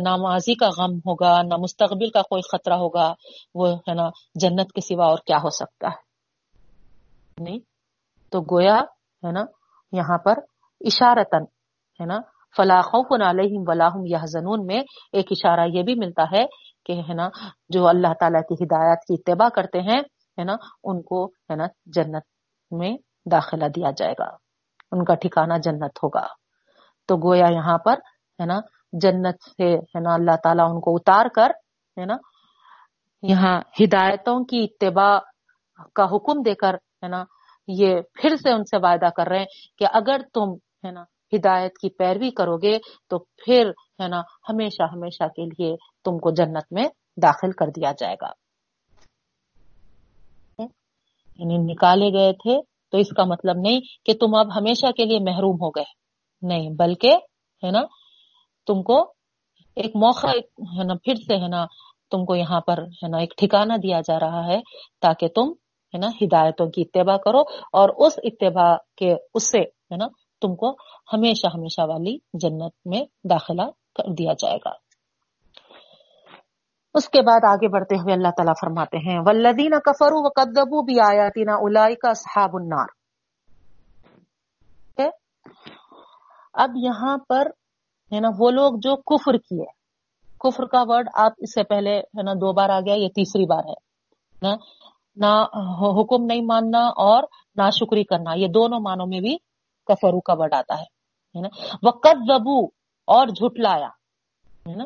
نہ 0.00 0.16
ماضی 0.16 0.54
کا 0.54 0.68
غم 0.68 0.96
ہوگا 0.96 1.42
نہ 1.42 1.56
مستقبل 1.58 2.10
کا 2.10 2.22
کوئی 2.22 2.42
خطرہ 2.42 2.74
ہوگا، 2.74 3.14
وہ 3.54 3.68
ہے 3.88 3.94
نا 3.94 4.08
جنت 4.34 4.72
کے 4.72 4.80
سوا 4.80 5.06
اور 5.06 5.18
کیا 5.26 5.36
ہو 5.36 5.50
سکتا 5.50 5.88
ہے؟ 5.88 7.42
نہیں؟ 7.44 7.58
تو 8.30 8.40
گویا 8.40 8.76
ہے 9.22 9.32
نا 9.32 9.44
یہاں 9.92 10.18
پر 10.18 10.38
اشارتن 10.80 11.44
ہے 12.00 12.06
نا 12.06 12.18
فلاح 12.56 12.90
علیہم 13.30 13.62
ولاحم 13.66 14.06
یا 14.06 14.18
زنون 14.24 14.66
میں 14.66 14.80
ایک 15.12 15.26
اشارہ 15.30 15.66
یہ 15.72 15.82
بھی 15.82 15.94
ملتا 15.94 16.22
ہے 16.22 16.44
کہ 16.84 16.92
ہے 16.92 17.14
نا 17.14 17.28
جو 17.68 17.86
اللہ 17.86 18.12
تعالیٰ 18.20 18.42
کی 18.42 18.64
ہدایات 18.64 18.98
کی 18.98 19.14
اتباع 19.14 19.48
کرتے 19.48 19.80
ہیں، 19.80 20.00
ہے 20.38 20.44
نا، 20.44 20.54
ان 20.84 21.02
کو 21.02 21.26
ہے 21.26 21.54
نا 21.54 21.66
جنت 21.86 22.24
میں 22.70 22.96
داخلہ 23.30 23.68
دیا 23.68 23.90
جائے 23.96 24.12
گا، 24.12 24.28
ان 24.92 25.04
کا 25.04 25.14
ٹھکانہ 25.14 25.54
جنت 25.62 25.98
ہوگا۔ 26.02 26.26
تو 27.10 27.16
گویا 27.16 27.48
یہاں 27.50 27.78
پر، 27.78 27.98
ہے 28.40 28.46
نا، 28.46 28.58
جنت 28.92 29.42
سے، 29.42 29.68
ہے 29.92 30.00
نا، 30.00 30.14
اللہ 30.14 30.36
تعالیٰ 30.42 30.66
ان 30.70 30.80
کو 30.80 30.94
اتار 30.94 31.26
کر، 31.34 31.50
ہے 31.96 32.04
نا، 32.04 32.16
یہاں 33.22 33.56
ہدایتوں 33.80 34.38
کی 34.44 34.58
اتباع 34.64 35.18
کا 35.94 36.04
حکم 36.04 36.42
دے 36.42 36.54
کر، 36.54 36.74
ہے 37.02 37.08
نا، 37.08 37.22
یہ 37.68 38.00
پھر 38.14 38.36
سے 38.36 38.50
ان 38.52 38.64
سے 38.64 38.76
وعدہ 38.76 39.08
کر 39.16 39.28
رہے 39.28 39.38
ہیں 39.38 39.50
کہ 39.78 39.86
اگر 39.92 40.20
تم، 40.34 40.52
ہے 40.86 40.90
نا، 40.90 41.02
ہدایت 41.32 41.78
کی 41.78 41.88
پیروی 41.88 42.30
کرو 42.30 42.56
گے 42.56 42.78
تو 43.08 43.18
پھر، 43.18 43.70
ہے 44.00 44.08
نا، 44.08 44.20
ہمیشہ 44.48 44.82
ہمیشہ 44.92 45.28
کے 45.28 45.44
لیے 45.44 45.74
تم 46.04 46.18
کو 46.18 46.30
جنت 46.30 46.72
میں 46.72 46.88
داخل 47.22 47.52
کر 47.52 47.66
دیا 47.76 47.92
جائے 47.98 48.16
گا۔ 48.22 48.30
یعنی 51.38 51.56
نکالے 51.58 52.08
گئے 52.12 52.32
تھے، 52.32 52.60
تو 52.90 52.98
اس 52.98 53.10
کا 53.16 53.24
مطلب 53.24 53.56
نہیں 53.56 53.80
کہ 54.04 54.12
تم 54.20 54.34
اب 54.34 54.48
ہمیشہ 54.56 54.90
کے 54.96 55.04
لیے 55.04 55.18
محروم 55.18 55.56
ہو 55.62 55.70
گئے۔ 55.70 55.88
نہیں، 56.42 56.70
بلکہ 56.70 57.12
ہے 57.62 57.70
نا، 57.70 57.82
تم 58.66 58.82
کو 58.82 59.12
ایک 59.76 59.96
موقع، 59.96 60.26
ہے 60.78 60.84
نا، 60.84 60.94
پھر 60.94 61.14
سے، 61.14 61.36
ہے 61.36 61.48
نا، 61.48 61.66
تم 62.10 62.24
کو 62.24 62.34
یہاں 62.34 62.60
پر، 62.60 62.78
ہے 62.78 63.08
نا، 63.08 63.18
ایک 63.18 63.34
ٹھکانہ 63.36 63.72
دیا 63.72 64.00
جا 64.00 64.20
رہا 64.20 64.46
ہے 64.46 64.60
تاکہ 65.00 65.28
تم، 65.28 65.52
ہے 65.94 65.98
نا، 65.98 66.06
ہدایتوں 66.22 66.66
کی 66.66 66.82
اتباع 66.82 67.16
کرو 67.16 67.40
اور 67.72 67.88
اس 67.88 68.18
اتباع 68.22 68.76
کے، 68.96 69.14
اس 69.34 69.50
سے، 69.50 69.60
ہے 69.60 69.96
نا، 69.96 70.06
تم 70.40 70.56
کو 70.56 70.70
ہمیشہ 71.12 71.46
ہمیشہ 71.54 71.80
والی 71.80 72.16
جنت 72.34 72.72
میں 72.84 73.04
داخلہ 73.30 73.62
کر 73.94 74.12
دیا 74.12 74.32
جائے 74.38 74.56
گا۔ 74.56 74.70
اس 76.94 77.08
کے 77.08 77.22
بعد 77.22 77.40
آگے 77.48 77.68
بڑھتے 77.68 77.96
ہوئے 77.96 78.14
اللہ 78.14 78.28
تعالیٰ 78.28 78.54
فرماتے 78.60 78.96
ہیں 78.98 79.18
ولدین 79.26 79.70
کفرو 79.70 80.24
و 80.24 80.28
قدبو 80.28 80.82
بھی 80.82 81.00
آیاتین 81.00 81.48
الائی 81.48 81.94
کا 81.94 82.12
صحاب 82.12 82.50
النار۔ 82.52 82.86
اب 86.52 86.70
یہاں 86.76 87.18
پر، 87.28 87.46
ہے 88.12 88.20
نا، 88.20 88.28
وہ 88.38 88.50
لوگ 88.50 88.72
جو 88.76 88.96
کفر 88.96 89.32
کیے 89.32 89.64
کفر 90.40 90.66
کا 90.66 90.82
ورڈ 90.86 91.08
آپ 91.14 91.32
اس 91.38 91.54
سے 91.54 91.62
پہلے، 91.64 91.98
ہے 91.98 92.22
نا، 92.22 92.32
دو 92.32 92.52
بار 92.52 92.68
آ 92.68 92.80
گیا، 92.80 92.94
یہ 92.94 93.08
تیسری 93.08 93.46
بار 93.46 93.64
ہے 93.64 93.90
نا۔ 94.42 94.56
نہ 95.16 95.44
حکم 96.00 96.24
نہیں 96.24 96.42
ماننا 96.42 96.78
اور 96.78 97.22
نہ 97.54 97.70
شکری 97.70 98.04
کرنا، 98.04 98.34
یہ 98.34 98.46
دونوں 98.48 98.80
معنوں 98.80 99.06
میں 99.06 99.20
بھی 99.20 99.36
کفرو 99.86 100.20
کا 100.20 100.34
ورڈ 100.36 100.54
آتا 100.54 100.80
ہے 100.80 101.40
نا۔ 101.40 101.48
وقت 101.82 102.16
زبو 102.26 102.64
اور 103.06 103.26
جھٹلایا، 103.26 103.88
ہے 104.68 104.74
نا۔ 104.74 104.84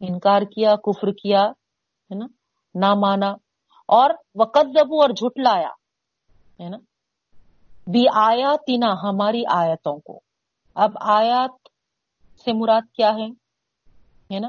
انکار 0.00 0.42
کیا، 0.42 0.76
کفر 0.76 1.10
کیا، 1.10 1.40
ہے 2.10 2.14
نا، 2.14 2.26
نہ 2.74 2.94
مانا۔ 2.94 3.30
اور 3.88 4.10
وقت 4.34 4.66
زبو 4.78 5.00
اور 5.02 5.10
جھٹلایا، 5.10 5.68
ہے 6.60 6.68
نا۔ 6.68 6.76
بھی 7.86 8.04
آیا 8.14 8.56
تینا 8.66 8.92
ہماری 9.02 9.42
آیتوں 9.50 9.98
کو۔ 9.98 10.31
اب 10.74 10.90
آیات 11.00 11.68
سے 12.44 12.52
مراد 12.52 12.82
کیا 12.94 13.10
ہے؟ 13.10 13.28
نا؟ 14.38 14.48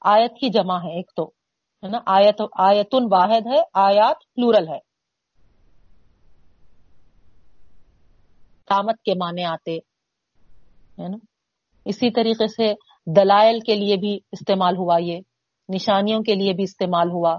آیت 0.00 0.32
کی 0.40 0.48
جمع 0.48 0.78
ہے 0.78 0.96
ایک 0.96 1.10
تو، 1.16 1.24
ہے 1.82 1.88
نا؟ 1.88 1.98
آیت، 2.06 2.42
آیتن 2.58 3.06
واحد 3.10 3.46
ہے، 3.46 3.62
آیات 3.74 4.16
پلورل 4.34 4.68
ہے۔ 4.68 4.78
قامت 8.64 9.02
کے 9.02 9.14
معنی 9.14 9.44
آتے، 9.44 9.76
ہے 10.98 11.08
نا؟ 11.08 11.16
اسی 11.84 12.10
طریقے 12.10 12.48
سے 12.48 12.74
دلائل 13.06 13.60
کے 13.60 13.74
لیے 13.74 13.96
بھی 13.96 14.20
استعمال 14.32 14.76
ہوا 14.76 14.96
یہ، 14.98 15.20
نشانیوں 15.68 16.22
کے 16.22 16.34
لیے 16.34 16.52
بھی 16.52 16.64
استعمال 16.64 17.10
ہوا، 17.10 17.38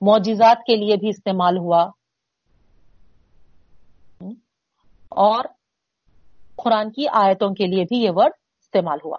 معجزات 0.00 0.56
کے 0.66 0.76
لیے 0.76 0.96
بھی 0.96 1.08
استعمال 1.08 1.58
ہوا۔ 1.58 1.90
اور 5.08 5.44
قرآن 6.58 6.90
کی 6.92 7.06
آیتوں 7.14 7.50
کے 7.54 7.66
لیے 7.66 7.84
بھی 7.84 7.98
یہ 8.02 8.10
ورڈ 8.14 8.32
استعمال 8.62 8.98
ہوا۔ 9.04 9.18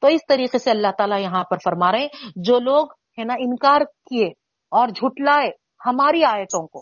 تو 0.00 0.06
اس 0.08 0.26
طریقے 0.28 0.58
سے 0.58 0.70
اللہ 0.70 0.92
تعالیٰ 0.98 1.20
یہاں 1.20 1.42
پر 1.50 1.56
فرما 1.64 1.90
رہے 1.92 2.00
ہیں، 2.00 2.30
جو 2.46 2.58
لوگ 2.60 2.86
ہے 3.18 3.24
نا 3.24 3.34
انکار 3.38 3.80
کیے 4.08 4.26
اور 4.72 4.88
جھٹلائے 4.88 5.50
ہماری 5.86 6.24
آیتوں 6.24 6.66
کو، 6.66 6.80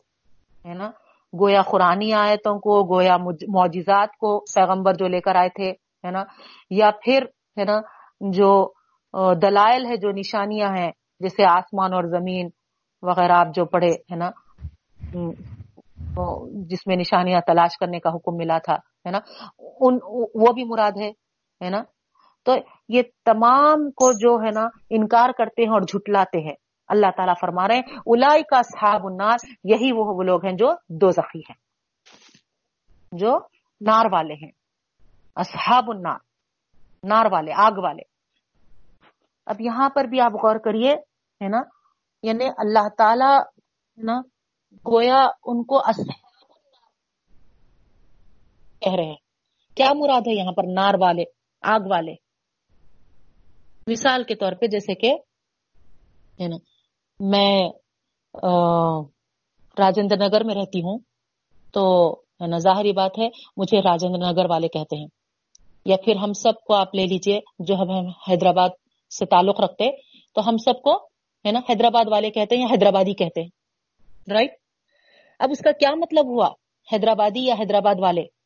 ہے 0.64 0.74
نا، 0.74 0.90
گویا 1.32 1.62
قرآنی 1.62 2.12
آیتوں 2.14 2.58
کو، 2.60 2.82
گویا 2.94 3.16
معجزات 3.54 4.16
کو 4.20 4.38
پیغمبر 4.54 4.94
جو 4.94 5.08
لے 5.08 5.20
کر 5.20 5.34
آئے 5.36 5.48
تھے، 5.56 5.70
ہے 6.04 6.10
نا، 6.10 6.22
یا 6.70 6.90
پھر، 7.04 7.24
ہے 7.58 7.64
نا، 7.64 7.80
جو 8.32 8.50
دلائل 9.42 9.86
ہے 9.86 9.96
جو 9.96 10.10
نشانیاں 10.12 10.70
ہیں، 10.70 10.90
جیسے 11.20 11.44
آسمان 11.48 11.92
اور 11.94 12.04
زمین 12.10 12.48
وغیرہ، 13.02 13.32
آپ 13.34 13.54
جو 13.54 13.64
پڑھے، 13.64 13.92
ہے 14.10 14.16
نا 14.16 14.30
جس 16.70 16.86
میں 16.86 16.96
نشانیاں 16.96 17.40
تلاش 17.46 17.76
کرنے 17.78 17.98
کا 18.00 18.10
حکم 18.10 18.36
ملا 18.36 18.58
تھا، 18.58 18.74
ہے 19.06 19.10
نا 19.10 19.18
ان 19.80 19.98
وہ 20.34 20.52
بھی 20.52 20.64
مراد 20.64 20.92
ہے 20.96 21.08
ہے 21.64 21.70
نا؟ 21.70 21.82
تو 22.42 22.52
یہ 22.88 23.02
تمام 23.24 23.90
کو 23.90 24.12
جو 24.12 24.46
ہے 24.46 24.50
نا، 24.50 24.68
انکار 24.90 25.30
کرتے 25.38 25.62
ہیں 25.62 25.70
اور 25.70 25.80
جھٹلاتے 25.80 26.38
ہیں۔ 26.38 26.54
اللہ 26.88 27.06
تعالیٰ 27.16 27.34
فرما 27.40 27.68
رہے 27.68 27.74
ہیں 27.74 27.96
الائی 28.06 28.42
کا 28.42 28.62
صحاب 28.62 29.06
النار، 29.06 29.36
یہی 29.64 29.92
وہ 29.92 30.22
لوگ 30.22 30.44
ہیں 30.44 30.56
جو 30.56 30.72
دو 30.88 31.10
زخی 31.10 31.38
ہیں، 31.38 31.54
جو 33.12 33.38
نار 33.80 34.04
والے 34.12 34.34
ہیں۔ 34.34 34.50
اصحاب 35.36 35.84
النار، 35.88 36.18
نار 37.04 37.26
والے، 37.32 37.52
آگ 37.52 37.72
والے۔ 37.76 38.02
اب 39.46 39.60
یہاں 39.60 39.90
پر 39.90 40.04
بھی 40.04 40.20
آپ 40.20 40.32
غور 40.32 40.56
کریے، 40.56 40.94
ہے 41.44 41.48
نا؟ 41.48 41.60
یعنی 42.22 42.44
اللہ 42.58 42.88
تعالی 42.98 43.38
نا، 43.96 44.20
گویا 44.72 45.28
ان 45.44 45.64
کو 45.64 45.80
کہہ 48.80 48.94
رہے 48.94 49.04
ہیں۔ 49.04 49.27
کیا 49.78 49.92
مراد 49.92 50.20
ہے 50.20 50.34
یہاں 50.34 50.52
پر 50.52 50.64
نار 50.66 50.94
والے، 51.00 51.24
آگ 51.62 51.80
والے؟ 51.90 52.14
مثال 53.86 54.24
کے 54.24 54.34
طور 54.34 54.52
پہ 54.52 54.66
جیسے 54.66 54.94
کہ، 54.94 55.12
ہے 56.40 56.48
نا، 56.48 56.56
میں 57.20 57.68
راجندر 59.78 60.16
نگر 60.16 60.44
میں 60.44 60.54
رہتی 60.54 60.80
ہوں، 60.80 60.98
تو، 61.72 62.12
ہے 62.12 62.46
نا، 62.46 62.58
ظاہری 62.58 62.92
بات 62.92 63.18
ہے، 63.18 63.28
مجھے 63.56 63.78
راجندر 63.78 64.32
نگر 64.32 64.50
والے 64.50 64.68
کہتے 64.68 64.96
ہیں۔ 64.96 65.06
یا 65.86 65.96
پھر 66.04 66.16
ہم 66.16 66.32
سب 66.32 66.60
کو 66.66 66.74
آپ 66.74 66.94
لے 66.94 67.06
لیجیے، 67.06 67.40
جو 67.58 67.74
ہم 67.74 67.90
حیدرآباد 68.28 68.68
سے 69.18 69.26
تعلق 69.26 69.60
رکھتے، 69.60 69.90
تو 70.34 70.48
ہم 70.48 70.56
سب 70.56 70.82
کو، 70.82 70.96
ہے 71.46 71.52
نا، 71.52 71.60
حیدرآباد 71.68 72.04
والے 72.10 72.30
کہتے 72.30 72.54
ہیں 72.54 72.62
یا 72.62 72.68
حیدرآبادی 72.70 73.14
کہتے 73.14 73.42
ہیں۔ 73.42 73.48
رائٹ 74.30 74.50
اب 75.38 75.48
اس 75.52 75.58
کا 75.58 75.72
کیا 75.72 75.94
مطلب 75.94 76.26
ہوا؟ 76.26 76.48
حیدرآبادی 76.92 77.46
یا 77.46 77.54
حیدرآباد 77.58 77.94
والے؟ 77.98 78.37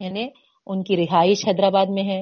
یعنی 0.00 0.28
ان 0.66 0.82
کی 0.82 0.96
رہائش 0.96 1.46
حیدرآباد 1.48 1.86
میں 1.88 2.02
ہے 2.02 2.20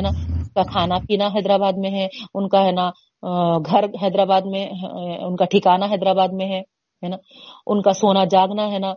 نا؟ 0.00 0.10
کا 0.54 0.62
کھانا 0.62 0.94
پینا 1.08 1.26
حیدرآباد 1.26 1.72
میں 1.76 1.90
ہے، 1.90 2.06
ان 2.34 2.48
کا 2.48 2.64
ہے 2.64 2.72
نا 2.72 2.90
گھر 3.66 3.84
حیدرآباد 4.02 4.42
میں، 4.44 4.66
ان 5.20 5.36
کا 5.36 5.44
ٹھکانا 5.44 5.86
حیدرآباد 5.86 6.28
میں 6.32 6.48
ہے 6.50 7.08
نا؟ 7.08 7.16
ان 7.66 7.82
کا 7.82 7.92
سونا 7.92 8.24
جاگنا 8.24 8.70
ہے 8.72 8.78
نا 8.78 8.92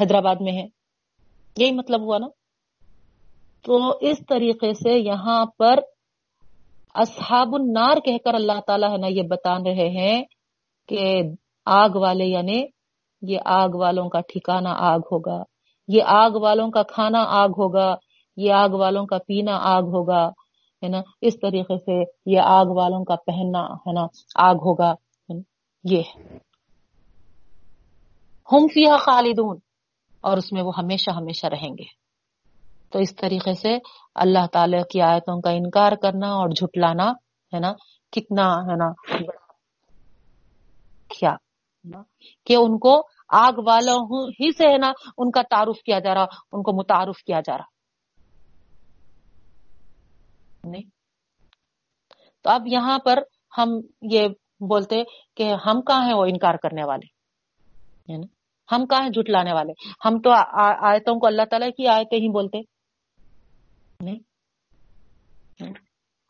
حیدرآباد 0.00 0.36
میں 0.40 0.52
ہے۔ 0.52 0.66
یہی 1.58 1.70
مطلب 1.70 2.00
ہوا 2.02 2.18
نا؟ 2.18 2.26
تو 3.62 3.90
اس 4.00 4.18
طریقے 4.28 4.72
سے 4.72 4.98
یہاں 4.98 5.44
پر 5.58 5.78
اصحاب 6.94 7.54
النار 7.54 7.96
کہہ 8.04 8.24
کر 8.24 8.34
اللہ 8.34 8.60
تعالیٰ 8.66 8.90
ہے 8.92 8.96
نا، 8.96 9.06
یہ 9.06 9.22
بتا 9.22 9.56
رہے 9.56 9.88
ہیں 9.98 10.22
کہ 10.88 11.22
آگ 11.66 11.90
والے 11.94 12.24
یعنی 12.24 12.62
یہ 13.22 13.38
آگ 13.44 13.68
والوں 13.74 14.08
کا 14.08 14.20
ٹھکانا 14.20 14.72
آگ 14.92 14.98
ہوگا۔ 15.12 15.42
یہ 15.88 16.02
آگ 16.06 16.30
والوں 16.30 16.70
کا 16.70 16.82
کھانا 16.82 17.24
آگ 17.28 17.48
ہوگا، 17.48 17.94
یہ 18.36 18.52
آگ 18.52 18.68
والوں 18.68 19.06
کا 19.06 19.18
پینا 19.18 19.58
آگ 19.62 19.82
ہوگا، 19.82 20.28
ہے 20.82 20.88
نا؟ 20.88 21.00
اس 21.20 21.40
طریقے 21.40 21.78
سے 21.78 22.02
یہ 22.26 22.40
آگ 22.44 22.66
والوں 22.66 23.04
کا 23.04 23.16
پہننا، 23.16 23.64
ہے 23.86 23.92
نا؟ 23.92 24.06
آگ 24.34 24.54
ہوگا 24.54 24.94
یہ 25.84 26.02
ہم 28.52 28.66
فیہ 28.74 28.96
خالدون، 29.00 29.58
اور 30.20 30.36
اس 30.36 30.52
میں 30.52 30.62
وہ 30.62 30.72
ہمیشہ 30.78 31.10
ہمیشہ 31.10 31.46
رہیں 31.46 31.70
گے۔ 31.70 31.86
تو 32.90 32.98
اس 32.98 33.14
طریقے 33.16 33.52
سے 33.52 33.78
اللہ 34.14 34.46
تعالی 34.52 34.78
کی 34.90 35.00
آیتوں 35.00 35.40
کا 35.40 35.50
انکار 35.50 35.92
کرنا 35.92 36.28
اور 36.32 36.48
جھٹلانا، 36.48 37.10
ہے 37.52 37.58
نا؟ 37.58 37.72
کتنا، 38.12 38.46
ہے 38.68 38.76
نا؟ 38.76 38.92
کیا 41.08 41.34
کہ 42.46 42.54
ان 42.54 42.78
کو 42.78 43.00
آگ 43.28 43.52
والوں 43.66 44.28
ہی 44.28 44.52
سے 44.52 44.72
ہے 44.72 44.78
نا 44.78 44.92
ان 45.18 45.30
کا 45.30 45.42
تعارف 45.42 45.82
کیا 45.82 45.98
جا 45.98 46.14
رہا، 46.14 46.24
ان 46.52 46.62
کو 46.62 46.72
متعارف 46.72 47.24
کیا 47.24 47.40
جا 47.40 47.58
رہا۔ 47.58 47.74
نہیں۔ 50.64 50.82
تو 52.42 52.50
اب 52.50 52.62
یہاں 52.66 52.98
پر 52.98 53.18
ہم 53.58 53.68
یہ 54.12 54.28
بولتے 54.60 55.02
کہ 55.36 55.54
ہم 55.66 55.80
کہاں 55.80 56.06
ہیں 56.06 56.14
وہ 56.14 56.24
انکار 56.24 56.54
کرنے 56.54 56.84
والے؟ 56.84 57.14
ہم 58.72 58.86
کہاں 58.86 59.02
ہیں 59.02 59.10
جھٹلانے 59.10 59.52
والے؟ 59.52 59.72
ہم 60.04 60.20
تو 60.20 60.30
آیتوں 60.86 61.20
کو 61.20 61.26
اللہ 61.26 61.42
تعالیٰ 61.50 61.68
کی 61.68 61.86
آیتیں 61.86 62.18
ہی 62.18 62.28
بولتے۔ 62.28 62.60
نہیں۔ 64.00 64.18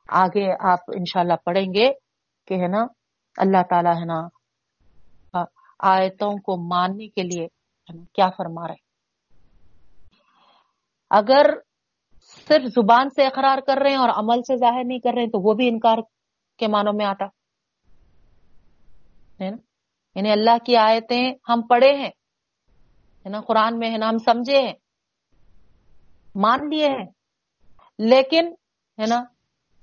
آگے 0.09 0.73
آپ 0.73 0.79
انشاءاللہ 0.95 1.33
پڑھیں 1.45 1.75
گے 1.75 1.93
کہ 2.47 2.55
ہے 2.55 2.69
نا 2.69 2.87
اللہ 3.37 3.63
تعالیٰ 3.71 3.95
ہے 3.95 4.05
نا 4.05 4.29
آیتوں 5.85 6.33
کو 6.33 6.57
ماننے 6.69 7.09
کے 7.09 7.23
لیے 7.23 7.47
کیا 8.13 8.31
فرما 8.37 8.69
رہے 8.69 8.83
اگر 11.11 11.47
صرف 12.49 12.65
زبان 12.65 13.11
سے 13.11 13.25
اقرار 13.25 13.59
کر 13.67 13.77
رہے 13.83 13.91
ہیں 13.91 13.97
اور 13.97 14.09
عمل 14.09 14.43
سے 14.43 14.57
ظاہر 14.57 14.85
نہیں 14.85 14.99
کر 14.99 15.11
رہے 15.15 15.23
ہیں 15.23 15.29
تو 15.29 15.49
وہ 15.49 15.55
بھی 15.55 15.69
انکار 15.69 15.99
کے 16.59 16.67
معنوں 16.69 16.93
میں 16.93 17.07
آتا۔ 17.07 17.25
ہے 19.41 19.51
نا؟ 19.51 19.57
یعنی 20.15 20.31
اللہ 20.31 20.59
کی 20.67 20.77
آیتیں 20.77 21.35
ہم 21.49 21.63
پڑھے 21.63 21.93
ہیں، 21.93 22.11
ہے 23.25 23.29
نا؟ 23.29 23.41
قرآن 23.41 23.79
میں 23.79 23.91
ہے 23.91 23.97
نا، 23.97 24.09
ہم 24.09 24.19
سمجھے 24.19 24.61
ہیں، 24.61 24.75
مان 26.35 26.71
لیے 26.71 26.89
ہیں، 26.89 27.07
لیکن، 27.99 28.55
ہے 28.99 29.07
نا، 29.07 29.23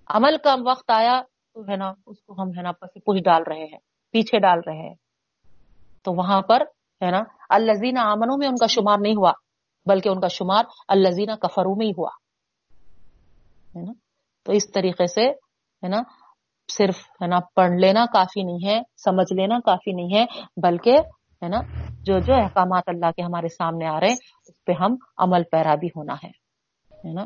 عمل 0.08 0.38
کا 0.44 0.56
وقت 0.66 0.92
آیا 0.92 1.22
تو، 1.54 1.62
ہے 1.62 1.76
نا، 1.76 1.94
اس 2.06 2.24
کو 2.24 2.42
ہم، 2.42 2.50
ہے 2.58 2.62
نا، 2.62 2.72
پس 2.72 2.94
پوچھ 3.06 3.22
ڈال 3.22 3.44
رہے 3.44 3.66
ہیں، 3.66 3.80
پیچھے 4.12 4.40
ڈال 4.40 4.60
رہے 4.68 4.88
ہیں۔ 4.88 4.96
تو 6.06 6.14
وہاں 6.14 6.42
پر، 6.42 6.62
ہے 7.02 7.12
نا 7.12 7.22
الزین 7.50 7.98
آمنوں 7.98 8.38
میں 8.38 8.48
ان 8.48 8.56
کا 8.56 8.68
شمار 8.68 8.98
نہیں 9.02 9.16
ہوا، 9.16 9.32
بلکہ 9.86 10.10
ان 10.10 10.20
کا 10.22 10.28
شمار 10.28 10.64
الزین 10.88 11.36
کفروں 11.36 11.76
میں 11.76 11.86
ہی 11.86 11.92
ہوا، 11.92 12.10
ہے 13.76 13.84
نا؟ 13.84 13.94
تو 14.46 14.52
اس 14.52 14.72
طریقے 14.72 15.08
سے، 15.08 15.30
ہے 15.84 15.88
نا، 15.88 16.02
صرف، 16.70 17.00
ہے 17.22 17.28
نا، 17.28 17.40
پڑھ 17.56 17.72
لینا 17.72 18.06
کافی 18.14 18.44
نہیں 18.44 18.68
ہے، 18.68 18.82
سمجھ 19.04 19.34
لینا 19.34 19.60
کافی 19.60 19.92
نہیں 19.92 20.18
ہے، 20.18 20.26
بلکہ، 20.62 20.98
ہے 21.42 21.48
نا، 21.48 21.62
جو 22.06 22.20
جو 22.20 22.34
احکامات 22.34 22.84
اللہ 22.88 23.12
کے 23.16 23.22
ہمارے 23.22 23.48
سامنے 23.48 23.88
آ 23.88 24.00
رہے 24.00 24.08
ہیں، 24.08 24.16
اس 24.48 24.66
پہ 24.66 24.72
ہم 24.72 24.96
عمل 25.18 25.44
پیرا 25.44 25.76
بھی 25.76 25.88
ہونا 25.88 26.14
ہے 26.24 27.14
نا؟ 27.14 27.26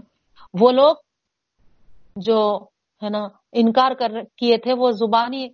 وہ 0.54 0.72
لوگ 0.72 0.96
جو، 2.16 2.66
ہے 3.02 3.10
نا، 3.10 3.28
انکار 3.52 3.92
کر، 3.92 4.12
کیے 4.38 4.58
تھے، 4.58 4.74
وہ 4.74 4.92
زبانی، 4.92 5.46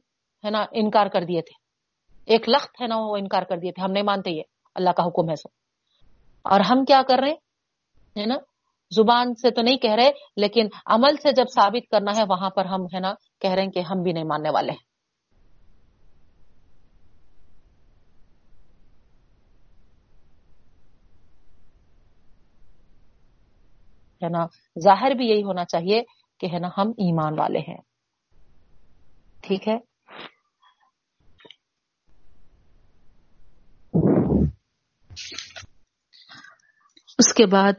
ہے 0.43 0.49
نا، 0.49 0.65
انکار 0.71 1.07
کر 1.07 1.23
دیے 1.23 1.41
تھے 1.41 1.60
ایک 2.25 2.49
لخت 2.49 2.81
ہے 2.81 2.87
نا 2.87 2.95
وہ 2.97 3.17
انکار 3.17 3.43
کر 3.43 3.57
دیے 3.57 3.71
تھے۔ 3.71 3.83
ہم 3.83 3.91
نہیں 3.91 4.03
مانتے 4.03 4.31
یہ۔ 4.31 4.43
اللہ 4.75 4.89
کا 4.89 5.03
حکم 5.03 5.29
ہے 5.29 5.35
سو 5.35 5.49
اور 6.41 6.59
ہم 6.59 6.85
کیا 6.85 7.01
کر 7.07 7.17
رہے 7.19 7.31
ہیں؟ 7.31 8.25
نا؟ 8.25 8.35
زبان 8.95 9.33
سے 9.33 9.51
تو 9.51 9.61
نہیں 9.61 9.77
کہہ 9.77 9.91
رہے، 9.91 10.11
لیکن 10.37 10.67
عمل 10.85 11.15
سے 11.15 11.31
جب 11.31 11.43
ثابت 11.55 11.91
کرنا 11.91 12.17
ہے، 12.17 12.23
وہاں 12.29 12.49
پر 12.49 12.65
ہم، 12.65 12.85
ہے 12.93 12.99
نا، 12.99 13.13
کہہ 13.41 13.49
رہے 13.49 13.63
ہیں 13.63 13.71
کہ 13.71 13.79
ہم 13.79 14.01
بھی 14.01 14.11
نہیں 14.13 14.23
ماننے 14.23 14.49
والے 14.49 14.71
ہیں۔ 14.71 14.91
ہے 24.23 24.29
نا؟ 24.29 24.45
ظاہر 24.79 25.11
بھی 25.11 25.27
یہی 25.27 25.43
ہونا 25.43 25.65
چاہیے 25.65 26.03
کہ، 26.39 26.47
ہے 26.53 26.59
نا، 26.59 26.67
ہم 26.77 26.87
ایمان 26.89 27.39
والے 27.39 27.59
ہیں۔ 27.59 27.77
ٹھیک 29.41 29.67
ہے؟ 29.67 29.90
اس 37.17 37.33
کے 37.33 37.45
بعد 37.45 37.73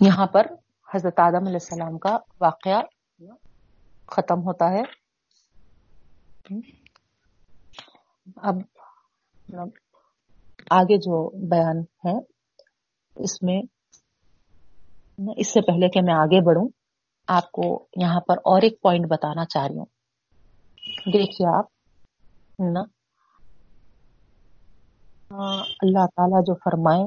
یہاں 0.00 0.26
پر 0.26 0.46
حضرت 0.94 1.18
آدم 1.18 1.46
علیہ 1.46 1.58
السلام 1.62 1.98
کا 1.98 2.16
واقعہ 2.40 2.80
ختم 4.08 4.38
ہوتا 4.38 4.70
ہے۔ 4.70 4.82
اب 8.36 8.56
آگے 10.70 10.96
جو 10.96 11.30
بیان 11.48 11.78
ہے، 11.78 12.16
اس 13.24 13.42
میں 13.42 13.62
اس 15.36 15.52
سے 15.52 15.60
پہلے 15.60 15.88
کہ 15.88 16.00
میں 16.02 16.14
آگے 16.14 16.40
بڑھوں، 16.44 16.68
آپ 17.26 17.52
کو 17.52 17.88
یہاں 17.96 18.20
پر 18.20 18.36
اور 18.36 18.62
ایک 18.62 18.82
پوائنٹ 18.82 19.06
بتانا 19.10 19.44
چاہ 19.44 19.66
رہی 19.66 19.78
ہوں۔ 19.78 19.86
دیکھیے 21.12 21.58
آپ 21.58 21.64
نا 22.58 22.99
اللہ 25.30 26.06
تعالی 26.16 26.42
جو 26.42 26.54
فرمائے، 26.54 27.04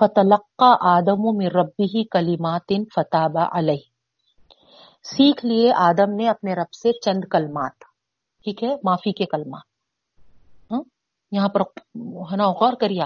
فتلقا 0.00 0.74
آدم 0.80 1.36
میں 1.36 1.46
ربی 1.46 1.84
ہی 1.84 2.04
کلیمات 2.04 2.72
فتح 2.94 3.38
علیہ. 3.52 3.82
سیکھ 5.02 5.46
لیے 5.46 5.72
آدم 5.76 6.14
نے 6.14 6.28
اپنے 6.28 6.54
رب 6.54 6.74
سے 6.74 6.92
چند 6.92 7.24
کلمات، 7.30 7.80
ٹھیک 8.44 8.64
ہے، 8.64 8.76
معافی 8.84 9.12
کے 9.12 9.26
کلمات۔ 9.26 9.62
ہاں، 10.72 10.82
یہاں 11.32 11.48
پر 11.48 11.60
ہے 12.00 12.36
نا، 12.36 12.44
غور 12.46 12.72
کریے 12.80 13.02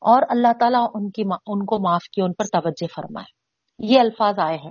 اور 0.00 0.22
اللہ 0.28 0.52
تعالیٰ 0.60 0.86
ان 0.94 1.10
کی 1.10 1.22
ان 1.46 1.66
کو 1.66 1.78
معاف 1.78 2.04
کیا 2.12 2.24
ان 2.24 2.32
پر 2.32 2.44
توجہ 2.44 2.86
فرمائے۔ 2.94 3.32
یہ 3.78 4.00
الفاظ 4.00 4.38
آئے 4.38 4.56
ہیں۔ 4.56 4.70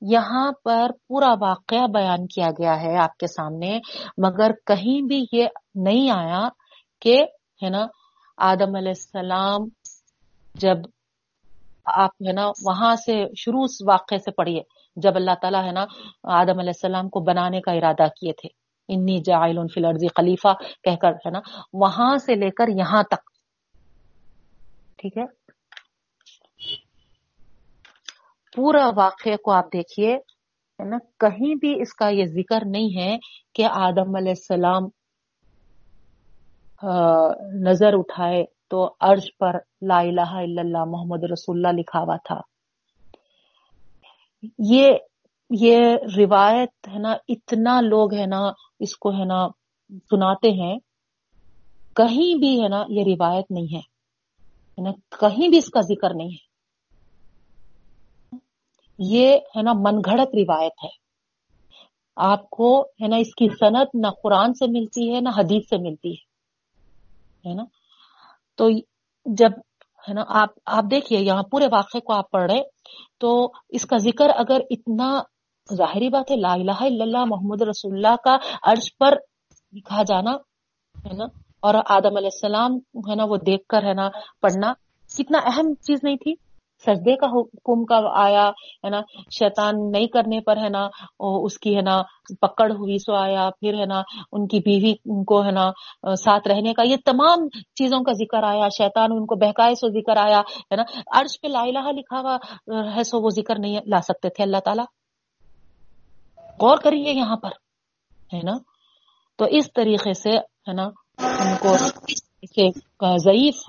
یہاں 0.00 0.52
پر 0.64 0.90
پورا 1.08 1.34
واقعہ 1.40 1.86
بیان 1.86 2.26
کیا 2.26 2.50
گیا 2.58 2.80
ہے 2.80 2.96
آپ 2.98 3.16
کے 3.16 3.26
سامنے، 3.26 3.78
مگر 4.18 4.50
کہیں 4.66 5.06
بھی 5.06 5.26
یہ 5.32 5.46
نہیں 5.74 6.10
آیا 6.10 6.48
کہ 7.00 7.24
ہے 7.62 7.68
نا، 7.68 7.86
آدم 8.36 8.76
علیہ 8.76 8.88
السلام 8.88 9.68
جب 10.54 10.76
آپ، 11.84 12.10
ہے 12.26 12.32
نا، 12.32 12.50
وہاں 12.64 12.96
سے 12.96 13.24
شروع 13.36 13.62
اس 13.64 13.82
واقعے 13.88 14.18
سے 14.18 14.30
پڑھیے، 14.30 14.62
جب 14.96 15.12
اللہ 15.14 15.30
تعالیٰ، 15.42 15.64
ہے 15.64 15.72
نا، 15.72 15.84
آدم 16.24 16.58
علیہ 16.58 16.72
السلام 16.76 17.08
کو 17.08 17.20
بنانے 17.20 17.60
کا 17.60 17.72
ارادہ 17.72 18.08
کیے 18.20 18.32
تھے۔ 18.32 18.48
انی 18.88 19.18
جائل 19.24 19.56
فی 19.74 19.80
الارض 19.80 20.04
خلیفہ، 20.16 20.54
کہہ 20.84 20.96
کر، 20.96 21.10
ہے 21.10 21.30
نا، 21.30 21.40
وہاں 21.72 22.16
سے 22.16 22.34
لے 22.34 22.50
کر 22.50 22.68
یہاں 22.68 23.02
تک۔ 23.02 23.30
ٹھیک 24.96 25.18
ہے؟ 25.18 25.24
پورا 28.56 28.90
واقعے 28.96 29.36
کو 29.36 29.50
آپ 29.50 29.64
دیکھیے، 29.64 30.14
ہے 30.78 30.84
نا، 30.84 30.98
کہیں 31.20 31.54
بھی 31.54 31.82
اس 31.82 31.94
کا 31.94 32.08
یہ 32.08 32.24
ذکر 32.24 32.58
نہیں 32.66 33.00
ہے 33.00 33.18
کہ 33.54 33.64
آدم 33.64 34.16
علیہ 34.16 34.30
السلام 34.30 34.88
نظر 37.54 37.92
اٹھائے 37.92 38.44
تو 38.70 38.94
عرض 39.00 39.24
پر 39.38 39.54
لا 39.82 39.98
الہ 39.98 40.20
الا 40.20 40.60
اللہ 40.60 40.84
محمد 40.84 41.24
رسول 41.24 41.66
اللہ 41.66 41.80
لکھا 41.80 42.00
ہوا 42.00 42.16
تھا۔ 42.16 42.40
یہ 44.58 44.88
یہ 45.50 45.76
روایت 46.16 46.88
ہے 46.88 46.98
نا، 46.98 47.16
اتنا 47.28 47.80
لوگ 47.80 48.14
ہے 48.14 48.26
نا 48.26 48.52
اس 48.80 48.96
کو 48.96 49.12
ہے 49.12 49.24
نا 49.24 49.48
سناتے 50.10 50.50
ہیں۔ 50.50 50.78
کہیں 51.96 52.38
بھی 52.38 52.62
ہے 52.62 52.68
نا 52.68 52.84
یہ 52.88 53.04
روایت 53.04 53.50
نہیں 53.50 53.76
ہے۔ 53.76 53.98
نا، 54.82 54.90
کہیں 55.20 55.48
بھی 55.48 55.58
اس 55.58 55.70
کا 55.70 55.80
ذکر 55.80 56.14
نہیں 56.14 56.28
ہے۔ 56.28 56.48
یہ 58.98 59.36
ہے 59.56 59.62
نا 59.62 59.72
من 59.72 59.98
گھڑت 60.04 60.28
روایت 60.34 60.72
ہے۔ 60.84 60.90
آپ 62.16 62.50
کو 62.50 62.80
ہے 62.80 63.08
نا 63.08 63.16
اس 63.16 63.34
کی 63.34 63.48
صنعت 63.48 63.94
نہ 63.94 64.06
قرآن 64.22 64.54
سے 64.54 64.66
ملتی 64.68 65.14
ہے، 65.14 65.20
نہ 65.20 65.28
حدیث 65.36 65.68
سے 65.68 65.76
ملتی 65.76 66.12
ہے۔ 66.12 66.27
نا؟ 67.54 67.64
تو 68.58 68.68
جب 69.26 69.52
ہے 70.04 70.14
نا، 70.14 70.22
آپ 70.40 70.50
آپ 70.76 70.84
دیکھیے 70.90 71.18
یہاں 71.20 71.42
پورے 71.50 71.66
واقعے 71.72 72.00
کو 72.00 72.12
آپ 72.12 72.30
پڑھ 72.30 72.50
رہے 72.50 72.62
تو 73.20 73.30
اس 73.70 73.84
کا 73.86 73.96
ذکر 74.00 74.30
اگر 74.36 74.60
اتنا 74.70 75.08
ظاہری 75.68 76.08
بات 76.10 76.30
ہے، 76.30 76.36
لا 76.36 76.52
الہ 76.54 76.80
الا 76.80 77.04
اللہ 77.04 77.24
محمد 77.28 77.62
رسول 77.62 77.94
اللہ 77.94 78.16
کا 78.24 78.36
عرض 78.72 78.88
پر 78.98 79.14
لکھا 79.72 80.02
جانا 80.08 80.32
ہے 80.96 81.16
نا، 81.16 81.24
اور 81.62 81.74
آدم 81.88 82.16
علیہ 82.16 82.34
السلام 82.34 82.76
ہے 83.08 83.14
نا، 83.14 83.24
وہ 83.24 83.36
دیکھ 83.46 83.66
کر 83.68 83.82
ہے 83.84 83.94
نا 83.94 84.08
پڑھنا 84.40 84.72
کتنا 85.10 85.38
اہم 85.46 85.72
چیز 85.82 85.98
نہیں 86.02 86.16
تھی؟ 86.16 86.34
سجدے 86.86 87.14
کا 87.16 87.26
حکم 87.26 87.84
کا 87.84 87.98
آیا، 88.22 88.46
ہے 88.84 88.90
نا؟ 88.90 89.00
شیطان 89.38 89.74
نہیں 89.92 90.06
کرنے 90.06 90.40
پر، 90.40 90.56
ہے 90.56 90.68
نا 90.68 90.82
اس 91.44 91.58
کی، 91.58 91.76
ہے 91.76 91.82
نا، 91.82 91.96
پکڑ 92.40 92.70
ہوئی 92.72 92.98
سو 92.98 93.14
آیا، 93.14 93.48
پھر، 93.60 93.74
ہے 93.74 93.86
نا، 93.86 94.00
ان 94.32 94.46
کی 94.48 94.58
بیوی 94.66 94.92
کو، 95.24 95.42
ہے 95.44 95.52
نا، 95.52 95.66
ساتھ 96.24 96.48
رہنے 96.48 96.72
کا، 96.74 96.82
یہ 96.82 96.96
تمام 97.04 97.48
چیزوں 97.78 98.00
کا 98.04 98.12
ذکر 98.18 98.42
آیا، 98.44 98.68
شیطان 98.76 99.12
ان 99.12 99.26
کو 99.26 99.34
بہکائے 99.36 99.74
سو 99.74 99.88
ذکر 99.90 100.16
آیا، 100.16 100.40
ہے 100.40 100.76
نا؟ 100.76 100.84
عرش 101.20 101.40
پہ 101.40 101.48
لا 101.48 101.62
الہ 101.62 101.86
لکھا 101.98 102.20
ہوا 102.20 102.36
ہے 102.96 103.02
سو 103.04 103.20
وہ 103.22 103.30
ذکر 103.36 103.58
نہیں 103.58 103.80
لا 103.86 104.00
سکتے 104.08 104.28
تھے، 104.28 104.44
اللہ 104.44 104.60
تعالیٰ۔ 104.64 104.84
غور 106.60 106.78
کریے 106.84 107.12
یہاں 107.12 107.36
پر، 107.36 107.52
ہے 108.34 108.40
نا؟ 108.44 108.56
تو 109.38 109.44
اس 109.58 109.72
طریقے 109.72 110.12
سے، 110.14 110.30
ہے 110.68 110.72
نا 110.72 110.86
ان 111.40 111.54
کو 111.62 111.76
ضعیف 113.18 113.68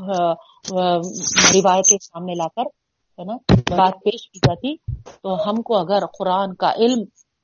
روایت 1.56 1.88
کے 1.90 1.98
سامنے 2.02 2.34
لا 2.34 2.48
کر 2.56 2.78
ہے 3.20 3.24
نا؟ 3.24 3.34
بات 3.78 3.94
پیش 4.04 4.30
کی 4.32 4.40
جاتی۔ 4.40 4.76
تو 5.06 5.50
ہم 5.50 5.62
کو 5.62 5.78
اگر 5.78 6.06
قرآن 6.20 6.56
کا 6.56 6.72
علم 6.72 7.00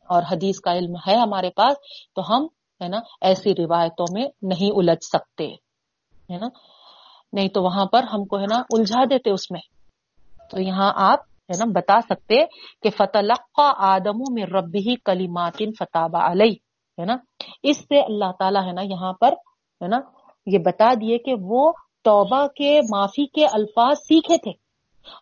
اور 0.10 0.24
حدیث 0.32 0.60
کا 0.60 0.72
علم 0.72 0.96
ہے 1.08 1.16
ہمارے 1.16 1.50
پاس، 1.50 1.74
تو 2.16 2.36
ہم 2.36 2.46
ہے 2.82 2.88
نا 2.88 2.98
ایسی 3.22 3.52
روایتوں 3.52 4.06
میں 4.12 4.26
نہیں 4.42 4.72
الجھ 4.76 5.04
سکتے، 5.04 5.48
ہے 6.32 6.38
نا؟ 6.38 6.48
نہیں 7.34 7.48
تو 7.48 7.64
وہاں 7.64 7.86
پر 7.86 8.04
ہم 8.04 8.26
کو 8.26 8.40
ہے 8.40 8.46
نا 8.50 8.58
الجھا 8.58 9.04
دیتے 9.04 9.30
اس 9.30 9.52
میں۔ 9.52 9.62
تو 10.52 10.62
یہاں 10.62 10.94
آپ 10.96 11.20
ہے 11.22 11.58
نا 11.58 11.66
بتا 11.66 12.02
سکتے 12.02 12.46
کہ 12.84 12.90
فتح 12.90 13.62
آدم 13.78 14.34
میں 14.34 14.46
ربی 14.46 14.96
کلیمات 14.96 15.62
فتح 15.80 16.08
علیہ 16.14 16.56
ہے 17.00 17.06
نا؟ 17.06 17.18
اس 17.64 17.78
سے 17.78 18.02
اللہ 18.02 18.32
تعالیٰ 18.40 18.68
ہے 18.68 18.72
نا 18.72 18.82
یہاں 18.82 19.14
پر 19.14 19.32
ہے 19.82 19.88
نا 19.88 19.98
یہ 20.46 20.58
بتا 20.58 20.94
دیے 20.94 21.18
کہ 21.18 21.34
وہ 21.42 21.72
توبہ 22.04 22.48
کے، 22.48 22.82
معافی 22.82 23.26
کے 23.26 23.46
الفاظ 23.46 23.98
سیکھے 23.98 24.38
تھے۔ 24.38 24.65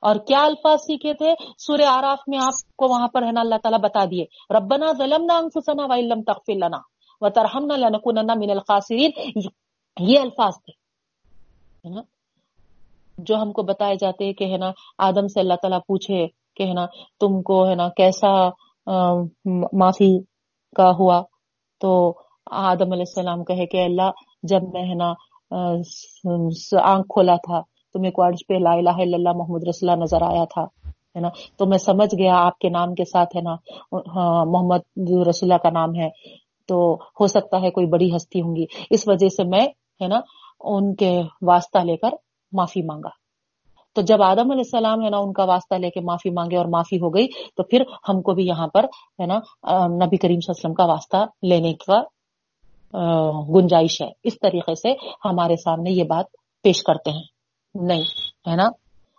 اور 0.01 0.15
کیا 0.27 0.41
الفاظ 0.45 0.79
سیکھے 0.81 1.13
تھے؟ 1.13 1.33
سورہ 1.65 1.87
آراف 1.89 2.19
میں 2.27 2.39
آپ 2.41 2.55
کو 2.75 2.87
وہاں 2.89 3.07
پر 3.13 3.23
ہے 3.23 3.31
نا 3.31 3.41
اللہ 3.41 3.59
تعالیٰ 3.63 3.79
بتا 3.81 4.03
دیے، 4.11 4.25
ربنا 4.55 4.91
ظلمنا 4.97 5.37
انفسنا 5.37 5.83
وَإِن 5.85 6.07
لَمْ 6.09 6.23
تَغْفِرْ 6.27 6.55
لَنَا 6.55 6.79
وَتَرْحَمْنَا 7.21 7.77
لَنَكُونَنَّ 7.77 8.31
مِنَ 8.37 8.49
یہ 9.97 10.19
الفاظ 10.19 10.53
تھے 10.57 10.73
جو 13.15 13.35
ہم 13.41 13.51
کو 13.53 13.61
بتائے 13.63 13.95
جاتے 14.01 14.31
کہ 14.33 14.43
ہے 14.51 14.57
نا، 14.57 14.71
آدم 15.07 15.27
سے 15.27 15.39
اللہ 15.39 15.57
تعالیٰ 15.61 15.79
پوچھے 15.87 16.25
کہ 16.55 16.63
ہے 16.63 16.73
نا، 16.73 16.85
تم 17.19 17.41
کو 17.49 17.57
ہے 17.67 17.75
نا 17.75 17.87
کیسا 17.97 18.31
معافی 19.79 20.11
کا 20.75 20.89
ہوا؟ 20.99 21.21
تو 21.81 21.91
آدم 22.61 22.91
علیہ 22.91 23.07
السلام 23.07 23.43
کہے 23.45 23.65
کہ 23.65 23.83
اللہ، 23.83 24.09
جب 24.43 24.63
میں 24.73 24.83
ہے 24.89 24.95
نا 24.95 25.13
آنکھ 26.83 27.07
کھولا 27.13 27.35
تھا 27.45 27.59
تو 27.93 27.99
میرے 27.99 28.11
کو 28.11 28.23
عرض 28.23 28.45
پہ 28.47 28.53
لا 28.53 28.71
الہ 28.71 28.89
الا 28.89 29.17
اللہ 29.17 29.29
محمد 29.35 29.67
رسول 29.67 29.89
اللہ 29.89 30.03
نظر 30.03 30.21
آیا 30.21 30.43
تھا 30.45 30.63
ہے 31.15 31.19
نا؟ 31.19 31.29
تو 31.57 31.65
میں 31.65 31.77
سمجھ 31.77 32.15
گیا 32.15 32.35
آپ 32.35 32.59
کے 32.59 32.69
نام 32.69 32.93
کے 32.95 33.05
ساتھ 33.05 33.35
ہے 33.37 33.41
نا؟ 33.41 33.53
ہاں، 34.15 34.45
محمد 34.45 35.09
رسول 35.27 35.51
اللہ 35.51 35.63
کا 35.63 35.69
نام 35.69 35.95
ہے 35.95 36.09
تو 36.67 36.95
ہو 37.19 37.27
سکتا 37.27 37.61
ہے 37.61 37.69
کوئی 37.69 37.85
بڑی 37.85 38.15
ہستی 38.15 38.41
ہوں 38.41 38.55
گی۔ 38.55 38.65
اس 38.89 39.07
وجہ 39.07 39.27
سے 39.27 39.43
میں 39.43 39.65
ہے 40.01 40.07
نا 40.07 40.19
ان 40.59 40.95
کے 40.95 41.21
واسطہ 41.41 41.79
لے 41.79 41.97
کر 41.97 42.09
معافی 42.51 42.81
مانگا۔ 42.81 43.09
تو 43.95 44.01
جب 44.01 44.21
آدم 44.23 44.51
علیہ 44.51 44.63
السلام 44.65 45.03
ہے 45.03 45.09
نا 45.09 45.17
ان 45.17 45.33
کا 45.33 45.43
واسطہ 45.43 45.75
لے 45.75 45.89
کے 45.89 46.01
معافی 46.01 46.29
مانگے 46.29 46.57
اور 46.57 46.65
معافی 46.65 46.97
ہو 46.97 47.09
گئی 47.09 47.27
تو 47.27 47.63
پھر 47.63 47.83
ہم 48.09 48.21
کو 48.21 48.33
بھی 48.33 48.45
یہاں 48.45 48.67
پر 48.67 48.85
ہے 49.19 49.25
نا 49.25 49.35
نبی 50.05 50.17
کریم 50.17 50.39
صلی 50.39 50.51
اللہ 50.51 50.51
علیہ 50.51 50.59
وسلم 50.59 50.73
کا 50.73 50.85
واسطہ 50.85 51.25
لینے 51.41 51.73
کا 51.73 52.01
گنجائش 53.55 54.01
ہے۔ 54.01 54.07
اس 54.23 54.39
طریقے 54.39 54.75
سے 54.75 54.93
ہمارے 55.25 55.55
سامنے 55.55 55.91
یہ 55.91 56.03
بات 56.03 56.25
پیش 56.63 56.83
کرتے 56.83 57.11
ہیں۔ 57.11 57.32
نہیں، 57.75 58.03
ہے 58.49 58.55
نا؟ 58.55 58.63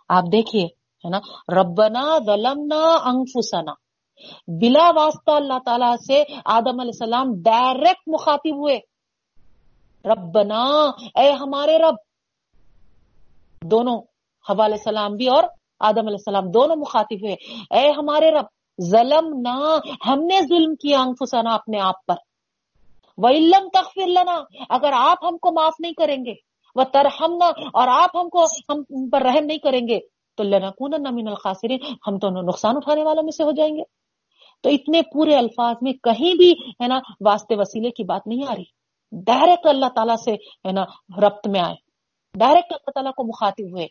آپ 0.09 0.23
دیکھیے، 0.31 0.65
ہے 1.05 1.09
نا؟ 1.09 1.19
ربنا 1.61 2.17
ظلمنا 2.25 3.09
انفسنا۔ 3.09 3.71
بلا 4.47 4.91
واسطہ 4.95 5.31
اللہ 5.31 5.59
تعالی 5.65 6.05
سے 6.07 6.23
آدم 6.45 6.79
علیہ 6.79 6.91
السلام 6.93 7.41
ڈائریکٹ 7.41 8.01
مخاطب 8.07 8.55
ہوئے۔ 8.55 8.79
ربنا، 10.05 10.63
اے 11.15 11.31
ہمارے 11.31 11.77
رب۔ 11.77 11.95
دونوں 13.71 13.97
حوال 14.49 14.71
السلام 14.71 15.15
بھی 15.15 15.27
اور 15.27 15.43
آدم 15.79 16.07
علیہ 16.07 16.17
السلام 16.17 16.51
دونوں 16.51 16.75
مخاطب 16.75 17.15
ہوئے۔ 17.21 17.33
اے 17.69 17.91
ہمارے 17.91 18.31
رب 18.31 18.45
ظلم 18.81 19.41
نہ 19.41 19.77
ہم 20.07 20.19
نے 20.19 20.41
ظلم 20.41 20.75
کیا 20.75 21.01
انفسنا 21.01 21.53
اپنے 21.53 21.79
آپ 21.79 22.05
پر۔ 22.05 22.15
وہ 23.17 23.29
علم 23.29 23.69
تخفر 23.73 24.07
لنا، 24.07 24.63
اگر 24.69 24.91
آپ 24.93 25.25
ہم 25.25 25.37
کو 25.37 25.51
معاف 25.51 25.73
نہیں 25.79 25.93
کریں 25.93 26.25
گے۔ 26.25 26.54
وہ 26.75 26.83
ترہم 26.83 27.39
اور 27.73 27.87
آپ 27.87 28.17
ہم 28.17 28.29
کو 28.29 28.45
ہم 28.69 29.09
پر 29.09 29.21
رحم 29.21 29.45
نہیں 29.45 29.57
کریں 29.57 29.87
گے 29.87 29.99
تو 30.37 30.43
لنا 30.43 30.69
کون 30.69 31.03
من 31.11 31.27
الخاصرین 31.27 31.79
ہم 32.07 32.17
تو 32.17 32.29
نقصان 32.29 32.73
اٹھانے 32.77 33.03
والوں 33.03 33.23
میں 33.23 33.31
سے 33.31 33.43
ہو 33.43 33.51
جائیں 33.51 33.75
گے۔ 33.75 33.83
تو 34.61 34.69
اتنے 34.69 35.01
پورے 35.01 35.35
الفاظ 35.35 35.75
میں 35.81 35.93
کہیں 35.93 36.35
بھی 36.37 36.51
ہے 36.51 36.87
نا 36.87 36.99
واسطے 37.25 37.55
وسیلے 37.55 37.89
کی 37.89 38.03
بات 38.03 38.27
نہیں 38.27 38.43
آ 38.47 38.55
رہی۔ 38.55 38.63
ڈائریکٹ 39.11 39.67
اللہ 39.67 39.85
تعالیٰ 39.95 40.15
سے 40.15 40.31
ہے 40.33 40.71
نا 40.71 40.83
ربط 41.17 41.47
میں 41.47 41.59
آئے۔ 41.59 41.75
ڈائریکٹ 42.33 42.73
اللہ 42.73 42.91
تعالیٰ 42.91 43.11
کو 43.11 43.23
مخاطب 43.23 43.63
ہوئے۔ 43.63 43.85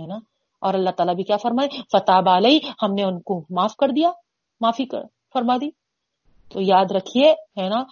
ہے 0.00 0.06
نا؟ 0.06 0.16
اور 0.60 0.74
اللہ 0.74 0.90
تعالیٰ 0.90 1.14
بھی 1.14 1.24
کیا 1.24 1.36
فرمائے؟ 1.36 1.68
فتح 1.92 2.36
علیہ 2.36 2.58
ہم 2.82 2.94
نے 2.94 3.02
ان 3.02 3.20
کو 3.20 3.44
معاف 3.50 3.76
کر 3.76 3.88
دیا، 3.88 4.10
معافی 4.60 4.84
کر 4.84 5.00
فرما 5.32 5.56
دی۔ 5.56 5.70
تو 6.52 6.60
یاد 6.60 6.84
رکھیے، 6.90 7.32
ہے 7.32 7.68
نا، 7.68 7.82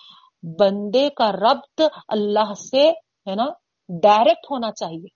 بندے 0.42 1.10
کا 1.10 1.32
ربط 1.32 1.82
اللہ 2.08 2.54
سے، 2.54 2.90
ہے 3.30 3.34
نا 3.34 3.44
ڈائریکٹ 3.88 4.50
ہونا 4.50 4.70
چاہیے۔ 4.72 5.08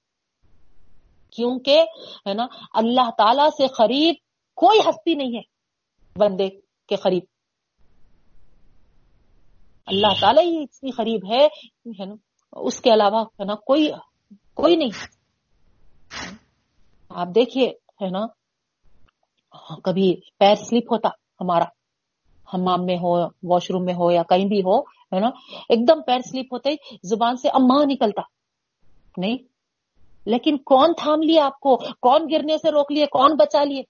کیونکہ، 1.31 1.83
ہے 2.29 2.35
نا، 2.35 2.47
اللہ 2.75 3.11
تعالی 3.19 3.51
سے 3.57 3.67
قریب 3.67 4.15
کوئی 4.57 4.79
ہستی 4.89 5.15
نہیں 5.15 5.37
ہے، 5.37 5.43
بندے 6.17 6.49
کے 6.89 6.97
قریب۔ 6.97 7.23
اللہ 9.87 10.13
تعالیٰ 10.21 10.45
ہی 10.45 10.63
اتنی 10.63 10.91
قریب 10.91 11.21
ہے 11.33 12.05
نا، 12.05 12.15
اس 12.53 12.81
کے 12.81 12.93
علاوہ، 12.93 13.23
ہے 13.41 13.45
نا، 13.45 13.55
کوئی 13.55 13.91
کوئی 14.55 14.77
نہیں۔ 14.77 14.91
آپ 17.09 17.27
دیکھیے، 17.35 17.67
ہے 18.03 18.11
نا، 18.11 18.27
کبھی 19.85 20.15
پیر 20.39 20.55
سلپ 20.55 20.93
ہوتا 20.93 21.09
ہمارا 21.41 21.65
ہمام 22.55 22.85
میں 22.85 22.97
ہو، 22.97 23.25
واش 23.25 23.71
روم 23.71 23.85
میں 23.85 23.95
ہو 23.95 24.11
یا 24.11 24.23
کہیں 24.23 24.49
بھی 24.49 24.61
ہو، 24.61 24.81
ہے 24.81 25.21
نا، 25.21 25.29
ایک 25.69 25.89
دم 25.89 26.03
پیر 26.03 26.19
سلیپ 26.19 26.53
ہوتے 26.53 26.71
ہی 26.71 26.97
زبان 27.03 27.37
سے 27.37 27.49
اما 27.49 27.85
نکلتا۔ 27.85 28.38
نہیں؟ 29.19 29.37
لیکن 30.27 30.57
کون 30.57 30.93
تھام 30.99 31.23
لیا 31.23 31.45
آپ 31.45 31.61
کو؟ 31.61 31.77
کون 31.77 32.27
گرنے 32.33 32.57
سے 32.57 32.71
روک 32.71 32.93
لیے؟ 32.93 33.07
کون 33.07 33.37
بچا 33.37 33.65
لیے؟ 33.65 33.83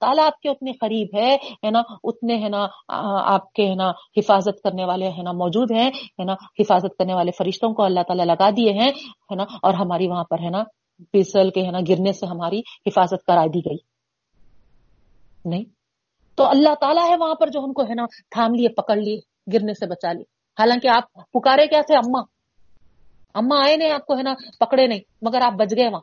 تعالیٰ 0.00 0.26
آپ 0.26 0.40
کے 0.40 0.48
اتنے 0.48 0.72
قریب 0.72 1.08
ہے 1.14 1.70
نا؟ 1.70 1.82
اتنے، 2.04 2.36
ہے 2.36 2.48
نا 2.48 2.66
آپ 3.24 3.52
کے، 3.52 3.70
ہے 3.70 3.74
نا، 3.74 3.90
حفاظت 3.90 4.62
کرنے 4.62 4.84
والے، 4.84 5.08
ہے 5.08 5.22
نا، 5.22 5.32
موجود 5.32 5.70
ہیں، 5.70 5.88
ہے 5.88 6.24
نا، 6.24 6.32
حفاظت 6.32 6.96
کرنے 6.98 7.14
والے 7.14 7.30
فرشتوں 7.38 7.74
کو 7.74 7.82
اللہ 7.82 8.00
تعالیٰ 8.00 8.24
لگا 8.24 8.50
دیے 8.50 8.72
ہیں، 8.72 8.88
ہے 9.30 9.34
نا، 9.34 9.42
اور 9.42 9.74
ہماری 9.74 10.08
وہاں 10.08 10.24
پر، 10.24 10.38
ہے 10.38 10.50
نا 10.50 10.64
پسل 11.12 11.50
کے، 11.50 11.62
ہے 11.66 11.70
نا، 11.70 11.78
گرنے 11.88 12.12
سے 12.12 12.26
ہماری 12.26 12.60
حفاظت 12.86 13.24
کرا 13.26 13.46
دی 13.46 13.58
گئی۔ 13.58 13.78
نہیں؟ 15.44 15.64
تو 16.34 16.44
اللہ 16.44 16.74
تعالیٰ 16.80 17.08
ہے 17.08 17.16
وہاں 17.20 17.34
پر 17.34 17.46
جو 17.46 17.64
ان 17.64 17.72
کو، 17.72 17.82
ہے 17.82 17.94
نا، 17.94 18.04
تھام 18.30 18.54
لیے، 18.54 18.68
پکڑ 18.68 18.96
لیے، 18.96 19.18
گرنے 19.52 19.74
سے 19.74 19.86
بچا 19.86 20.12
لیے۔ 20.12 20.33
حالانکہ 20.58 20.88
آپ 20.88 21.12
پکارے 21.32 21.66
کیا 21.66 21.80
تھے 21.80 21.96
اما 21.96 22.20
اما 23.34 23.66
آئے 23.66 23.76
نہیں، 23.76 23.90
آپ 23.90 24.06
کو 24.06 24.16
ہے 24.16 24.22
نا، 24.22 24.34
پکڑے 24.60 24.86
نہیں، 24.86 25.00
مگر 25.22 25.40
آپ 25.42 25.52
بچ 25.52 25.76
گئے 25.76 25.88
وہاں۔ 25.88 26.00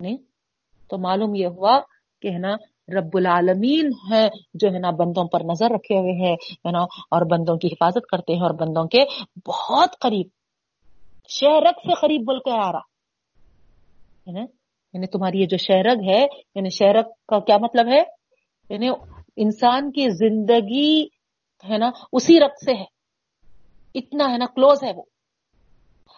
نہیں؟ 0.00 0.16
تو 0.90 0.98
معلوم 0.98 1.34
یہ 1.34 1.46
ہوا 1.46 1.80
کہ 2.22 2.28
ہے 2.28 2.38
نا، 2.38 2.56
رب 2.98 3.16
العالمین 3.16 3.90
ہے 4.10 4.28
جو 4.54 4.68
ہے 4.68 4.78
نا 4.78 4.90
بندوں 4.90 5.24
پر 5.24 5.40
نظر 5.40 5.70
رکھے 5.70 5.98
ہوئے 5.98 6.26
ہیں، 6.26 6.36
ہے 6.66 6.70
نا، 6.70 6.82
اور 6.82 7.26
بندوں 7.26 7.56
کی 7.56 7.68
حفاظت 7.68 8.06
کرتے 8.06 8.34
ہیں 8.34 8.42
اور 8.42 8.54
بندوں 8.54 8.84
کے 8.84 9.04
بہت 9.46 9.98
قریب، 10.00 10.26
شہرک 11.28 11.80
سے 11.82 11.94
قریب 12.00 12.20
بول 12.20 12.38
کے 12.38 12.50
آ 12.50 12.72
رہا 12.72 12.86
یعنی 14.94 15.06
تمہاری 15.06 15.40
یہ 15.40 15.46
جو 15.46 15.56
شہرگ 15.56 16.00
ہے 16.08 16.26
یعنی 16.54 16.68
شہرک 16.68 17.06
کا 17.26 17.38
کیا 17.38 17.58
مطلب 17.58 17.88
ہے؟ 17.88 18.02
یعنی 18.70 18.88
انسان 19.36 19.90
کی 19.92 20.08
زندگی 20.10 21.08
ہے 21.70 21.78
نا، 21.78 21.90
اسی 22.12 22.40
رقط 22.40 22.64
سے 22.64 22.74
ہے۔ 22.74 22.97
اتنا 23.94 24.32
ہے 24.32 24.38
نا 24.38 24.46
کلوز 24.46 24.84
ہے 24.84 24.92
وہ۔ 24.96 25.02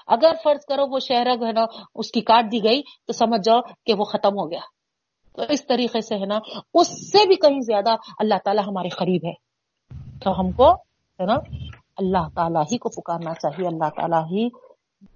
اگر 0.07 0.33
فرض 0.45 0.65
کرو 0.67 0.87
وہ 0.87 0.99
شہرگ 0.99 1.45
ہے 1.47 1.53
نا 1.53 1.65
اس 1.95 2.13
کی 2.13 2.21
کاٹ 2.21 2.53
دی 2.53 2.65
گئی 2.65 2.83
تو 3.07 3.13
سمجھ 3.13 3.41
جاؤ 3.45 3.61
کہ 3.87 3.95
وہ 3.95 4.05
ختم 4.05 4.29
ہو 4.29 4.51
گیا۔ 4.51 4.61
تو 5.33 5.43
اس 5.49 5.67
طریقے 5.67 6.01
سے 6.01 6.15
ہے 6.15 6.27
نا 6.27 6.39
اس 6.75 7.13
سے 7.13 7.27
بھی 7.27 7.37
کہیں 7.37 7.61
زیادہ 7.61 7.91
اللہ 8.19 8.35
تعالیٰ 8.45 8.65
ہمارے 8.67 8.89
قریب 8.89 9.27
ہے۔ 9.27 9.33
تو 10.25 10.41
ہم 10.41 10.53
کو 10.53 10.73
ہے 10.75 11.25
نا 11.25 11.35
اللہ 11.97 12.29
تعالیٰ 12.35 12.63
ہی 12.63 12.79
کو 12.79 12.89
پکارنا 12.89 13.35
چاہیے۔ 13.35 13.67
اللہ 13.67 13.89
تعالیٰ 13.97 14.25
ہی 14.25 14.49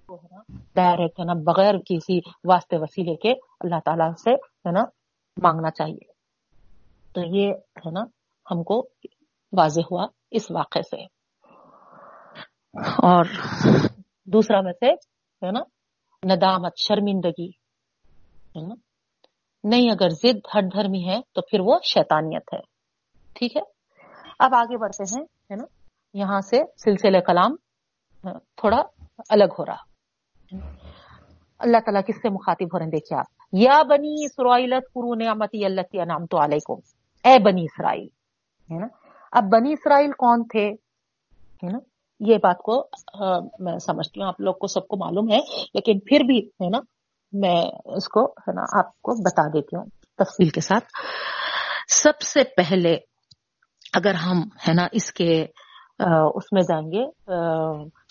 کو 0.05 0.15
ہے 0.15 0.35
نا 0.35 0.57
ڈائریکٹ 0.75 1.19
ہے 1.19 1.25
نا 1.25 1.33
بغیر 1.33 1.75
کسی 1.85 2.19
واسطے 2.43 2.77
وسیلے 2.77 3.15
کے 3.15 3.31
اللہ 3.31 3.75
تعالیٰ 3.85 4.11
سے 4.23 4.31
ہے 4.33 4.71
نا 4.71 4.83
مانگنا 5.43 5.69
چاہیے۔ 5.71 6.11
تو 7.13 7.21
یہ 7.35 7.53
ہے 7.53 7.91
نا 7.91 8.01
ہم 8.51 8.63
کو 8.63 8.87
واضح 9.57 9.81
ہوا 9.91 10.07
اس 10.31 10.51
واقعے 10.51 10.81
سے۔ 10.81 11.14
اور 12.83 13.25
دوسرا 14.25 14.61
میں 14.61 14.73
سے 14.73 14.91
ہے 15.45 15.51
نا، 15.51 15.59
ندامت، 16.35 16.77
شرمندگی، 16.77 17.49
ہے 18.55 18.67
نا؟ 18.67 18.75
نہیں، 19.63 19.91
اگر 19.91 20.09
ضد 20.09 20.57
ہٹ 20.57 20.63
دھرمی 20.73 21.09
ہے 21.09 21.21
تو 21.33 21.41
پھر 21.41 21.59
وہ 21.59 21.79
شیطانیت 21.83 22.53
ہے۔ 22.53 22.59
ٹھیک 23.33 23.57
ہے؟ 23.57 23.61
اب 24.39 24.55
آگے 24.55 24.77
بڑھتے 24.77 25.03
ہیں، 25.03 25.23
ہے 25.23 25.55
نا؟ 25.55 25.63
یہاں 26.13 26.41
سے 26.41 26.63
سلسلہ 26.83 27.17
کلام 27.17 27.55
تھوڑا 28.55 28.83
الگ 29.29 29.53
ہو 29.59 29.65
رہا۔ 29.65 29.75
اللہ 31.59 31.77
تعالیٰ 31.77 32.01
کس 32.07 32.15
سے 32.15 32.29
مخاطب 32.29 32.65
ہو 32.65 32.79
رہے 32.79 32.85
ہیں؟ 32.85 32.91
دیکھیے 32.91 33.19
آپ۔ 33.19 33.25
یا 33.53 33.83
بنی 33.83 34.25
اسرائیل 34.25 34.73
قرون 34.93 35.17
نعمتی 35.25 35.65
اللہ 35.65 35.81
انعام 35.93 36.25
تو 36.25 36.43
علیکم۔ 36.43 36.79
اے 37.23 37.39
بنی 37.39 37.63
اسرائیل، 37.63 38.07
ہے 38.73 38.79
نا؟ 38.79 38.87
اب 39.31 39.43
بنی 39.43 39.73
اسرائیل 39.73 40.11
کون 40.11 40.43
تھے؟ 40.43 40.67
ہے 41.63 41.71
نا؟ 41.71 41.77
یہ 42.19 42.37
بات 42.43 42.61
کو 42.63 42.75
میں 43.59 43.77
سمجھتی 43.85 44.21
ہوں، 44.21 44.27
آپ 44.27 44.41
لوگ 44.41 44.53
کو 44.53 44.67
سب 44.67 44.87
کو 44.87 44.97
معلوم 44.97 45.31
ہے، 45.31 45.39
لیکن 45.73 45.99
پھر 45.99 46.23
بھی 46.27 46.37
ہے 46.63 46.69
نا، 46.69 46.79
میں 47.33 47.61
اس 47.95 48.07
کو 48.09 48.25
ہے 48.41 48.53
نا، 48.53 48.63
آپ 48.79 49.01
کو 49.01 49.13
بتا 49.23 49.47
دیتی 49.53 49.75
ہوں 49.75 49.85
تفصیل 50.17 50.49
کے 50.49 50.61
ساتھ۔ 50.61 50.85
سب 51.93 52.21
سے 52.21 52.43
پہلے 52.57 52.95
اگر 53.93 54.13
ہم 54.25 54.41
ہے 54.67 54.73
نا 54.73 54.87
اس 54.91 55.11
کے 55.13 55.31
اس 56.37 56.51
میں 56.53 56.61
جائیں 56.69 56.87
گے 56.91 57.03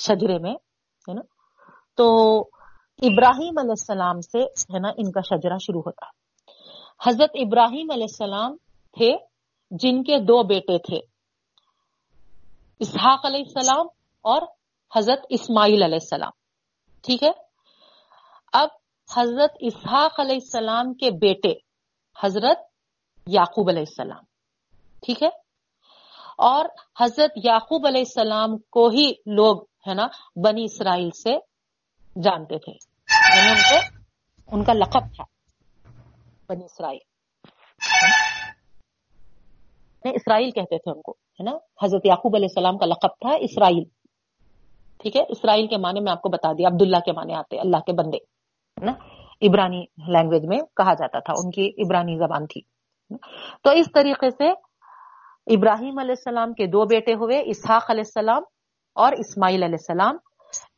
شجرے 0.02 0.38
میں، 0.38 0.52
ہے 1.08 1.14
نا، 1.14 1.22
تو 1.98 2.06
ابراہیم 3.08 3.58
علیہ 3.58 3.76
السلام 3.78 4.20
سے 4.22 4.42
ہے 4.74 4.78
نا 4.80 4.90
ان 4.98 5.10
کا 5.12 5.20
شجرا 5.28 5.56
شروع 5.60 5.82
ہوتا۔ 5.86 6.06
حضرت 7.00 7.30
ابراہیم 7.44 7.90
علیہ 7.92 8.10
السلام 8.10 8.56
تھے 8.96 9.10
جن 9.82 10.02
کے 10.02 10.18
دو 10.28 10.42
بیٹے 10.48 10.78
تھے۔ 10.86 11.00
اسحاق 12.80 13.26
علیہ 13.26 13.42
السلام 13.46 13.86
اور 14.24 14.42
حضرت 14.96 15.26
اسماعیل 15.28 15.82
علیہ 15.82 15.98
السلام۔ 16.02 16.30
ٹھیک 17.02 17.22
ہے؟ 17.22 17.30
اب 18.52 18.68
حضرت 19.16 19.52
اسحاق 19.60 20.20
علیہ 20.20 20.34
السلام 20.34 20.94
کے 20.94 21.10
بیٹے 21.10 21.52
حضرت 22.22 22.58
یعقوب 23.26 23.68
علیہ 23.68 23.84
السلام۔ 23.88 24.24
ٹھیک 25.02 25.22
ہے؟ 25.22 25.28
اور 26.38 26.64
حضرت 27.00 27.30
یعقوب 27.44 27.86
علیہ 27.86 28.00
السلام 28.00 28.58
کو 28.58 28.88
ہی 28.88 29.12
لوگ 29.26 29.62
ہے 29.88 29.94
نا 29.94 30.06
بنی 30.44 30.64
اسرائیل 30.64 31.10
سے 31.10 31.36
جانتے 32.22 32.58
تھے۔ 32.58 32.72
یعنی 33.38 33.50
ان 33.50 33.56
کو، 33.56 33.98
ان 34.56 34.64
کا 34.64 34.72
لقب 34.72 35.14
تھا 35.14 35.24
بنی 36.48 36.64
اسرائیل۔ 36.64 36.98
یعنی 40.04 40.14
اسرائیل 40.14 40.50
کہتے 40.50 40.78
تھے 40.78 40.90
ان 40.90 41.02
کو، 41.02 41.12
ہے 41.12 41.42
نا؟ 41.42 41.52
حضرت 41.84 42.00
یعقوب 42.04 42.36
علیہ 42.36 42.46
السلام 42.50 42.78
کا 42.78 42.86
لقب 42.86 43.08
تھا 43.08 43.36
اسرائیل۔ 43.40 44.03
ٹھیک 45.04 45.16
ہے؟ 45.16 45.22
اسرائیل 45.28 45.66
کے 45.66 45.76
معنی 45.76 46.00
میں 46.00 46.12
آپ 46.12 46.20
کو 46.22 46.28
بتا 46.28 46.52
دیا، 46.52 46.68
عبداللہ 46.68 46.98
کے 47.04 47.12
معنی 47.12 47.34
آتے، 47.34 47.58
اللہ 47.60 47.80
کے 47.86 47.92
بندے، 47.92 48.18
نا؟ 48.76 48.92
عبرانی 49.42 49.80
لینگویج 50.08 50.44
میں 50.46 50.58
کہا 50.76 50.94
جاتا 50.94 51.18
تھا، 51.18 51.32
ان 51.38 51.50
کی 51.50 51.68
عبرانی 51.78 52.16
زبان 52.18 52.46
تھی 52.46 52.60
تو 53.62 53.70
اس 53.70 53.90
طریقے 53.94 54.30
سے 54.30 54.50
ابراہیم 55.46 55.98
علیہ 55.98 56.16
السلام 56.18 56.52
کے 56.52 56.66
دو 56.66 56.84
بیٹے 56.84 57.14
ہوئے، 57.14 57.42
اسحاق 57.46 57.90
علیہ 57.90 58.06
السلام 58.06 58.42
اور 58.96 59.12
اسماعیل 59.18 59.62
علیہ 59.62 59.80
السلام۔ 59.80 60.16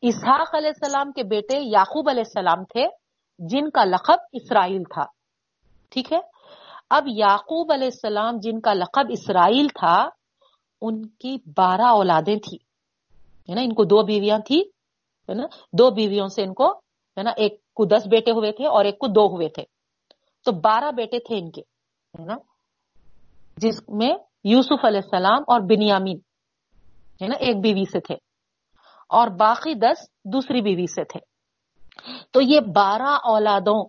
اسحاق 0.01 0.55
علیہ 0.55 0.71
السلام 0.75 1.11
کے 1.11 1.23
بیٹے 1.23 1.59
یعقوب 1.59 2.09
علیہ 2.09 2.23
السلام 2.25 2.63
تھے، 2.63 2.85
جن 3.39 3.69
کا 3.69 3.83
لقب 3.85 4.27
اسرائیل 4.33 4.83
تھا، 4.93 5.05
ٹھیک 5.91 6.13
ہے؟ 6.13 6.19
اب 6.89 7.07
یعقوب 7.07 7.71
علیہ 7.71 7.91
السلام 7.93 8.37
جن 8.41 8.59
کا 8.59 8.73
لقب 8.73 9.07
اسرائیل 9.09 9.67
تھا، 9.79 9.97
ان 10.81 11.05
کی 11.19 11.37
بارہ 11.57 11.87
اولادیں 11.91 12.35
تھی 12.35 12.57
ہے 13.49 13.55
نا۔ 13.55 13.61
ان 13.61 13.73
کو 13.73 13.83
دو 13.83 14.03
بیویاں 14.03 14.39
تھی، 14.39 14.61
ہے 15.29 15.33
نا۔ 15.33 15.43
دو 15.73 15.91
بیویوں 15.91 16.27
سے 16.27 16.43
ان 16.43 16.53
کو، 16.53 16.71
ہے 17.17 17.23
نا، 17.23 17.29
ایک 17.29 17.73
کو 17.73 17.85
دس 17.85 18.07
بیٹے 18.07 18.31
ہوئے 18.31 18.51
تھے 18.51 18.67
اور 18.67 18.85
ایک 18.85 18.99
کو 18.99 19.07
دو 19.07 19.35
ہوئے 19.35 19.49
تھے۔ 19.49 19.63
تو 20.45 20.51
بارہ 20.51 20.91
بیٹے 20.91 21.19
تھے 21.19 21.39
ان 21.39 21.51
کے، 21.51 21.61
ہے 22.19 22.25
نا۔ 22.25 22.35
جس 23.57 23.81
میں 23.87 24.15
یوسف 24.43 24.85
علیہ 24.85 24.99
السلام 25.03 25.43
اور 25.47 25.59
بنیامین، 25.59 26.17
ہے 27.21 27.27
نا، 27.27 27.35
ایک 27.35 27.57
بیوی 27.61 27.83
سے 27.91 27.99
تھے۔ 27.99 28.15
اور 29.09 29.27
باقی 29.27 29.73
دس 29.73 30.09
دوسری 30.23 30.61
بیوی 30.61 30.85
سے 30.85 31.03
تھے۔ 31.03 31.19
تو 32.31 32.41
یہ 32.41 32.59
بارہ 32.59 33.17
اولادوں 33.23 33.85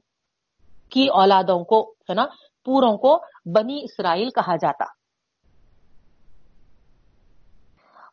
کی 0.90 1.06
اولادوں 1.08 1.64
کو، 1.64 1.90
ہے 1.90 2.14
نا، 2.14 2.24
پوروں 2.64 2.96
کو 2.96 3.18
بنی 3.54 3.80
اسرائیل 3.82 4.28
کہا 4.30 4.56
جاتا۔ 4.56 4.97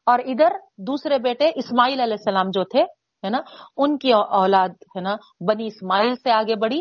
اور 0.07 0.19
ادھر 0.19 0.57
دوسرے 0.77 1.19
بیٹے 1.19 1.51
اسماعیل 1.55 1.99
علیہ 1.99 2.17
السلام 2.19 2.49
جو 2.49 2.63
تھے، 2.63 2.83
ہے 3.23 3.29
نا، 3.29 3.41
ان 3.77 3.97
کی 3.97 4.13
اولاد، 4.13 4.69
ہے 4.69 5.01
نا، 5.01 5.15
بنی 5.47 5.67
اسماعیل 5.67 6.15
سے 6.15 6.31
آگے 6.31 6.55
بڑھی، 6.55 6.79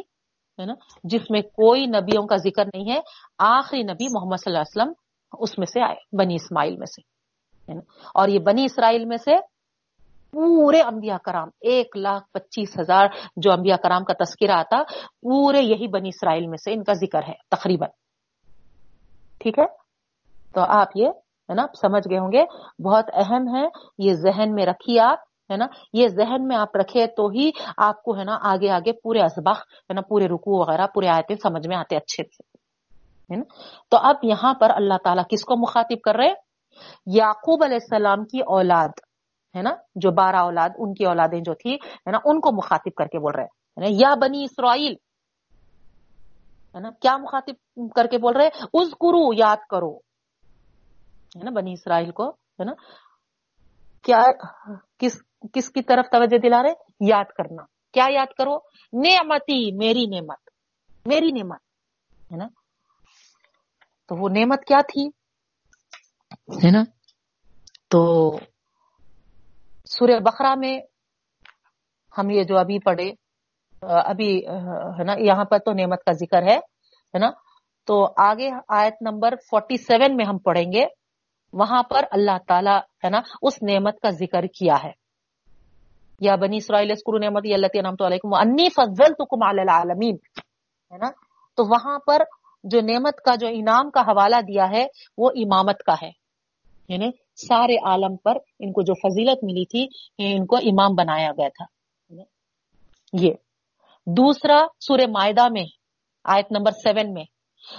ہے 0.59 0.66
نا، 0.66 0.74
جس 1.05 1.30
میں 1.30 1.42
کوئی 1.42 1.86
نبیوں 1.86 2.26
کا 2.26 2.36
ذکر 2.36 2.64
نہیں 2.64 2.90
ہے، 2.90 3.01
آخری 3.38 3.82
نبی 3.82 4.06
محمد 4.12 4.36
صلی 4.36 4.52
اللہ 4.52 4.59
علیہ 4.59 4.82
وسلم 4.82 4.92
اس 5.40 5.59
میں 5.59 5.66
سے 5.66 5.82
آئے، 5.82 6.16
بنی 6.16 6.34
اسماعیل 6.34 6.76
میں 6.76 6.86
سے 6.86 7.02
اور 8.14 8.28
یہ 8.28 8.38
بنی 8.38 8.64
اسرائیل 8.64 9.05
میں 9.05 9.16
سے 9.16 9.36
پورے 10.32 10.80
انبیاء 10.80 11.16
کرام، 11.16 11.48
ایک 11.60 11.96
لاکھ 11.96 12.24
پچیس 12.32 12.78
ہزار 12.78 13.06
جو 13.36 13.52
انبیاء 13.52 13.76
کرام 13.76 14.05
کا 14.05 14.12
تذکرہ 14.24 14.52
آتا، 14.52 14.82
پورے 15.22 15.60
یہی 15.60 15.88
بنی 15.88 16.09
اسرائیل 16.09 16.46
میں 16.46 16.59
سے 16.59 16.72
ان 16.72 16.82
کا 16.84 16.92
ذکر 16.92 17.22
ہے، 17.28 17.32
تقریباً، 17.48 17.88
ٹھیک 19.40 19.59
ہے؟ 19.59 19.66
تو 20.52 20.60
آپ 20.60 20.88
یہ 20.94 21.09
ہے 21.48 21.54
نا؟ 21.54 21.66
سمجھ 21.80 22.06
گئے 22.10 22.18
ہوں 22.18 22.32
گے؟ 22.32 22.44
بہت 22.82 23.10
اہم 23.12 23.54
ہے 23.56 23.64
یہ 23.98 24.14
ذہن 24.14 24.54
میں 24.54 24.66
رکھیے 24.66 25.00
آپ، 25.00 25.18
ہے 25.50 25.56
نا؟ 25.56 25.66
یہ 25.92 26.08
ذہن 26.08 26.46
میں 26.48 26.56
آپ 26.56 26.76
رکھے 26.76 27.06
تو 27.06 27.28
ہی 27.28 27.50
آپ 27.76 28.02
کو 28.02 28.16
ہے 28.18 28.24
نا 28.24 28.38
آگے 28.42 28.70
آگے 28.70 28.92
پورے 28.92 29.22
اسباق، 29.22 29.58
ہے 29.58 29.94
نا؟ 29.94 30.00
پورے 30.00 30.26
رکو 30.26 30.58
وغیرہ، 30.60 30.86
پورے 30.86 31.08
آیتیں 31.08 31.36
سمجھ 31.36 31.66
میں 31.68 31.76
آتے 31.76 31.96
اچھے 31.96 32.24
سے، 32.24 32.42
ہے 33.30 33.36
نا؟ 33.36 33.44
تو 33.90 33.96
اب 34.02 34.24
یہاں 34.24 34.54
پر 34.54 34.70
اللہ 34.74 34.98
تعالیٰ 35.04 35.24
کس 35.30 35.44
کو 35.44 35.56
مخاطب 35.56 36.00
کر 36.04 36.16
رہے 36.16 36.32
یعقوب 37.06 37.64
علیہ 37.64 37.78
السلام 37.80 38.24
کی 38.24 38.40
اولاد، 38.40 39.00
ہے 39.54 39.62
نا؟ 39.62 39.74
جو 39.94 40.10
بارہ 40.10 40.36
اولاد، 40.36 40.70
ان 40.78 40.94
کی 40.94 41.04
اولادیں 41.04 41.40
جو 41.40 41.54
تھی، 41.54 41.74
ہے 41.74 42.10
نا؟ 42.10 42.18
ان 42.24 42.40
کو 42.40 42.52
مخاطب 42.52 42.94
کر 42.96 43.06
کے 43.06 43.18
بول 43.18 43.34
رہے 43.34 43.84
ہیں 43.84 43.94
یا 43.98 44.14
بنی 44.14 44.44
اسرائیل، 44.44 44.94
ہے 46.74 46.80
نا؟ 46.80 46.90
کیا 47.00 47.16
مخاطب 47.16 47.90
کر 47.94 48.06
کے 48.06 48.18
بول 48.18 48.36
رہے 48.36 48.48
اس 48.72 48.90
کرو 48.90 49.32
یاد 49.34 49.66
کرو 49.70 49.92
ہے 51.35 51.44
نا، 51.44 51.51
بنی 51.51 51.73
اسرائیل 51.73 52.11
کو، 52.11 52.28
ہے 52.31 52.65
نا؟ 52.65 52.73
کیا، 54.02 54.20
کس 54.98 55.15
کس 55.52 55.70
کی 55.70 55.82
طرف 55.82 56.06
توجہ 56.12 56.39
دلا 56.39 56.62
رہے؟ 56.62 56.74
یاد 57.11 57.24
کرنا۔ 57.36 57.62
کیا 57.93 58.06
یاد 58.11 58.32
کرو؟ 58.39 58.56
نعمتی، 58.93 59.61
میری 59.77 60.05
نعمت 60.06 60.51
میری 61.06 61.31
نعمت، 61.31 61.61
ہے 62.32 62.36
نا؟ 62.36 62.47
تو 64.09 64.16
وہ 64.16 64.28
نعمت 64.28 64.65
کیا 64.65 64.81
تھی؟ 64.89 65.06
ہے 66.65 66.70
نا؟ 66.70 66.82
تو 67.90 68.01
سورہ 69.86 70.19
بخرا 70.20 70.55
میں 70.55 70.78
ہم 72.19 72.31
یہ 72.31 72.44
جو 72.44 72.59
ابھی 72.59 72.78
پڑھے، 72.78 73.11
ابھی، 73.82 74.39
ہے 74.98 75.05
نا، 75.05 75.15
یہاں 75.19 75.44
پر 75.44 75.59
تو 75.59 75.73
نعمت 75.73 76.05
کا 76.05 76.12
ذکر 76.12 76.43
ہے 76.43 77.19
نا؟ 77.19 77.31
تو 77.86 78.05
آگے 78.16 78.51
آیت 78.69 78.94
نمبر 79.01 79.35
فورٹی 79.51 79.77
سیون 79.77 80.16
میں 80.16 80.24
ہم 80.24 80.39
پڑھیں 80.39 80.73
گے۔ 80.73 80.85
وہاں 81.55 81.82
پر 81.82 82.05
اللہ 82.10 82.39
تعالیٰ 82.48 82.78
ہے 83.05 83.09
نا 83.09 83.20
اس 83.43 83.62
نعمت 83.62 84.01
کا 84.01 84.10
ذکر 84.10 84.43
کیا 84.43 84.74
ہے۔ 84.85 84.90
یا 86.20 86.35
بنی 86.35 86.56
اسرائیل 86.56 86.90
اسکرو 86.90 87.18
نعمت 87.18 87.43
اللہ 87.44 87.82
نعمت 87.82 88.02
علیکم 88.02 88.35
انی 88.35 88.68
فضل 88.68 89.12
تو 89.12 89.24
کمال 89.24 89.59
العالمین۔ 89.59 90.16
ہے 90.93 90.98
نا؟ 90.98 91.06
تو 91.56 91.64
وہاں 91.64 91.98
پر 91.98 92.22
جو 92.64 92.81
نعمت 92.81 93.16
کا 93.16 93.35
جو 93.35 93.48
انعام 93.51 93.90
کا 93.90 94.01
حوالہ 94.01 94.36
دیا 94.36 94.70
ہے 94.70 94.86
وہ 95.18 95.31
امامت 95.36 95.78
کا 95.78 95.94
ہے۔ 96.02 96.10
یعنی 96.89 97.10
سارے 97.36 97.74
عالم 97.74 98.16
پر 98.16 98.36
ان 98.59 98.72
کو 98.72 98.82
جو 98.82 98.94
فضیلت 98.94 99.44
ملی 99.44 99.64
تھی 99.64 99.86
ان 100.18 100.47
کو 100.47 100.56
امام 100.56 100.94
بنایا 100.94 101.31
گیا 101.31 101.48
تھا۔ 101.48 101.64
یہ۔ 103.12 103.32
دوسرا 104.06 104.66
سورہ 104.81 105.06
معدہ 105.09 105.48
میں، 105.51 105.64
آیت 106.24 106.47
نمبر 106.51 106.70
سیون 106.70 107.12
میں۔ 107.12 107.24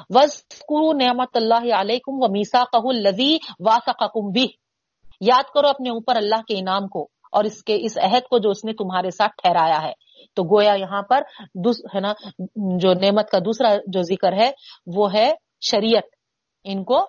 وسکرو 0.09 0.93
نعمت 0.93 1.27
اللہ 1.33 1.75
علیکم 1.75 2.13
و 2.13 2.31
میسا 2.31 2.63
کہ 2.63 2.91
لذی 2.91 3.37
بھی 4.31 4.47
یاد 5.21 5.43
کرو 5.53 5.67
اپنے 5.67 5.89
اوپر 5.89 6.15
اللہ 6.15 6.41
کے 6.47 6.59
انعام 6.59 6.87
کو 6.87 7.09
اور 7.31 7.43
اس 7.43 7.63
کے 7.63 7.77
اس 7.81 7.97
عہد 7.97 8.27
کو 8.29 8.37
جو 8.37 8.49
اس 8.49 8.65
نے 8.65 8.73
تمہارے 8.73 9.09
ساتھ 9.09 9.31
ٹھہرایا 9.43 9.87
ہے۔ 9.87 9.93
تو 10.33 10.43
گویا 10.43 10.73
یہاں 10.73 11.01
پر 11.01 11.21
ہے 11.95 11.99
نا، 11.99 12.13
جو 12.55 12.93
نعمت 12.93 13.29
کا 13.29 13.39
دوسرا 13.39 13.75
جو 13.87 14.01
ذکر 14.01 14.33
ہے، 14.33 14.51
وہ 14.95 15.13
ہے 15.13 15.33
شریعت۔ 15.61 16.03
ان 16.63 16.83
کو، 16.83 17.03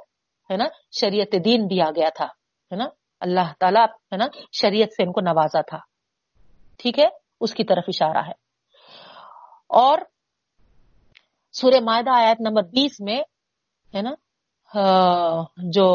ہے 0.50 0.56
نا، 0.56 0.64
شریعت 1.00 1.34
دین 1.44 1.66
دیا 1.70 1.84
گیا 1.96 2.08
تھا، 2.16 2.24
ہے 2.72 2.76
نا۔ 2.76 2.84
اللہ 3.20 3.52
تعالیٰ، 3.60 3.84
ہے 3.84 4.16
نا، 4.16 4.24
شریعت 4.52 4.88
سے 4.92 5.02
ان 5.02 5.12
کو 5.12 5.20
نوازا 5.20 5.60
تھا۔ 5.60 5.78
ٹھیک 6.78 6.98
ہے؟ 6.98 7.06
اس 7.40 7.54
کی 7.54 7.64
طرف 7.64 7.84
اشارہ 7.88 8.26
ہے۔ 8.26 8.32
اور 9.68 9.98
سورہ 11.56 11.80
معدہ 11.84 12.10
آیت 12.14 12.40
نمبر 12.40 12.62
بیس 12.72 13.00
میں، 13.00 13.20
ہے 13.94 14.00
نا 14.02 14.12
جو 15.74 15.86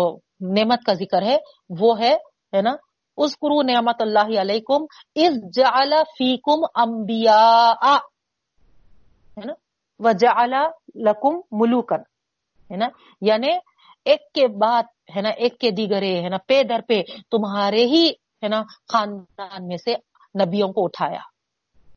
نعمت 0.57 0.83
کا 0.85 0.93
ذکر 0.99 1.21
ہے، 1.21 1.37
وہ 1.79 1.99
ہے 1.99 2.13
ہے 2.53 2.61
نا 2.61 2.73
اس 3.17 3.37
قرو 3.39 3.61
نعمت 3.63 4.01
اللہ 4.01 4.29
علیکم 4.41 4.85
اس 5.23 5.33
جعل 5.55 5.93
فیکم 6.17 6.63
انبیاء، 6.83 7.95
ہے 9.37 9.45
نا، 9.45 9.53
وجعل 9.99 10.53
لکم 11.07 11.39
ملوکن، 11.59 12.01
ہے 12.69 12.77
نا 12.77 12.87
یعنی 13.21 13.51
ایک 14.05 14.21
کے 14.35 14.47
بعد، 14.61 14.83
ہے 15.15 15.21
نا، 15.21 15.29
ایک 15.37 15.57
کے 15.61 15.69
دیگرے، 15.71 16.13
ہے 16.23 16.29
نا، 16.29 16.37
پے 16.47 16.61
در 16.69 16.81
پہ 16.87 17.01
تمہارے 17.31 17.83
ہی، 17.87 18.05
ہے 18.43 18.47
نا، 18.49 18.61
خاندان 18.91 19.67
میں 19.67 19.77
سے 19.77 19.93
نبیوں 20.35 20.69
کو 20.73 20.85
اٹھایا 20.85 21.21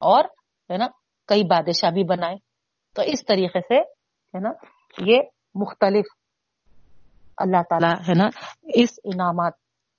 اور، 0.03 0.24
ہے 0.70 0.77
نا، 0.77 0.86
کئی 1.28 1.43
بادشاہ 1.51 1.91
بھی 1.91 2.05
بنائے۔ 2.05 2.36
تو 2.95 3.03
اس 3.03 3.25
طریقے 3.27 3.61
سے 3.61 3.81
ہے 4.35 4.39
نا 4.39 4.51
یہ 4.99 5.23
مختلف 5.55 6.05
اللہ 7.39 7.62
تعالی 7.71 7.93
ہے 8.09 8.15
نا 8.15 8.27
اس 8.62 8.99
انعامات 9.05 9.53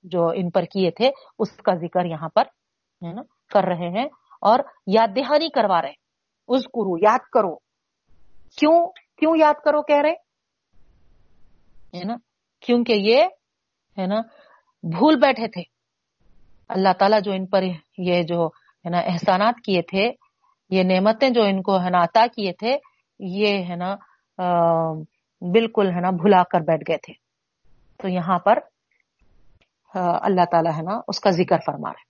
جو 0.04 0.28
ان 0.34 0.50
پر 0.50 0.62
کیے 0.62 0.90
تھے 0.90 1.10
اس 1.38 1.56
کا 1.56 1.74
ذکر 1.74 2.04
یہاں 2.04 2.28
پر 2.28 2.42
ہے 3.02 3.12
نا 3.12 3.22
کر 3.52 3.64
رہے 3.64 3.88
ہیں 3.88 4.08
اور 4.40 4.58
یاد 4.86 5.08
دہانی 5.16 5.48
کروا 5.48 5.82
رہے 5.82 5.92
اس 6.48 6.66
گرو 6.66 6.98
یاد 6.98 7.18
کرو۔ 7.32 7.56
کیوں 8.56 8.86
کیوں 9.18 9.36
یاد 9.36 9.54
کرو 9.64 9.82
کہہ 9.82 10.02
رہے؟ 10.02 10.12
ہے 11.98 12.04
نا 12.04 12.16
کیونکہ 12.60 12.92
یہ 12.92 13.24
ہے 13.98 14.06
نا 14.06 14.20
بھول 14.82 15.16
بیٹھے 15.16 15.48
تھے۔ 15.48 15.62
اللہ 16.68 16.88
تعالیٰ 16.98 17.20
جو 17.24 17.32
ان 17.32 17.46
پر 17.46 17.62
یہ 17.98 18.22
جو 18.22 18.46
ہے 18.84 18.90
نا 18.90 18.98
احسانات 18.98 19.54
کیے 19.64 19.82
تھے 19.82 20.10
یہ 20.70 20.82
نعمتیں 20.82 21.28
جو 21.30 21.42
ان 21.42 21.60
کو 21.62 21.80
ہے 21.82 21.90
نا 21.90 22.02
عطا 22.04 22.26
کیے 22.34 22.52
تھے، 22.58 22.76
یہ 23.20 23.64
ہے 23.64 23.76
نا 23.76 23.94
بالکل 25.42 25.90
ہے 25.90 26.00
نا 26.00 26.10
بھلا 26.22 26.42
کر 26.52 26.60
بیٹھ 26.66 26.84
گئے 26.88 26.96
تھے۔ 27.04 27.12
تو 28.00 28.08
یہاں 28.08 28.38
پر 28.38 28.58
اللہ 29.94 30.44
تعالیٰ 30.50 30.72
ہے 30.76 30.82
نا 30.82 30.98
اس 31.08 31.20
کا 31.20 31.30
ذکر 31.30 31.58
فرما 31.66 31.90
رہے 31.90 32.04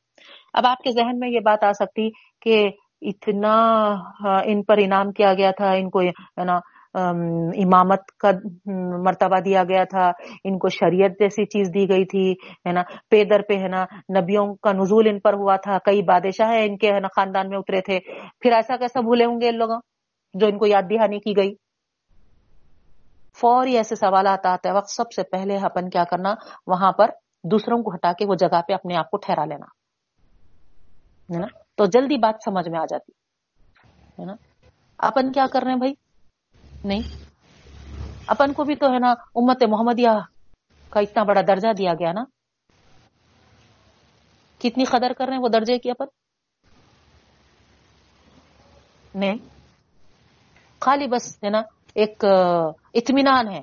اب 0.55 0.67
آپ 0.67 0.83
کے 0.85 0.91
ذہن 0.93 1.19
میں 1.19 1.29
یہ 1.29 1.41
بات 1.45 1.65
آ 1.65 1.73
سکتی 1.73 2.09
کہ 2.43 2.69
اتنا 3.03 3.55
ان 4.45 4.63
پر 4.63 4.79
انعام 4.83 5.11
کیا 5.13 5.33
گیا 5.35 5.51
تھا، 5.57 5.71
ان 5.73 5.91
کو، 5.91 6.01
ہے 6.01 6.45
نا 6.45 6.59
امامت 6.97 8.07
کا 8.19 8.31
مرتبہ 9.05 9.41
دیا 9.41 9.63
گیا 9.65 9.83
تھا، 9.85 10.07
ان 10.45 10.59
کو 10.59 10.69
شریعت 10.69 11.19
جیسی 11.19 11.45
چیز 11.47 11.69
دی 11.75 11.89
گئی 11.89 12.05
تھی، 12.07 12.31
ہے 12.67 12.73
نا؟ 12.73 12.83
پیدر 13.11 13.43
پہ، 13.49 13.59
ہے 13.59 13.69
نا؟ 13.69 13.85
نبیوں 14.19 14.47
کا 14.63 14.73
نزول 14.73 15.09
ان 15.09 15.19
پر 15.21 15.35
ہوا 15.35 15.57
تھا، 15.65 15.79
کئی 15.85 16.03
بادشاہ 16.05 16.53
ان 16.61 16.77
کے، 16.79 16.93
ہے 16.93 17.01
نا، 17.01 17.09
خاندان 17.17 17.49
میں 17.51 17.59
اترے 17.59 17.81
تھے۔ 17.81 17.99
پھر 18.41 18.53
ایسا 18.53 18.77
کیسا 18.77 19.01
بھولے 19.01 19.25
ہوں 19.25 19.41
گے 19.41 19.49
ان 19.49 19.59
لوگوں 19.59 19.81
جو 20.35 20.47
ان 20.47 20.59
کو 20.59 20.67
یاد 20.67 20.91
دہانی 20.91 21.19
کی 21.21 21.37
گئی؟ 21.37 21.55
فوری 23.39 23.77
ایسے 23.77 23.97
سوالات 23.97 24.47
آتے 24.47 24.71
وقت 24.73 24.91
سب 24.91 25.13
سے 25.13 25.23
پہلے 25.33 25.57
اپن 25.65 25.89
کیا 25.91 26.05
کرنا، 26.11 26.35
وہاں 26.67 26.93
پر 26.93 27.11
دوسروں 27.45 27.79
کو 27.83 27.95
ہٹا 27.95 28.13
کے 28.13 28.27
وہ 28.27 28.35
جگہ 28.35 28.61
پہ 28.69 28.73
اپنے 28.73 28.97
آپ 28.97 29.11
کو 29.11 29.17
ٹھہرا 29.17 29.45
لینا، 29.45 29.67
ہے 31.31 31.41
نا؟ 31.41 31.47
تو 31.79 31.85
جلدی 31.93 32.19
بات 32.19 32.43
سمجھ 32.45 32.69
میں 32.69 32.79
آ 32.79 32.85
جاتی، 32.91 33.13
ہے 34.19 34.25
نا؟ 34.25 34.35
اپن 35.01 35.33
کیا 35.33 35.47
کر 35.53 35.63
رہے 35.63 35.71
ہیں 35.71 35.79
بھائی؟ 35.79 35.95
نہیں۔ 36.87 37.03
اپن 38.27 38.53
کو 38.53 38.65
بھی 38.65 38.75
تو 38.75 38.87
ہے 38.93 38.99
نا 38.99 39.11
امت 39.11 39.65
محمدیہ 39.69 40.11
کا 40.91 41.01
اتنا 41.01 41.23
بڑا 41.23 41.41
درجہ 41.49 41.73
دیا 41.79 41.93
گیا 41.93 42.13
نا۔ 42.13 42.25
کتنی 44.59 44.85
قدر 44.85 45.13
کر 45.19 45.25
رہے 45.27 45.35
ہیں 45.35 45.43
وہ 45.43 45.49
درجے 45.49 45.79
کی 45.79 45.91
اپن؟ 45.91 46.05
نہیں۔ 49.15 49.37
خالی 50.81 51.07
بس 51.07 51.45
ہے 51.45 51.51
نا 51.51 51.59
ایک، 51.95 52.25
اطمینان 52.95 53.49
ہے۔ 53.49 53.61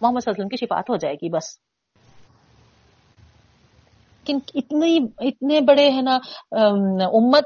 محمد 0.00 0.20
صلی 0.20 0.30
اللہ 0.30 0.30
علیہ 0.30 0.44
وسلم 0.44 0.48
کی 0.48 0.56
شفاعت 0.56 0.90
ہو 0.90 0.96
جائے 0.96 1.14
گی 1.14 1.28
بس۔ 1.30 1.58
اتنی، 4.28 4.98
اتنے 5.18 5.60
بڑے 5.60 5.90
ہے 5.90 6.02
نا، 6.02 6.14
امت 7.06 7.44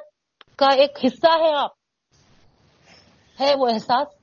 کا 0.56 0.74
ایک 0.74 0.98
حصہ 1.04 1.30
ہے 1.30 1.54
آپ۔ 1.58 1.70
ہے 3.40 3.54
وہ 3.58 3.68
احساس؟ 3.68 4.17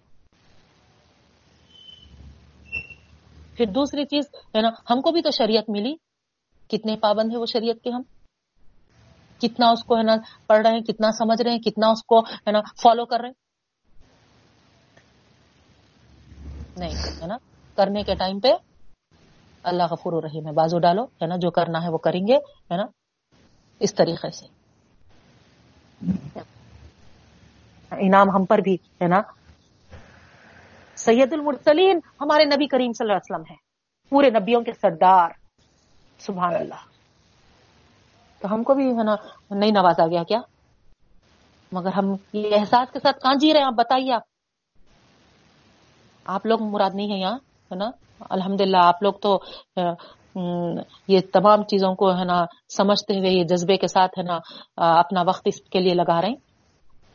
پھر 3.58 3.66
دوسری 3.66 4.06
چیز، 4.06 4.26
ہے 4.36 4.62
نا، 4.62 4.70
ہم 4.90 5.02
کو 5.02 5.12
بھی 5.12 5.22
تو 5.22 5.32
شریعت 5.32 5.70
ملی۔ 5.70 5.96
کتنے 6.68 6.96
پابند 6.98 7.32
ہے 7.32 7.38
وہ 7.38 7.46
شریعت 7.46 7.84
کے 7.84 7.90
ہم؟ 7.90 8.02
کتنا 9.42 9.70
اس 9.70 9.84
کو، 9.84 9.98
ہے 9.98 10.04
نا، 10.04 10.16
پڑھ 10.48 10.68
رہے 10.68 10.72
ہیں، 10.72 10.82
کتنا 10.82 11.12
سمجھ 11.12 11.42
رہے 11.42 11.52
ہیں، 11.52 11.60
کتنا 11.60 11.88
اس 11.88 12.04
کو، 12.04 12.20
ہے 12.20 12.52
نا 12.52 12.60
فالو 12.84 13.06
کر 13.06 13.20
رہے 13.20 13.28
ہیں؟ 13.28 13.36
نہیں، 16.78 16.96
ہے 17.22 17.28
نا، 17.28 17.38
کرنے 17.76 18.04
کے 18.04 18.16
ٹائم 18.16 18.40
پہ 18.40 18.54
اللہ 19.64 19.84
کا 19.84 19.96
فرو 19.96 20.22
رحیم 20.22 20.48
ہے۔ 20.48 20.52
بازو 20.52 20.80
ڈالو، 20.80 21.04
ہے 21.04 21.26
نا، 21.26 21.36
جو 21.36 21.52
کرنا 21.52 21.84
ہے 21.84 21.90
وہ 21.90 21.98
کریں 21.98 22.28
گے، 22.28 22.36
ہے 22.38 22.78
نا، 22.78 22.84
اس 23.80 23.94
طریقے 23.94 24.32
سے۔ 24.32 24.46
انعام 27.92 28.30
ہم 28.30 28.46
پر 28.46 28.58
بھی، 28.58 28.76
ہے 28.76 29.08
نا 29.08 29.22
سید 31.06 31.34
المرسلین 31.34 32.00
ہمارے 32.22 32.46
نبی 32.46 32.68
کریم 32.68 32.92
صلی 32.92 33.06
اللہ 33.06 33.18
علیہ 33.18 33.34
وسلم 33.34 33.52
ہے 33.52 33.56
پورے 34.10 34.30
نبیوں 34.30 34.62
کے 34.62 34.72
سردار 34.72 35.30
سبحان 36.20 36.56
اللہ۔ 36.56 36.84
تو 38.42 38.54
ہم 38.54 38.64
کو 38.64 38.74
بھی 38.74 38.88
ہے 38.88 39.04
نا 39.04 39.16
نہیں 39.52 39.72
نوازا 39.72 40.08
گیا 40.08 40.24
کیا؟ 40.24 40.40
مگر 41.72 41.92
ہم 41.94 42.16
یہ 42.34 42.56
احساس 42.60 42.92
کے 42.94 43.00
ساتھ 43.00 43.20
کہاں 43.20 43.36
جی 43.36 43.54
رہے 43.54 43.60
ہیں 43.60 43.68
آپ 43.68 43.74
بتائیے 43.74 44.14
آپ۔ 44.14 44.22
آپ 46.26 46.46
لوگ 46.46 46.62
مراد 46.62 46.90
نہیں 46.94 47.14
ہے 47.14 47.18
یہاں 47.18 47.38
ہے 47.72 47.76
نا؟ 47.76 47.90
الحمد 48.30 48.62
للہ 48.62 48.78
آپ 48.78 49.04
لوگ 49.04 49.14
تو 49.14 49.40
یہ 51.08 51.20
تمام 51.34 51.64
چیزوں 51.64 51.96
کو 51.96 52.12
ہے 52.18 52.26
نا 52.26 52.46
سمجھتے 52.78 53.18
ہوئے 53.20 53.30
یہ 53.30 53.44
جذبے 53.44 53.78
کے 53.78 53.88
ساتھ 53.88 54.20
ہے 54.20 54.24
نا 54.24 54.38
اپنا 55.00 55.22
وقت 55.28 55.42
اس 55.46 55.62
کے 55.62 55.80
لیے 55.80 55.94
لگا 55.94 56.22
رہے 56.22 56.30
ہیں۔ 56.30 56.36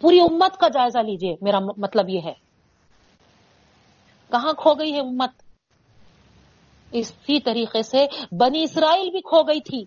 پوری 0.00 0.20
امت 0.20 0.56
کا 0.56 0.68
جائزہ 0.68 0.98
لیجیے 0.98 1.34
میرا 1.40 1.58
مطلب 1.76 2.08
یہ 2.08 2.20
ہے۔ 2.24 2.49
کہاں 4.32 4.52
کھو 4.52 4.74
گئی 4.74 4.94
ہے 4.94 5.00
امت؟ 5.00 5.30
اسی 6.92 7.40
طریقے 7.40 7.82
سے 7.82 8.06
بنی 8.40 8.62
اسرائیل 8.62 9.10
بھی 9.10 9.20
کھو 9.20 9.42
گئی 9.42 9.60
تھی۔ 9.60 9.84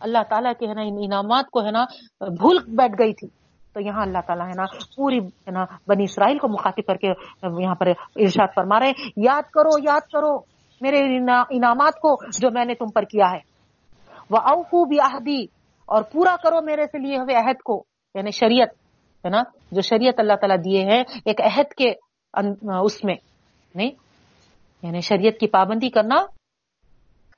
اللہ 0.00 0.18
تعالیٰ 0.30 0.52
کے 0.60 0.66
ہے 0.66 0.74
نا 0.74 0.82
ان 0.82 0.96
انعامات 1.00 1.44
کو 1.50 1.64
ہے 1.64 1.70
نا 1.70 1.84
بھول 2.20 2.58
بیٹھ 2.68 2.94
گئی 2.98 3.14
تھی۔ 3.14 3.28
تو 3.72 3.80
یہاں 3.80 4.02
اللہ 4.02 4.18
تعالیٰ 4.26 4.46
ہے 4.46 4.52
نا 4.56 4.64
پوری 4.96 5.18
ہے 5.18 5.50
نا 5.50 5.64
بنی 5.88 6.04
اسرائیل 6.04 6.38
کو 6.38 6.48
مخاطب 6.48 6.86
کر 6.86 6.94
کے 6.94 7.08
یہاں 7.62 7.74
پر 7.74 7.86
ارشاد 8.16 8.46
فرما 8.54 8.80
رہے 8.80 8.92
یاد 9.16 9.42
کرو 9.42 9.78
یاد 9.82 10.00
کرو 10.00 10.38
میرے 10.80 10.98
انعامات 11.50 11.94
کو 11.94 12.16
جو 12.40 12.50
میں 12.50 12.64
نے 12.64 12.74
تم 12.74 12.90
پر 12.94 13.02
کیا 13.02 13.26
ہے۔ 13.32 13.38
وہ 14.30 14.36
اوفو 14.36 14.84
بھی 14.84 15.46
اور 15.86 16.02
پورا 16.02 16.36
کرو 16.42 16.62
میرے 16.62 16.86
سے 16.86 16.98
لیے 16.98 17.16
ہوئے 17.16 17.36
عہد 17.36 17.62
کو 17.64 17.84
یعنی 18.14 18.30
شریعت۔ 18.30 18.87
ہے 19.24 19.30
نا؟ 19.30 19.42
جو 19.72 19.80
شریعت 19.80 20.14
اللہ 20.18 20.36
تعالیٰ 20.40 20.56
دیے 20.64 20.84
ہیں، 20.84 21.02
ایک 21.24 21.40
عہد 21.40 21.74
کے 21.74 21.90
اس 22.84 23.04
میں، 23.04 23.14
نہیں؟ 23.74 23.90
یعنی 24.82 25.00
شریعت 25.00 25.38
کی 25.40 25.46
پابندی 25.46 25.90
کرنا 25.90 26.16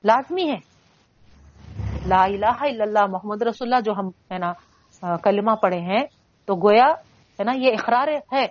لازمی 0.03 0.49
ہے۔ 0.49 0.59
لا 2.07 2.23
الہ 2.23 2.57
الا 2.61 2.83
اللہ، 2.83 3.05
محمد 3.09 3.41
رسول 3.41 3.67
اللہ، 3.67 3.81
جو 3.85 3.93
ہم، 3.93 4.07
ہے 4.31 4.37
نا 4.37 4.51
کلمہ 5.17 5.55
پڑھے 5.61 5.79
ہیں، 5.79 6.05
تو 6.45 6.55
گویا، 6.55 6.87
ہے 7.39 7.43
نا، 7.43 7.51
یہ 7.55 7.71
اقرار 7.71 8.07
ہے 8.33 8.45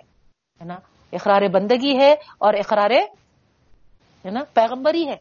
نا؟ 0.65 0.75
اقرار 1.13 1.47
بندگی 1.53 1.97
ہے 1.97 2.11
اور 2.39 2.53
اقرار، 2.53 2.91
ہے 4.25 4.29
نا، 4.29 4.39
پیغمبری 4.53 5.07
ہے 5.07 5.15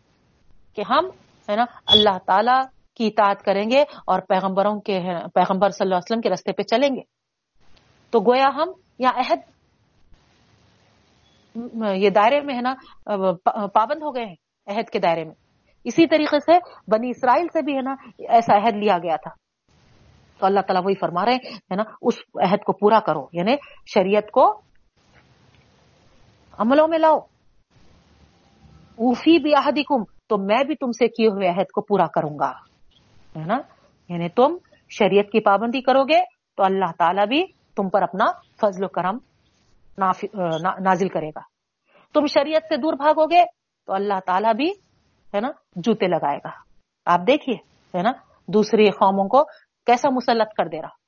کہ 0.75 0.83
ہم، 0.91 1.07
ہے 1.49 1.57
نا، 1.57 1.65
اللہ 1.87 2.19
تعالی 2.27 2.59
کی 2.97 3.07
اطاعت 3.07 3.43
کریں 3.43 3.71
گے 3.71 3.81
اور 4.07 4.21
پیغمبروں 4.21 4.81
کے 4.81 4.99
پیغمبر 5.35 5.69
صلی 5.71 5.85
اللہ 5.85 5.95
علیہ 5.95 6.07
وسلم 6.07 6.21
کے 6.21 6.31
رستے 6.31 6.53
پہ 6.53 6.63
چلیں 6.63 6.89
گے۔ 6.89 7.03
تو 8.11 8.21
گویا 8.21 8.49
ہم 8.55 8.69
یا 8.99 9.11
عہد 9.15 9.39
یہ 11.95 12.11
دائرے 12.11 12.41
میں 12.41 12.55
ہے 12.55 12.61
نا، 12.61 12.75
پابند 13.67 14.03
ہو 14.03 14.15
گئے 14.17 14.25
ہیں 14.25 14.35
عہد 14.67 14.91
کے 14.91 14.99
دائرے 14.99 15.25
میں۔ 15.25 15.35
اسی 15.85 16.07
طریقے 16.07 16.41
سے 16.41 16.59
بنی 16.91 17.11
اسرائیل 17.11 17.47
سے 17.53 17.63
بھی 17.63 17.77
ہے 17.77 17.83
نا، 17.83 17.95
ایسا 18.19 18.57
عہد 18.57 18.77
لیا 18.77 18.99
گیا 18.99 19.17
تھا۔ 19.17 19.31
تو 20.39 20.47
اللہ 20.47 20.61
تعالیٰ 20.61 20.83
وہی 20.85 20.95
فرما 20.95 21.25
رہے 21.25 21.35
ہیں 21.35 21.77
نا، 21.77 21.83
اس 22.03 22.15
عہد 22.43 22.65
کو 22.65 22.73
پورا 22.73 23.01
کرو۔ 23.01 23.27
یعنی 23.33 23.57
شریعت 23.95 24.31
کو 24.31 24.61
عملوں 26.59 26.89
میں 26.89 26.99
لاؤ۔ 26.99 27.19
اوفی 28.97 29.39
بھی 29.39 29.55
عہدی 29.55 29.83
تو 30.29 30.39
میں 30.39 30.65
بھی 30.65 30.75
تم 30.75 30.91
سے 30.91 31.09
کیے 31.09 31.29
ہوئے 31.29 31.49
عہد 31.49 31.71
کو 31.75 31.81
پورا 31.81 32.07
کروں 32.07 32.39
گا۔ 32.39 32.51
ہے 33.37 33.45
نا؟ 33.45 33.59
یعنی 34.09 34.29
تم 34.29 34.57
شریعت 34.89 35.33
کی 35.33 35.41
پابندی 35.41 35.81
کرو 35.81 36.05
گے 36.05 36.21
تو 36.57 36.63
اللہ 36.65 36.93
تعالیٰ 36.99 37.27
بھی 37.27 37.60
تم 37.77 37.89
پر 37.89 38.03
اپنا 38.03 38.27
فضل 38.61 38.85
و 38.85 38.89
کرم 38.89 39.17
نازل 39.99 41.09
کرے 41.09 41.29
گا۔ 41.29 41.41
تم 42.15 42.27
شریعت 42.27 42.63
سے 42.69 42.77
دور 42.77 42.95
بھاگو 42.95 43.27
گے 43.27 43.45
تو 43.87 43.93
اللہ 43.95 44.19
تعالیٰ 44.27 44.55
بھی، 44.55 44.71
ہے 45.35 45.41
نا، 45.41 45.51
جوتے 45.77 46.07
لگائے 46.07 46.39
گا۔ 46.45 46.51
آپ 47.07 47.21
دیکھیے، 47.27 47.57
ہے 47.97 48.03
نا 48.03 48.13
دوسری 48.49 48.91
قوموں 48.91 49.29
کو 49.29 49.45
کیسا 49.87 50.09
مسلط 50.11 50.55
کر 50.57 50.67
دے 50.69 50.81
رہا۔ 50.83 50.99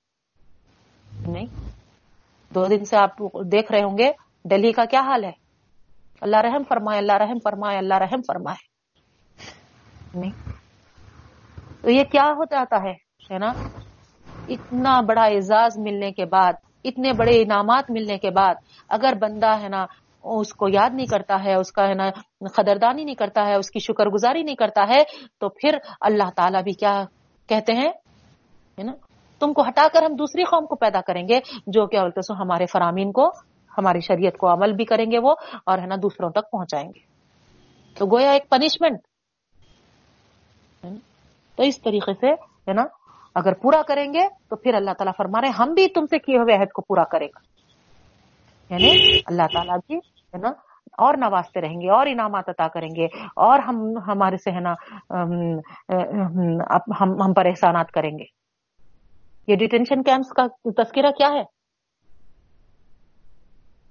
نہیں، 1.29 1.47
دو 2.55 2.67
دن 2.67 2.85
سے 2.85 2.97
آپ 2.97 3.17
دیکھ 3.53 3.73
رہے 3.73 3.83
ہوں 3.83 3.99
گے 3.99 4.13
دلی 4.45 4.73
کا 4.73 4.85
کیا 4.85 5.01
حال 5.01 5.25
ہے؟ 5.25 5.33
اللہ 6.21 6.41
رحم 6.45 6.63
فرمائے، 6.69 6.99
اللہ 6.99 7.17
رحم 7.19 7.39
فرمائے، 7.45 7.79
اللہ 7.79 7.95
رحم 7.95 8.21
فرمائے۔ 8.29 8.63
نہیں، 10.19 10.35
تو 11.83 11.91
یہ 11.91 12.05
کیا 12.05 12.25
ہو 12.37 12.45
جاتا 12.45 12.77
ہے 12.83 13.39
نا؟ 13.39 13.53
اتنا 14.53 15.01
بڑا 15.01 15.25
اعزاز 15.25 15.79
ملنے 15.79 16.11
کے 16.13 16.25
بعد، 16.27 16.53
اتنے 16.85 17.13
بڑے 17.13 17.41
انعامات 17.43 17.91
ملنے 17.91 18.19
کے 18.19 18.31
بعد، 18.31 18.55
اگر 18.89 19.13
بندہ 19.21 19.53
ہے 19.63 19.69
نا، 19.69 19.85
اس 20.25 20.53
کو 20.55 20.69
یاد 20.69 20.95
نہیں 20.95 21.07
کرتا 21.07 21.37
ہے، 21.45 21.55
اس 21.55 21.73
کا 21.73 21.89
ہے 21.89 21.95
نا، 21.95 22.09
قدردانی 22.57 23.05
نہیں 23.05 23.15
کرتا 23.15 23.47
ہے، 23.47 23.55
اس 23.55 23.71
کی 23.71 23.79
شکر 23.79 24.07
گزاری 24.07 24.43
نہیں 24.43 24.57
کرتا 24.57 24.83
ہے، 24.89 25.03
تو 25.41 25.49
پھر 25.49 25.79
اللہ 26.01 26.31
تعالیٰ 26.37 26.63
بھی 26.63 26.73
کیا 26.73 26.95
کہتے 27.49 27.73
ہیں؟ 27.73 27.91
نا؟ 28.79 28.93
تم 29.41 29.53
کو 29.53 29.63
ہٹا 29.63 29.87
کر 29.93 30.03
ہم 30.03 30.15
دوسری 30.15 30.45
قوم 30.45 30.67
کو 30.67 30.77
پیدا 30.77 31.01
کریں 31.01 31.27
گے، 31.29 31.41
جو 31.67 31.87
کہ 31.87 31.99
ہمارے 32.41 32.67
فرامین 32.67 33.13
کو، 33.13 33.29
ہماری 33.73 34.01
شریعت 34.01 34.37
کو 34.37 34.53
عمل 34.53 34.73
بھی 34.73 34.85
کریں 34.85 35.11
گے 35.11 35.19
وہ، 35.19 35.35
اور 35.67 35.79
ہے 35.79 35.87
نا، 35.87 35.97
دوسروں 36.03 36.31
تک 36.31 36.51
پہنچائیں 36.51 36.89
گے۔ 36.89 37.01
تو 37.97 38.07
گویا 38.07 38.31
ایک 38.33 38.49
پنشمنٹ 38.51 39.01
تو 41.59 41.63
اس 41.63 41.81
طریقے 41.83 42.13
سے، 42.21 42.31
ہے 42.69 42.73
نا 42.73 42.83
اگر 43.35 43.53
پورا 43.53 43.83
کریں 43.83 44.15
گے 44.15 44.29
تو 44.51 44.57
پھر 44.57 44.75
اللہ 44.75 44.91
تعالیٰ 44.91 45.13
فرما 45.17 45.41
رہے 45.41 45.49
ہم 45.49 45.75
بھی 45.75 45.89
تم 45.89 46.07
سے 46.07 46.19
کیے 46.19 46.39
ہوئے 46.39 46.55
عہد 46.55 46.73
کو 46.73 46.83
پورا 46.83 47.05
کرے 47.05 47.27
گا۔ 47.27 47.39
یعنی 48.71 49.21
اللہ 49.27 49.43
تعالیٰ 49.55 49.77
بھی، 49.87 49.97
ہے 49.97 50.39
نا، 50.39 50.49
اور 50.99 51.15
نوازتے 51.17 51.61
رہیں 51.61 51.81
گے، 51.81 51.91
اور 51.91 52.07
انعامات 52.07 52.49
عطا 52.49 52.69
کریں 52.69 52.89
گے، 52.97 53.05
اور 53.37 53.59
ہم، 53.59 53.99
ہمارے 54.07 54.37
سے، 54.37 54.51
ہے 54.51 54.61
نا، 54.61 54.75
ہم 57.01 57.33
پر 57.33 57.47
احسانات 57.47 57.93
کریں 57.93 58.19
گے۔ 58.19 58.25
یہ 59.47 59.57
ڈیٹینشن 59.57 60.03
کیمپس 60.03 60.33
کا 60.33 60.47
تذکرہ 60.83 61.11
کیا 61.11 61.29
ہے؟ 61.33 61.43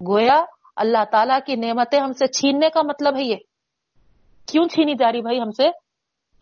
گویا 0.08 0.44
اللہ 0.76 1.04
تعالیٰ 1.12 1.40
کی 1.46 1.56
نعمتیں 1.56 2.00
ہم 2.00 2.12
سے 2.12 2.28
چھیننے 2.28 2.70
کا 2.70 2.82
مطلب 2.82 3.16
ہے 3.16 3.24
یہ۔ 3.24 3.36
کیوں 4.48 4.66
چھینی 4.66 4.94
جا 5.00 5.12
رہی 5.12 5.22
بھائی 5.22 5.42
ہم 5.42 5.52
سے؟ 5.52 5.70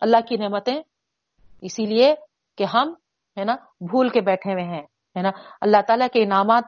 اللہ 0.00 0.16
کی 0.28 0.36
نعمتیں۔ 0.36 0.82
اسی 1.60 1.86
لیے 1.86 2.14
کہ 2.56 2.64
ہم، 2.64 2.94
ہے 3.38 3.44
نا، 3.44 3.54
بھول 3.80 4.08
کے 4.08 4.20
بیٹھے 4.20 4.52
ہوئے 4.52 4.64
ہیں، 4.64 4.82
ہے 5.16 5.22
نا؟ 5.22 5.30
اللہ 5.60 5.76
تعالیٰ 5.86 6.06
کے 6.12 6.22
انعامات 6.22 6.64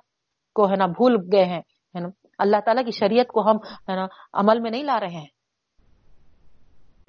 کو، 0.54 0.70
ہے 0.70 0.76
نا، 0.76 0.86
بھول 0.86 1.16
گئے 1.32 1.44
ہیں، 1.44 1.60
ہے 1.94 2.00
نا؟ 2.00 2.08
اللہ 2.38 2.56
تعالیٰ 2.64 2.84
کی 2.84 2.90
شریعت 2.90 3.26
کو 3.26 3.50
ہم، 3.50 3.56
ہے 3.88 3.96
نا، 3.96 4.06
عمل 4.32 4.60
میں 4.60 4.70
نہیں 4.70 4.82
لا 4.82 5.00
رہے 5.00 5.14
ہیں۔ 5.14 5.26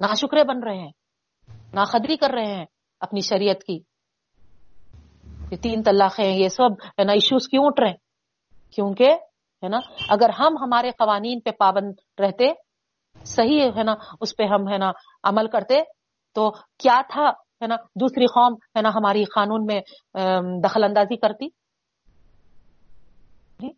نہ 0.00 0.14
شکرے 0.14 0.44
بن 0.44 0.62
رہے 0.62 0.78
ہیں، 0.78 0.90
نہ 1.72 1.80
خدری 1.84 2.16
کر 2.16 2.30
رہے 2.30 2.54
ہیں 2.54 2.66
اپنی 3.00 3.20
شریعت 3.20 3.62
کی۔ 3.62 3.78
یہ 5.50 5.56
تین 5.56 5.82
طلاقیں 5.82 6.34
یہ 6.34 6.48
سب، 6.48 6.72
ہے 6.98 7.04
نا 7.04 7.12
ایشوز 7.12 7.48
کیوں 7.48 7.64
اٹھ 7.66 7.80
رہے 7.80 7.88
ہیں؟ 7.88 7.96
کیونکہ، 8.72 9.12
ہے 9.62 9.68
نا، 9.68 9.78
اگر 10.08 10.28
ہم 10.28 10.56
ہمارے 10.60 10.90
قوانین 10.90 11.40
پہ 11.40 11.50
پابند 11.50 11.92
رہتے، 12.20 12.52
صحیح، 13.24 13.70
ہے 13.76 13.82
نا، 13.82 13.94
اس 14.20 14.36
پہ 14.36 14.42
ہم، 14.42 14.72
ہے 14.72 14.78
نا، 14.78 14.92
عمل 15.22 15.46
کرتے، 15.46 15.82
تو 16.34 16.50
کیا 16.50 17.00
تھا 17.08 17.43
ہے 17.62 17.66
نا، 17.66 17.76
دوسری 18.00 18.26
قوم 18.26 18.54
ہے 18.76 18.82
نا 18.82 18.88
ہماری 18.88 19.24
قانون 19.24 19.66
میں 19.66 19.80
دخل 20.64 20.84
اندازی 20.84 21.16
کرتی۔ 21.16 21.48
جی، 23.60 23.68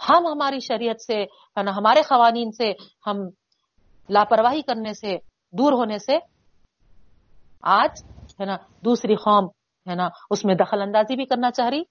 ہم 0.00 0.26
ہماری 0.26 0.60
شریعت 0.60 1.00
سے 1.00 1.22
ہے 1.24 1.62
نا، 1.62 1.70
ہمارے 1.76 2.02
قوانین 2.02 2.50
سے 2.52 2.72
ہم 3.06 3.16
لاپرواہی 4.08 4.62
کرنے 4.62 4.92
سے 4.94 5.16
دور 5.52 5.72
ہونے 5.72 5.98
سے 5.98 6.18
آج 7.62 8.02
ہے 8.40 8.44
نا 8.44 8.56
دوسری 8.84 9.14
قوم 9.14 9.46
ہے 9.86 9.94
نا 9.94 10.08
اس 10.30 10.44
میں 10.44 10.54
دخل 10.54 10.82
اندازی 10.82 11.16
بھی 11.16 11.24
کرنا 11.24 11.50
چاہ 11.50 11.68
رہی 11.68 11.82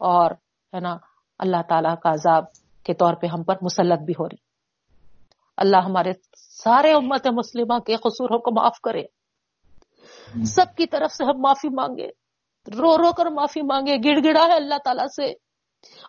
اور 0.00 0.30
ہے 0.72 0.80
نا 0.80 0.96
اللہ 1.38 1.62
تعالی 1.68 1.88
کا 2.02 2.10
عذاب 2.10 2.44
کے 2.84 2.94
طور 2.94 3.14
پہ 3.14 3.26
ہم 3.26 3.42
پر 3.42 3.56
مسلط 3.62 4.00
بھی 4.00 4.14
ہو 4.18 4.26
رہی۔ 4.26 4.40
اللہ 5.56 5.76
ہمارے 5.76 6.12
سارے 6.36 6.92
امت 6.92 7.26
مسلمہ 7.32 7.78
کے 7.78 7.96
قصوروں 7.96 8.38
کو 8.38 8.50
معاف 8.54 8.80
کرے۔ 8.80 9.02
سب 10.46 10.66
کی 10.76 10.86
طرف 10.86 11.12
سے 11.12 11.24
ہم 11.24 11.40
معافی 11.40 11.68
مانگے۔ 11.68 12.08
رو 12.78 12.98
رو 12.98 13.12
کر 13.12 13.26
معافی 13.26 13.62
مانگے 13.62 13.96
گڑ 13.96 14.24
گڑا 14.24 14.46
ہے 14.46 14.56
اللہ 14.56 14.74
تعالیٰ 14.84 15.06
سے۔ 15.16 15.26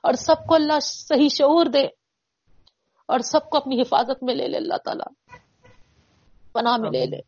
اور 0.04 0.14
سب 0.14 0.36
کو 0.48 0.56
اللہ 0.56 0.80
صحیح 0.82 1.30
شعور 1.30 1.66
دے۔ 1.66 1.84
اور 3.08 3.20
سب 3.20 3.50
کو 3.50 3.58
اپنی 3.58 3.82
حفاظت 3.82 4.24
میں 4.24 4.36
لے 4.36 4.48
لے 4.48 4.58
اللہ 4.58 4.78
تعالیٰ۔ 4.86 5.38
پناہ 6.54 6.78
میں 6.78 6.90
لے 6.92 7.06
لے۔ 7.06 7.20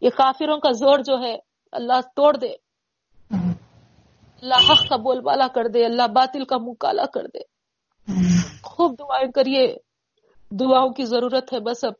یہ 0.00 0.10
کافروں 0.10 0.58
کا 0.58 0.70
زور 0.72 0.98
جو 0.98 1.22
ہے 1.22 1.36
اللہ 1.72 2.00
توڑ 2.16 2.36
دے۔ 2.36 2.52
اللہ 4.42 4.72
حق 4.72 4.88
کا 4.88 4.96
بول 4.96 5.20
بالا 5.20 5.46
کر 5.46 5.68
دے 5.68 5.84
اللہ 5.84 6.06
باطل 6.06 6.44
کا 6.44 6.58
منہ 6.58 6.72
کالا 6.80 7.04
کر 7.06 7.26
دے۔ 7.26 7.40
خوب 8.62 8.98
دعائیں 8.98 9.30
کریے۔ 9.32 9.76
دعاؤں 10.50 10.90
کی 10.90 11.04
ضرورت 11.04 11.52
ہے 11.52 11.60
بس 11.60 11.84
اب۔ 11.84 11.92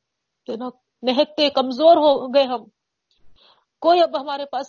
نہتے 1.03 1.51
کمزور 1.51 1.97
ہو 1.97 2.35
گئے 2.35 2.45
ہم۔ 2.45 2.82
کوئی 3.83 4.03
اب 4.03 4.21
ہمارے 4.21 4.45
پاس 4.53 4.67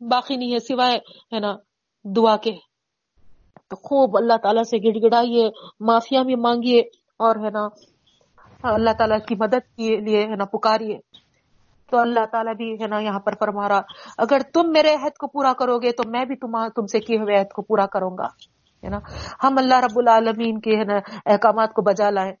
باقی 0.00 0.36
نہیں 0.36 0.52
ہے 0.52 0.58
سوائے، 0.58 0.96
ہے 1.34 1.40
نا، 1.40 1.54
دعا 2.04 2.36
کے۔ 2.36 2.50
تو 3.68 3.76
خوب 3.76 4.16
اللہ 4.16 4.36
تعالیٰ 4.42 4.62
سے 4.62 4.76
گڑ 4.76 5.06
گڑائیے 5.06 5.50
معافیا 5.80 6.22
بھی 6.22 6.34
مانگیے 6.34 6.80
اور، 7.18 7.36
ہے 7.36 7.50
نا، 7.50 7.68
اللہ 8.62 8.90
تعالیٰ 8.98 9.18
کی 9.28 9.34
مدد 9.34 9.76
کے 9.76 10.00
لیے، 10.00 10.20
ہے 10.20 10.36
نا، 10.36 10.44
پکاریے۔ 10.44 10.98
تو 11.90 11.98
اللہ 11.98 12.26
تعالیٰ 12.32 12.54
بھی، 12.54 12.72
ہے 12.72 12.86
نا، 12.86 12.98
یہاں 12.98 13.20
پر 13.20 13.32
فرما 13.40 13.68
رہا، 13.68 13.80
اگر 14.18 14.38
تم 14.54 14.70
میرے 14.72 14.94
عہد 14.94 15.16
کو 15.18 15.26
پورا 15.26 15.52
کرو 15.52 15.78
گے 15.78 15.92
تو 15.92 16.10
میں 16.10 16.24
بھی 16.24 16.36
تم 16.36 16.68
تم 16.68 16.86
سے 16.86 17.00
کیے 17.00 17.16
ہوئے 17.16 17.38
عہد 17.38 17.52
کو 17.52 17.62
پورا 17.62 17.86
کروں 17.86 18.10
گا، 18.10 18.26
ہے 18.84 18.88
نا۔ 18.88 18.98
ہم 19.42 19.54
اللہ 19.58 19.80
رب 19.80 19.98
العالمین 19.98 20.60
کے، 20.60 20.76
ہے 20.76 20.84
نا، 20.84 20.94
احکامات 21.26 21.72
کو 21.72 21.82
بجا 21.82 22.10
لائیں۔ 22.10 22.32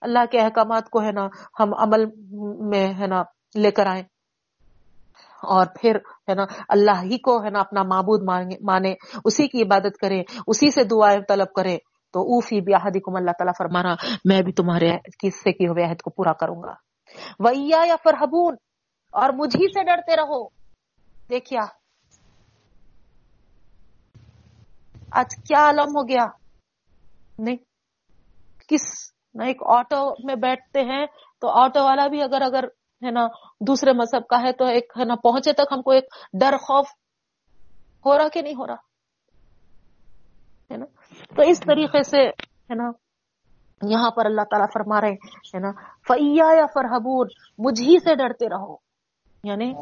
اللہ 0.00 0.24
کے 0.30 0.40
احکامات 0.40 0.90
کو، 0.90 1.02
ہے 1.02 1.12
نا، 1.12 1.26
ہم 1.60 1.74
عمل 1.78 2.06
میں، 2.60 2.94
ہے 2.98 3.06
نا، 3.06 3.22
لے 3.54 3.70
کر 3.70 3.86
آئیں۔ 3.86 4.02
اور 5.46 5.66
پھر 5.80 5.96
ہے 5.96 6.34
نا 6.34 6.44
اللہ 6.68 7.02
ہی 7.02 7.18
کو 7.18 7.44
ہے 7.44 7.50
نا 7.50 7.60
اپنا 7.60 7.82
معبود 7.82 8.22
مانے، 8.62 8.94
اسی 9.24 9.48
کی 9.48 9.62
عبادت 9.62 9.96
کرے، 10.00 10.22
اسی 10.46 10.70
سے 10.70 10.84
دعائیں 10.84 11.20
طلب 11.28 11.52
کرے۔ 11.52 11.78
تو 12.12 12.22
اوفی 12.22 12.60
بیاہدی 12.60 13.00
کم 13.00 13.16
اللہ 13.16 13.30
تعالیٰ 13.30 13.52
فرمانا، 13.58 13.94
میں 14.24 14.42
بھی 14.42 14.52
تمہارے 14.52 14.92
کس 15.18 15.42
سے 15.42 15.52
کی 15.52 15.66
ہوئے 15.66 15.84
عہد 15.84 16.02
کو 16.02 16.10
پورا 16.10 16.32
کروں 16.32 16.62
گا۔ 16.62 16.72
ویا 17.38 17.82
یا 17.86 17.96
فرحبون 18.04 18.56
اور 19.12 19.30
مجھی 19.32 19.68
سے 19.68 19.84
ڈرتے 19.84 20.16
رہو۔ 20.16 20.48
دیکھیا۔ 21.28 21.60
آج 25.12 25.36
کیا 25.36 25.70
علم 25.70 25.96
ہو 25.96 26.08
گیا۔ 26.08 26.26
نہیں، 27.38 27.56
کس 28.68 29.12
نہ 29.34 29.44
ایک 29.44 29.62
آٹو 29.66 30.26
میں 30.26 30.34
بیٹھتے 30.34 30.80
ہیں 30.80 31.06
تو 31.40 31.48
آٹو 31.48 31.84
والا 31.84 32.06
بھی 32.06 32.22
اگر 32.22 32.42
اگر 32.42 32.64
ہے 33.04 33.10
نا، 33.10 33.26
دوسرے 33.60 33.92
مذہب 33.92 34.26
کا 34.26 34.42
ہے 34.42 34.52
تو 34.52 34.64
ایک، 34.64 34.92
ہے 34.98 35.04
نا، 35.04 35.14
پہنچے 35.14 35.52
تک 35.52 35.72
ہم 35.72 35.82
کو 35.82 35.90
ایک 35.90 36.04
ڈر، 36.32 36.56
خوف 36.56 36.86
ہو 38.06 38.18
رہا 38.18 38.28
کہ 38.28 38.42
نہیں 38.42 38.54
ہو 38.54 38.66
رہا؟ 38.66 38.76
ہے 40.70 40.76
نا؟ 40.76 40.84
تو 41.36 41.42
اس 41.42 41.60
طریقے 41.60 42.02
سے، 42.02 42.22
ہے 42.68 42.74
نا، 42.74 42.90
یہاں 43.82 44.10
پر 44.10 44.26
اللہ 44.26 44.40
تعالیٰ 44.40 44.66
فرما 44.72 45.00
رہے 45.00 45.12
ہے 45.54 45.58
نا 45.58 45.70
فیا 46.08 46.56
یا 46.56 46.66
فرحبور 46.74 47.26
مجھ 47.58 47.82
ہی 47.82 47.98
سے 47.98 48.14
ڈرتے 48.14 48.46
رہو۔ 48.46 48.76
یعنی 49.44 49.72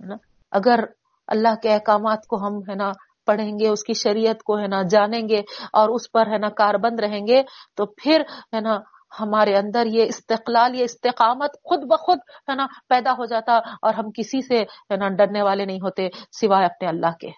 نا، 0.00 0.14
اگر 0.50 0.80
اللہ 1.28 1.54
کے 1.62 1.74
احکامات 1.74 2.26
کو 2.26 2.36
ہم، 2.36 2.58
ہے 2.70 2.74
نا، 2.74 2.92
پڑھیں 3.26 3.58
گے، 3.58 3.68
اس 3.68 3.84
کی 3.84 3.92
شریعت 3.92 4.42
کو، 4.42 4.58
ہے 4.58 4.66
نا، 4.66 4.82
جانیں 4.82 5.28
گے 5.28 5.38
اور 5.72 5.88
اس 5.88 6.12
پر، 6.12 6.26
ہے 6.26 6.38
نا 6.38 6.48
کار 6.48 6.74
بند 6.74 7.00
رہیں 7.00 7.26
گے، 7.26 7.42
تو 7.76 7.86
پھر، 7.86 8.20
ہے 8.54 8.60
نا 8.60 8.78
ہمارے 9.20 9.56
اندر 9.56 9.86
یہ 9.86 10.04
استقلال، 10.04 10.74
یہ 10.74 10.84
استقامت 10.84 11.50
خود 11.64 11.78
بخود 11.84 12.18
ہے 12.48 12.54
نا 12.54 12.66
پیدا 12.88 13.12
ہو 13.12 13.24
جاتا 13.24 13.56
اور 13.82 13.94
ہم 13.94 14.10
کسی 14.10 14.40
سے 14.42 14.58
ہے 14.62 14.96
نا 14.96 15.08
ڈرنے 15.08 15.42
والے 15.42 15.64
نہیں 15.64 15.80
ہوتے 15.82 16.08
سوائے 16.40 16.64
اپنے 16.64 16.88
اللہ 16.88 17.16
کے۔ 17.20 17.30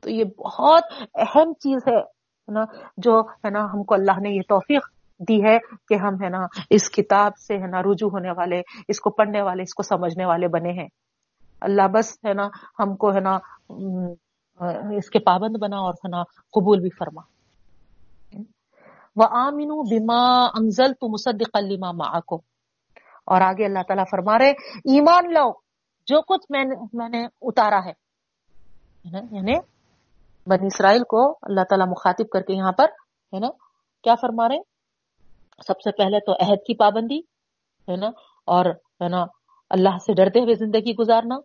تو 0.00 0.10
یہ 0.10 0.24
بہت 0.24 0.82
اہم 1.14 1.52
چیز 1.52 1.88
ہے 1.88 2.00
نا 2.52 2.64
جو 2.96 3.20
ہے 3.20 3.50
نا 3.50 3.64
ہم 3.64 3.84
کو 3.84 3.94
اللہ 3.94 4.20
نے 4.20 4.30
یہ 4.30 4.42
توفیق 4.48 4.86
دی 5.28 5.44
ہے 5.44 5.58
کہ 5.88 5.94
ہم 5.94 6.14
ہے 6.22 6.28
نا 6.28 6.46
اس 6.70 6.90
کتاب 6.90 7.32
سے 7.36 7.54
ہے 7.54 7.66
نا 7.66 7.82
رجوع 7.82 8.10
ہونے 8.10 8.30
والے، 8.30 8.62
اس 8.88 9.00
کو 9.00 9.10
پڑھنے 9.10 9.42
والے، 9.42 9.62
اس 9.62 9.74
کو 9.74 9.82
سمجھنے 9.82 10.24
والے 10.24 10.48
بنے 10.48 10.70
ہیں۔ 10.70 10.88
اللہ 11.60 11.88
بس 11.88 12.12
ہے 12.24 12.34
نا 12.34 12.48
ہم 12.78 12.96
کو 12.96 13.14
ہے 13.14 13.20
نا 13.20 13.38
اس 14.96 15.10
کے 15.10 15.18
پابند 15.18 15.56
بنا 15.56 15.76
اور 15.76 15.94
ہے 15.94 16.08
نا 16.08 16.22
قبول 16.22 16.80
بھی 16.80 16.90
فرما۔ 16.98 17.20
وہ 19.18 19.26
آمین 19.30 19.68
بیما 19.68 20.44
انزل 20.44 20.92
تو 20.92 21.12
مصدق 21.12 21.56
علیما 21.56 22.20
کو 22.20 22.36
اور 23.26 23.40
آگے 23.40 23.64
اللہ 23.64 23.78
تعالیٰ 23.88 24.04
فرما 24.10 24.38
رہے 24.38 24.50
ایمان 24.94 25.32
لو 25.32 25.52
جو 26.06 26.22
کچھ 26.22 26.46
میں 26.50 26.64
نے 26.64 26.86
میں 26.92 27.08
نے 27.08 27.26
اتارا 27.42 27.78
ہے۔ 27.86 28.08
یعنی 29.04 29.52
بنی 30.46 30.66
اسرائیل 30.66 31.02
کو 31.04 31.30
اللہ 31.42 31.60
تعالیٰ 31.68 31.86
مخاطب 31.86 32.28
کر 32.32 32.40
کے 32.40 32.54
یہاں 32.54 32.72
پر، 32.72 32.84
ہے 33.34 33.38
نا؟ 33.38 33.48
کیا 34.02 34.14
فرما 34.14 34.48
رہے 34.48 34.58
سب 35.66 35.80
سے 35.80 35.92
پہلے 35.92 36.20
تو 36.20 36.32
عہد 36.32 36.58
کی 36.66 36.76
پابندی، 36.76 37.18
ہے 37.88 37.96
نا؟ 37.96 38.06
اور، 38.46 38.64
ہے 38.70 39.08
نا، 39.08 39.24
اللہ 39.70 39.98
سے 40.06 40.12
ڈرتے 40.12 40.40
ہوئے 40.40 40.54
زندگی 40.54 40.94
گزارنا۔ 40.94 41.36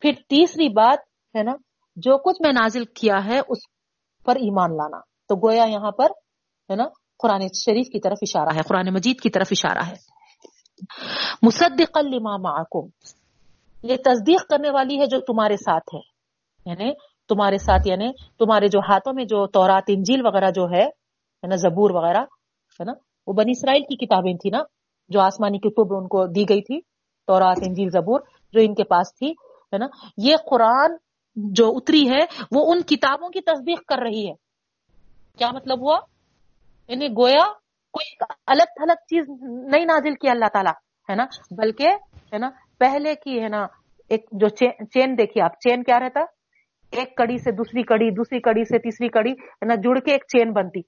پھر 0.00 0.12
تیسری 0.28 0.68
بات، 0.68 0.98
ہے 1.36 1.42
نا، 1.42 1.52
جو 1.96 2.18
کچھ 2.18 2.42
میں 2.42 2.52
نازل 2.52 2.84
کیا 2.84 3.24
ہے، 3.24 3.40
اس 3.48 3.58
پر 4.24 4.36
ایمان 4.36 4.76
لانا۔ 4.76 4.98
تو 4.98 5.48
گویا 5.48 5.64
یہاں 5.64 5.90
پر، 5.90 6.06
ہے 6.70 6.74
نا 6.74 6.84
قرآن 7.22 7.40
شریف 7.40 7.88
کی 7.88 8.00
طرف 8.00 8.18
اشارہ 8.22 8.48
ہے، 8.54 8.60
قرآن 8.68 8.94
مجید 8.94 9.20
کی 9.20 9.30
طرف 9.30 9.46
اشارہ 9.50 9.86
ہے۔ 9.86 9.94
مصدق 11.42 11.98
لما 11.98 12.36
معکم، 12.36 12.88
یہ 13.82 13.96
تصدیق 13.96 14.46
کرنے 14.46 14.70
والی 14.70 15.00
ہے 15.00 15.06
جو 15.06 15.20
تمہارے 15.20 15.56
ساتھ 15.56 15.94
ہے۔ 15.94 16.20
یعنی 16.70 16.92
تمہارے 17.28 17.58
ساتھ 17.58 17.88
یعنی 17.88 18.12
تمہارے 18.38 18.68
جو 18.68 18.78
ہاتھوں 18.78 19.12
میں 19.12 19.24
جو 19.24 19.46
تورات، 19.46 19.82
انجیل 19.88 20.26
وغیرہ 20.26 20.50
جو 20.50 20.64
ہے 20.64 20.86
نا، 21.48 21.56
زبور 21.56 21.90
وغیرہ، 21.90 22.20
ہے 22.80 22.84
نا، 22.84 22.92
وہ 23.26 23.32
بنی 23.32 23.50
اسرائیل 23.50 23.82
کی 23.82 24.06
کتابیں 24.06 24.34
تھی 24.34 24.50
نا، 24.50 24.58
جو 25.08 25.20
آسمانی 25.20 25.58
کتب 25.58 25.94
ان 25.94 26.08
کو 26.08 26.26
دی 26.26 26.48
گئی 26.48 26.62
تھی، 26.62 26.80
تورات، 27.26 27.56
انجیل، 27.66 27.90
زبور، 27.90 28.20
جو 28.52 28.60
ان 28.60 28.74
کے 28.74 28.84
پاس 28.84 29.14
تھی، 29.14 29.30
ہے 29.72 29.78
نا۔ 29.78 29.86
یہ 30.16 30.36
قرآن 30.50 30.96
جو 31.36 31.72
اتری 31.76 32.10
ہے، 32.10 32.20
وہ 32.52 32.72
ان 32.72 32.82
کتابوں 32.82 33.28
کی 33.28 33.40
تصدیق 33.40 33.84
کر 33.84 33.98
رہی 33.98 34.28
ہے۔ 34.28 34.32
کیا 35.38 35.50
مطلب 35.52 35.80
ہوا؟ 35.80 35.98
یعنی 36.90 37.08
گویا 37.08 37.42
کوئی 37.94 38.14
الگ 38.46 38.72
تھلگ 38.76 39.02
چیز 39.08 39.24
نہیں 39.72 39.84
نازل 39.84 40.14
کی 40.14 40.28
اللہ 40.28 40.48
تعالیٰ، 40.52 40.72
ہے 41.08 41.14
نا؟ 41.14 41.24
بلکہ، 41.56 41.88
ہے 42.32 42.38
نا، 42.38 42.50
پہلے 42.78 43.14
کی، 43.14 43.42
ہے 43.42 43.48
نا، 43.48 43.66
ایک 44.10 44.24
جو 44.32 44.48
چین 44.48 45.16
دیکھیے 45.18 45.42
آپ، 45.44 45.60
چین 45.60 45.82
کیا 45.82 45.98
رہتا؟ 46.00 46.20
ایک 46.92 47.16
کڑی 47.16 47.38
سے 47.38 47.50
دوسری 47.52 47.82
کڑی 47.82 48.10
دوسری 48.10 48.40
کڑی 48.40 48.64
سے 48.64 48.78
تیسری 48.78 49.08
کڑی، 49.08 49.32
ہے 49.32 49.66
نا، 49.66 49.74
جڑ 49.74 49.98
کے 49.98 50.12
ایک 50.12 50.24
چین 50.28 50.52
بنتی، 50.52 50.80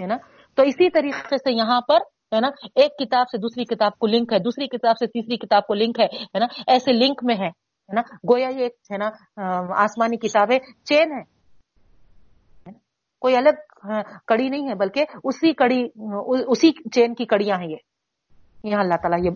ہے 0.00 0.06
نا؟ 0.06 0.16
تو 0.58 0.62
اسی 0.62 0.90
طریقے 0.90 1.38
سے 1.38 1.52
یہاں 1.52 1.80
پر، 1.80 2.06
ہے 2.34 2.40
نا، 2.40 2.48
ایک 2.74 2.96
کتاب 2.98 3.30
سے 3.30 3.38
دوسری 3.38 3.64
کتاب 3.64 3.98
کو 3.98 4.06
لنک 4.06 4.32
ہے، 4.32 4.38
دوسری 4.38 4.66
کتاب 4.68 4.98
سے 4.98 5.06
تیسری 5.06 5.36
کتاب 5.36 5.66
کو 5.66 5.74
لنک 5.74 6.00
ہے 6.00 6.38
نا، 6.38 6.46
ایسے 6.66 6.92
لنک 6.92 7.24
میں 7.24 7.34
ہے 7.34 7.50
نا؟ 7.88 8.02
گویا 8.30 8.48
یہ 8.48 8.62
ایک، 8.62 8.74
ہے 8.92 8.98
نا 8.98 9.10
آسمانی 9.82 10.16
کتابیں 10.16 10.58
چین 10.84 11.12
ہے 11.12 11.22
کوئی 13.24 13.36
الگ 13.36 13.60
ہاں، 13.84 14.02
کڑی 14.28 14.48
نہیں 14.48 14.68
ہے، 14.68 14.74
بلکہ 14.74 15.04
اسی 15.24 15.52
کڑی، 15.60 15.80
اسی 16.52 16.70
چین 16.94 17.14
کی 17.14 17.24
کڑیاں 17.26 17.56
ہیں 17.58 17.68
یہ۔ 17.68 17.76
یہاں 18.64 18.80
اللہ 18.80 18.96
تعالیٰ 19.02 19.18
یہ 19.24 19.30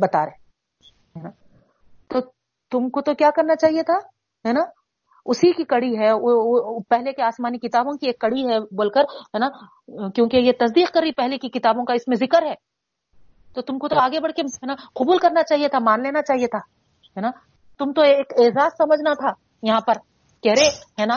بتا 0.00 0.24
رہے 0.26 1.28
تو 2.10 2.20
تم 2.72 2.88
کو 2.90 3.00
تو 3.00 3.14
کیا 3.14 3.30
کرنا 3.36 3.56
چاہیے 3.56 3.82
تھا؟ 3.82 3.96
ہے 4.44 4.52
نا؟ 4.52 4.62
اسی 5.26 5.52
کی 5.52 5.64
کڑی 5.64 5.92
ہے 5.98 6.10
پہلے 6.88 7.12
کے 7.12 7.22
آسمانی 7.22 7.58
کتابوں 7.58 7.92
کی 7.98 8.06
ایک 8.06 8.18
کڑی 8.20 8.46
ہے 8.48 8.58
بول 8.76 8.90
کر، 8.90 9.04
ہے 9.34 9.38
نا؟ 9.38 9.48
کیونکہ 10.14 10.36
یہ 10.36 10.52
تصدیق 10.60 10.92
کر 10.94 11.00
رہی 11.00 11.12
پہلے 11.12 11.38
کی 11.38 11.48
کتابوں 11.58 11.84
کا 11.84 11.94
اس 11.94 12.08
میں 12.08 12.16
ذکر 12.16 12.46
ہے۔ 12.46 12.54
تو 13.54 13.62
تم 13.62 13.78
کو 13.78 13.88
تو 13.88 14.00
آگے 14.00 14.20
بڑھ 14.20 14.32
کے، 14.32 14.42
ہے 14.42 14.66
نا، 14.66 14.74
قبول 14.94 15.18
کرنا 15.18 15.42
چاہیے 15.42 15.68
تھا، 15.68 15.78
مان 15.78 16.02
لینا 16.02 16.22
چاہیے 16.22 16.46
تھا، 16.46 16.58
ہے 17.16 17.20
نا؟ 17.20 17.30
تم 17.80 17.92
تو 17.92 18.02
ایک 18.02 18.32
اعزاز 18.38 18.72
سمجھنا 18.78 19.14
تھا 19.14 19.32
یہاں 19.62 19.80
پر 19.80 20.02
کہہ 20.42 20.58
رہے 20.58 20.68
ہے 21.00 21.06
نا 21.06 21.16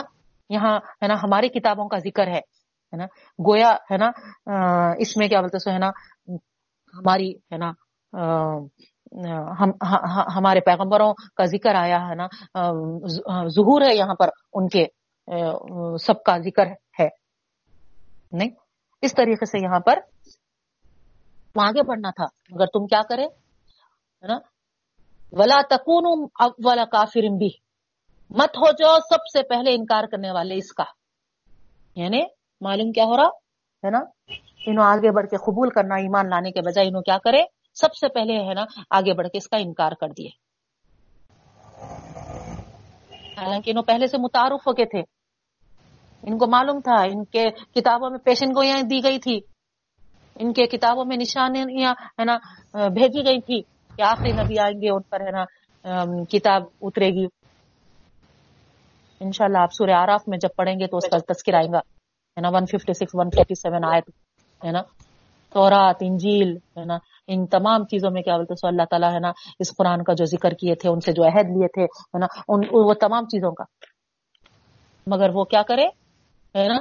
یہاں، 0.50 0.78
ہے 1.02 1.06
نا، 1.08 1.14
ہماری 1.22 1.48
کتابوں 1.48 1.88
کا 1.88 1.98
ذکر 2.04 2.26
ہے 2.28 2.40
نا، 2.92 3.06
گویا، 3.38 3.70
ہے 3.90 3.96
نا 3.96 4.08
اس 4.98 5.16
میں 5.16 5.28
کیا 5.28 5.40
بولتے 5.40 5.58
سو، 5.58 5.70
ہے 5.70 5.78
نا، 5.78 5.90
ہماری، 6.94 7.30
ہے 7.52 7.56
نا 7.58 7.70
ہمارے 10.36 10.60
پیغمبروں 10.60 11.12
کا 11.36 11.44
ذکر 11.46 11.74
آیا، 11.74 11.98
ہے 12.08 12.14
نا 12.14 12.26
ظہور 13.56 13.82
ہے 13.82 13.94
یہاں 13.94 14.14
پر، 14.14 14.28
ان 14.54 14.68
کے 14.68 14.84
سب 15.98 16.22
کا 16.26 16.36
ذکر 16.44 16.66
ہے، 17.00 17.08
نہیں؟ 18.32 18.50
اس 19.02 19.14
طریقے 19.14 19.46
سے 19.46 19.58
یہاں 19.62 19.80
پر 19.86 19.98
آگے 21.54 21.82
بڑھنا 21.82 22.10
تھا، 22.16 22.26
مگر 22.50 22.66
تم 22.72 22.86
کیا 22.86 23.02
کرے 23.08 23.26
نا، 24.22 24.38
ولا 25.32 25.60
تکون 25.70 26.04
ولا 26.64 26.84
کافر 26.92 27.28
بھی 27.38 27.48
مت 28.30 28.58
ہو 28.58 28.70
جاؤ 28.70 28.98
سب 28.98 29.26
سے 29.32 29.42
پہلے 29.42 29.74
انکار 29.74 30.04
کرنے 30.04 30.30
والے 30.30 30.54
اس 30.54 30.72
کا۔ 30.72 30.84
یعنی 31.94 32.20
معلوم 32.60 32.92
کیا 32.92 33.04
ہو 33.04 33.16
رہا؟ 33.16 33.26
ہے 33.86 33.90
نا؟ 33.90 33.98
انہوں 34.66 34.86
آگے 34.86 35.10
بڑھ 35.10 35.26
کے 35.26 35.36
قبول 35.36 35.70
کرنا، 35.70 35.94
ایمان 35.94 36.28
لانے 36.28 36.50
کے 36.50 36.60
بجائے 36.60 36.88
انہوں 36.88 37.02
کیا 37.02 37.18
کرے؟ 37.18 37.42
سب 37.74 37.94
سے 37.94 38.08
پہلے 38.08 38.48
ہے 38.48 38.54
نا 38.54 38.64
آگے 38.90 39.14
بڑھ 39.14 39.28
کے 39.28 39.38
اس 39.38 39.48
کا 39.48 39.56
انکار 39.56 39.92
کر 40.00 40.08
دیے۔ 40.08 40.28
حالانکہ 43.40 43.70
انہوں 43.70 43.84
پہلے 43.84 44.06
سے 44.06 44.18
متعارف 44.18 44.66
ہو 44.66 44.74
کے 44.74 44.84
تھے۔ 44.84 45.00
ان 46.22 46.38
کو 46.38 46.46
معلوم 46.46 46.80
تھا، 46.80 47.02
ان 47.02 47.24
کے 47.24 47.50
کتابوں 47.50 48.10
میں 48.10 48.18
پیشن 48.18 48.46
گوئیاں 48.46 48.82
دی 48.82 49.04
گئی 49.04 49.18
تھی۔ 49.18 49.40
ان 50.36 50.52
کے 50.52 50.66
کتابوں 50.66 51.04
میں 51.04 51.16
نشانیاں، 51.16 51.94
ہے 52.20 52.24
نا، 52.24 52.36
بھیجی 52.88 53.26
گئی 53.26 53.40
تھی 53.40 53.62
کہ 53.96 54.02
آخری 54.02 54.32
نبی 54.32 54.58
آئیں 54.58 54.80
گے، 54.80 54.90
ان 54.90 55.02
پر، 55.02 55.20
ہے 55.20 55.30
نا 55.30 55.44
کتاب 56.24 56.62
اترے 56.80 57.08
گی۔ 57.08 57.37
انشاءاللہ 59.20 59.58
آپ 59.58 59.72
سورہ 59.72 59.90
آراف 59.90 60.28
میں 60.28 60.38
جب 60.38 60.48
پڑھیں 60.56 60.74
گے 60.74 60.86
تو 60.86 60.96
اس 60.96 61.08
کا 61.08 61.18
تذکر 61.18 61.54
آئے 61.54 61.66
گا، 61.72 61.78
ہے 61.78 62.40
نا؟ 62.40 62.48
One 62.48 62.66
fifty 62.66 62.92
six 62.92 63.14
one 63.14 63.30
fifty 63.30 63.54
seven 63.54 63.84
آئے 63.84 64.00
ہے 64.66 64.72
نا؟ 64.72 64.82
تورات، 65.52 65.96
انجیل، 66.00 66.56
ہے 66.56 66.84
نا؟ 66.84 66.98
ان 67.28 67.46
تمام 67.46 67.84
چیزوں 67.84 68.10
میں 68.10 68.22
کیا 68.22 68.36
بولتے 68.36 68.54
سو 68.54 68.66
اللہ 68.66 68.82
تعالیٰ، 68.90 69.12
ہے 69.12 69.18
نا، 69.18 69.32
اس 69.58 69.76
قرآن 69.76 70.04
کا 70.04 70.12
جو 70.12 70.24
ذکر 70.24 70.50
کیے 70.50 70.74
تھے، 70.74 70.90
ان 70.90 71.00
سے 71.00 71.12
جو 71.12 71.24
عہد 71.24 71.46
لیے 71.46 71.66
تھے، 71.66 71.84
ہے 71.84 72.18
نا؟ 72.18 72.26
ان، 72.48 72.60
وہ 72.72 72.94
تمام 72.94 73.24
چیزوں 73.24 73.52
کا۔ 73.52 73.64
مگر 75.06 75.30
وہ 75.34 75.44
کیا 75.44 75.62
کرے؟ 75.62 75.86
ہے 76.54 76.68
نا؟ 76.68 76.78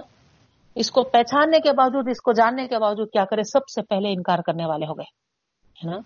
اس 0.75 0.91
کو 0.91 1.03
پہچاننے 1.03 1.59
کے 1.59 1.71
باوجود، 1.71 2.07
اس 2.09 2.21
کو 2.21 2.33
جاننے 2.33 2.67
کے 2.67 2.79
باوجود 2.79 3.09
کیا 3.09 3.25
کرے؟ 3.25 3.43
سب 3.43 3.69
سے 3.75 3.81
پہلے 3.81 4.11
انکار 4.11 4.39
کرنے 4.45 4.65
والے 4.65 4.85
ہو 4.85 4.93
گئے، 4.93 5.09
ہے 5.81 5.91
نا؟ 5.91 5.97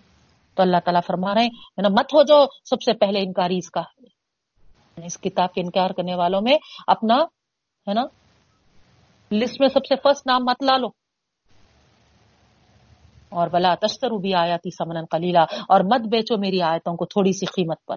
تو 0.54 0.62
اللہ 0.62 0.76
تعالیٰ 0.84 1.00
فرما 1.06 1.34
رہے 1.34 1.44
ہیں 1.44 1.82
نا؟ 1.82 1.88
مت 1.88 2.14
ہو 2.14 2.22
جو 2.22 2.46
سب 2.64 2.82
سے 2.82 2.92
پہلے 2.92 3.20
انکاری 3.20 3.58
اس 3.58 3.70
کا 3.70 3.82
اس 4.96 5.18
کتاب 5.18 5.52
کے 5.52 5.60
انکار 5.60 5.90
کرنے 5.90 6.14
والوں 6.14 6.40
میں 6.42 6.56
اپنا، 6.86 7.16
ہے 7.86 7.94
نا 7.94 8.02
لسٹ 9.32 9.60
میں 9.60 9.68
سب 9.68 9.86
سے 9.88 9.94
فرسٹ 10.02 10.26
نام 10.26 10.44
مت 10.44 10.62
لا 10.62 10.76
لو۔ 10.76 10.88
اور 13.28 13.48
بلا 13.48 13.74
تشتر 13.74 14.10
بھی 14.10 14.34
آیا 14.34 14.56
تھی 14.56 14.70
سمن 14.70 15.06
کلیلہ 15.06 15.44
اور 15.68 15.80
مت 15.80 16.00
بیچو 16.10 16.36
میری 16.38 16.62
آیتوں 16.62 16.96
کو 16.96 17.04
تھوڑی 17.04 17.32
سی 17.32 17.46
قیمت 17.46 17.86
پر۔ 17.86 17.96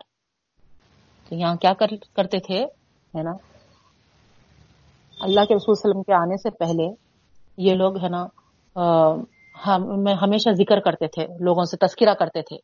تو 1.30 1.35
یہاں 1.35 1.55
کیا 1.55 1.73
کرتے 1.73 2.39
تھے، 2.39 2.59
ہے 3.17 3.23
نا، 3.23 3.31
اللہ 5.19 5.45
کے 5.45 5.55
رسول 5.55 5.73
وسلم 5.77 6.03
کے 6.03 6.13
آنے 6.13 6.38
سے 6.38 6.49
پہلے 6.57 6.85
یہ 7.57 7.76
لوگ، 7.76 8.03
ہے 8.03 8.09
نا 8.09 8.26
ہمیشہ 10.23 10.49
ذکر 10.53 10.80
کرتے 10.80 11.07
تھے، 11.07 11.27
لوگوں 11.39 11.63
سے 11.63 11.77
تذکرہ 11.77 12.13
کرتے 12.13 12.41
تھے 12.41 12.57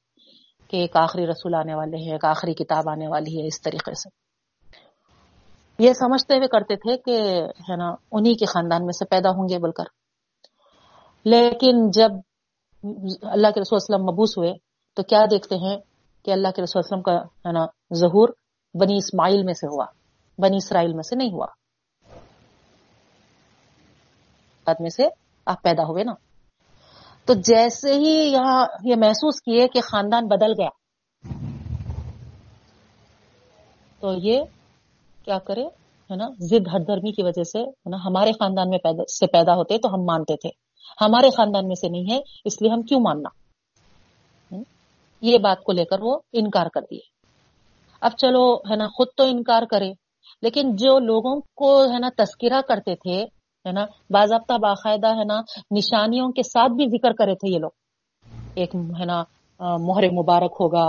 کہ 0.67 0.77
ایک 0.77 0.95
آخری 0.95 1.27
رسول 1.27 1.53
آنے 1.53 1.75
والے 1.75 1.97
ہیں 1.97 2.11
ایک 2.11 2.25
آخری 2.25 2.53
کتاب 2.53 2.89
آنے 2.89 3.07
والی 3.07 3.41
ہے، 3.41 3.47
اس 3.47 3.61
طریقے 3.61 3.93
سے۔ 3.93 4.20
یہ 5.80 5.93
سمجھتے 5.93 6.35
ہوئے 6.35 6.48
کرتے 6.48 6.76
تھے 6.76 6.98
کہ 6.98 7.41
ہے 7.41 7.76
نا، 7.76 7.95
انہی 8.11 8.35
کے 8.35 8.45
خاندان 8.45 8.85
میں 8.85 8.91
سے 8.91 9.06
پیدا 9.06 9.30
ہوں 9.30 9.49
گے 9.49 9.57
بول 9.57 9.72
کر 9.72 9.84
لیکن 11.26 11.89
جب 11.89 12.10
اللہ 13.22 13.48
کے 13.48 13.61
رسول 13.61 13.80
وسلم 13.81 14.03
مبوس 14.03 14.38
ہوئے 14.38 14.53
تو 14.93 15.03
کیا 15.03 15.26
دیکھتے 15.31 15.56
ہیں 15.56 15.77
کہ 16.26 16.31
اللہ 16.31 16.48
کے 16.56 16.61
رسول 16.61 16.81
وسلم 16.85 17.02
کا 17.02 17.14
ہے 17.14 17.52
نا 17.52 17.65
ظہور 17.93 18.30
بنی 18.73 18.98
اسماعیل 18.98 19.43
میں 19.43 19.53
سے 19.53 19.68
ہوا، 19.68 19.85
بنی 20.38 20.57
اسرائیل 20.57 20.93
میں 20.93 21.03
سے 21.03 21.15
نہیں 21.15 21.31
ہوا۔ 21.31 21.45
میں 24.80 24.89
سے 24.89 25.07
آپ 25.45 25.64
پیدا 25.64 25.84
ہوئے 25.84 26.03
نا۔ 26.03 26.14
تو 27.26 27.34
جیسے 27.34 27.93
ہی 27.93 28.31
یہاں 28.31 28.68
یہ 28.84 28.95
محسوس 28.95 29.41
کیے 29.41 29.68
کہ 29.68 29.81
خاندان 29.81 30.27
بدل 30.27 30.52
گیا، 30.61 30.69
تو 33.99 34.14
یہ 34.14 34.43
کیا 35.31 35.39
کرے، 35.47 35.63
ہے 36.09 36.15
نا، 36.15 36.27
ضد 36.39 36.67
ہر 36.67 36.79
دھرمی 36.79 37.11
کی 37.11 37.23
وجہ 37.23 37.43
سے، 37.43 37.59
ہے 37.59 37.89
نا، 37.89 37.97
ہمارے 38.05 38.31
خاندان 38.31 38.69
میں 38.69 38.77
پیدا، 38.77 39.03
سے 39.09 39.27
پیدا 39.27 39.53
ہوتے 39.55 39.77
تو 39.77 39.93
ہم 39.93 40.01
مانتے 40.05 40.35
تھے۔ 40.35 40.49
ہمارے 41.01 41.29
خاندان 41.29 41.67
میں 41.67 41.75
سے 41.75 41.89
نہیں 41.89 42.11
ہے، 42.11 42.17
اس 42.45 42.61
لیے 42.61 42.71
ہم 42.71 42.81
کیوں 42.81 42.99
ماننا؟ 42.99 43.29
یہ 45.21 45.37
بات 45.37 45.63
کو 45.63 45.71
لے 45.71 45.85
کر 45.85 45.99
وہ 46.01 46.17
انکار 46.33 46.67
کر 46.73 46.81
دیے۔ 46.81 47.03
اب 48.01 48.11
چلو، 48.17 48.43
ہے 48.69 48.75
نا، 48.75 48.87
خود 48.87 49.07
تو 49.17 49.23
انکار 49.23 49.63
کرے، 49.71 49.91
لیکن 50.41 50.75
جو 50.75 50.97
لوگوں 50.99 51.35
کو، 51.55 51.69
ہے 51.83 51.99
نا، 51.99 52.09
تذکرہ 52.17 52.61
کرتے 52.67 52.95
تھے، 52.95 53.17
ہے 53.65 53.71
نا، 53.71 53.85
باضابطہ 54.09 54.57
باقاعدہ، 54.57 55.13
ہے 55.19 55.25
نا، 55.25 55.39
نشانیوں 55.77 56.31
کے 56.31 56.43
ساتھ 56.43 56.71
بھی 56.71 56.85
ذکر 56.89 57.13
کرے 57.13 57.35
تھے 57.35 57.53
یہ 57.53 57.59
لوگ۔ 57.59 57.73
ایک، 58.55 58.75
ہے 58.99 59.05
نا 59.05 59.23
مہر 59.59 60.09
مبارک 60.11 60.53
ہوگا 60.59 60.87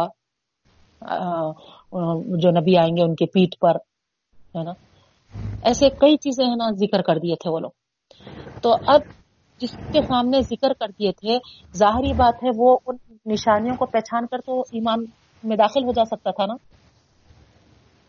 جو 2.42 2.50
نبی 2.50 2.76
آئیں 2.78 2.96
گے 2.96 3.02
ان 3.02 3.14
کے 3.14 3.26
پیٹ 3.26 3.58
پر۔ 3.60 3.76
ہے 4.58 4.62
نا؟ 4.62 4.72
ایسے 5.62 5.90
کئی 5.90 6.16
چیزیں 6.16 6.44
ہے 6.44 6.56
نا 6.56 6.70
ذکر 6.70 7.02
کر 7.02 7.18
دیے 7.18 7.34
تھے 7.34 7.50
وہ 7.50 7.58
لوگ۔ 7.58 7.70
تو 8.62 8.76
اب 8.86 9.00
جس 9.58 9.76
کے 9.92 10.02
سامنے 10.02 10.40
ذکر 10.42 10.72
کر 10.72 10.86
دیے 10.98 11.12
تھے، 11.12 11.38
ظاہری 11.76 12.12
بات 12.12 12.34
ہے 12.44 12.48
وہ 12.56 12.78
ان 12.86 12.96
نشانیوں 13.26 13.76
کو 13.76 13.86
پہچان 13.86 14.26
کر 14.26 14.38
تو 14.46 14.60
ایمان 14.60 15.04
میں 15.44 15.56
داخل 15.56 15.84
ہو 15.84 15.92
جا 15.92 16.04
سکتا 16.04 16.30
تھا 16.30 16.46
نا؟ 16.46 16.54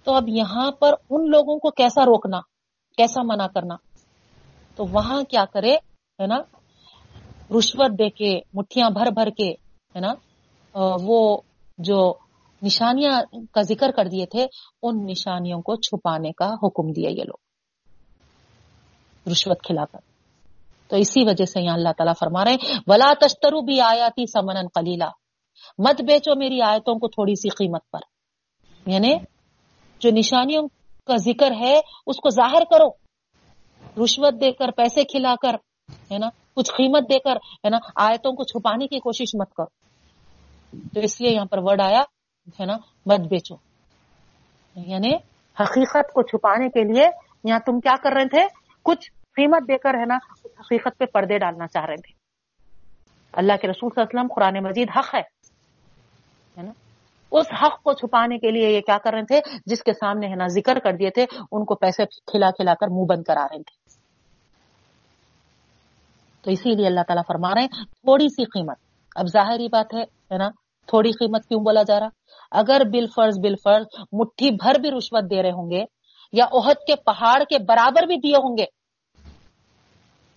تو 0.04 0.14
اب 0.14 0.30
یہاں 0.30 0.72
پر 0.72 0.94
ان 1.10 1.30
لوگوں 1.30 1.60
کو 1.60 1.70
کیسا 1.70 2.06
روکنا، 2.06 2.40
کیسا 2.98 3.22
منع 3.24 3.48
کرنا؟ 3.48 3.76
تو 4.76 4.86
وہاں 4.92 5.24
کیا 5.24 5.46
کرے، 5.46 5.74
ہے 6.20 6.28
نا؟ 6.28 6.38
رشوت 7.58 8.00
دے 8.00 8.10
کے، 8.10 8.40
مٹھیاں 8.54 8.90
بھر 8.90 9.12
بھر 9.12 9.30
کے، 9.30 9.52
ہے 9.96 10.00
نا؟ 10.00 10.14
وہ 11.02 11.42
جو 11.78 12.14
نشانیاں 12.64 13.22
کا 13.52 13.62
ذکر 13.62 13.92
کر 13.92 14.08
دیے 14.08 14.26
تھے، 14.26 14.48
ان 14.84 15.06
نشانیوں 15.06 15.62
کو 15.62 15.76
چھپانے 15.76 16.32
کا 16.32 16.46
حکم 16.46 16.92
دیا 16.92 17.10
یہ 17.10 17.24
لوگ۔ 17.24 17.38
رشوت 19.32 19.64
کھلا 19.64 19.86
کر 19.86 20.00
تو 20.88 20.96
اسی 20.96 21.24
وجہ 21.24 21.46
سے 21.46 21.62
یہاں 21.62 21.74
اللہ 21.74 21.90
تعالیٰ 21.90 22.14
فرما 22.20 22.46
رہے 22.46 22.52
ہیں، 22.52 22.80
ولا 22.88 23.14
تشترو 23.22 23.62
بھی 23.62 23.82
آیاتی 23.82 24.26
سمن 24.26 24.68
کلیلہ 24.68 25.10
مت 25.78 26.02
بیچو 26.02 26.36
میری 26.36 26.62
آیتوں 26.62 26.96
کو 26.96 27.08
تھوڑی 27.08 27.36
سی 27.36 27.50
قیمت 27.50 27.82
پر۔ 27.92 28.00
یعنی 28.86 29.16
جو 30.00 30.10
نشانیوں 30.12 30.68
کا 31.06 31.16
ذکر 31.16 31.52
ہے، 31.60 31.80
اس 32.08 32.18
کو 32.18 32.30
ظاہر 32.30 32.64
کرو۔ 32.72 32.90
رشوت 34.04 34.42
دے 34.42 34.52
کر، 34.52 34.72
پیسے 34.72 35.04
کھلا 35.04 35.36
کر، 35.42 35.54
ہے 36.12 36.18
نا؟ 36.18 36.30
کچھ 36.56 36.72
قیمت 36.72 37.10
دے 37.10 37.20
کر، 37.20 37.36
ہے 37.36 37.70
نا؟ 37.70 37.78
آیتوں 37.96 38.32
کو 38.32 38.44
چھپانے 38.44 38.88
کی 38.88 39.00
کوشش 39.00 39.36
مت 39.36 39.54
کرو۔ 39.54 39.84
تو 40.94 41.00
اس 41.00 41.22
لیے 41.22 41.32
یہاں 41.32 41.46
پر 41.46 41.58
ورڈ 41.62 41.82
آیا 41.82 42.02
ہے 42.48 42.66
نا، 42.66 42.78
مت 43.06 43.20
بیچو۔ 43.20 43.56
یعنی 44.76 45.16
حقیقت 45.60 46.14
کو 46.14 46.22
چھپانے 46.22 46.70
کے 46.70 46.94
لیے 46.94 47.10
یہاں 47.44 47.60
تم 47.60 47.80
کیا 47.80 47.96
کر 48.04 48.12
رہے 48.12 48.28
تھے؟ 48.28 48.48
کچھ 48.84 49.12
قیمت 49.12 49.68
دے 49.68 49.78
کر 49.78 49.94
ہے 49.94 50.06
نا، 50.06 50.16
حقیقت 50.46 50.98
پہ 50.98 51.06
پردے 51.06 51.38
ڈالنا 51.38 51.68
چاہ 51.68 51.86
رہے 51.86 51.96
تھے۔ 51.96 52.14
اللہ 53.34 53.54
کے 53.62 53.68
رسول 53.68 53.90
صلی 53.96 54.02
اللہ 54.02 54.20
علیہ 54.20 54.20
وسلم 54.20 54.34
قرآن 54.36 54.64
مجید 54.64 54.88
حق 54.96 55.16
ہے۔ 55.16 55.22
نا؟ 56.64 56.72
اس 57.32 57.46
حق 57.62 57.84
کو 57.84 57.94
چھپانے 57.94 58.38
کے 58.38 58.52
لیے 58.52 58.70
یہ 58.70 58.82
کیا 58.82 58.98
کر 58.98 59.14
رہے 59.14 59.24
تھے؟ 59.24 59.42
جس 59.66 59.84
کے 59.84 59.94
سامنے 59.94 60.28
ہے 60.28 60.36
نا 60.36 60.48
ذکر 60.48 60.80
کر 60.80 60.92
دیے 60.94 61.10
تھے، 61.10 61.26
ان 61.52 61.66
کو 61.66 61.76
پیسے 61.76 62.06
کھلا 62.06 62.52
کھلا 62.52 62.74
کر 62.74 62.88
منہ 62.88 63.06
بند 63.06 63.24
کرا 63.24 63.44
رہے 63.44 63.64
تھے۔ 63.64 63.90
تو 66.42 66.52
اسی 66.52 66.76
لیے 66.76 66.88
اللہ 66.88 67.02
تعالیٰ 67.08 67.24
فرما 67.28 67.56
رہے 67.56 67.62
ہیں، 67.62 67.68
تھوڑی 67.86 68.30
سی 68.30 68.46
قیمت۔ 68.46 68.78
اب 69.16 69.26
ظاہری 69.28 69.68
بات 69.68 69.94
ہے 69.94 70.38
نا 70.38 70.50
تھوڑی 70.88 71.12
قیمت 71.12 71.48
کیوں 71.48 71.64
بولا 71.64 71.84
جا 71.84 72.00
رہا؟ 72.00 72.08
اگر 72.52 72.82
بل 72.92 73.06
فرض 73.16 73.40
بل 73.40 73.56
فرض 73.64 73.86
مٹھی 74.12 74.52
بھر 74.52 74.80
بھی 74.80 74.92
رشوت 74.92 75.30
دے 75.30 75.44
رہے 75.44 75.52
ہوں 75.52 75.72
گے 75.72 75.86
یا 76.32 76.46
عہد 76.54 76.76
کے 76.88 76.96
پہاڑ 76.96 77.44
کے 77.50 77.58
برابر 77.60 78.04
بھی 78.04 78.16
دیے 78.18 78.36
ہوں 78.36 78.58
گے، 78.58 78.66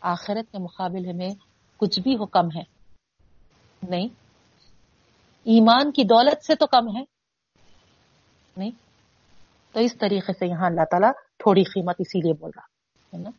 آخرت 0.01 0.53
کے 0.53 0.59
مقابلے 0.59 1.13
میں 1.13 1.29
کچھ 1.77 2.01
بھی 2.01 2.17
ہو 2.17 2.27
کم 2.27 2.47
ہے۔ 2.57 2.63
نہیں، 3.89 4.09
ایمان 5.45 5.93
کی 5.93 6.05
دولت 6.05 6.45
سے 6.45 6.55
تو 6.55 6.67
کم 6.67 6.97
ہے۔ 6.97 7.05
نہیں، 8.57 8.71
تو 9.73 9.81
اس 9.81 9.99
طریقے 9.99 10.33
سے 10.33 10.47
یہاں 10.47 10.67
اللہ 10.67 10.85
تعالیٰ 10.91 11.13
تھوڑی 11.13 11.63
قیمت 11.65 11.97
اسی 11.99 12.21
لیے 12.21 12.33
بول 12.33 12.51
رہا، 12.57 12.65
ہے 13.17 13.23
نا؟ 13.23 13.31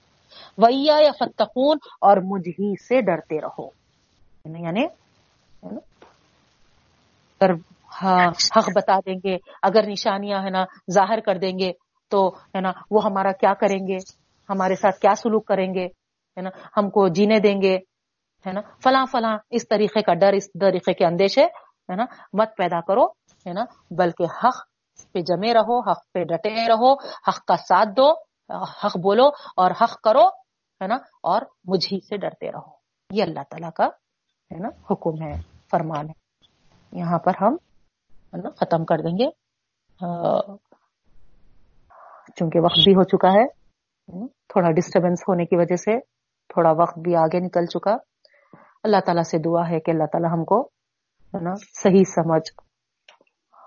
ویا 0.58 0.96
یا 1.00 1.12
فتقون 1.20 1.78
اور 2.02 2.18
مجھ 2.18 2.50
ہی 2.50 2.74
سے 2.84 3.02
ڈرتے 3.02 3.42
رہو۔ 3.42 3.68
یعنی, 4.46 4.64
یعنی، 4.64 4.86
اگر 7.40 7.54
ہاں 8.04 8.28
حق 8.58 8.70
بتا 8.76 9.00
دیں 9.06 9.16
گے۔ 9.24 9.38
اگر 9.62 9.88
نشانیاں 9.88 10.44
ہے 10.44 10.50
نا 10.50 10.66
ظاہر 10.92 11.20
کر 11.20 11.38
دیں 11.38 11.60
گے 11.60 11.72
تو 12.10 12.28
ہے 12.28 12.62
نا 12.62 12.72
وہ 12.92 13.04
ہمارا 13.04 13.32
کیا 13.32 13.54
کریں 13.54 13.88
گے؟ 13.88 13.98
ہمارے 14.50 14.76
ساتھ 14.76 15.00
کیا 15.00 15.16
سلوک 15.16 15.46
کریں 15.46 15.74
گے؟ 15.74 15.86
ہے 16.38 16.42
نا، 16.42 16.50
ہم 16.78 16.90
کو 16.90 17.08
جینے 17.08 17.40
دیں 17.40 17.62
گے۔ 17.62 17.78
ہے 18.48 18.52
نا، 18.52 18.62
فلاں 18.84 19.06
فلاں 19.12 19.38
اس 19.50 19.68
طریقے 19.68 20.02
کا 20.02 20.14
ڈر، 20.14 20.34
اس 20.34 20.50
طریقے 20.60 20.94
کے 20.94 21.06
اندیشے 21.06 21.44
ہے۔ 21.44 21.96
نا، 21.96 22.06
مت 22.34 22.50
پیدا 22.58 22.82
کرو۔ 22.82 23.06
ہے 23.48 23.54
نا، 23.54 23.66
بلکہ 23.92 24.24
حق 24.24 24.56
پہ 25.12 25.20
جمے 25.20 25.54
رہو، 25.54 25.92
حق 25.92 26.12
پہ 26.14 26.24
ڈٹے 26.24 26.68
رہو، 26.68 26.94
حق 27.28 27.46
کا 27.46 27.58
ساتھ 27.58 27.90
دو، 27.98 28.12
حق 28.86 28.98
بولو 28.98 29.28
اور 29.56 29.72
حق 29.72 30.02
کرو۔ 30.02 30.28
ہے 30.82 30.88
نا، 30.88 30.96
اور 31.24 31.42
مجھے 31.66 32.00
سے 32.00 32.18
ڈرتے 32.18 32.52
رہو۔ 32.52 32.72
یہ 33.12 33.24
اللہ 33.24 33.40
تعالیٰ 33.50 33.72
کا، 33.76 33.86
ہے 33.86 34.60
نا، 34.60 34.70
حکم 34.92 35.28
ہے، 35.28 35.42
فرمان 35.72 36.10
ہے۔ 36.10 36.27
یہاں 36.98 37.20
پر 37.20 37.32
ہم 37.42 37.56
ختم 38.60 38.86
کر 38.86 38.98
دیں 38.98 39.18
گے۔ 39.18 39.30
چونکہ 42.36 42.60
وقت 42.60 42.80
بھی 42.84 42.94
ہو 42.94 43.04
چکا 43.04 43.28
ہے۔ 43.28 43.46
تھوڑا 44.48 44.72
ڈسٹربینس 44.72 45.22
ہونے 45.28 45.46
کی 45.46 45.56
وجہ 45.56 45.76
سے 45.76 46.00
تھوڑا 46.54 46.72
وقت 46.72 47.00
بھی 47.00 47.16
آگے 47.16 47.40
نکل 47.40 47.66
چکا۔ 47.66 47.96
اللہ 48.84 48.98
تعالیٰ 49.06 49.24
سے 49.24 49.38
دعا 49.38 49.70
ہے 49.70 49.80
کہ 49.80 49.92
اللہ 49.92 50.04
تعالیٰ 50.12 50.32
ہم 50.34 50.44
کو 50.46 50.62
ہے 51.34 51.44
نا 51.44 51.54
صحیح 51.84 52.04
سمجھ 52.04 52.52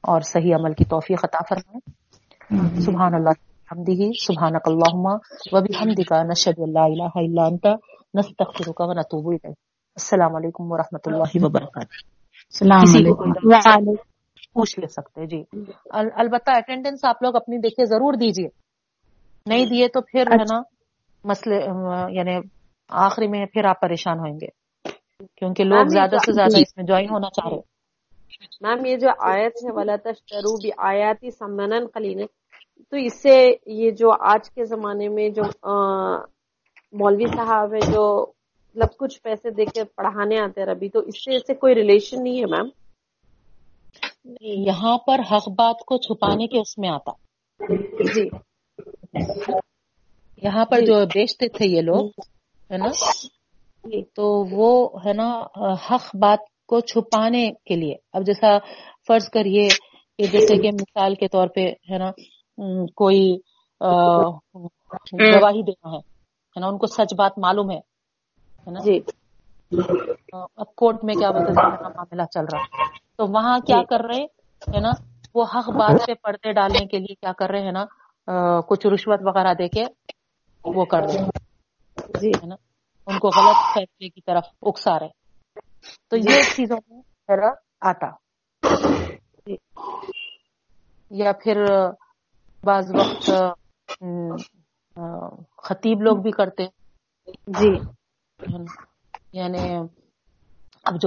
اور 0.02 0.20
صحیح 0.20 0.54
عمل 0.54 0.72
کی 0.72 0.84
توفیق 0.84 1.24
عطا 1.24 1.38
فرمائے۔ 1.48 2.80
سبحان 2.80 3.14
اللہ 3.14 3.34
حمدہ 3.72 4.12
سبحانک 4.20 4.64
اللہم 4.66 5.06
و 5.52 5.60
بحمدک 5.60 6.12
نشہد 6.30 6.58
اللہ 6.58 6.86
الہ 6.94 7.12
الا 7.14 7.46
انت 7.46 7.66
نستغفرک 8.14 8.80
و 8.80 8.92
نتوب 8.92 9.26
الیک۔ 9.28 9.58
السلام 9.96 10.36
علیکم 10.36 10.72
و 10.72 10.76
رحمۃ 10.76 11.04
اللہ 11.06 11.44
وبرکاتہ۔ 11.44 12.19
السلام 12.54 12.96
علیکم. 12.96 13.94
پوچھ 14.54 14.78
لے 14.80 14.86
سکتے 14.86 15.26
جی۔ 15.26 15.42
البتہ 15.90 16.50
اٹینڈنس 16.50 17.04
آپ 17.04 17.22
لوگ 17.22 17.36
اپنی 17.36 17.58
دیکھے 17.58 17.84
ضرور 17.84 18.14
دیجیے 18.14 18.48
نہیں 19.46 19.66
دیے 19.66 19.88
تو 19.88 20.00
پھر 20.00 20.30
ہے 20.30 20.42
نا 20.44 20.60
مسئلے 21.24 21.56
یعنی 22.12 22.36
آخری 22.90 23.28
میں 23.28 23.44
پھر 23.46 23.64
آپ 23.64 23.80
پریشان 23.80 24.18
ہوئیں 24.18 24.34
گے۔ 24.34 24.48
کیونکہ 25.36 25.64
لوگ 25.64 25.86
زیادہ 25.86 26.16
سے 26.16 26.32
زیادہ 26.32 26.60
اس 26.60 26.76
میں 26.76 26.84
جوائن 26.84 27.08
ہونا 27.10 27.28
چاہ 27.30 27.48
رہے 27.48 27.60
میم 28.60 28.84
یہ 28.86 28.96
جو 28.96 29.08
آیت 29.18 29.64
ہے 29.64 29.72
ولا 29.72 29.96
تشترو 29.96 30.56
بھی 30.56 30.70
آیاتی 30.78 31.30
سمنن 31.30 31.86
قلیل 31.86 32.24
تو 32.92 32.96
اس 32.96 33.22
سے 33.22 33.36
یہ 33.66 33.90
جو 33.90 34.10
آج 34.26 34.50
کے 34.50 34.64
زمانے 34.64 35.08
میں 35.08 35.28
جو 35.28 35.42
مولوی 36.92 37.26
صاحب 37.26 37.74
ہے 37.74 37.80
جو 37.92 38.04
مطلب 38.74 38.96
کچھ 38.98 39.22
پیسے 39.22 39.50
دے 39.50 39.64
کے 39.64 39.84
پڑھانے 39.84 40.38
آتے 40.38 40.60
ہیں 40.60 40.68
ابھی 40.68 40.88
تو 40.88 40.98
اس 40.98 41.24
سے 41.24 41.36
اس 41.36 41.42
سے 41.46 41.54
کوئی 41.54 41.74
ریلیشن 41.74 42.22
نہیں 42.22 42.40
ہے 42.40 42.44
میم 42.44 42.68
یہاں 44.40 44.98
پر 44.98 45.20
حق 45.32 45.48
بات 45.48 45.84
کو 45.86 45.96
چھپانے 45.96 46.46
کے 46.46 46.58
اس 46.58 46.78
میں 46.78 46.88
آتا۔ 46.88 47.12
جی۔ 48.14 48.28
یہاں 50.42 50.64
پر 50.64 50.80
جو 50.80 51.06
بیچتے 51.14 51.48
تھے 51.48 51.66
یہ 51.66 51.80
لوگ 51.80 52.10
ہے 52.70 52.76
نا؟ 52.76 52.88
تو 54.14 54.44
وہ 54.50 54.98
ہے 55.04 55.12
نا 55.12 55.42
حق 55.90 56.16
بات 56.20 56.38
کو 56.66 56.80
چھپانے 56.80 57.50
کے 57.64 57.76
لیے۔ 57.76 57.94
اب 58.12 58.26
جیسا 58.26 58.58
فرض 59.08 59.28
کریے 59.28 59.68
کہ 60.18 60.26
جیسے 60.26 60.62
کہ 60.62 60.68
مثال 60.68 61.14
کے 61.14 61.28
طور 61.28 61.48
پہ 61.48 61.60
ہے 61.60 61.98
نا 61.98 62.10
کوئی 62.96 63.38
گواہی 63.80 65.62
دینا 65.62 65.96
ہے 65.96 66.60
نا 66.60 66.66
ان 66.66 66.78
کو 66.78 66.86
سچ 66.86 67.14
بات 67.18 67.32
معلوم 67.38 67.70
ہے۔ 67.70 67.89
نا؟ 68.66 68.80
جی۔ 68.84 69.00
اب 70.32 70.74
کورٹ 70.74 71.04
میں 71.04 71.14
کیا 71.14 71.30
بتا 71.30 71.88
معاملہ 71.88 72.22
چل 72.30 72.44
رہا 72.52 72.86
تو 73.16 73.26
وہاں 73.26 73.58
کیا 73.58 73.82
کر 73.90 74.04
رہے 74.04 74.22
ہے 74.62 74.80
نا؟ 74.80 74.90
وہ 75.34 75.44
حق 75.44 75.68
بات 75.70 76.06
پہ 76.06 76.14
پردے 76.14 76.52
ڈالنے 76.52 76.84
کے 76.86 76.98
لیے 76.98 77.14
کیا 77.14 77.32
کر 77.32 77.50
رہے 77.50 77.62
ہیں 77.62 77.72
نا؟ 77.72 77.84
کچھ 78.68 78.86
رشوت 78.86 79.20
وغیرہ 79.22 79.54
دے 79.54 79.68
کے 79.68 79.84
وہ 80.64 80.84
کر 80.84 81.02
رہے 81.02 82.18
جی۔ 82.20 82.30
ہے 82.30 82.46
نا؟ 82.46 82.54
ان 83.06 83.18
کو 83.18 83.28
غلط 83.28 83.56
فیصلے 83.74 84.08
کی 84.08 84.20
طرف 84.20 84.44
اکسا 84.62 84.98
رہے 84.98 85.08
تو 86.08 86.16
یہ 86.16 86.42
چیزوں 86.56 86.78
میں 86.88 87.50
آتا 87.80 88.06
یا 91.10 91.32
پھر 91.32 91.64
بعض 92.64 92.90
وقت 92.94 93.30
خطیب 95.58 96.02
لوگ 96.02 96.16
بھی 96.16 96.30
کرتے 96.30 96.66
جی۔ 97.58 97.70
یعنی 99.32 99.90
اب 100.84 100.96
جو 100.96 100.98